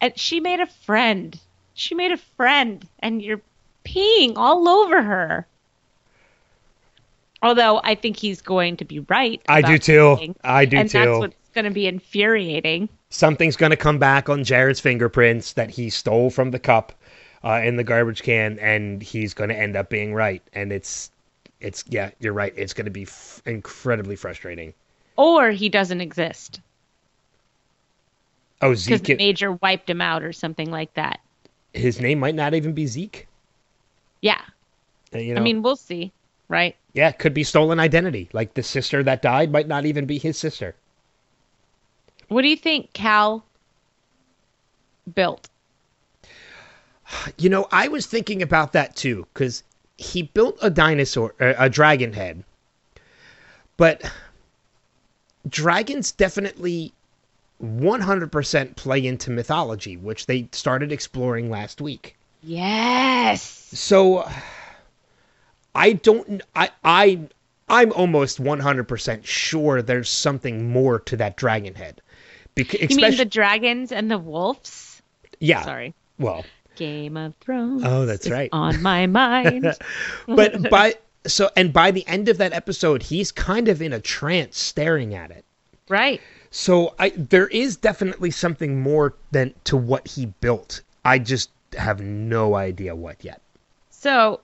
And 0.00 0.16
she 0.16 0.40
made 0.40 0.60
a 0.60 0.66
friend 0.66 1.38
She 1.74 1.94
made 1.94 2.10
a 2.10 2.16
friend, 2.16 2.84
and 2.98 3.22
you're 3.22 3.40
peeing 3.84 4.34
all 4.36 4.68
over 4.68 5.00
her. 5.00 5.46
Although 7.40 7.80
I 7.84 7.94
think 7.94 8.16
he's 8.16 8.42
going 8.42 8.78
to 8.78 8.84
be 8.84 8.98
right. 9.00 9.40
I 9.48 9.62
do 9.62 9.78
too. 9.78 10.16
peeing, 10.20 10.34
I 10.42 10.64
do 10.64 10.76
and 10.76 10.90
too. 10.90 10.98
that's 10.98 11.18
what's 11.18 11.36
going 11.54 11.66
to 11.66 11.70
be 11.70 11.86
infuriating. 11.86 12.88
Something's 13.10 13.56
going 13.56 13.70
to 13.70 13.76
come 13.76 13.98
back 13.98 14.28
on 14.28 14.44
Jared's 14.44 14.80
fingerprints 14.80 15.54
that 15.54 15.70
he 15.70 15.88
stole 15.90 16.30
from 16.30 16.50
the 16.50 16.58
cup 16.58 16.92
uh, 17.42 17.60
in 17.64 17.76
the 17.76 17.84
garbage 17.84 18.22
can, 18.22 18.58
and 18.58 19.02
he's 19.02 19.32
going 19.34 19.48
to 19.48 19.58
end 19.58 19.76
up 19.76 19.88
being 19.88 20.12
right. 20.12 20.42
And 20.52 20.72
it's, 20.72 21.10
it's 21.60 21.84
yeah, 21.88 22.10
you're 22.20 22.34
right. 22.34 22.52
It's 22.56 22.74
going 22.74 22.84
to 22.84 22.90
be 22.90 23.02
f- 23.04 23.40
incredibly 23.46 24.14
frustrating. 24.16 24.74
Or 25.16 25.50
he 25.50 25.68
doesn't 25.68 26.00
exist 26.00 26.60
Oh, 28.60 28.70
because 28.70 28.80
Zeke, 28.82 29.04
the 29.04 29.16
major 29.16 29.52
wiped 29.52 29.88
him 29.88 30.00
out 30.00 30.22
or 30.22 30.32
something 30.32 30.70
like 30.70 30.92
that. 30.94 31.20
his 31.72 32.00
name 32.00 32.18
might 32.18 32.34
not 32.34 32.54
even 32.54 32.72
be 32.72 32.86
Zeke. 32.86 33.26
Yeah. 34.20 34.40
Uh, 35.14 35.18
You 35.18 35.34
know, 35.34 35.40
I 35.40 35.44
mean, 35.44 35.62
we'll 35.62 35.76
see, 35.76 36.12
right? 36.48 36.74
yeah, 36.92 37.08
it 37.08 37.18
could 37.18 37.34
be 37.34 37.44
stolen 37.44 37.78
identity. 37.80 38.28
Like 38.32 38.54
the 38.54 38.62
sister 38.64 39.02
that 39.04 39.22
died 39.22 39.52
might 39.52 39.68
not 39.68 39.86
even 39.86 40.06
be 40.06 40.18
his 40.18 40.36
sister. 40.36 40.74
What 42.28 42.42
do 42.42 42.48
you 42.48 42.56
think 42.56 42.92
Cal 42.92 43.44
built? 45.14 45.48
You 47.38 47.48
know, 47.48 47.66
I 47.72 47.88
was 47.88 48.06
thinking 48.06 48.42
about 48.42 48.74
that 48.74 48.94
too 48.94 49.26
because 49.32 49.64
he 49.96 50.22
built 50.22 50.58
a 50.60 50.70
dinosaur, 50.70 51.34
uh, 51.40 51.54
a 51.58 51.70
dragon 51.70 52.12
head, 52.12 52.44
but 53.78 54.02
dragons 55.48 56.12
definitely 56.12 56.92
100% 57.62 58.76
play 58.76 59.06
into 59.06 59.30
mythology, 59.30 59.96
which 59.96 60.26
they 60.26 60.48
started 60.52 60.92
exploring 60.92 61.50
last 61.50 61.80
week. 61.80 62.16
Yes. 62.42 63.42
So 63.72 64.30
I 65.74 65.94
don't 65.94 66.42
I 66.54 66.70
I 66.84 67.20
I'm 67.68 67.92
almost 67.92 68.42
100% 68.42 69.24
sure 69.24 69.82
there's 69.82 70.08
something 70.08 70.70
more 70.70 71.00
to 71.00 71.16
that 71.16 71.36
dragon 71.36 71.74
head. 71.74 72.00
Because 72.58 72.90
You 72.90 72.96
mean 72.96 73.16
the 73.16 73.24
dragons 73.24 73.92
and 73.92 74.10
the 74.10 74.18
wolves? 74.18 75.00
yeah. 75.38 75.62
Sorry. 75.62 75.94
Well, 76.18 76.44
Game 76.74 77.16
of 77.16 77.36
Thrones. 77.36 77.82
Oh, 77.84 78.04
that's 78.04 78.28
right. 78.28 78.48
On 78.52 78.82
my 78.82 79.06
mind. 79.06 79.72
but 80.26 80.68
by 80.68 80.96
so 81.26 81.50
and 81.56 81.72
by 81.72 81.92
the 81.92 82.06
end 82.08 82.28
of 82.28 82.38
that 82.38 82.52
episode, 82.52 83.02
he's 83.02 83.30
kind 83.30 83.68
of 83.68 83.80
in 83.80 83.92
a 83.92 84.00
trance 84.00 84.58
staring 84.58 85.14
at 85.14 85.30
it. 85.30 85.44
right. 85.88 86.20
So 86.50 86.94
I 86.98 87.10
there 87.10 87.46
is 87.48 87.76
definitely 87.76 88.32
something 88.32 88.80
more 88.80 89.14
than 89.30 89.54
to 89.64 89.76
what 89.76 90.08
he 90.08 90.26
built. 90.26 90.82
I 91.04 91.18
just 91.20 91.50
have 91.76 92.00
no 92.00 92.56
idea 92.56 92.96
what 92.96 93.22
yet. 93.22 93.40
So 93.90 94.40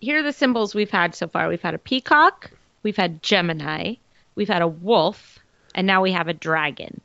here 0.00 0.20
are 0.20 0.22
the 0.22 0.32
symbols 0.32 0.74
we've 0.74 0.90
had 0.90 1.14
so 1.14 1.28
far. 1.28 1.48
We've 1.48 1.60
had 1.60 1.74
a 1.74 1.78
peacock, 1.78 2.50
we've 2.82 2.96
had 2.96 3.22
Gemini, 3.22 3.94
we've 4.36 4.48
had 4.48 4.62
a 4.62 4.68
wolf, 4.68 5.38
and 5.74 5.86
now 5.86 6.00
we 6.02 6.12
have 6.12 6.28
a 6.28 6.34
dragon. 6.34 7.00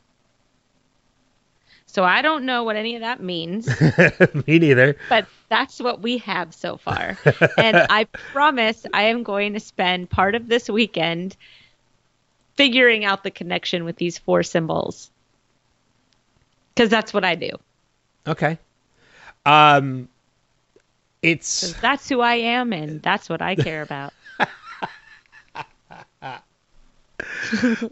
So 1.98 2.04
I 2.04 2.22
don't 2.22 2.46
know 2.46 2.64
what 2.64 2.76
any 2.76 2.94
of 2.94 3.02
that 3.02 3.24
means, 3.24 3.68
Me 4.46 4.60
neither. 4.60 4.98
but 5.10 5.26
that's 5.50 5.80
what 5.80 6.00
we 6.00 6.20
have 6.20 6.54
so 6.54 6.78
far. 6.78 7.18
and 7.58 7.88
I 7.90 8.04
promise 8.04 8.86
I 8.94 9.06
am 9.06 9.24
going 9.24 9.54
to 9.54 9.60
spend 9.60 10.08
part 10.08 10.36
of 10.36 10.48
this 10.48 10.70
weekend 10.70 11.36
figuring 12.54 13.04
out 13.04 13.24
the 13.24 13.32
connection 13.32 13.84
with 13.84 13.96
these 13.96 14.20
four 14.20 14.44
symbols. 14.44 15.10
Because 16.76 16.92
that's 16.92 17.16
what 17.16 17.26
I 17.26 17.34
do. 17.34 17.50
Okay. 18.28 18.60
Um 19.44 20.08
it's 21.24 21.74
that's 21.82 22.08
who 22.08 22.22
I 22.22 22.36
am, 22.36 22.74
and 22.74 23.02
that's 23.02 23.28
what 23.28 23.42
I 23.42 23.56
care 23.56 23.82
about. 23.82 24.14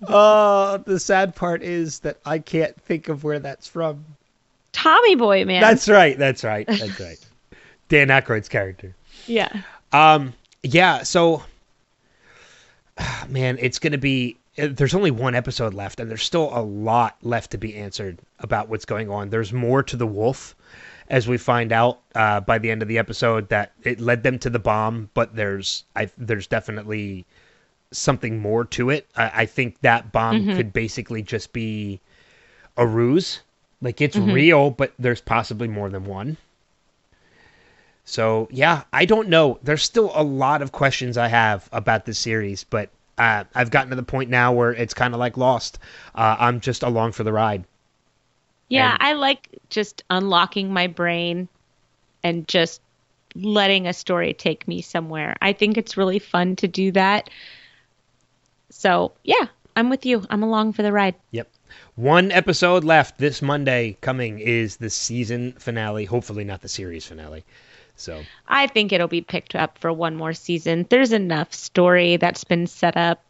Uh 0.07 0.77
the 0.85 0.99
sad 0.99 1.35
part 1.35 1.63
is 1.63 1.99
that 1.99 2.17
I 2.25 2.39
can't 2.39 2.79
think 2.81 3.09
of 3.09 3.23
where 3.23 3.39
that's 3.39 3.67
from. 3.67 4.05
Tommy 4.71 5.15
Boy, 5.15 5.45
man. 5.45 5.61
That's 5.61 5.87
right. 5.87 6.17
That's 6.17 6.43
right. 6.43 6.67
That's 6.67 6.99
right. 6.99 7.25
Dan 7.89 8.09
Aykroyd's 8.09 8.49
character. 8.49 8.93
yeah. 9.25 9.61
Um, 9.93 10.33
yeah. 10.63 11.03
So, 11.03 11.43
man, 13.29 13.57
it's 13.59 13.79
gonna 13.79 13.97
be. 13.97 14.37
uh, 14.57 14.67
There's 14.71 14.93
only 14.93 15.11
one 15.11 15.35
episode 15.35 15.73
left, 15.73 15.99
and 15.99 16.09
there's 16.09 16.23
still 16.23 16.49
a 16.57 16.61
lot 16.61 17.17
left 17.21 17.51
to 17.51 17.57
be 17.57 17.75
answered 17.75 18.19
about 18.39 18.69
what's 18.69 18.85
going 18.85 19.09
on. 19.09 19.29
There's 19.29 19.53
more 19.53 19.83
to 19.83 19.95
the 19.95 20.07
wolf, 20.07 20.55
as 21.09 21.27
we 21.27 21.37
find 21.37 21.71
out 21.71 21.99
uh, 22.15 22.41
by 22.41 22.57
the 22.57 22.69
end 22.71 22.81
of 22.81 22.87
the 22.87 22.97
episode 22.97 23.49
that 23.49 23.71
it 23.83 23.99
led 23.99 24.23
them 24.23 24.39
to 24.39 24.49
the 24.49 24.59
bomb. 24.59 25.09
But 25.13 25.35
there's, 25.35 25.85
I 25.95 26.09
there's 26.17 26.47
definitely 26.47 27.25
something 27.97 28.39
more 28.39 28.65
to 28.65 28.89
it. 28.89 29.07
I, 29.15 29.31
I 29.41 29.45
think 29.45 29.79
that 29.81 30.11
bomb 30.11 30.55
could 30.55 30.73
basically 30.73 31.21
just 31.21 31.53
be 31.53 31.99
a 32.77 32.85
ruse. 32.85 33.41
Like 33.81 34.01
it's 34.01 34.15
real, 34.33 34.69
but 34.71 34.93
there's 34.97 35.21
possibly 35.21 35.67
more 35.67 35.89
than 35.89 36.05
one. 36.05 36.37
So 38.05 38.47
yeah, 38.51 38.83
I 38.93 39.05
don't 39.05 39.29
know. 39.29 39.59
There's 39.63 39.83
still 39.83 40.11
a 40.13 40.23
lot 40.23 40.61
of 40.61 40.71
questions 40.71 41.17
I 41.17 41.27
have 41.27 41.67
about 41.71 42.05
this 42.05 42.19
series, 42.19 42.63
but 42.63 42.89
uh, 43.17 43.45
I've 43.55 43.71
gotten 43.71 43.89
to 43.89 43.95
the 43.95 44.03
point 44.03 44.29
now 44.29 44.53
where 44.53 44.71
it's 44.73 44.93
kind 44.93 45.13
of 45.13 45.19
like 45.19 45.37
Lost. 45.37 45.79
Uh, 46.13 46.35
I'm 46.39 46.59
just 46.59 46.83
along 46.83 47.13
for 47.13 47.23
the 47.23 47.33
ride. 47.33 47.63
Yeah, 48.69 48.93
And- 48.93 49.03
I 49.03 49.13
like 49.13 49.49
just 49.69 50.03
unlocking 50.09 50.71
my 50.71 50.87
brain 50.87 51.47
and 52.23 52.47
just 52.47 52.81
letting 53.35 53.87
a 53.87 53.93
story 53.93 54.33
take 54.33 54.67
me 54.67 54.81
somewhere. 54.81 55.35
I 55.41 55.53
think 55.53 55.77
it's 55.77 55.97
really 55.97 56.19
fun 56.19 56.55
to 56.57 56.67
do 56.67 56.91
that. 56.93 57.29
So, 58.77 59.13
yeah, 59.23 59.47
I'm 59.77 59.89
with 59.89 60.05
you. 60.05 60.25
I'm 60.29 60.43
along 60.43 60.73
for 60.73 60.83
the 60.83 60.91
ride. 60.91 61.15
Yep. 61.31 61.49
One 61.95 62.29
episode 62.33 62.83
left 62.83 63.17
this 63.17 63.41
Monday 63.41 63.97
coming 64.01 64.39
is 64.39 64.75
the 64.75 64.89
season 64.89 65.53
finale. 65.53 66.03
Hopefully 66.03 66.43
not 66.43 66.61
the 66.61 66.67
series 66.67 67.05
finale. 67.05 67.45
So 67.95 68.21
I 68.49 68.67
think 68.67 68.91
it'll 68.91 69.07
be 69.07 69.21
picked 69.21 69.55
up 69.55 69.77
for 69.77 69.93
one 69.93 70.17
more 70.17 70.33
season. 70.33 70.85
There's 70.89 71.13
enough 71.13 71.53
story 71.53 72.17
that's 72.17 72.43
been 72.43 72.67
set 72.67 72.97
up. 72.97 73.23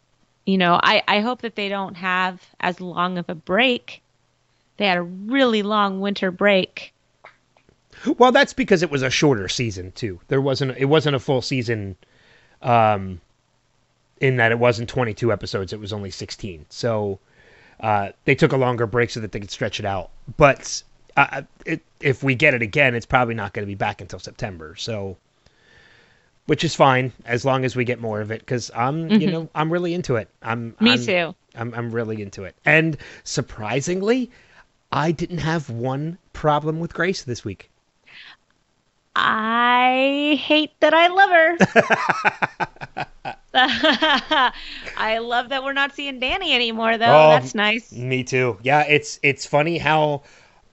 You 0.46 0.58
know, 0.58 0.80
I, 0.82 1.04
I 1.06 1.20
hope 1.20 1.42
that 1.42 1.54
they 1.54 1.68
don't 1.68 1.94
have 1.94 2.42
as 2.58 2.80
long 2.80 3.16
of 3.16 3.28
a 3.28 3.36
break. 3.36 4.02
They 4.78 4.86
had 4.86 4.98
a 4.98 5.02
really 5.02 5.62
long 5.62 6.00
winter 6.00 6.32
break. 6.32 6.92
well, 8.18 8.32
that's 8.32 8.52
because 8.52 8.82
it 8.82 8.90
was 8.90 9.02
a 9.02 9.10
shorter 9.10 9.48
season 9.48 9.92
too. 9.92 10.18
There 10.26 10.40
wasn't 10.40 10.76
it 10.76 10.86
wasn't 10.86 11.14
a 11.14 11.20
full 11.20 11.40
season. 11.40 11.96
Um, 12.62 13.20
in 14.20 14.36
that 14.36 14.52
it 14.52 14.58
wasn't 14.58 14.88
22 14.88 15.32
episodes, 15.32 15.72
it 15.72 15.80
was 15.80 15.92
only 15.92 16.10
16. 16.10 16.66
So 16.70 17.18
uh, 17.80 18.10
they 18.24 18.34
took 18.34 18.52
a 18.52 18.56
longer 18.56 18.86
break 18.86 19.10
so 19.10 19.20
that 19.20 19.32
they 19.32 19.40
could 19.40 19.50
stretch 19.50 19.78
it 19.80 19.86
out. 19.86 20.10
But 20.36 20.82
uh, 21.16 21.42
it, 21.64 21.82
if 22.00 22.22
we 22.22 22.34
get 22.34 22.54
it 22.54 22.62
again, 22.62 22.94
it's 22.94 23.06
probably 23.06 23.34
not 23.34 23.52
going 23.52 23.64
to 23.64 23.70
be 23.70 23.74
back 23.74 24.00
until 24.00 24.18
September. 24.18 24.74
So, 24.76 25.16
which 26.46 26.62
is 26.64 26.74
fine 26.74 27.12
as 27.24 27.44
long 27.44 27.64
as 27.64 27.74
we 27.76 27.84
get 27.84 28.00
more 28.00 28.20
of 28.20 28.30
it 28.30 28.40
because 28.40 28.70
I'm, 28.74 29.10
you 29.10 29.30
know, 29.30 29.48
I'm 29.54 29.72
really 29.72 29.94
into 29.94 30.16
it. 30.16 30.28
I'm 30.42 30.76
Me 30.80 30.90
I'm- 30.90 31.04
too. 31.04 31.34
I'm, 31.58 31.72
I'm 31.74 31.90
really 31.90 32.20
into 32.22 32.44
it. 32.44 32.54
And 32.66 32.98
surprisingly, 33.24 34.30
I 34.92 35.10
didn't 35.10 35.38
have 35.38 35.70
one 35.70 36.18
problem 36.34 36.80
with 36.80 36.92
Grace 36.92 37.24
this 37.24 37.44
week. 37.44 37.70
I 39.18 40.38
hate 40.42 40.78
that 40.80 40.92
I 40.92 41.06
love 41.08 41.30
her. 43.24 43.34
I 44.96 45.18
love 45.18 45.48
that 45.48 45.64
we're 45.64 45.72
not 45.72 45.94
seeing 45.94 46.18
Danny 46.20 46.54
anymore, 46.54 46.98
though. 46.98 47.04
Oh, 47.06 47.28
That's 47.30 47.54
nice. 47.54 47.92
Me 47.92 48.22
too. 48.24 48.58
Yeah, 48.62 48.82
it's 48.82 49.18
it's 49.22 49.46
funny 49.46 49.78
how 49.78 50.22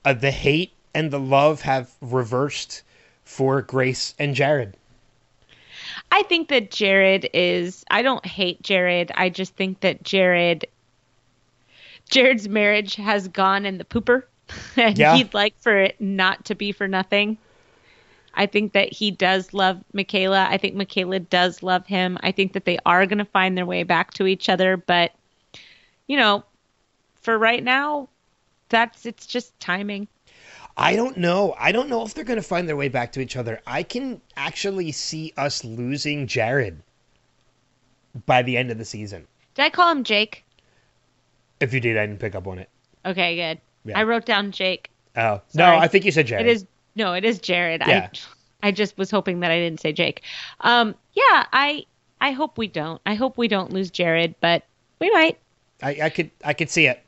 uh, 0.06 0.14
the 0.14 0.32
hate 0.32 0.74
and 0.94 1.12
the 1.12 1.20
love 1.20 1.62
have 1.62 1.92
reversed 2.02 2.84
for 3.24 3.62
Grace 3.62 4.14
and 4.20 4.36
Jared. 4.36 4.76
I 6.12 6.24
think 6.24 6.50
that 6.50 6.72
Jared 6.72 7.30
is. 7.34 7.84
I 7.90 8.02
don't 8.02 8.26
hate 8.26 8.62
Jared. 8.62 9.12
I 9.16 9.30
just 9.30 9.56
think 9.56 9.80
that 9.82 10.04
Jared. 10.04 10.66
Jared's 12.10 12.48
marriage 12.50 12.96
has 12.96 13.28
gone 13.30 13.66
in 13.66 13.78
the 13.78 13.86
pooper, 13.86 14.24
and 14.78 14.98
Yeah. 14.98 15.16
he'd 15.16 15.34
like 15.34 15.56
for 15.60 15.78
it 15.78 16.00
not 16.00 16.46
to 16.46 16.56
be 16.56 16.72
for 16.72 16.88
nothing. 16.88 17.38
I 18.34 18.46
think 18.46 18.74
that 18.74 18.92
he 18.92 19.12
does 19.12 19.54
love 19.54 19.84
Michaela. 19.94 20.48
I 20.50 20.58
think 20.58 20.76
Michaela 20.76 21.20
does 21.20 21.62
love 21.62 21.86
him. 21.86 22.18
I 22.22 22.32
think 22.32 22.54
that 22.54 22.66
they 22.66 22.80
are 22.86 23.06
going 23.06 23.20
to 23.20 23.26
find 23.26 23.58
their 23.58 23.66
way 23.66 23.84
back 23.84 24.14
to 24.16 24.28
each 24.28 24.50
other, 24.50 24.78
but 24.78 25.12
you 26.08 26.18
know, 26.18 26.44
for 27.22 27.38
right 27.38 27.64
now, 27.64 28.10
that's 28.70 29.06
it's 29.06 29.26
just 29.26 29.58
timing. 29.60 30.08
I 30.76 30.96
don't 30.96 31.18
know. 31.18 31.56
I 31.60 31.72
don't 31.72 31.88
know 31.90 32.04
if 32.04 32.14
they're 32.16 32.24
going 32.24 32.38
to 32.38 32.44
find 32.44 32.68
their 32.68 32.76
way 32.76 32.90
back 32.90 33.12
to 33.14 33.22
each 33.22 33.38
other. 33.38 33.62
I 33.68 33.84
can 33.84 34.20
actually 34.36 34.92
see 34.92 35.32
us 35.38 35.64
losing 35.64 36.26
Jared 36.26 36.82
by 38.26 38.42
the 38.42 38.58
end 38.58 38.72
of 38.72 38.80
the 38.80 38.86
season. 38.86 39.28
Did 39.54 39.66
I 39.66 39.70
call 39.70 39.92
him 39.92 40.04
Jake? 40.04 40.44
If 41.60 41.74
you 41.74 41.80
did, 41.80 41.98
I 41.98 42.08
didn't 42.08 42.20
pick 42.20 42.34
up 42.34 42.48
on 42.48 42.58
it. 42.58 42.70
Okay, 43.06 43.36
good. 43.36 43.62
Yeah. 43.86 44.00
I 44.00 44.04
wrote 44.04 44.26
down 44.26 44.52
Jake. 44.52 44.90
Oh 45.16 45.42
no, 45.54 45.66
I 45.66 45.88
think 45.88 46.06
you 46.06 46.12
said 46.12 46.26
Jared. 46.26 46.48
It 46.48 46.50
is 46.50 46.66
No, 46.96 47.14
it 47.14 47.26
is 47.26 47.40
Jared. 47.40 47.82
Yeah. 47.86 48.10
I 48.64 48.68
I 48.68 48.72
just 48.72 48.98
was 48.98 49.12
hoping 49.12 49.42
that 49.42 49.52
I 49.52 49.60
didn't 49.60 49.82
say 49.82 49.92
Jake. 49.92 50.22
Um, 50.62 50.96
yeah, 51.14 51.46
I 51.52 51.86
I 52.22 52.32
hope 52.32 52.58
we 52.58 52.68
don't. 52.68 53.02
I 53.06 53.16
hope 53.16 53.38
we 53.38 53.48
don't 53.48 53.74
lose 53.74 53.92
Jared, 53.92 54.36
but 54.40 54.64
we 55.00 55.12
might. 55.12 55.38
I, 55.82 56.00
I 56.04 56.10
could 56.10 56.32
I 56.44 56.54
could 56.54 56.70
see 56.70 56.88
it. 56.88 57.04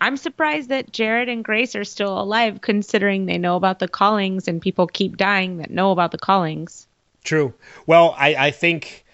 I'm 0.00 0.16
surprised 0.16 0.68
that 0.68 0.92
Jared 0.92 1.28
and 1.28 1.44
Grace 1.44 1.74
are 1.74 1.84
still 1.84 2.20
alive, 2.20 2.60
considering 2.60 3.26
they 3.26 3.38
know 3.38 3.56
about 3.56 3.78
the 3.78 3.88
callings 3.88 4.46
and 4.46 4.60
people 4.60 4.86
keep 4.86 5.16
dying 5.16 5.56
that 5.58 5.70
know 5.70 5.90
about 5.90 6.10
the 6.10 6.18
callings. 6.18 6.86
True. 7.24 7.52
Well, 7.86 8.14
I, 8.18 8.34
I 8.34 8.50
think 8.50 9.05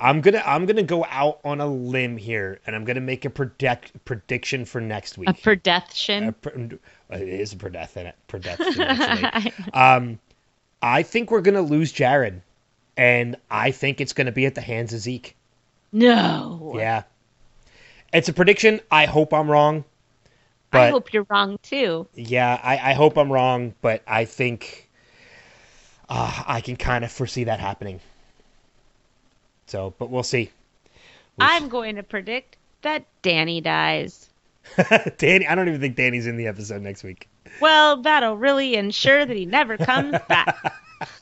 I'm 0.00 0.20
gonna 0.20 0.42
I'm 0.44 0.66
gonna 0.66 0.82
go 0.82 1.04
out 1.08 1.40
on 1.44 1.60
a 1.60 1.66
limb 1.66 2.16
here, 2.16 2.60
and 2.66 2.74
I'm 2.74 2.84
gonna 2.84 3.00
make 3.00 3.24
a 3.24 3.30
predict 3.30 4.04
prediction 4.04 4.64
for 4.64 4.80
next 4.80 5.16
week. 5.16 5.28
A 5.28 5.34
prediction. 5.34 6.28
A 6.28 6.32
pr- 6.32 6.74
it 7.10 7.28
is 7.28 7.52
a 7.52 7.56
prediction. 7.56 8.12
Prediction. 8.26 9.52
um, 9.72 10.18
I 10.82 11.02
think 11.02 11.30
we're 11.30 11.42
gonna 11.42 11.62
lose 11.62 11.92
Jared, 11.92 12.42
and 12.96 13.36
I 13.50 13.70
think 13.70 14.00
it's 14.00 14.12
gonna 14.12 14.32
be 14.32 14.46
at 14.46 14.54
the 14.54 14.60
hands 14.60 14.92
of 14.92 15.00
Zeke. 15.00 15.36
no. 15.92 16.74
Yeah. 16.76 17.04
It's 18.12 18.28
a 18.28 18.32
prediction. 18.32 18.80
I 18.92 19.06
hope 19.06 19.34
I'm 19.34 19.50
wrong. 19.50 19.84
But 20.70 20.80
I 20.80 20.90
hope 20.90 21.12
you're 21.12 21.26
wrong 21.28 21.58
too. 21.62 22.06
yeah, 22.14 22.60
I, 22.62 22.90
I 22.90 22.92
hope 22.94 23.16
I'm 23.16 23.30
wrong, 23.32 23.74
but 23.80 24.02
I 24.06 24.24
think 24.24 24.88
uh, 26.08 26.42
I 26.46 26.60
can 26.60 26.76
kind 26.76 27.04
of 27.04 27.12
foresee 27.12 27.44
that 27.44 27.60
happening. 27.60 28.00
So, 29.66 29.94
but 29.98 30.10
we'll 30.10 30.22
see. 30.22 30.50
We'll 31.36 31.48
I'm 31.48 31.68
going 31.68 31.96
to 31.96 32.02
predict 32.02 32.56
that 32.82 33.06
Danny 33.22 33.60
dies. 33.60 34.28
Danny, 35.18 35.46
I 35.46 35.54
don't 35.54 35.68
even 35.68 35.80
think 35.80 35.96
Danny's 35.96 36.26
in 36.26 36.36
the 36.36 36.46
episode 36.46 36.82
next 36.82 37.04
week. 37.04 37.28
Well, 37.60 38.02
that'll 38.02 38.36
really 38.36 38.74
ensure 38.76 39.24
that 39.24 39.36
he 39.36 39.46
never 39.46 39.76
comes 39.76 40.16
back. 40.28 40.74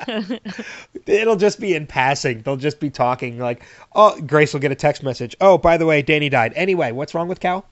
It'll 1.07 1.37
just 1.37 1.59
be 1.59 1.75
in 1.75 1.87
passing. 1.87 2.43
They'll 2.43 2.57
just 2.57 2.79
be 2.79 2.91
talking 2.91 3.39
like, 3.39 3.65
"Oh, 3.95 4.21
Grace 4.21 4.53
will 4.53 4.61
get 4.61 4.71
a 4.71 4.77
text 4.77 5.03
message. 5.03 5.35
Oh, 5.41 5.59
by 5.59 5.77
the 5.77 5.87
way, 5.87 6.03
Danny 6.03 6.29
died. 6.29 6.53
Anyway, 6.55 6.93
what's 6.93 7.15
wrong 7.15 7.27
with 7.27 7.41
Cal?" 7.41 7.67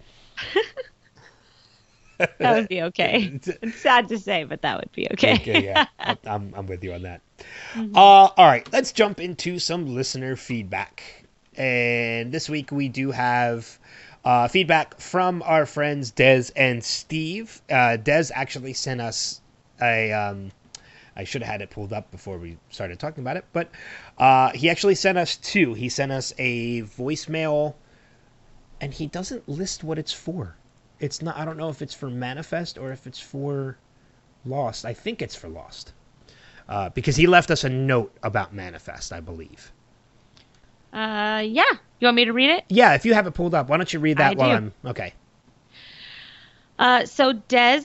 That 2.39 2.57
would 2.57 2.69
be 2.69 2.83
okay. 2.83 3.41
It's 3.63 3.81
sad 3.81 4.09
to 4.09 4.19
say, 4.19 4.45
but 4.45 4.63
that 4.63 4.79
would 4.79 4.93
be 4.93 5.09
okay. 5.13 5.35
okay, 5.35 5.65
yeah, 5.65 5.87
I'm, 6.27 6.53
I'm 6.55 6.67
with 6.67 6.83
you 6.85 6.93
on 6.95 7.03
that. 7.03 7.21
Uh, 7.77 7.99
all 7.99 8.47
right, 8.47 8.67
let's 8.73 8.93
jump 8.93 9.21
into 9.21 9.59
some 9.59 9.95
listener 9.95 10.37
feedback. 10.37 11.03
And 11.57 12.33
this 12.33 12.49
week 12.49 12.71
we 12.73 12.89
do 12.89 13.11
have 13.11 13.79
uh, 14.25 14.49
feedback 14.49 15.01
from 15.01 15.43
our 15.43 15.67
friends 15.67 16.13
Dez 16.13 16.51
and 16.57 16.83
Steve. 16.85 17.61
Uh, 17.69 17.97
Dez 18.01 18.31
actually 18.35 18.75
sent 18.75 19.01
us 19.01 19.41
a. 19.81 20.13
Um, 20.13 20.53
I 21.17 21.25
should 21.25 21.43
have 21.43 21.51
had 21.51 21.63
it 21.63 21.71
pulled 21.71 21.93
up 21.93 22.11
before 22.11 22.39
we 22.39 22.57
started 22.71 22.99
talking 22.99 23.23
about 23.23 23.37
it, 23.37 23.45
but 23.53 23.71
uh, 24.17 24.51
he 24.53 24.71
actually 24.71 24.95
sent 24.95 25.19
us 25.19 25.37
two. 25.37 25.75
He 25.75 25.89
sent 25.89 26.13
us 26.13 26.33
a 26.39 26.83
voicemail, 26.83 27.75
and 28.81 28.95
he 28.95 29.07
doesn't 29.07 29.49
list 29.49 29.83
what 29.85 29.99
it's 29.99 30.13
for. 30.13 30.57
It's 31.01 31.23
not. 31.23 31.37
I 31.37 31.45
don't 31.45 31.57
know 31.57 31.71
if 31.71 31.83
it's 31.83 31.95
for 31.95 32.11
Manifest 32.11 32.79
or 32.79 32.93
if 32.93 33.07
it's 33.07 33.19
for 33.19 33.79
Lost. 34.45 34.85
I 34.85 34.95
think 34.95 35.23
it's 35.23 35.35
for 35.35 35.49
Lost. 35.49 35.93
Uh, 36.69 36.89
because 36.91 37.17
he 37.17 37.27
left 37.27 37.51
us 37.51 37.65
a 37.65 37.69
note 37.69 38.15
about 38.23 38.55
Manifest, 38.55 39.13
I 39.13 39.21
believe. 39.21 39.73
Uh, 40.93 41.43
yeah. 41.45 41.65
You 41.99 42.07
want 42.07 42.17
me 42.17 42.25
to 42.27 42.33
read 42.33 42.51
it? 42.51 42.65
Yeah, 42.69 42.95
if 42.95 43.05
you 43.05 43.15
have 43.15 43.27
it 43.27 43.33
pulled 43.33 43.55
up, 43.55 43.69
why 43.69 43.77
don't 43.77 43.93
you 43.93 43.99
read 43.99 44.19
that 44.19 44.33
I 44.33 44.35
while 44.35 44.49
do. 44.51 44.55
I'm 44.55 44.73
okay. 44.87 45.13
Uh, 46.79 47.05
so 47.05 47.33
Des, 47.33 47.83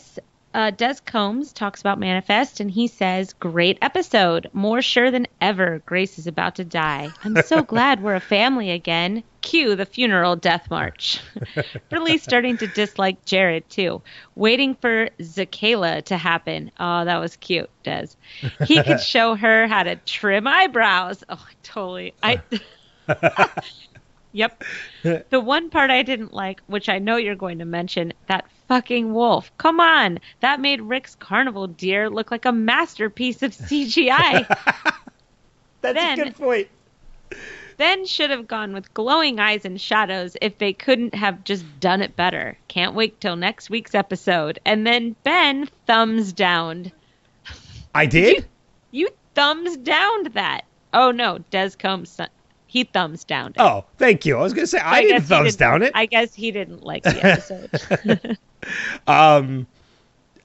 uh, 0.56 0.72
Des 0.72 0.96
Combs 1.06 1.52
talks 1.52 1.82
about 1.82 2.00
Manifest, 2.00 2.62
and 2.62 2.72
he 2.72 2.88
says, 2.88 3.34
"Great 3.34 3.78
episode. 3.82 4.50
More 4.54 4.82
sure 4.82 5.12
than 5.12 5.28
ever, 5.42 5.84
Grace 5.86 6.18
is 6.18 6.28
about 6.28 6.56
to 6.56 6.64
die. 6.64 7.10
I'm 7.26 7.36
so 7.44 7.62
glad 7.74 8.02
we're 8.02 8.16
a 8.16 8.22
family 8.22 8.72
again. 8.72 9.24
Cue 9.42 9.76
the 9.76 9.86
funeral 9.86 10.38
death 10.38 10.70
march. 10.70 11.20
really 11.92 12.18
starting 12.18 12.56
to 12.58 12.68
dislike 12.68 13.26
Jared 13.26 13.70
too. 13.70 14.02
Waiting 14.36 14.76
for 14.76 15.10
Zakayla 15.20 16.06
to 16.06 16.16
happen. 16.16 16.72
Oh, 16.80 17.04
that 17.04 17.18
was 17.18 17.36
cute, 17.36 17.70
Des. 17.84 18.08
He 18.66 18.82
could 18.82 19.02
show 19.02 19.36
her 19.36 19.68
how 19.68 19.84
to 19.84 19.98
trim 19.98 20.48
eyebrows. 20.48 21.22
Oh, 21.28 21.46
totally. 21.64 22.14
I. 22.24 22.42
Yep. 24.32 24.64
The 25.04 25.40
one 25.40 25.70
part 25.70 25.92
I 25.92 26.04
didn't 26.04 26.34
like, 26.34 26.60
which 26.68 26.90
I 26.90 27.00
know 27.00 27.16
you're 27.16 27.36
going 27.36 27.60
to 27.60 27.66
mention, 27.66 28.12
that 28.28 28.46
fucking 28.68 29.14
wolf. 29.14 29.52
Come 29.58 29.80
on. 29.80 30.20
That 30.42 30.60
made 30.60 30.82
Rick's 30.82 31.16
carnival 31.16 31.68
deer 31.68 32.10
look 32.10 32.32
like 32.32 32.46
a 32.46 32.52
masterpiece 32.52 33.44
of 33.44 33.52
CGI. 33.52 34.46
That's 35.82 35.94
Then- 35.96 36.20
a 36.20 36.24
good 36.26 36.36
point. 36.36 36.68
then 37.78 38.06
should 38.06 38.30
have 38.30 38.48
gone 38.48 38.74
with 38.74 38.94
glowing 38.94 39.40
eyes 39.40 39.66
and 39.66 39.80
shadows 39.80 40.38
if 40.42 40.58
they 40.58 40.74
couldn't 40.74 41.14
have 41.14 41.44
just 41.44 41.66
done 41.80 42.02
it 42.02 42.16
better. 42.16 42.58
Can't 42.68 42.96
wait 42.96 43.20
till 43.20 43.36
next 43.36 43.70
week's 43.70 43.94
episode. 43.94 44.60
And 44.66 44.88
then 44.88 45.16
Ben 45.24 45.68
thumbs 45.86 46.34
down. 46.34 46.92
I 47.94 48.06
did. 48.06 48.46
You 48.92 49.10
thumbs 49.36 49.78
downed 49.78 50.28
that. 50.34 50.62
Oh 50.94 51.12
no, 51.12 51.40
Des 51.52 51.72
Combs 51.78 52.10
he 52.76 52.84
thumbs 52.84 53.24
downed 53.24 53.56
it. 53.56 53.62
Oh, 53.62 53.86
thank 53.98 54.26
you. 54.26 54.38
I 54.38 54.42
was 54.42 54.54
gonna 54.54 54.68
say 54.68 54.80
I, 54.80 54.96
I 54.98 55.02
didn't 55.04 55.24
thumbs 55.24 55.56
didn't- 55.56 55.60
down 55.60 55.82
it. 55.82 55.92
I 55.96 56.06
guess 56.08 56.34
he 56.36 56.52
didn't 56.52 56.84
like 56.84 57.04
the 57.04 57.26
episode. 57.26 58.38
Um, 59.08 59.68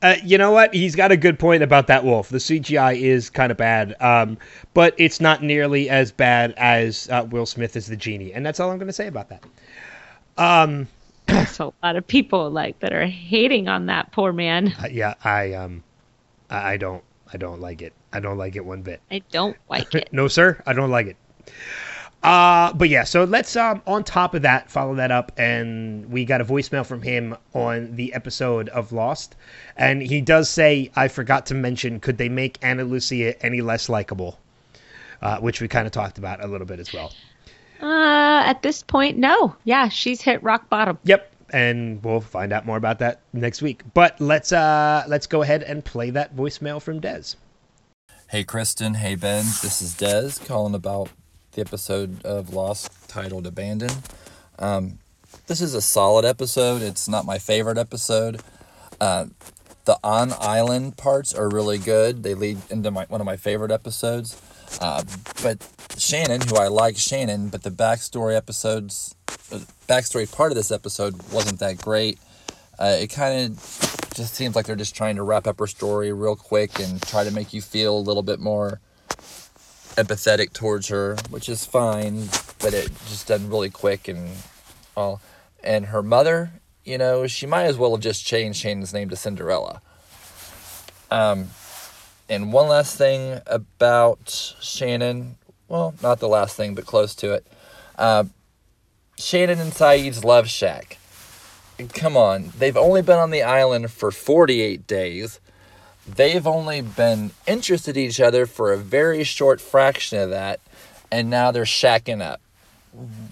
uh, 0.02 0.14
you 0.24 0.38
know 0.38 0.50
what? 0.52 0.72
He's 0.74 0.94
got 0.94 1.10
a 1.10 1.16
good 1.16 1.38
point 1.38 1.62
about 1.62 1.86
that 1.88 2.04
wolf. 2.04 2.28
The 2.28 2.38
CGI 2.38 3.00
is 3.00 3.30
kind 3.30 3.50
of 3.50 3.58
bad, 3.58 3.96
um, 4.00 4.38
but 4.74 4.94
it's 4.98 5.20
not 5.20 5.42
nearly 5.42 5.90
as 5.90 6.12
bad 6.12 6.52
as 6.56 7.08
uh, 7.10 7.26
Will 7.30 7.46
Smith 7.46 7.76
as 7.76 7.86
the 7.86 7.96
genie, 7.96 8.32
and 8.32 8.44
that's 8.46 8.60
all 8.60 8.70
I'm 8.70 8.78
going 8.78 8.86
to 8.88 8.92
say 8.92 9.06
about 9.08 9.28
that. 9.30 9.42
Um, 10.38 10.86
There's 11.26 11.58
a 11.60 11.72
lot 11.82 11.96
of 11.96 12.06
people 12.06 12.50
like 12.50 12.78
that 12.80 12.92
are 12.92 13.06
hating 13.06 13.68
on 13.68 13.86
that 13.86 14.12
poor 14.12 14.32
man. 14.32 14.74
uh, 14.82 14.86
yeah, 14.90 15.14
I 15.24 15.52
um, 15.54 15.82
I 16.48 16.72
I 16.72 16.76
don't, 16.76 17.02
I 17.32 17.36
don't 17.36 17.60
like 17.60 17.82
it. 17.82 17.92
I 18.12 18.20
don't 18.20 18.38
like 18.38 18.56
it 18.56 18.64
one 18.64 18.82
bit. 18.82 19.00
I 19.10 19.20
don't 19.30 19.56
like 19.68 19.94
it. 19.94 20.08
no, 20.12 20.28
sir, 20.28 20.62
I 20.66 20.72
don't 20.72 20.90
like 20.90 21.06
it. 21.08 21.16
Uh, 22.22 22.72
but 22.74 22.90
yeah, 22.90 23.02
so 23.02 23.24
let's 23.24 23.56
um 23.56 23.80
on 23.86 24.04
top 24.04 24.34
of 24.34 24.42
that 24.42 24.70
follow 24.70 24.94
that 24.94 25.10
up, 25.10 25.32
and 25.38 26.10
we 26.10 26.24
got 26.24 26.40
a 26.40 26.44
voicemail 26.44 26.84
from 26.84 27.00
him 27.00 27.34
on 27.54 27.94
the 27.96 28.12
episode 28.12 28.68
of 28.70 28.92
Lost, 28.92 29.36
and 29.76 30.02
he 30.02 30.20
does 30.20 30.50
say, 30.50 30.90
"I 30.96 31.08
forgot 31.08 31.46
to 31.46 31.54
mention, 31.54 31.98
could 31.98 32.18
they 32.18 32.28
make 32.28 32.58
Ana 32.62 32.84
Lucia 32.84 33.42
any 33.42 33.62
less 33.62 33.88
likable?" 33.88 34.38
Uh, 35.22 35.38
which 35.38 35.60
we 35.60 35.68
kind 35.68 35.86
of 35.86 35.92
talked 35.92 36.18
about 36.18 36.42
a 36.42 36.46
little 36.46 36.66
bit 36.66 36.78
as 36.78 36.92
well. 36.92 37.12
Uh, 37.80 38.42
at 38.44 38.62
this 38.62 38.82
point, 38.82 39.16
no. 39.16 39.54
Yeah, 39.64 39.88
she's 39.88 40.20
hit 40.20 40.42
rock 40.42 40.68
bottom. 40.68 40.98
Yep, 41.04 41.32
and 41.50 42.02
we'll 42.04 42.20
find 42.20 42.52
out 42.52 42.66
more 42.66 42.76
about 42.76 42.98
that 42.98 43.20
next 43.32 43.62
week. 43.62 43.82
But 43.94 44.20
let's 44.20 44.52
uh 44.52 45.04
let's 45.08 45.26
go 45.26 45.42
ahead 45.42 45.62
and 45.62 45.82
play 45.82 46.10
that 46.10 46.36
voicemail 46.36 46.82
from 46.82 47.00
Dez. 47.00 47.36
Hey 48.28 48.44
Kristen, 48.44 48.94
hey 48.94 49.14
Ben, 49.14 49.44
this 49.62 49.80
is 49.80 49.94
Dez 49.94 50.44
calling 50.46 50.74
about 50.74 51.08
the 51.52 51.60
episode 51.60 52.24
of 52.24 52.54
Lost 52.54 53.08
titled 53.08 53.46
Abandon. 53.46 53.90
Um, 54.58 54.98
this 55.46 55.60
is 55.60 55.74
a 55.74 55.80
solid 55.80 56.24
episode. 56.24 56.82
It's 56.82 57.08
not 57.08 57.24
my 57.24 57.38
favorite 57.38 57.78
episode. 57.78 58.40
Uh, 59.00 59.26
the 59.84 59.98
on 60.04 60.32
island 60.38 60.96
parts 60.96 61.34
are 61.34 61.48
really 61.48 61.78
good. 61.78 62.22
They 62.22 62.34
lead 62.34 62.58
into 62.70 62.90
my 62.90 63.06
one 63.06 63.20
of 63.20 63.24
my 63.24 63.36
favorite 63.36 63.72
episodes. 63.72 64.40
Uh, 64.80 65.02
but 65.42 65.66
Shannon, 65.98 66.40
who 66.42 66.56
I 66.56 66.68
like 66.68 66.96
Shannon, 66.96 67.48
but 67.48 67.62
the 67.62 67.70
backstory 67.70 68.36
episodes, 68.36 69.14
the 69.48 69.66
backstory 69.88 70.30
part 70.30 70.52
of 70.52 70.56
this 70.56 70.70
episode 70.70 71.20
wasn't 71.32 71.58
that 71.58 71.78
great. 71.78 72.18
Uh, 72.78 72.96
it 73.00 73.08
kind 73.08 73.52
of 73.52 74.10
just 74.14 74.34
seems 74.34 74.54
like 74.54 74.66
they're 74.66 74.76
just 74.76 74.94
trying 74.94 75.16
to 75.16 75.22
wrap 75.22 75.46
up 75.46 75.58
her 75.58 75.66
story 75.66 76.12
real 76.12 76.36
quick 76.36 76.78
and 76.78 77.02
try 77.02 77.24
to 77.24 77.30
make 77.30 77.52
you 77.52 77.60
feel 77.60 77.96
a 77.96 77.98
little 77.98 78.22
bit 78.22 78.38
more 78.38 78.80
empathetic 80.02 80.52
towards 80.52 80.88
her, 80.88 81.16
which 81.30 81.48
is 81.48 81.64
fine, 81.64 82.28
but 82.58 82.74
it 82.74 82.88
just 83.06 83.28
done 83.28 83.48
really 83.48 83.70
quick 83.70 84.08
and 84.08 84.30
all. 84.96 85.20
And 85.62 85.86
her 85.86 86.02
mother, 86.02 86.50
you 86.84 86.98
know, 86.98 87.26
she 87.26 87.46
might 87.46 87.64
as 87.64 87.76
well 87.76 87.92
have 87.92 88.00
just 88.00 88.24
changed 88.24 88.60
Shannon's 88.60 88.92
name 88.92 89.08
to 89.10 89.16
Cinderella. 89.16 89.80
Um, 91.10 91.50
and 92.28 92.52
one 92.52 92.68
last 92.68 92.96
thing 92.96 93.40
about 93.46 94.54
Shannon, 94.60 95.36
well, 95.68 95.94
not 96.02 96.20
the 96.20 96.28
last 96.28 96.56
thing, 96.56 96.74
but 96.74 96.86
close 96.86 97.14
to 97.16 97.32
it. 97.34 97.46
Uh, 97.98 98.24
Shannon 99.18 99.60
and 99.60 99.72
Sayid's 99.72 100.24
love 100.24 100.48
shack. 100.48 100.98
Come 101.94 102.16
on, 102.16 102.52
they've 102.58 102.76
only 102.76 103.02
been 103.02 103.18
on 103.18 103.30
the 103.30 103.42
island 103.42 103.90
for 103.90 104.10
48 104.10 104.86
days. 104.86 105.40
They've 106.16 106.46
only 106.46 106.80
been 106.82 107.30
interested 107.46 107.96
in 107.96 108.04
each 108.04 108.20
other 108.20 108.46
for 108.46 108.72
a 108.72 108.76
very 108.76 109.22
short 109.24 109.60
fraction 109.60 110.18
of 110.18 110.30
that, 110.30 110.60
and 111.10 111.30
now 111.30 111.50
they're 111.50 111.64
shacking 111.64 112.20
up. 112.22 112.40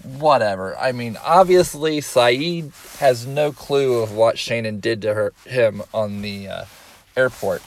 Whatever. 0.03 0.77
I 0.77 0.91
mean, 0.93 1.17
obviously, 1.23 1.99
Sayid 1.99 2.71
has 2.99 3.25
no 3.27 3.51
clue 3.51 4.01
of 4.01 4.13
what 4.13 4.37
Shannon 4.37 4.79
did 4.79 5.01
to 5.01 5.13
her 5.13 5.33
him 5.45 5.83
on 5.93 6.21
the 6.21 6.47
uh, 6.47 6.65
airport. 7.17 7.61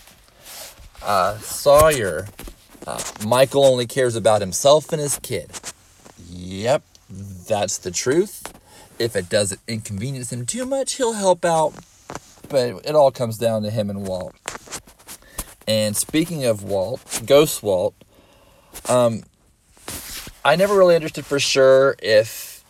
uh, 1.02 1.38
Sawyer, 1.38 2.28
uh, 2.86 3.02
Michael 3.26 3.64
only 3.64 3.86
cares 3.86 4.16
about 4.16 4.40
himself 4.40 4.92
and 4.92 5.00
his 5.00 5.18
kid. 5.18 5.50
Yep, 6.30 6.82
that's 7.10 7.78
the 7.78 7.90
truth. 7.90 8.52
If 8.98 9.16
it 9.16 9.28
doesn't 9.28 9.60
inconvenience 9.68 10.32
him 10.32 10.46
too 10.46 10.64
much, 10.64 10.94
he'll 10.94 11.14
help 11.14 11.44
out. 11.44 11.74
But 12.48 12.86
it 12.86 12.94
all 12.94 13.10
comes 13.10 13.38
down 13.38 13.62
to 13.62 13.70
him 13.70 13.90
and 13.90 14.06
Walt. 14.06 14.34
And 15.66 15.96
speaking 15.96 16.44
of 16.44 16.62
Walt, 16.64 17.22
Ghost 17.24 17.62
Walt, 17.62 17.94
um, 18.88 19.22
I 20.44 20.56
never 20.56 20.76
really 20.76 20.96
understood 20.96 21.24
for 21.24 21.38
sure 21.38 21.94
if 22.02 22.64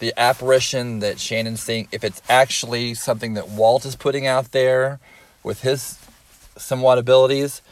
the 0.00 0.12
apparition 0.16 0.98
that 0.98 1.20
Shannon's 1.20 1.62
seeing, 1.62 1.86
if 1.92 2.02
it's 2.02 2.20
actually 2.28 2.94
something 2.94 3.34
that 3.34 3.48
Walt 3.48 3.84
is 3.84 3.94
putting 3.94 4.26
out 4.26 4.50
there 4.50 4.98
with 5.44 5.62
his 5.62 5.98
somewhat 6.56 6.98
abilities, 6.98 7.62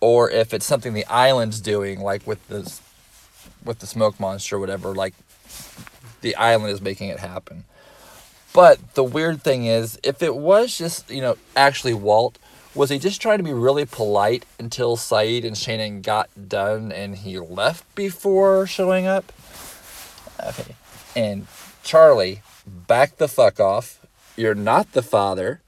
or 0.00 0.30
if 0.30 0.52
it's 0.52 0.66
something 0.66 0.92
the 0.92 1.06
island's 1.06 1.60
doing, 1.60 2.00
like 2.00 2.26
with 2.26 2.46
the 2.48 2.70
with 3.64 3.78
the 3.78 3.86
smoke 3.86 4.20
monster 4.20 4.56
or 4.56 4.58
whatever, 4.58 4.94
like 4.94 5.14
the 6.20 6.36
island 6.36 6.72
is 6.72 6.80
making 6.80 7.08
it 7.08 7.18
happen. 7.18 7.64
But 8.52 8.94
the 8.94 9.04
weird 9.04 9.42
thing 9.42 9.66
is, 9.66 9.98
if 10.02 10.22
it 10.22 10.34
was 10.34 10.76
just, 10.76 11.10
you 11.10 11.20
know, 11.20 11.36
actually 11.54 11.94
Walt, 11.94 12.38
was 12.74 12.90
he 12.90 12.98
just 12.98 13.20
trying 13.20 13.38
to 13.38 13.44
be 13.44 13.52
really 13.52 13.84
polite 13.84 14.46
until 14.58 14.96
Sayid 14.96 15.44
and 15.44 15.56
Shannon 15.56 16.02
got 16.02 16.28
done 16.48 16.92
and 16.92 17.16
he 17.16 17.38
left 17.38 17.94
before 17.94 18.66
showing 18.66 19.06
up? 19.06 19.32
Okay. 20.44 20.74
And 21.16 21.46
Charlie, 21.82 22.42
back 22.66 23.16
the 23.16 23.28
fuck 23.28 23.60
off. 23.60 24.04
You're 24.36 24.54
not 24.54 24.92
the 24.92 25.02
father. 25.02 25.60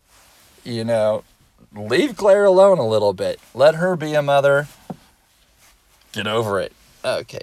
You 0.64 0.84
know, 0.84 1.24
leave 1.74 2.16
Claire 2.16 2.44
alone 2.44 2.78
a 2.78 2.86
little 2.86 3.12
bit. 3.12 3.40
Let 3.54 3.74
her 3.74 3.96
be 3.96 4.14
a 4.14 4.22
mother. 4.22 4.68
Get 6.12 6.26
over 6.26 6.60
it. 6.60 6.72
Okay. 7.04 7.42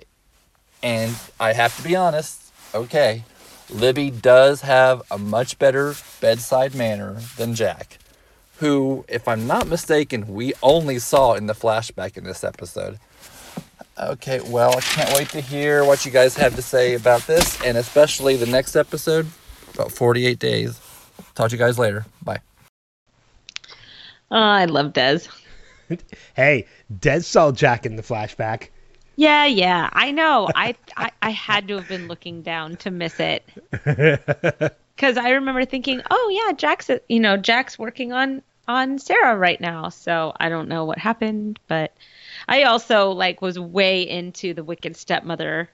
And 0.81 1.15
I 1.40 1.53
have 1.53 1.76
to 1.77 1.84
be 1.84 1.95
honest, 1.95 2.52
okay, 2.73 3.26
Libby 3.69 4.10
does 4.10 4.61
have 4.61 5.02
a 5.11 5.18
much 5.18 5.60
better 5.60 5.94
bedside 6.22 6.73
manner 6.73 7.22
than 7.38 7.53
Jack, 7.53 7.98
who, 8.60 9.06
if 9.07 9.27
I'm 9.27 9.48
not 9.48 9.68
mistaken, 9.68 10.34
we 10.34 10.53
only 10.61 10.99
saw 10.99 11.34
in 11.34 11.48
the 11.48 11.53
flashback 11.53 12.18
in 12.18 12.26
this 12.26 12.44
episode. 12.44 12.99
Okay, 13.98 14.40
well, 14.41 14.77
I 14.77 14.81
can't 14.81 15.14
wait 15.18 15.30
to 15.30 15.41
hear 15.41 15.84
what 15.84 16.06
you 16.06 16.11
guys 16.11 16.36
have 16.36 16.56
to 16.56 16.61
say 16.61 16.94
about 16.94 17.22
this, 17.22 17.61
and 17.64 17.77
especially 17.77 18.36
the 18.36 18.45
next 18.45 18.76
episode, 18.76 19.27
about 19.73 19.91
48 19.91 20.40
days. 20.40 20.80
Talk 21.36 21.49
to 21.49 21.56
you 21.56 21.60
guys 21.60 21.80
later. 21.80 22.06
Bye. 22.22 22.40
Oh, 24.31 24.38
I 24.38 24.65
love 24.65 24.94
Dez. 24.94 25.27
Hey, 26.36 26.68
Dez 26.99 27.23
saw 27.23 27.52
Jack 27.52 27.84
in 27.84 27.95
the 27.95 28.03
flashback. 28.03 28.68
Yeah, 29.15 29.45
yeah, 29.45 29.90
I 29.91 30.11
know. 30.11 30.48
I, 30.53 30.76
I 30.95 31.10
I 31.22 31.31
had 31.31 31.68
to 31.68 31.77
have 31.77 31.88
been 31.88 32.07
looking 32.07 32.44
down 32.44 32.76
to 32.77 32.91
miss 32.91 33.19
it. 33.19 33.44
Cuz 34.98 35.18
I 35.18 35.31
remember 35.31 35.65
thinking, 35.65 36.03
"Oh 36.11 36.30
yeah, 36.31 36.53
Jack's 36.53 36.91
you 37.10 37.19
know, 37.19 37.38
Jack's 37.38 37.80
working 37.80 38.14
on 38.14 38.44
on 38.70 39.00
Sarah 39.00 39.36
right 39.38 39.60
now." 39.60 39.90
So, 39.90 40.32
I 40.40 40.48
don't 40.50 40.70
know 40.70 40.86
what 40.86 40.98
happened, 40.98 41.60
but 41.68 41.94
I 42.48 42.64
also 42.64 43.12
like 43.12 43.41
was 43.41 43.60
way 43.60 44.08
into 44.08 44.54
the 44.54 44.64
wicked 44.64 44.96
stepmother 44.96 45.70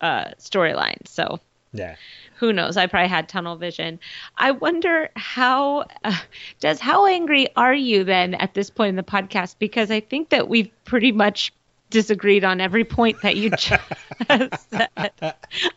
uh 0.00 0.26
storyline. 0.38 1.06
So, 1.08 1.40
Yeah. 1.72 1.96
who 2.36 2.52
knows? 2.52 2.76
I 2.76 2.86
probably 2.86 3.08
had 3.08 3.28
tunnel 3.28 3.56
vision. 3.56 3.98
I 4.36 4.50
wonder 4.52 5.10
how 5.16 5.86
uh, 6.04 6.16
Des 6.60 6.76
how 6.80 7.06
angry 7.06 7.48
are 7.56 7.74
you 7.74 8.04
then 8.04 8.34
at 8.34 8.54
this 8.54 8.70
point 8.70 8.90
in 8.90 8.96
the 8.96 9.02
podcast 9.02 9.56
because 9.58 9.90
I 9.90 10.00
think 10.00 10.28
that 10.30 10.48
we've 10.48 10.70
pretty 10.84 11.12
much 11.12 11.52
disagreed 11.90 12.44
on 12.44 12.60
every 12.60 12.84
point 12.84 13.20
that 13.22 13.36
you 13.36 13.50
just 13.56 13.82
said. 14.70 15.12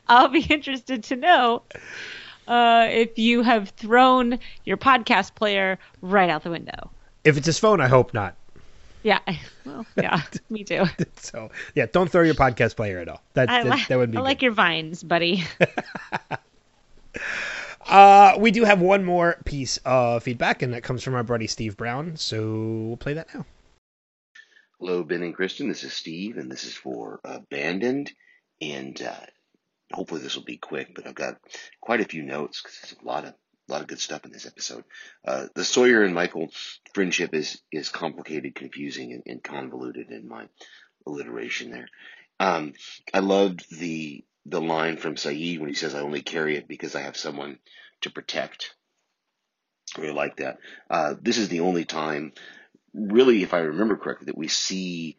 I'll 0.07 0.29
be 0.29 0.41
interested 0.41 1.03
to 1.05 1.15
know 1.15 1.63
uh, 2.47 2.87
if 2.89 3.17
you 3.17 3.41
have 3.43 3.69
thrown 3.69 4.39
your 4.65 4.77
podcast 4.77 5.35
player 5.35 5.77
right 6.01 6.29
out 6.29 6.43
the 6.43 6.51
window. 6.51 6.91
If 7.23 7.37
it's 7.37 7.45
his 7.45 7.59
phone, 7.59 7.81
I 7.81 7.87
hope 7.87 8.13
not. 8.13 8.35
Yeah, 9.03 9.19
well, 9.65 9.85
yeah, 9.95 10.21
me 10.49 10.63
too. 10.63 10.85
So 11.17 11.51
yeah, 11.75 11.85
don't 11.91 12.09
throw 12.09 12.23
your 12.23 12.35
podcast 12.35 12.75
player 12.75 12.99
at 12.99 13.07
all. 13.07 13.21
That 13.33 13.49
I, 13.49 13.63
that, 13.63 13.87
that 13.89 13.97
would 13.97 14.11
be 14.11 14.17
I 14.17 14.21
good. 14.21 14.25
like 14.25 14.41
your 14.41 14.53
vines, 14.53 15.03
buddy. 15.03 15.43
Uh, 17.87 18.35
we 18.37 18.51
do 18.51 18.65
have 18.65 18.81
one 18.81 19.05
more 19.05 19.37
piece 19.45 19.77
of 19.85 20.21
feedback, 20.21 20.61
and 20.61 20.73
that 20.73 20.83
comes 20.83 21.01
from 21.03 21.15
our 21.15 21.23
buddy 21.23 21.47
Steve 21.47 21.77
Brown. 21.77 22.17
So 22.17 22.43
we'll 22.87 22.97
play 22.97 23.13
that 23.13 23.33
now. 23.33 23.45
Hello, 24.79 25.03
Ben 25.03 25.23
and 25.23 25.33
Kristen. 25.33 25.69
This 25.69 25.83
is 25.83 25.93
Steve, 25.93 26.37
and 26.37 26.51
this 26.51 26.65
is 26.65 26.73
for 26.73 27.21
Abandoned. 27.23 28.11
And 28.61 29.01
uh, 29.01 29.25
hopefully 29.91 30.21
this 30.21 30.35
will 30.35 30.43
be 30.43 30.57
quick, 30.57 30.93
but 30.95 31.07
I've 31.07 31.15
got 31.15 31.37
quite 31.81 32.01
a 32.01 32.05
few 32.05 32.23
notes 32.23 32.61
because 32.61 32.79
there's 32.79 33.01
a 33.01 33.05
lot 33.05 33.25
of 33.25 33.33
a 33.69 33.71
lot 33.71 33.81
of 33.81 33.87
good 33.87 33.99
stuff 33.99 34.23
in 34.23 34.31
this 34.31 34.45
episode. 34.45 34.85
Uh, 35.25 35.47
the 35.53 35.65
Sawyer 35.65 36.03
and 36.03 36.15
Michael 36.15 36.49
friendship 36.93 37.33
is 37.33 37.61
is 37.71 37.89
complicated, 37.89 38.55
confusing, 38.55 39.13
and, 39.13 39.23
and 39.25 39.43
convoluted 39.43 40.09
in 40.11 40.27
my 40.27 40.47
alliteration 41.05 41.71
there. 41.71 41.87
Um, 42.39 42.73
I 43.13 43.19
loved 43.19 43.65
the 43.77 44.23
the 44.45 44.61
line 44.61 44.97
from 44.97 45.15
Sayid 45.15 45.59
when 45.59 45.69
he 45.69 45.75
says, 45.75 45.95
"I 45.95 46.01
only 46.01 46.21
carry 46.21 46.55
it 46.55 46.67
because 46.67 46.95
I 46.95 47.01
have 47.01 47.17
someone 47.17 47.59
to 48.01 48.09
protect." 48.09 48.73
I 49.97 50.01
really 50.01 50.13
like 50.13 50.37
that. 50.37 50.59
Uh, 50.89 51.15
this 51.21 51.37
is 51.37 51.49
the 51.49 51.61
only 51.61 51.85
time 51.85 52.33
really, 52.93 53.43
if 53.43 53.53
I 53.53 53.59
remember 53.59 53.95
correctly, 53.95 54.25
that 54.25 54.37
we 54.37 54.47
see 54.47 55.17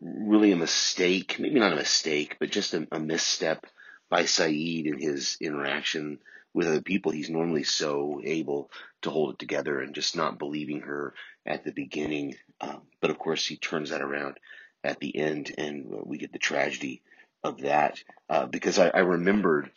really 0.00 0.52
a 0.52 0.56
mistake, 0.56 1.36
maybe 1.38 1.58
not 1.58 1.72
a 1.72 1.76
mistake, 1.76 2.36
but 2.38 2.50
just 2.50 2.74
a, 2.74 2.86
a 2.92 3.00
misstep 3.00 3.66
by 4.10 4.22
Sayid 4.22 4.86
in 4.86 4.98
his 4.98 5.36
interaction 5.40 6.18
with 6.52 6.68
other 6.68 6.82
people. 6.82 7.12
He's 7.12 7.30
normally 7.30 7.64
so 7.64 8.20
able 8.24 8.70
to 9.02 9.10
hold 9.10 9.34
it 9.34 9.38
together 9.38 9.80
and 9.80 9.94
just 9.94 10.16
not 10.16 10.38
believing 10.38 10.82
her 10.82 11.14
at 11.44 11.64
the 11.64 11.72
beginning. 11.72 12.36
Um, 12.60 12.82
but 13.00 13.10
of 13.10 13.18
course, 13.18 13.44
he 13.44 13.56
turns 13.56 13.90
that 13.90 14.02
around 14.02 14.38
at 14.82 15.00
the 15.00 15.16
end, 15.16 15.52
and 15.58 15.86
we 16.04 16.18
get 16.18 16.32
the 16.32 16.38
tragedy 16.38 17.02
of 17.42 17.60
that. 17.62 18.02
Uh, 18.28 18.46
because 18.46 18.78
I, 18.78 18.88
I 18.88 19.00
remembered 19.00 19.70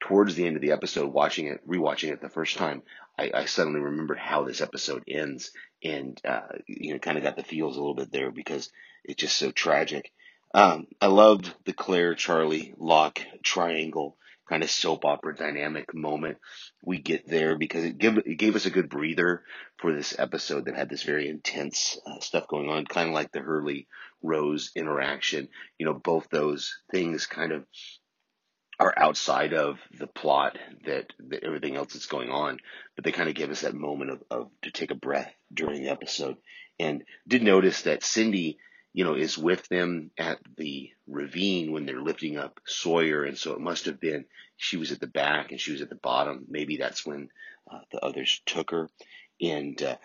towards 0.00 0.34
the 0.34 0.46
end 0.46 0.56
of 0.56 0.62
the 0.62 0.72
episode, 0.72 1.12
watching 1.12 1.46
it, 1.46 1.66
rewatching 1.66 2.12
it 2.12 2.20
the 2.20 2.28
first 2.28 2.56
time, 2.56 2.82
I, 3.18 3.30
I 3.34 3.44
suddenly 3.46 3.80
remembered 3.80 4.18
how 4.18 4.44
this 4.44 4.60
episode 4.60 5.04
ends, 5.08 5.52
and 5.82 6.20
uh, 6.24 6.40
you 6.66 6.92
know, 6.92 6.98
kind 6.98 7.16
of 7.16 7.24
got 7.24 7.36
the 7.36 7.44
feels 7.44 7.76
a 7.76 7.80
little 7.80 7.94
bit 7.94 8.10
there 8.10 8.30
because 8.30 8.70
it's 9.04 9.20
just 9.20 9.36
so 9.36 9.50
tragic. 9.50 10.12
Um, 10.54 10.86
I 11.00 11.08
loved 11.08 11.52
the 11.64 11.72
Claire 11.72 12.14
Charlie 12.14 12.74
Locke 12.78 13.20
triangle 13.42 14.16
kind 14.48 14.62
of 14.62 14.70
soap 14.70 15.04
opera 15.04 15.34
dynamic 15.34 15.94
moment 15.94 16.38
we 16.82 16.98
get 16.98 17.26
there 17.26 17.56
because 17.56 17.84
it 17.84 17.98
gave 17.98 18.18
it 18.18 18.36
gave 18.36 18.56
us 18.56 18.66
a 18.66 18.70
good 18.70 18.88
breather 18.88 19.42
for 19.78 19.92
this 19.92 20.14
episode 20.18 20.66
that 20.66 20.76
had 20.76 20.88
this 20.88 21.02
very 21.02 21.28
intense 21.28 21.98
uh, 22.06 22.20
stuff 22.20 22.46
going 22.46 22.68
on, 22.68 22.84
kind 22.84 23.08
of 23.08 23.14
like 23.14 23.32
the 23.32 23.40
Hurley 23.40 23.88
Rose 24.22 24.70
interaction. 24.76 25.48
You 25.78 25.86
know, 25.86 25.94
both 25.94 26.28
those 26.30 26.76
things 26.90 27.26
kind 27.26 27.52
of 27.52 27.64
are 28.78 28.94
outside 28.96 29.54
of 29.54 29.78
the 29.98 30.06
plot 30.06 30.58
that, 30.84 31.12
that 31.30 31.44
everything 31.44 31.76
else 31.76 31.92
that's 31.92 32.06
going 32.06 32.30
on, 32.30 32.58
but 32.96 33.04
they 33.04 33.12
kind 33.12 33.28
of 33.28 33.34
give 33.34 33.50
us 33.50 33.60
that 33.60 33.74
moment 33.74 34.10
of, 34.10 34.22
of 34.30 34.50
to 34.62 34.70
take 34.70 34.90
a 34.90 34.96
breath 34.96 35.32
during 35.52 35.82
the 35.82 35.90
episode. 35.90 36.36
And 36.78 37.04
did 37.26 37.42
notice 37.42 37.82
that 37.82 38.02
Cindy, 38.02 38.58
you 38.94 39.04
know, 39.04 39.14
is 39.14 39.36
with 39.36 39.68
them 39.68 40.12
at 40.16 40.38
the 40.56 40.90
ravine 41.08 41.72
when 41.72 41.84
they're 41.84 42.00
lifting 42.00 42.38
up 42.38 42.60
Sawyer, 42.64 43.24
and 43.24 43.36
so 43.36 43.52
it 43.52 43.60
must 43.60 43.86
have 43.86 44.00
been 44.00 44.24
she 44.56 44.76
was 44.76 44.92
at 44.92 45.00
the 45.00 45.08
back 45.08 45.50
and 45.50 45.60
she 45.60 45.72
was 45.72 45.82
at 45.82 45.88
the 45.88 45.96
bottom. 45.96 46.46
Maybe 46.48 46.76
that's 46.76 47.04
when 47.04 47.28
uh, 47.70 47.80
the 47.90 47.98
others 47.98 48.40
took 48.46 48.70
her. 48.70 48.88
And 49.40 49.80
uh, 49.82 49.96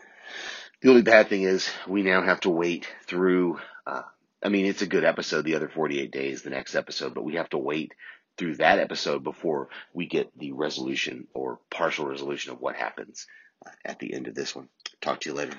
the 0.81 0.89
only 0.89 1.03
bad 1.03 1.29
thing 1.29 1.43
is 1.43 1.69
we 1.87 2.01
now 2.01 2.23
have 2.23 2.41
to 2.41 2.49
wait 2.49 2.91
through. 3.05 3.59
Uh, 3.85 4.01
I 4.43 4.49
mean, 4.49 4.65
it's 4.65 4.81
a 4.81 4.87
good 4.87 5.03
episode, 5.03 5.45
the 5.45 5.55
other 5.55 5.69
48 5.69 6.11
days, 6.11 6.41
the 6.41 6.49
next 6.49 6.75
episode, 6.75 7.13
but 7.13 7.23
we 7.23 7.35
have 7.35 7.49
to 7.49 7.57
wait 7.57 7.93
through 8.37 8.55
that 8.55 8.79
episode 8.79 9.23
before 9.23 9.69
we 9.93 10.07
get 10.07 10.31
the 10.37 10.53
resolution 10.53 11.27
or 11.33 11.59
partial 11.69 12.07
resolution 12.07 12.53
of 12.53 12.61
what 12.61 12.75
happens 12.75 13.27
uh, 13.65 13.69
at 13.85 13.99
the 13.99 14.13
end 14.13 14.27
of 14.27 14.33
this 14.33 14.55
one. 14.55 14.69
Talk 15.01 15.19
to 15.21 15.29
you 15.29 15.35
later. 15.35 15.57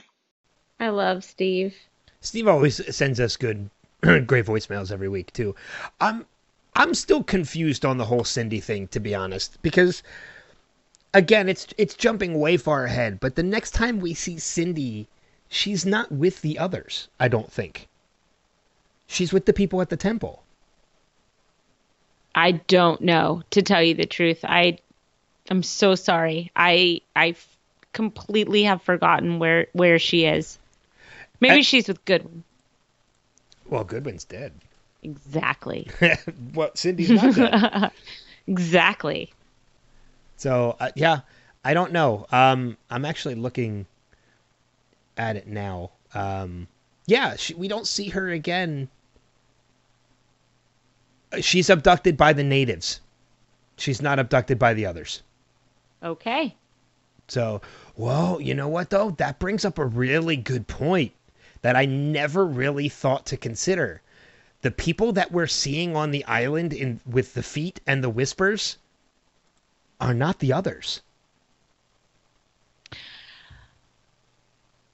I 0.81 0.89
love 0.89 1.23
Steve. 1.23 1.77
Steve 2.21 2.49
always 2.49 2.95
sends 2.95 3.19
us 3.19 3.37
good, 3.37 3.71
great 4.01 4.47
voicemails 4.47 4.93
every 4.93 5.09
week 5.09 5.33
too. 5.33 5.55
I'm, 6.01 6.27
I'm 6.75 6.95
still 6.95 7.23
confused 7.23 7.85
on 7.85 7.99
the 7.99 8.05
whole 8.05 8.25
Cindy 8.25 8.61
thing, 8.61 8.89
to 8.89 9.01
be 9.01 9.15
honest, 9.15 9.61
because 9.63 10.03
again, 11.13 11.49
it's 11.49 11.67
it's 11.77 11.95
jumping 11.95 12.39
way 12.39 12.57
far 12.57 12.85
ahead. 12.85 13.21
But 13.21 13.35
the 13.37 13.43
next 13.43 13.73
time 13.73 14.01
we 14.01 14.15
see 14.15 14.39
Cindy, 14.39 15.09
she's 15.49 15.85
not 15.85 16.11
with 16.13 16.43
the 16.43 16.59
others. 16.59 17.09
I 17.19 17.29
don't 17.29 17.51
think. 17.51 17.89
She's 19.07 19.33
with 19.33 19.47
the 19.47 19.53
people 19.53 19.81
at 19.81 19.89
the 19.89 19.97
temple. 19.97 20.43
I 22.35 22.53
don't 22.53 23.01
know 23.01 23.43
to 23.51 23.63
tell 23.63 23.83
you 23.83 23.95
the 23.95 24.07
truth. 24.07 24.45
I 24.45 24.79
I'm 25.51 25.63
so 25.63 25.95
sorry. 25.95 26.53
I 26.55 27.01
I 27.17 27.35
completely 27.93 28.65
have 28.65 28.83
forgotten 28.83 29.39
where 29.39 29.67
where 29.73 29.99
she 29.99 30.27
is. 30.27 30.59
Maybe 31.41 31.59
I- 31.59 31.63
she's 31.63 31.89
with 31.89 32.05
Goodwin. 32.05 32.45
Well, 33.69 33.85
Goodwin's 33.85 34.25
dead. 34.25 34.53
Exactly. 35.03 35.89
well, 36.55 36.71
Cindy's 36.75 37.11
not 37.11 37.35
dead. 37.35 37.91
exactly. 38.47 39.33
So 40.37 40.77
uh, 40.81 40.91
yeah, 40.95 41.21
I 41.65 41.73
don't 41.75 41.93
know. 41.93 42.27
Um, 42.33 42.77
I'm 42.91 43.05
actually 43.05 43.35
looking 43.37 43.87
at 45.17 45.37
it 45.37 45.47
now. 45.47 45.91
Um, 46.15 46.67
yeah, 47.07 47.37
she, 47.37 47.55
we 47.55 47.69
don't 47.69 47.87
see 47.87 48.09
her 48.09 48.29
again. 48.31 48.89
She's 51.41 51.71
abducted 51.71 52.17
by 52.17 52.33
the 52.33 52.43
natives. 52.43 53.01
She's 53.77 54.03
not 54.03 54.19
abducted 54.19 54.59
by 54.59 54.75
the 54.75 54.87
others. 54.87 55.23
Okay. 56.03 56.55
So, 57.29 57.61
well, 57.97 58.41
you 58.41 58.55
know 58.55 58.69
what 58.69 58.91
though? 58.91 59.11
That 59.13 59.39
brings 59.39 59.65
up 59.65 59.79
a 59.79 59.85
really 59.87 60.37
good 60.37 60.67
point 60.67 61.13
that 61.63 61.77
I 61.77 61.87
never 61.87 62.45
really 62.45 62.89
thought 62.89 63.27
to 63.27 63.37
consider. 63.37 64.03
The 64.63 64.71
people 64.71 65.13
that 65.13 65.33
we're 65.33 65.47
seeing 65.47 65.97
on 65.97 66.11
the 66.11 66.25
island 66.25 66.73
in 66.73 67.01
with 67.07 67.35
the 67.35 67.43
feet 67.43 67.81
and 67.87 68.05
the 68.05 68.11
whispers 68.11 68.77
are 70.01 70.15
not 70.15 70.39
the 70.39 70.53
others. 70.53 71.01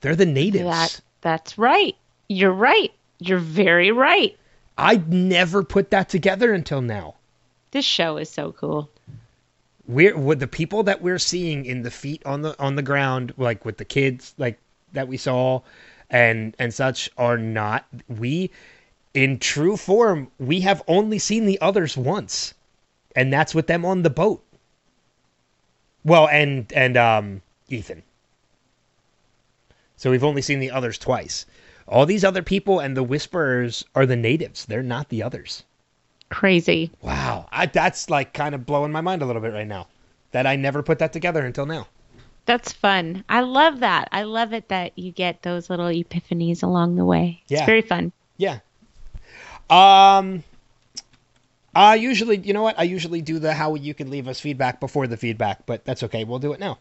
They're 0.01 0.17
the 0.17 0.27
natives. 0.27 0.65
That 0.65 1.01
that's 1.21 1.59
right. 1.59 1.97
You're 2.29 2.53
right. 2.53 2.93
You're 3.19 3.39
very 3.39 3.91
right. 3.91 4.37
I'd 4.79 5.13
never 5.13 5.65
put 5.65 5.91
that 5.91 6.09
together 6.09 6.53
until 6.53 6.83
now. 6.83 7.15
This 7.71 7.85
show 7.85 8.17
is 8.19 8.29
so 8.29 8.53
cool. 8.53 8.91
We're 9.89 10.17
with 10.17 10.41
the 10.41 10.47
people 10.47 10.83
that 10.85 11.03
we're 11.03 11.19
seeing 11.19 11.65
in 11.65 11.83
the 11.83 11.91
feet 11.91 12.23
on 12.27 12.43
the 12.43 12.61
on 12.61 12.77
the 12.77 12.83
ground, 12.83 13.35
like 13.37 13.65
with 13.65 13.79
the 13.79 13.85
kids, 13.85 14.35
like 14.37 14.59
that 14.93 15.09
we 15.09 15.17
saw, 15.17 15.63
and 16.11 16.55
and 16.59 16.73
such, 16.73 17.11
are 17.17 17.39
not 17.39 17.87
we. 18.09 18.51
In 19.15 19.39
true 19.39 19.77
form, 19.77 20.31
we 20.39 20.61
have 20.61 20.83
only 20.87 21.19
seen 21.19 21.47
the 21.47 21.61
others 21.61 21.97
once, 21.97 22.55
and 23.15 23.33
that's 23.33 23.55
with 23.55 23.67
them 23.67 23.85
on 23.85 24.03
the 24.03 24.11
boat. 24.11 24.45
Well, 26.05 26.29
and 26.29 26.71
and 26.73 26.97
um, 26.97 27.43
Ethan. 27.69 28.03
So 29.97 30.11
we've 30.11 30.25
only 30.25 30.43
seen 30.43 30.61
the 30.61 30.71
others 30.71 30.99
twice. 30.99 31.47
All 31.89 32.05
these 32.05 32.25
other 32.25 32.43
people 32.43 32.81
and 32.81 32.97
the 32.97 33.03
whisperers 33.03 33.85
are 33.95 34.07
the 34.07 34.17
natives. 34.17 34.65
They're 34.67 34.83
not 34.83 35.09
the 35.09 35.23
others. 35.23 35.65
Crazy. 36.29 36.91
Wow, 37.01 37.49
I, 37.53 37.67
that's 37.67 38.11
like 38.11 38.33
kind 38.33 38.55
of 38.55 38.67
blowing 38.67 38.93
my 38.93 39.01
mind 39.01 39.23
a 39.23 39.27
little 39.27 39.43
bit 39.43 39.53
right 39.53 39.67
now. 39.67 39.87
That 40.33 40.47
I 40.47 40.57
never 40.57 40.83
put 40.83 40.99
that 40.99 41.13
together 41.13 41.45
until 41.45 41.67
now. 41.67 41.87
That's 42.47 42.73
fun. 42.73 43.25
I 43.29 43.41
love 43.41 43.81
that. 43.81 44.09
I 44.13 44.23
love 44.23 44.53
it 44.53 44.69
that 44.69 44.97
you 44.99 45.13
get 45.13 45.43
those 45.43 45.69
little 45.69 45.87
epiphanies 45.87 46.63
along 46.63 46.95
the 46.97 47.05
way. 47.05 47.43
It's 47.49 47.61
Yeah. 47.61 47.67
very 47.67 47.83
fun. 47.83 48.13
Yeah. 48.39 48.61
Um. 49.69 50.45
I 51.77 51.97
usually, 51.97 52.39
you 52.39 52.55
know 52.55 52.63
what? 52.63 52.79
I 52.79 52.85
usually 52.85 53.21
do 53.21 53.39
the 53.39 53.53
how 53.53 53.75
you 53.75 53.93
can 53.93 54.09
leave 54.09 54.29
us 54.29 54.41
feedback 54.41 54.81
before 54.81 55.07
the 55.07 55.19
feedback, 55.19 55.67
but 55.67 55.85
that's 55.85 56.03
okay. 56.05 56.25
We'll 56.25 56.39
do 56.39 56.55
it 56.55 56.59
now. 56.59 56.79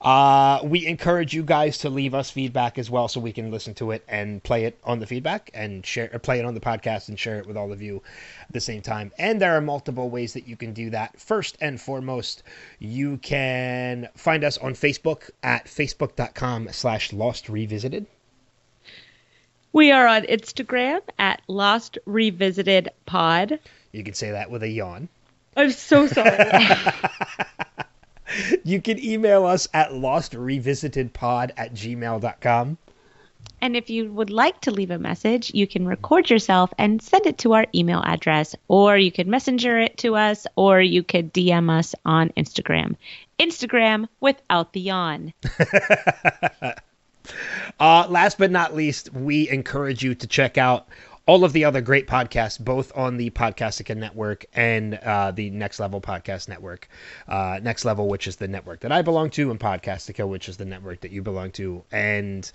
Uh, 0.00 0.60
we 0.62 0.86
encourage 0.86 1.34
you 1.34 1.42
guys 1.42 1.78
to 1.78 1.90
leave 1.90 2.14
us 2.14 2.30
feedback 2.30 2.78
as 2.78 2.88
well, 2.88 3.08
so 3.08 3.18
we 3.18 3.32
can 3.32 3.50
listen 3.50 3.74
to 3.74 3.90
it 3.90 4.04
and 4.06 4.40
play 4.44 4.64
it 4.64 4.78
on 4.84 5.00
the 5.00 5.06
feedback 5.06 5.50
and 5.52 5.84
share, 5.84 6.06
play 6.20 6.38
it 6.38 6.44
on 6.44 6.54
the 6.54 6.60
podcast 6.60 7.08
and 7.08 7.18
share 7.18 7.40
it 7.40 7.46
with 7.48 7.56
all 7.56 7.72
of 7.72 7.82
you 7.82 8.00
at 8.42 8.52
the 8.52 8.60
same 8.60 8.82
time. 8.82 9.10
And 9.18 9.40
there 9.40 9.56
are 9.56 9.60
multiple 9.60 10.10
ways 10.10 10.32
that 10.34 10.46
you 10.46 10.56
can 10.56 10.72
do 10.72 10.90
that. 10.90 11.20
First 11.20 11.58
and 11.60 11.80
foremost, 11.80 12.44
you 12.78 13.16
can 13.16 14.08
find 14.14 14.44
us 14.44 14.58
on 14.58 14.74
Facebook 14.74 15.28
at 15.42 15.64
facebook.com/slash 15.64 17.12
Lost 17.12 17.48
Revisited. 17.48 18.06
We 19.72 19.90
are 19.90 20.06
on 20.06 20.22
Instagram 20.22 21.00
at 21.18 21.42
Lost 21.48 21.98
Revisited 22.06 22.90
Pod. 23.06 23.58
You 23.96 24.04
can 24.04 24.12
say 24.12 24.32
that 24.32 24.50
with 24.50 24.62
a 24.62 24.68
yawn. 24.68 25.08
I'm 25.56 25.70
so 25.70 26.06
sorry. 26.06 26.36
You 28.64 28.82
can 28.82 29.02
email 29.02 29.46
us 29.46 29.68
at 29.72 29.92
lostrevisitedpod 29.92 31.52
at 31.56 31.72
gmail.com. 31.72 32.78
and 33.62 33.76
if 33.76 33.88
you 33.88 34.12
would 34.12 34.30
like 34.30 34.60
to 34.62 34.72
leave 34.72 34.90
a 34.90 34.98
message, 34.98 35.54
you 35.54 35.66
can 35.66 35.86
record 35.86 36.28
yourself 36.28 36.74
and 36.76 37.00
send 37.00 37.26
it 37.26 37.38
to 37.38 37.54
our 37.54 37.66
email 37.74 38.02
address, 38.04 38.54
or 38.68 38.98
you 38.98 39.12
could 39.12 39.28
messenger 39.28 39.78
it 39.78 39.96
to 39.98 40.16
us, 40.16 40.46
or 40.56 40.82
you 40.82 41.02
could 41.02 41.32
DM 41.32 41.70
us 41.70 41.94
on 42.04 42.30
Instagram. 42.30 42.96
Instagram 43.38 44.08
without 44.20 44.72
the 44.72 44.80
yawn. 44.80 45.32
Uh, 47.80 48.06
last 48.08 48.38
but 48.38 48.52
not 48.52 48.74
least, 48.74 49.12
we 49.12 49.48
encourage 49.48 50.00
you 50.00 50.14
to 50.14 50.28
check 50.28 50.56
out 50.58 50.86
all 51.26 51.44
of 51.44 51.52
the 51.52 51.64
other 51.64 51.80
great 51.80 52.06
podcasts, 52.06 52.58
both 52.58 52.96
on 52.96 53.16
the 53.16 53.30
Podcastica 53.30 53.96
Network 53.96 54.46
and 54.54 54.94
uh, 54.94 55.32
the 55.32 55.50
Next 55.50 55.80
Level 55.80 56.00
Podcast 56.00 56.48
Network. 56.48 56.88
Uh, 57.26 57.58
Next 57.62 57.84
Level, 57.84 58.08
which 58.08 58.28
is 58.28 58.36
the 58.36 58.46
network 58.46 58.80
that 58.80 58.92
I 58.92 59.02
belong 59.02 59.30
to, 59.30 59.50
and 59.50 59.58
Podcastica, 59.58 60.26
which 60.26 60.48
is 60.48 60.56
the 60.56 60.64
network 60.64 61.00
that 61.00 61.10
you 61.10 61.22
belong 61.22 61.50
to. 61.52 61.82
And 61.90 62.50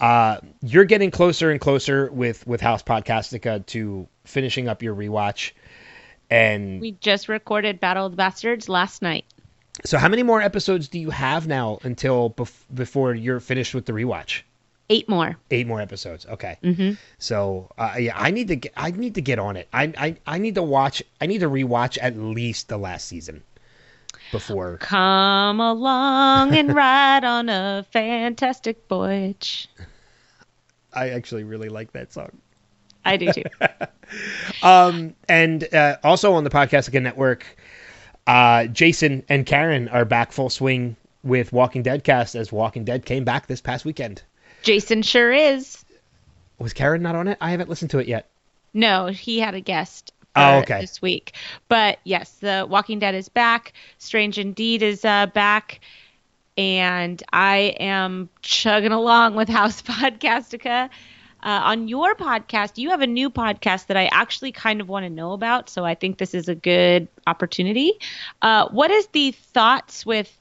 uh, 0.00 0.38
you're 0.62 0.86
getting 0.86 1.10
closer 1.10 1.50
and 1.50 1.60
closer 1.60 2.10
with 2.10 2.46
with 2.46 2.60
House 2.62 2.82
Podcastica 2.82 3.64
to 3.66 4.08
finishing 4.24 4.66
up 4.66 4.82
your 4.82 4.94
rewatch. 4.94 5.52
And 6.30 6.80
We 6.80 6.92
just 6.92 7.28
recorded 7.28 7.80
Battle 7.80 8.06
of 8.06 8.12
the 8.12 8.16
Bastards 8.16 8.68
last 8.68 9.02
night. 9.02 9.26
so, 9.84 9.98
how 9.98 10.08
many 10.08 10.22
more 10.22 10.40
episodes 10.40 10.88
do 10.88 10.98
you 10.98 11.10
have 11.10 11.46
now 11.46 11.78
until 11.82 12.30
bef- 12.30 12.64
before 12.74 13.14
you're 13.14 13.40
finished 13.40 13.74
with 13.74 13.84
the 13.84 13.92
rewatch? 13.92 14.42
Eight 14.88 15.08
more. 15.08 15.36
Eight 15.50 15.66
more 15.66 15.80
episodes. 15.80 16.26
Okay. 16.26 16.58
hmm 16.62 16.92
So 17.18 17.70
uh, 17.76 17.94
yeah, 17.98 18.14
I 18.16 18.30
need 18.30 18.48
to 18.48 18.56
get 18.56 18.72
I 18.76 18.90
need 18.90 19.14
to 19.16 19.20
get 19.22 19.38
on 19.38 19.56
it. 19.56 19.68
I, 19.72 19.92
I 19.98 20.16
I 20.26 20.38
need 20.38 20.54
to 20.54 20.62
watch. 20.62 21.02
I 21.20 21.26
need 21.26 21.40
to 21.40 21.48
rewatch 21.48 21.98
at 22.00 22.16
least 22.16 22.68
the 22.68 22.78
last 22.78 23.08
season 23.08 23.42
before. 24.30 24.78
Come 24.78 25.60
along 25.60 26.54
and 26.54 26.74
ride 26.74 27.24
on 27.24 27.48
a 27.48 27.84
fantastic 27.90 28.82
voyage. 28.88 29.68
I 30.92 31.10
actually 31.10 31.44
really 31.44 31.68
like 31.68 31.92
that 31.92 32.12
song. 32.12 32.30
I 33.04 33.16
do 33.16 33.32
too. 33.32 33.42
Um, 34.62 35.14
and 35.28 35.72
uh, 35.74 35.96
also 36.04 36.32
on 36.34 36.44
the 36.44 36.50
Podcastica 36.50 37.02
Network, 37.02 37.56
uh, 38.26 38.66
Jason 38.66 39.24
and 39.28 39.44
Karen 39.44 39.88
are 39.88 40.04
back 40.04 40.32
full 40.32 40.48
swing 40.48 40.96
with 41.24 41.52
Walking 41.52 41.82
Dead 41.82 42.04
cast 42.04 42.36
as 42.36 42.52
Walking 42.52 42.84
Dead 42.84 43.04
came 43.04 43.24
back 43.24 43.48
this 43.48 43.60
past 43.60 43.84
weekend. 43.84 44.22
Jason 44.66 45.02
sure 45.02 45.32
is. 45.32 45.84
Was 46.58 46.72
Karen 46.72 47.00
not 47.00 47.14
on 47.14 47.28
it? 47.28 47.38
I 47.40 47.50
haven't 47.52 47.68
listened 47.70 47.92
to 47.92 47.98
it 48.00 48.08
yet. 48.08 48.26
No, 48.74 49.06
he 49.06 49.38
had 49.38 49.54
a 49.54 49.60
guest 49.60 50.12
Oh, 50.34 50.58
okay. 50.58 50.80
this 50.80 51.00
week. 51.00 51.34
But 51.68 51.98
yes, 52.02 52.30
The 52.40 52.66
Walking 52.68 52.98
Dead 52.98 53.14
is 53.14 53.28
back. 53.28 53.72
Strange 53.98 54.38
Indeed 54.38 54.82
is 54.82 55.04
uh, 55.04 55.26
back. 55.26 55.80
And 56.58 57.22
I 57.32 57.74
am 57.78 58.28
chugging 58.42 58.90
along 58.92 59.36
with 59.36 59.48
House 59.48 59.82
Podcastica. 59.82 60.90
Uh, 61.42 61.60
on 61.64 61.86
your 61.86 62.16
podcast, 62.16 62.76
you 62.76 62.90
have 62.90 63.02
a 63.02 63.06
new 63.06 63.30
podcast 63.30 63.86
that 63.86 63.96
I 63.96 64.06
actually 64.06 64.50
kind 64.50 64.80
of 64.80 64.88
want 64.88 65.04
to 65.04 65.10
know 65.10 65.32
about. 65.32 65.70
So 65.70 65.84
I 65.84 65.94
think 65.94 66.18
this 66.18 66.34
is 66.34 66.48
a 66.48 66.56
good 66.56 67.06
opportunity. 67.26 67.92
Uh, 68.42 68.68
what 68.70 68.90
is 68.90 69.06
the 69.12 69.30
thoughts 69.30 70.04
with 70.04 70.36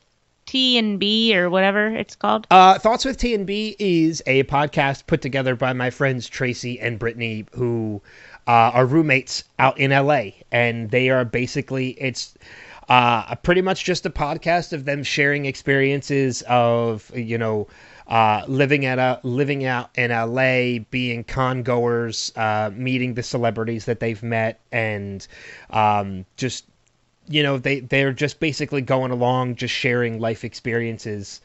T 0.45 0.77
and 0.77 0.99
B 0.99 1.35
or 1.35 1.49
whatever 1.49 1.88
it's 1.88 2.15
called? 2.15 2.45
Uh, 2.51 2.77
Thoughts 2.77 3.03
with 3.03 3.17
T 3.17 3.34
and 3.34 3.47
B 3.47 3.76
is 3.80 4.22
a 4.27 4.43
podcast 4.43 5.07
put 5.07 5.22
together 5.22 5.55
by 5.55 5.73
my 5.73 5.89
friends 5.89 6.27
Tracy 6.27 6.80
and 6.80 6.99
Brittany, 6.99 7.45
who 7.53 8.01
uh, 8.47 8.72
are 8.73 8.85
roommates 8.85 9.43
out 9.57 9.80
in 9.80 9.91
LA, 9.91 10.31
and 10.51 10.91
they 10.91 11.09
are 11.09 11.26
basically 11.26 11.89
it's 11.91 12.35
uh, 12.89 13.34
pretty 13.35 13.61
much 13.61 13.84
just 13.84 14.05
a 14.05 14.11
podcast 14.11 14.72
of 14.72 14.85
them 14.85 15.03
sharing 15.03 15.45
experiences 15.45 16.43
of 16.47 17.11
you 17.15 17.38
know. 17.38 17.67
Uh, 18.07 18.43
living 18.47 18.85
at 18.85 18.99
a 18.99 19.19
living 19.23 19.65
out 19.65 19.89
in 19.97 20.11
LA, 20.11 20.77
being 20.91 21.23
con 21.23 21.63
goers, 21.63 22.31
uh, 22.35 22.69
meeting 22.72 23.15
the 23.15 23.23
celebrities 23.23 23.85
that 23.85 23.99
they've 23.99 24.22
met, 24.22 24.59
and 24.72 25.27
um, 25.72 26.23
just 26.38 26.65
you 27.27 27.43
know 27.43 27.57
they 27.57 27.80
they're 27.80 28.14
just 28.14 28.39
basically 28.39 28.81
going 28.81 29.11
along 29.11 29.56
just 29.56 29.73
sharing 29.73 30.19
life 30.19 30.43
experiences 30.43 31.41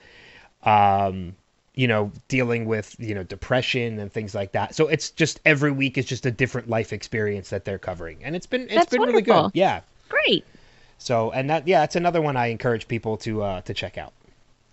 um 0.65 1.35
you 1.75 1.89
know 1.89 2.13
dealing 2.29 2.67
with 2.67 2.95
you 2.99 3.15
know 3.15 3.23
depression 3.23 3.99
and 3.99 4.13
things 4.13 4.35
like 4.35 4.53
that 4.53 4.75
so 4.75 4.89
it's 4.89 5.11
just 5.11 5.41
every 5.45 5.71
week 5.71 5.97
is 5.97 6.05
just 6.05 6.27
a 6.27 6.31
different 6.31 6.69
life 6.69 6.93
experience 6.93 7.51
that 7.51 7.65
they're 7.65 7.79
covering 7.79 8.23
and 8.23 8.37
it's 8.37 8.47
been 8.47 8.63
it's 8.63 8.75
That's 8.75 8.91
been 8.91 9.03
really 9.03 9.23
good 9.23 9.51
yeah 9.55 9.81
Great. 10.09 10.45
so 10.99 11.31
and 11.31 11.49
that 11.51 11.67
yeah 11.67 11.85
it's 11.85 11.97
another 11.97 12.21
one 12.21 12.37
i 12.37 12.47
encourage 12.47 12.87
people 12.89 13.17
to 13.19 13.43
uh 13.43 13.61
to 13.63 13.75
check 13.75 13.97
out 13.99 14.13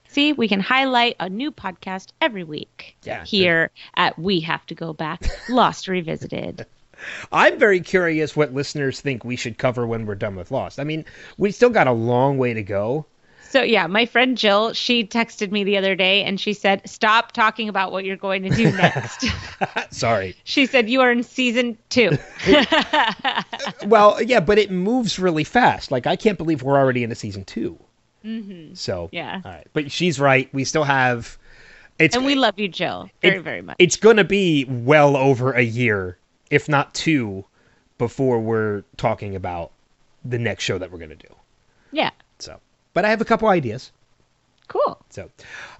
See, 0.09 0.31
we 0.31 0.47
can 0.47 0.61
highlight 0.61 1.17
a 1.19 1.27
new 1.29 1.51
podcast 1.51 2.11
every 2.21 2.45
week 2.45 2.95
Yeah. 3.03 3.25
here 3.25 3.71
at 3.97 4.17
We 4.17 4.39
Have 4.39 4.65
to 4.67 4.73
Go 4.73 4.93
Back 4.93 5.21
Lost 5.49 5.89
Revisited. 5.89 6.65
i'm 7.31 7.57
very 7.59 7.79
curious 7.81 8.35
what 8.35 8.53
listeners 8.53 9.01
think 9.01 9.23
we 9.23 9.35
should 9.35 9.57
cover 9.57 9.85
when 9.87 10.05
we're 10.05 10.15
done 10.15 10.35
with 10.35 10.51
lost 10.51 10.79
i 10.79 10.83
mean 10.83 11.03
we 11.37 11.51
still 11.51 11.69
got 11.69 11.87
a 11.87 11.91
long 11.91 12.37
way 12.37 12.53
to 12.53 12.63
go 12.63 13.05
So 13.49 13.61
yeah, 13.63 13.87
my 13.87 14.05
friend 14.05 14.37
Jill, 14.37 14.73
she 14.73 15.05
texted 15.05 15.51
me 15.51 15.63
the 15.63 15.77
other 15.77 15.95
day 15.95 16.21
and 16.25 16.37
she 16.37 16.51
said, 16.51 16.81
"Stop 16.85 17.31
talking 17.31 17.69
about 17.69 17.93
what 17.93 18.03
you're 18.03 18.17
going 18.19 18.43
to 18.43 18.49
do 18.49 18.69
next." 18.73 19.23
Sorry. 19.89 20.35
she 20.43 20.65
said 20.65 20.89
you 20.89 20.99
are 20.99 21.09
in 21.13 21.23
season 21.23 21.77
2. 21.89 22.11
Well, 23.85 24.21
yeah, 24.21 24.39
but 24.41 24.57
it 24.57 24.69
moves 24.71 25.17
really 25.17 25.43
fast. 25.45 25.91
Like 25.91 26.07
I 26.07 26.15
can't 26.15 26.37
believe 26.37 26.61
we're 26.61 26.77
already 26.77 27.03
into 27.03 27.15
season 27.15 27.45
2 27.45 27.77
Mm-hmm. 28.25 28.73
So 28.73 29.07
Yeah. 29.13 29.41
all 29.45 29.51
right. 29.51 29.67
But 29.71 29.91
she's 29.91 30.19
right. 30.19 30.49
We 30.53 30.65
still 30.65 30.83
have. 30.83 31.37
It's 31.99 32.15
and 32.17 32.25
we 32.25 32.35
love 32.35 32.59
you, 32.59 32.67
Jill, 32.67 33.09
very 33.21 33.37
it- 33.37 33.43
very 33.43 33.61
much. 33.61 33.77
It's 33.79 33.95
gonna 33.95 34.23
be 34.25 34.65
well 34.65 35.15
over 35.15 35.53
a 35.53 35.61
year, 35.63 36.17
if 36.49 36.69
not 36.69 36.93
two, 36.93 37.45
before 37.97 38.39
we're 38.39 38.83
talking 38.97 39.35
about 39.35 39.71
the 40.23 40.37
next 40.39 40.63
show 40.63 40.77
that 40.77 40.91
we're 40.91 40.99
gonna 40.99 41.15
do. 41.15 41.35
yeah. 41.91 42.11
So, 42.39 42.59
but 42.93 43.05
I 43.05 43.09
have 43.09 43.21
a 43.21 43.25
couple 43.25 43.47
ideas. 43.47 43.91
Cool. 44.67 44.99
So, 45.09 45.29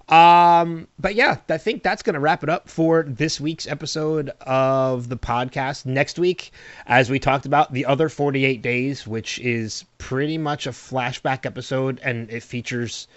um, 0.08 0.88
but 0.98 1.14
yeah, 1.14 1.36
I 1.48 1.58
think 1.58 1.82
that's 1.82 2.02
going 2.02 2.14
to 2.14 2.20
wrap 2.20 2.42
it 2.42 2.48
up 2.48 2.70
for 2.70 3.02
this 3.02 3.38
week's 3.38 3.66
episode 3.66 4.30
of 4.40 5.10
the 5.10 5.16
podcast. 5.18 5.84
Next 5.84 6.18
week, 6.18 6.52
as 6.86 7.10
we 7.10 7.18
talked 7.18 7.44
about, 7.44 7.72
the 7.72 7.84
other 7.84 8.08
48 8.08 8.62
days, 8.62 9.06
which 9.06 9.38
is 9.40 9.84
pretty 9.98 10.38
much 10.38 10.66
a 10.66 10.70
flashback 10.70 11.44
episode, 11.44 12.00
and 12.02 12.30
it 12.30 12.42
features, 12.42 13.08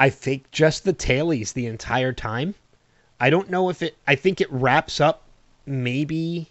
I 0.00 0.10
think, 0.10 0.50
just 0.50 0.84
the 0.84 0.92
tailies 0.92 1.52
the 1.52 1.66
entire 1.66 2.12
time. 2.12 2.56
I 3.20 3.30
don't 3.30 3.50
know 3.50 3.68
if 3.70 3.82
it, 3.82 3.96
I 4.08 4.16
think 4.16 4.40
it 4.40 4.50
wraps 4.50 5.00
up 5.00 5.22
maybe. 5.64 6.48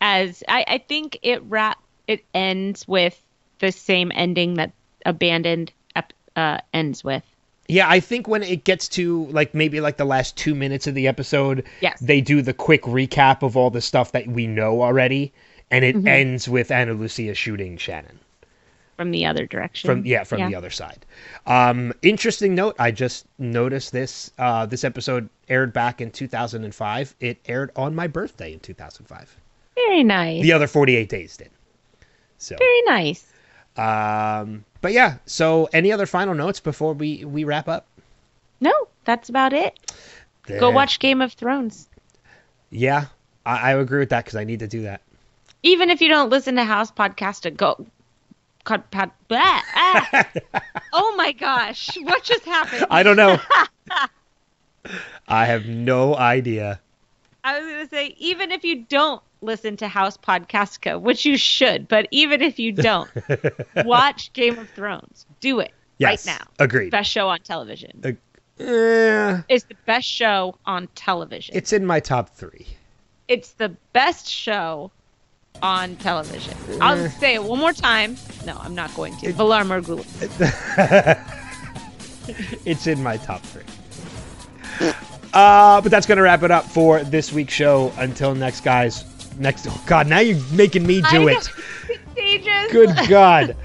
As 0.00 0.42
I, 0.48 0.64
I 0.68 0.78
think 0.78 1.18
it 1.22 1.42
wrap 1.44 1.78
it 2.06 2.24
ends 2.34 2.86
with 2.88 3.20
the 3.58 3.72
same 3.72 4.12
ending 4.14 4.54
that 4.54 4.72
Abandoned 5.06 5.72
uh, 6.36 6.58
ends 6.72 7.02
with. 7.02 7.22
Yeah, 7.66 7.88
I 7.88 8.00
think 8.00 8.28
when 8.28 8.42
it 8.42 8.64
gets 8.64 8.88
to 8.90 9.26
like 9.26 9.52
maybe 9.54 9.80
like 9.80 9.96
the 9.96 10.04
last 10.04 10.36
two 10.36 10.54
minutes 10.54 10.86
of 10.86 10.94
the 10.94 11.06
episode, 11.08 11.64
Yes. 11.80 11.98
they 12.00 12.20
do 12.20 12.40
the 12.42 12.54
quick 12.54 12.82
recap 12.84 13.42
of 13.42 13.56
all 13.56 13.70
the 13.70 13.80
stuff 13.80 14.12
that 14.12 14.26
we 14.28 14.46
know 14.46 14.80
already, 14.82 15.32
and 15.70 15.84
it 15.84 15.96
Mm-hmm. 15.96 16.06
ends 16.08 16.48
with 16.48 16.70
Ana 16.70 16.94
Lucia 16.94 17.34
shooting 17.34 17.76
Shannon 17.76 18.18
from 18.96 19.10
the 19.10 19.26
other 19.26 19.46
direction. 19.46 19.88
from 19.88 20.06
yeah 20.06 20.24
from 20.24 20.48
the 20.48 20.54
other 20.56 20.70
side. 20.70 21.04
Um, 21.46 21.92
interesting 22.02 22.54
note: 22.54 22.76
I 22.78 22.90
just 22.90 23.26
noticed 23.38 23.92
this. 23.92 24.30
Uh, 24.38 24.64
this 24.64 24.84
episode 24.84 25.28
aired 25.48 25.72
back 25.72 26.00
in 26.00 26.10
2005. 26.10 27.14
It 27.20 27.38
aired 27.46 27.70
on 27.76 27.94
my 27.94 28.06
birthday 28.06 28.52
in 28.54 28.60
2005. 28.60 29.36
Very 29.86 30.02
nice. 30.04 30.42
The 30.42 30.52
other 30.52 30.66
48 30.66 31.08
days 31.08 31.36
did. 31.36 31.50
So, 32.38 32.56
Very 32.58 32.82
nice. 32.82 33.24
um, 33.76 34.64
but 34.80 34.92
yeah. 34.92 35.18
So, 35.26 35.68
any 35.72 35.92
other 35.92 36.06
final 36.06 36.34
notes 36.34 36.60
before 36.60 36.94
we 36.94 37.24
we 37.24 37.44
wrap 37.44 37.68
up? 37.68 37.86
No, 38.60 38.72
that's 39.04 39.28
about 39.28 39.52
it. 39.52 39.78
Go 40.46 40.70
watch 40.70 40.98
Game 40.98 41.20
of 41.20 41.32
Thrones. 41.34 41.88
Yeah, 42.70 43.06
I, 43.44 43.72
I 43.72 43.72
agree 43.74 44.00
with 44.00 44.10
that 44.10 44.24
because 44.24 44.36
I 44.36 44.44
need 44.44 44.60
to 44.60 44.68
do 44.68 44.82
that. 44.82 45.02
Even 45.62 45.90
if 45.90 46.00
you 46.00 46.08
don't 46.08 46.30
listen 46.30 46.54
to 46.56 46.64
House 46.64 46.90
Podcast, 46.90 47.56
go. 47.56 47.86
Cut, 48.64 48.90
pod, 48.90 49.10
blah, 49.28 49.38
ah. 49.74 50.28
oh 50.92 51.14
my 51.16 51.32
gosh. 51.32 51.96
What 52.02 52.22
just 52.22 52.44
happened? 52.44 52.86
I 52.90 53.02
don't 53.02 53.16
know. 53.16 53.38
I 55.28 55.46
have 55.46 55.66
no 55.66 56.14
idea. 56.16 56.80
I 57.44 57.58
was 57.58 57.68
going 57.68 57.84
to 57.84 57.88
say, 57.88 58.14
even 58.18 58.52
if 58.52 58.64
you 58.64 58.84
don't 58.84 59.22
listen 59.40 59.76
to 59.78 59.88
House 59.88 60.16
Podcastica, 60.16 61.00
which 61.00 61.24
you 61.24 61.36
should, 61.36 61.86
but 61.88 62.08
even 62.10 62.42
if 62.42 62.58
you 62.58 62.72
don't, 62.72 63.08
watch 63.84 64.32
Game 64.32 64.58
of 64.58 64.68
Thrones. 64.70 65.26
Do 65.40 65.60
it 65.60 65.72
Yes, 65.98 66.26
right 66.26 66.38
now. 66.38 66.46
agreed. 66.64 66.90
Best 66.90 67.10
show 67.10 67.28
on 67.28 67.40
television. 67.40 68.00
Eh, 68.60 69.40
It's 69.48 69.64
the 69.64 69.76
best 69.86 70.08
show 70.08 70.56
on 70.66 70.88
television. 70.94 71.54
it's 71.56 71.72
in 71.72 71.84
my 71.86 72.00
top 72.00 72.30
three. 72.34 72.66
it's 73.28 73.52
the 73.52 73.68
best 73.92 74.28
show 74.28 74.90
on 75.62 75.96
television. 75.96 76.54
I'll 76.80 77.08
say 77.10 77.34
it 77.34 77.42
one 77.42 77.58
more 77.58 77.72
time. 77.72 78.16
No, 78.46 78.56
I'm 78.60 78.74
not 78.74 78.94
going 78.94 79.16
to. 79.18 79.32
Valar 79.32 79.64
Morghulis. 79.64 81.24
It's 82.66 82.86
in 82.86 83.02
my 83.02 83.16
top 83.16 83.40
three. 83.40 83.62
Uh, 85.32 85.80
but 85.80 85.90
that's 85.90 86.06
gonna 86.06 86.20
wrap 86.22 86.42
it 86.42 86.50
up 86.50 86.64
for 86.66 87.02
this 87.02 87.32
week's 87.32 87.54
show. 87.54 87.90
Until 87.96 88.34
next, 88.34 88.60
guys. 88.60 89.02
Next. 89.38 89.66
Oh 89.68 89.82
God, 89.86 90.08
now 90.08 90.18
you're 90.18 90.40
making 90.52 90.86
me 90.86 91.02
do 91.10 91.28
it. 91.28 91.50
Good 92.70 92.96
God. 93.08 93.56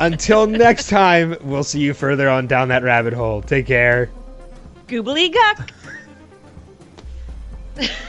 Until 0.00 0.46
next 0.46 0.88
time, 0.88 1.36
we'll 1.42 1.64
see 1.64 1.80
you 1.80 1.94
further 1.94 2.28
on 2.28 2.46
down 2.46 2.68
that 2.68 2.82
rabbit 2.82 3.12
hole. 3.12 3.42
Take 3.42 3.66
care. 3.66 4.10
Goobly 4.88 5.32
guck. 5.32 5.70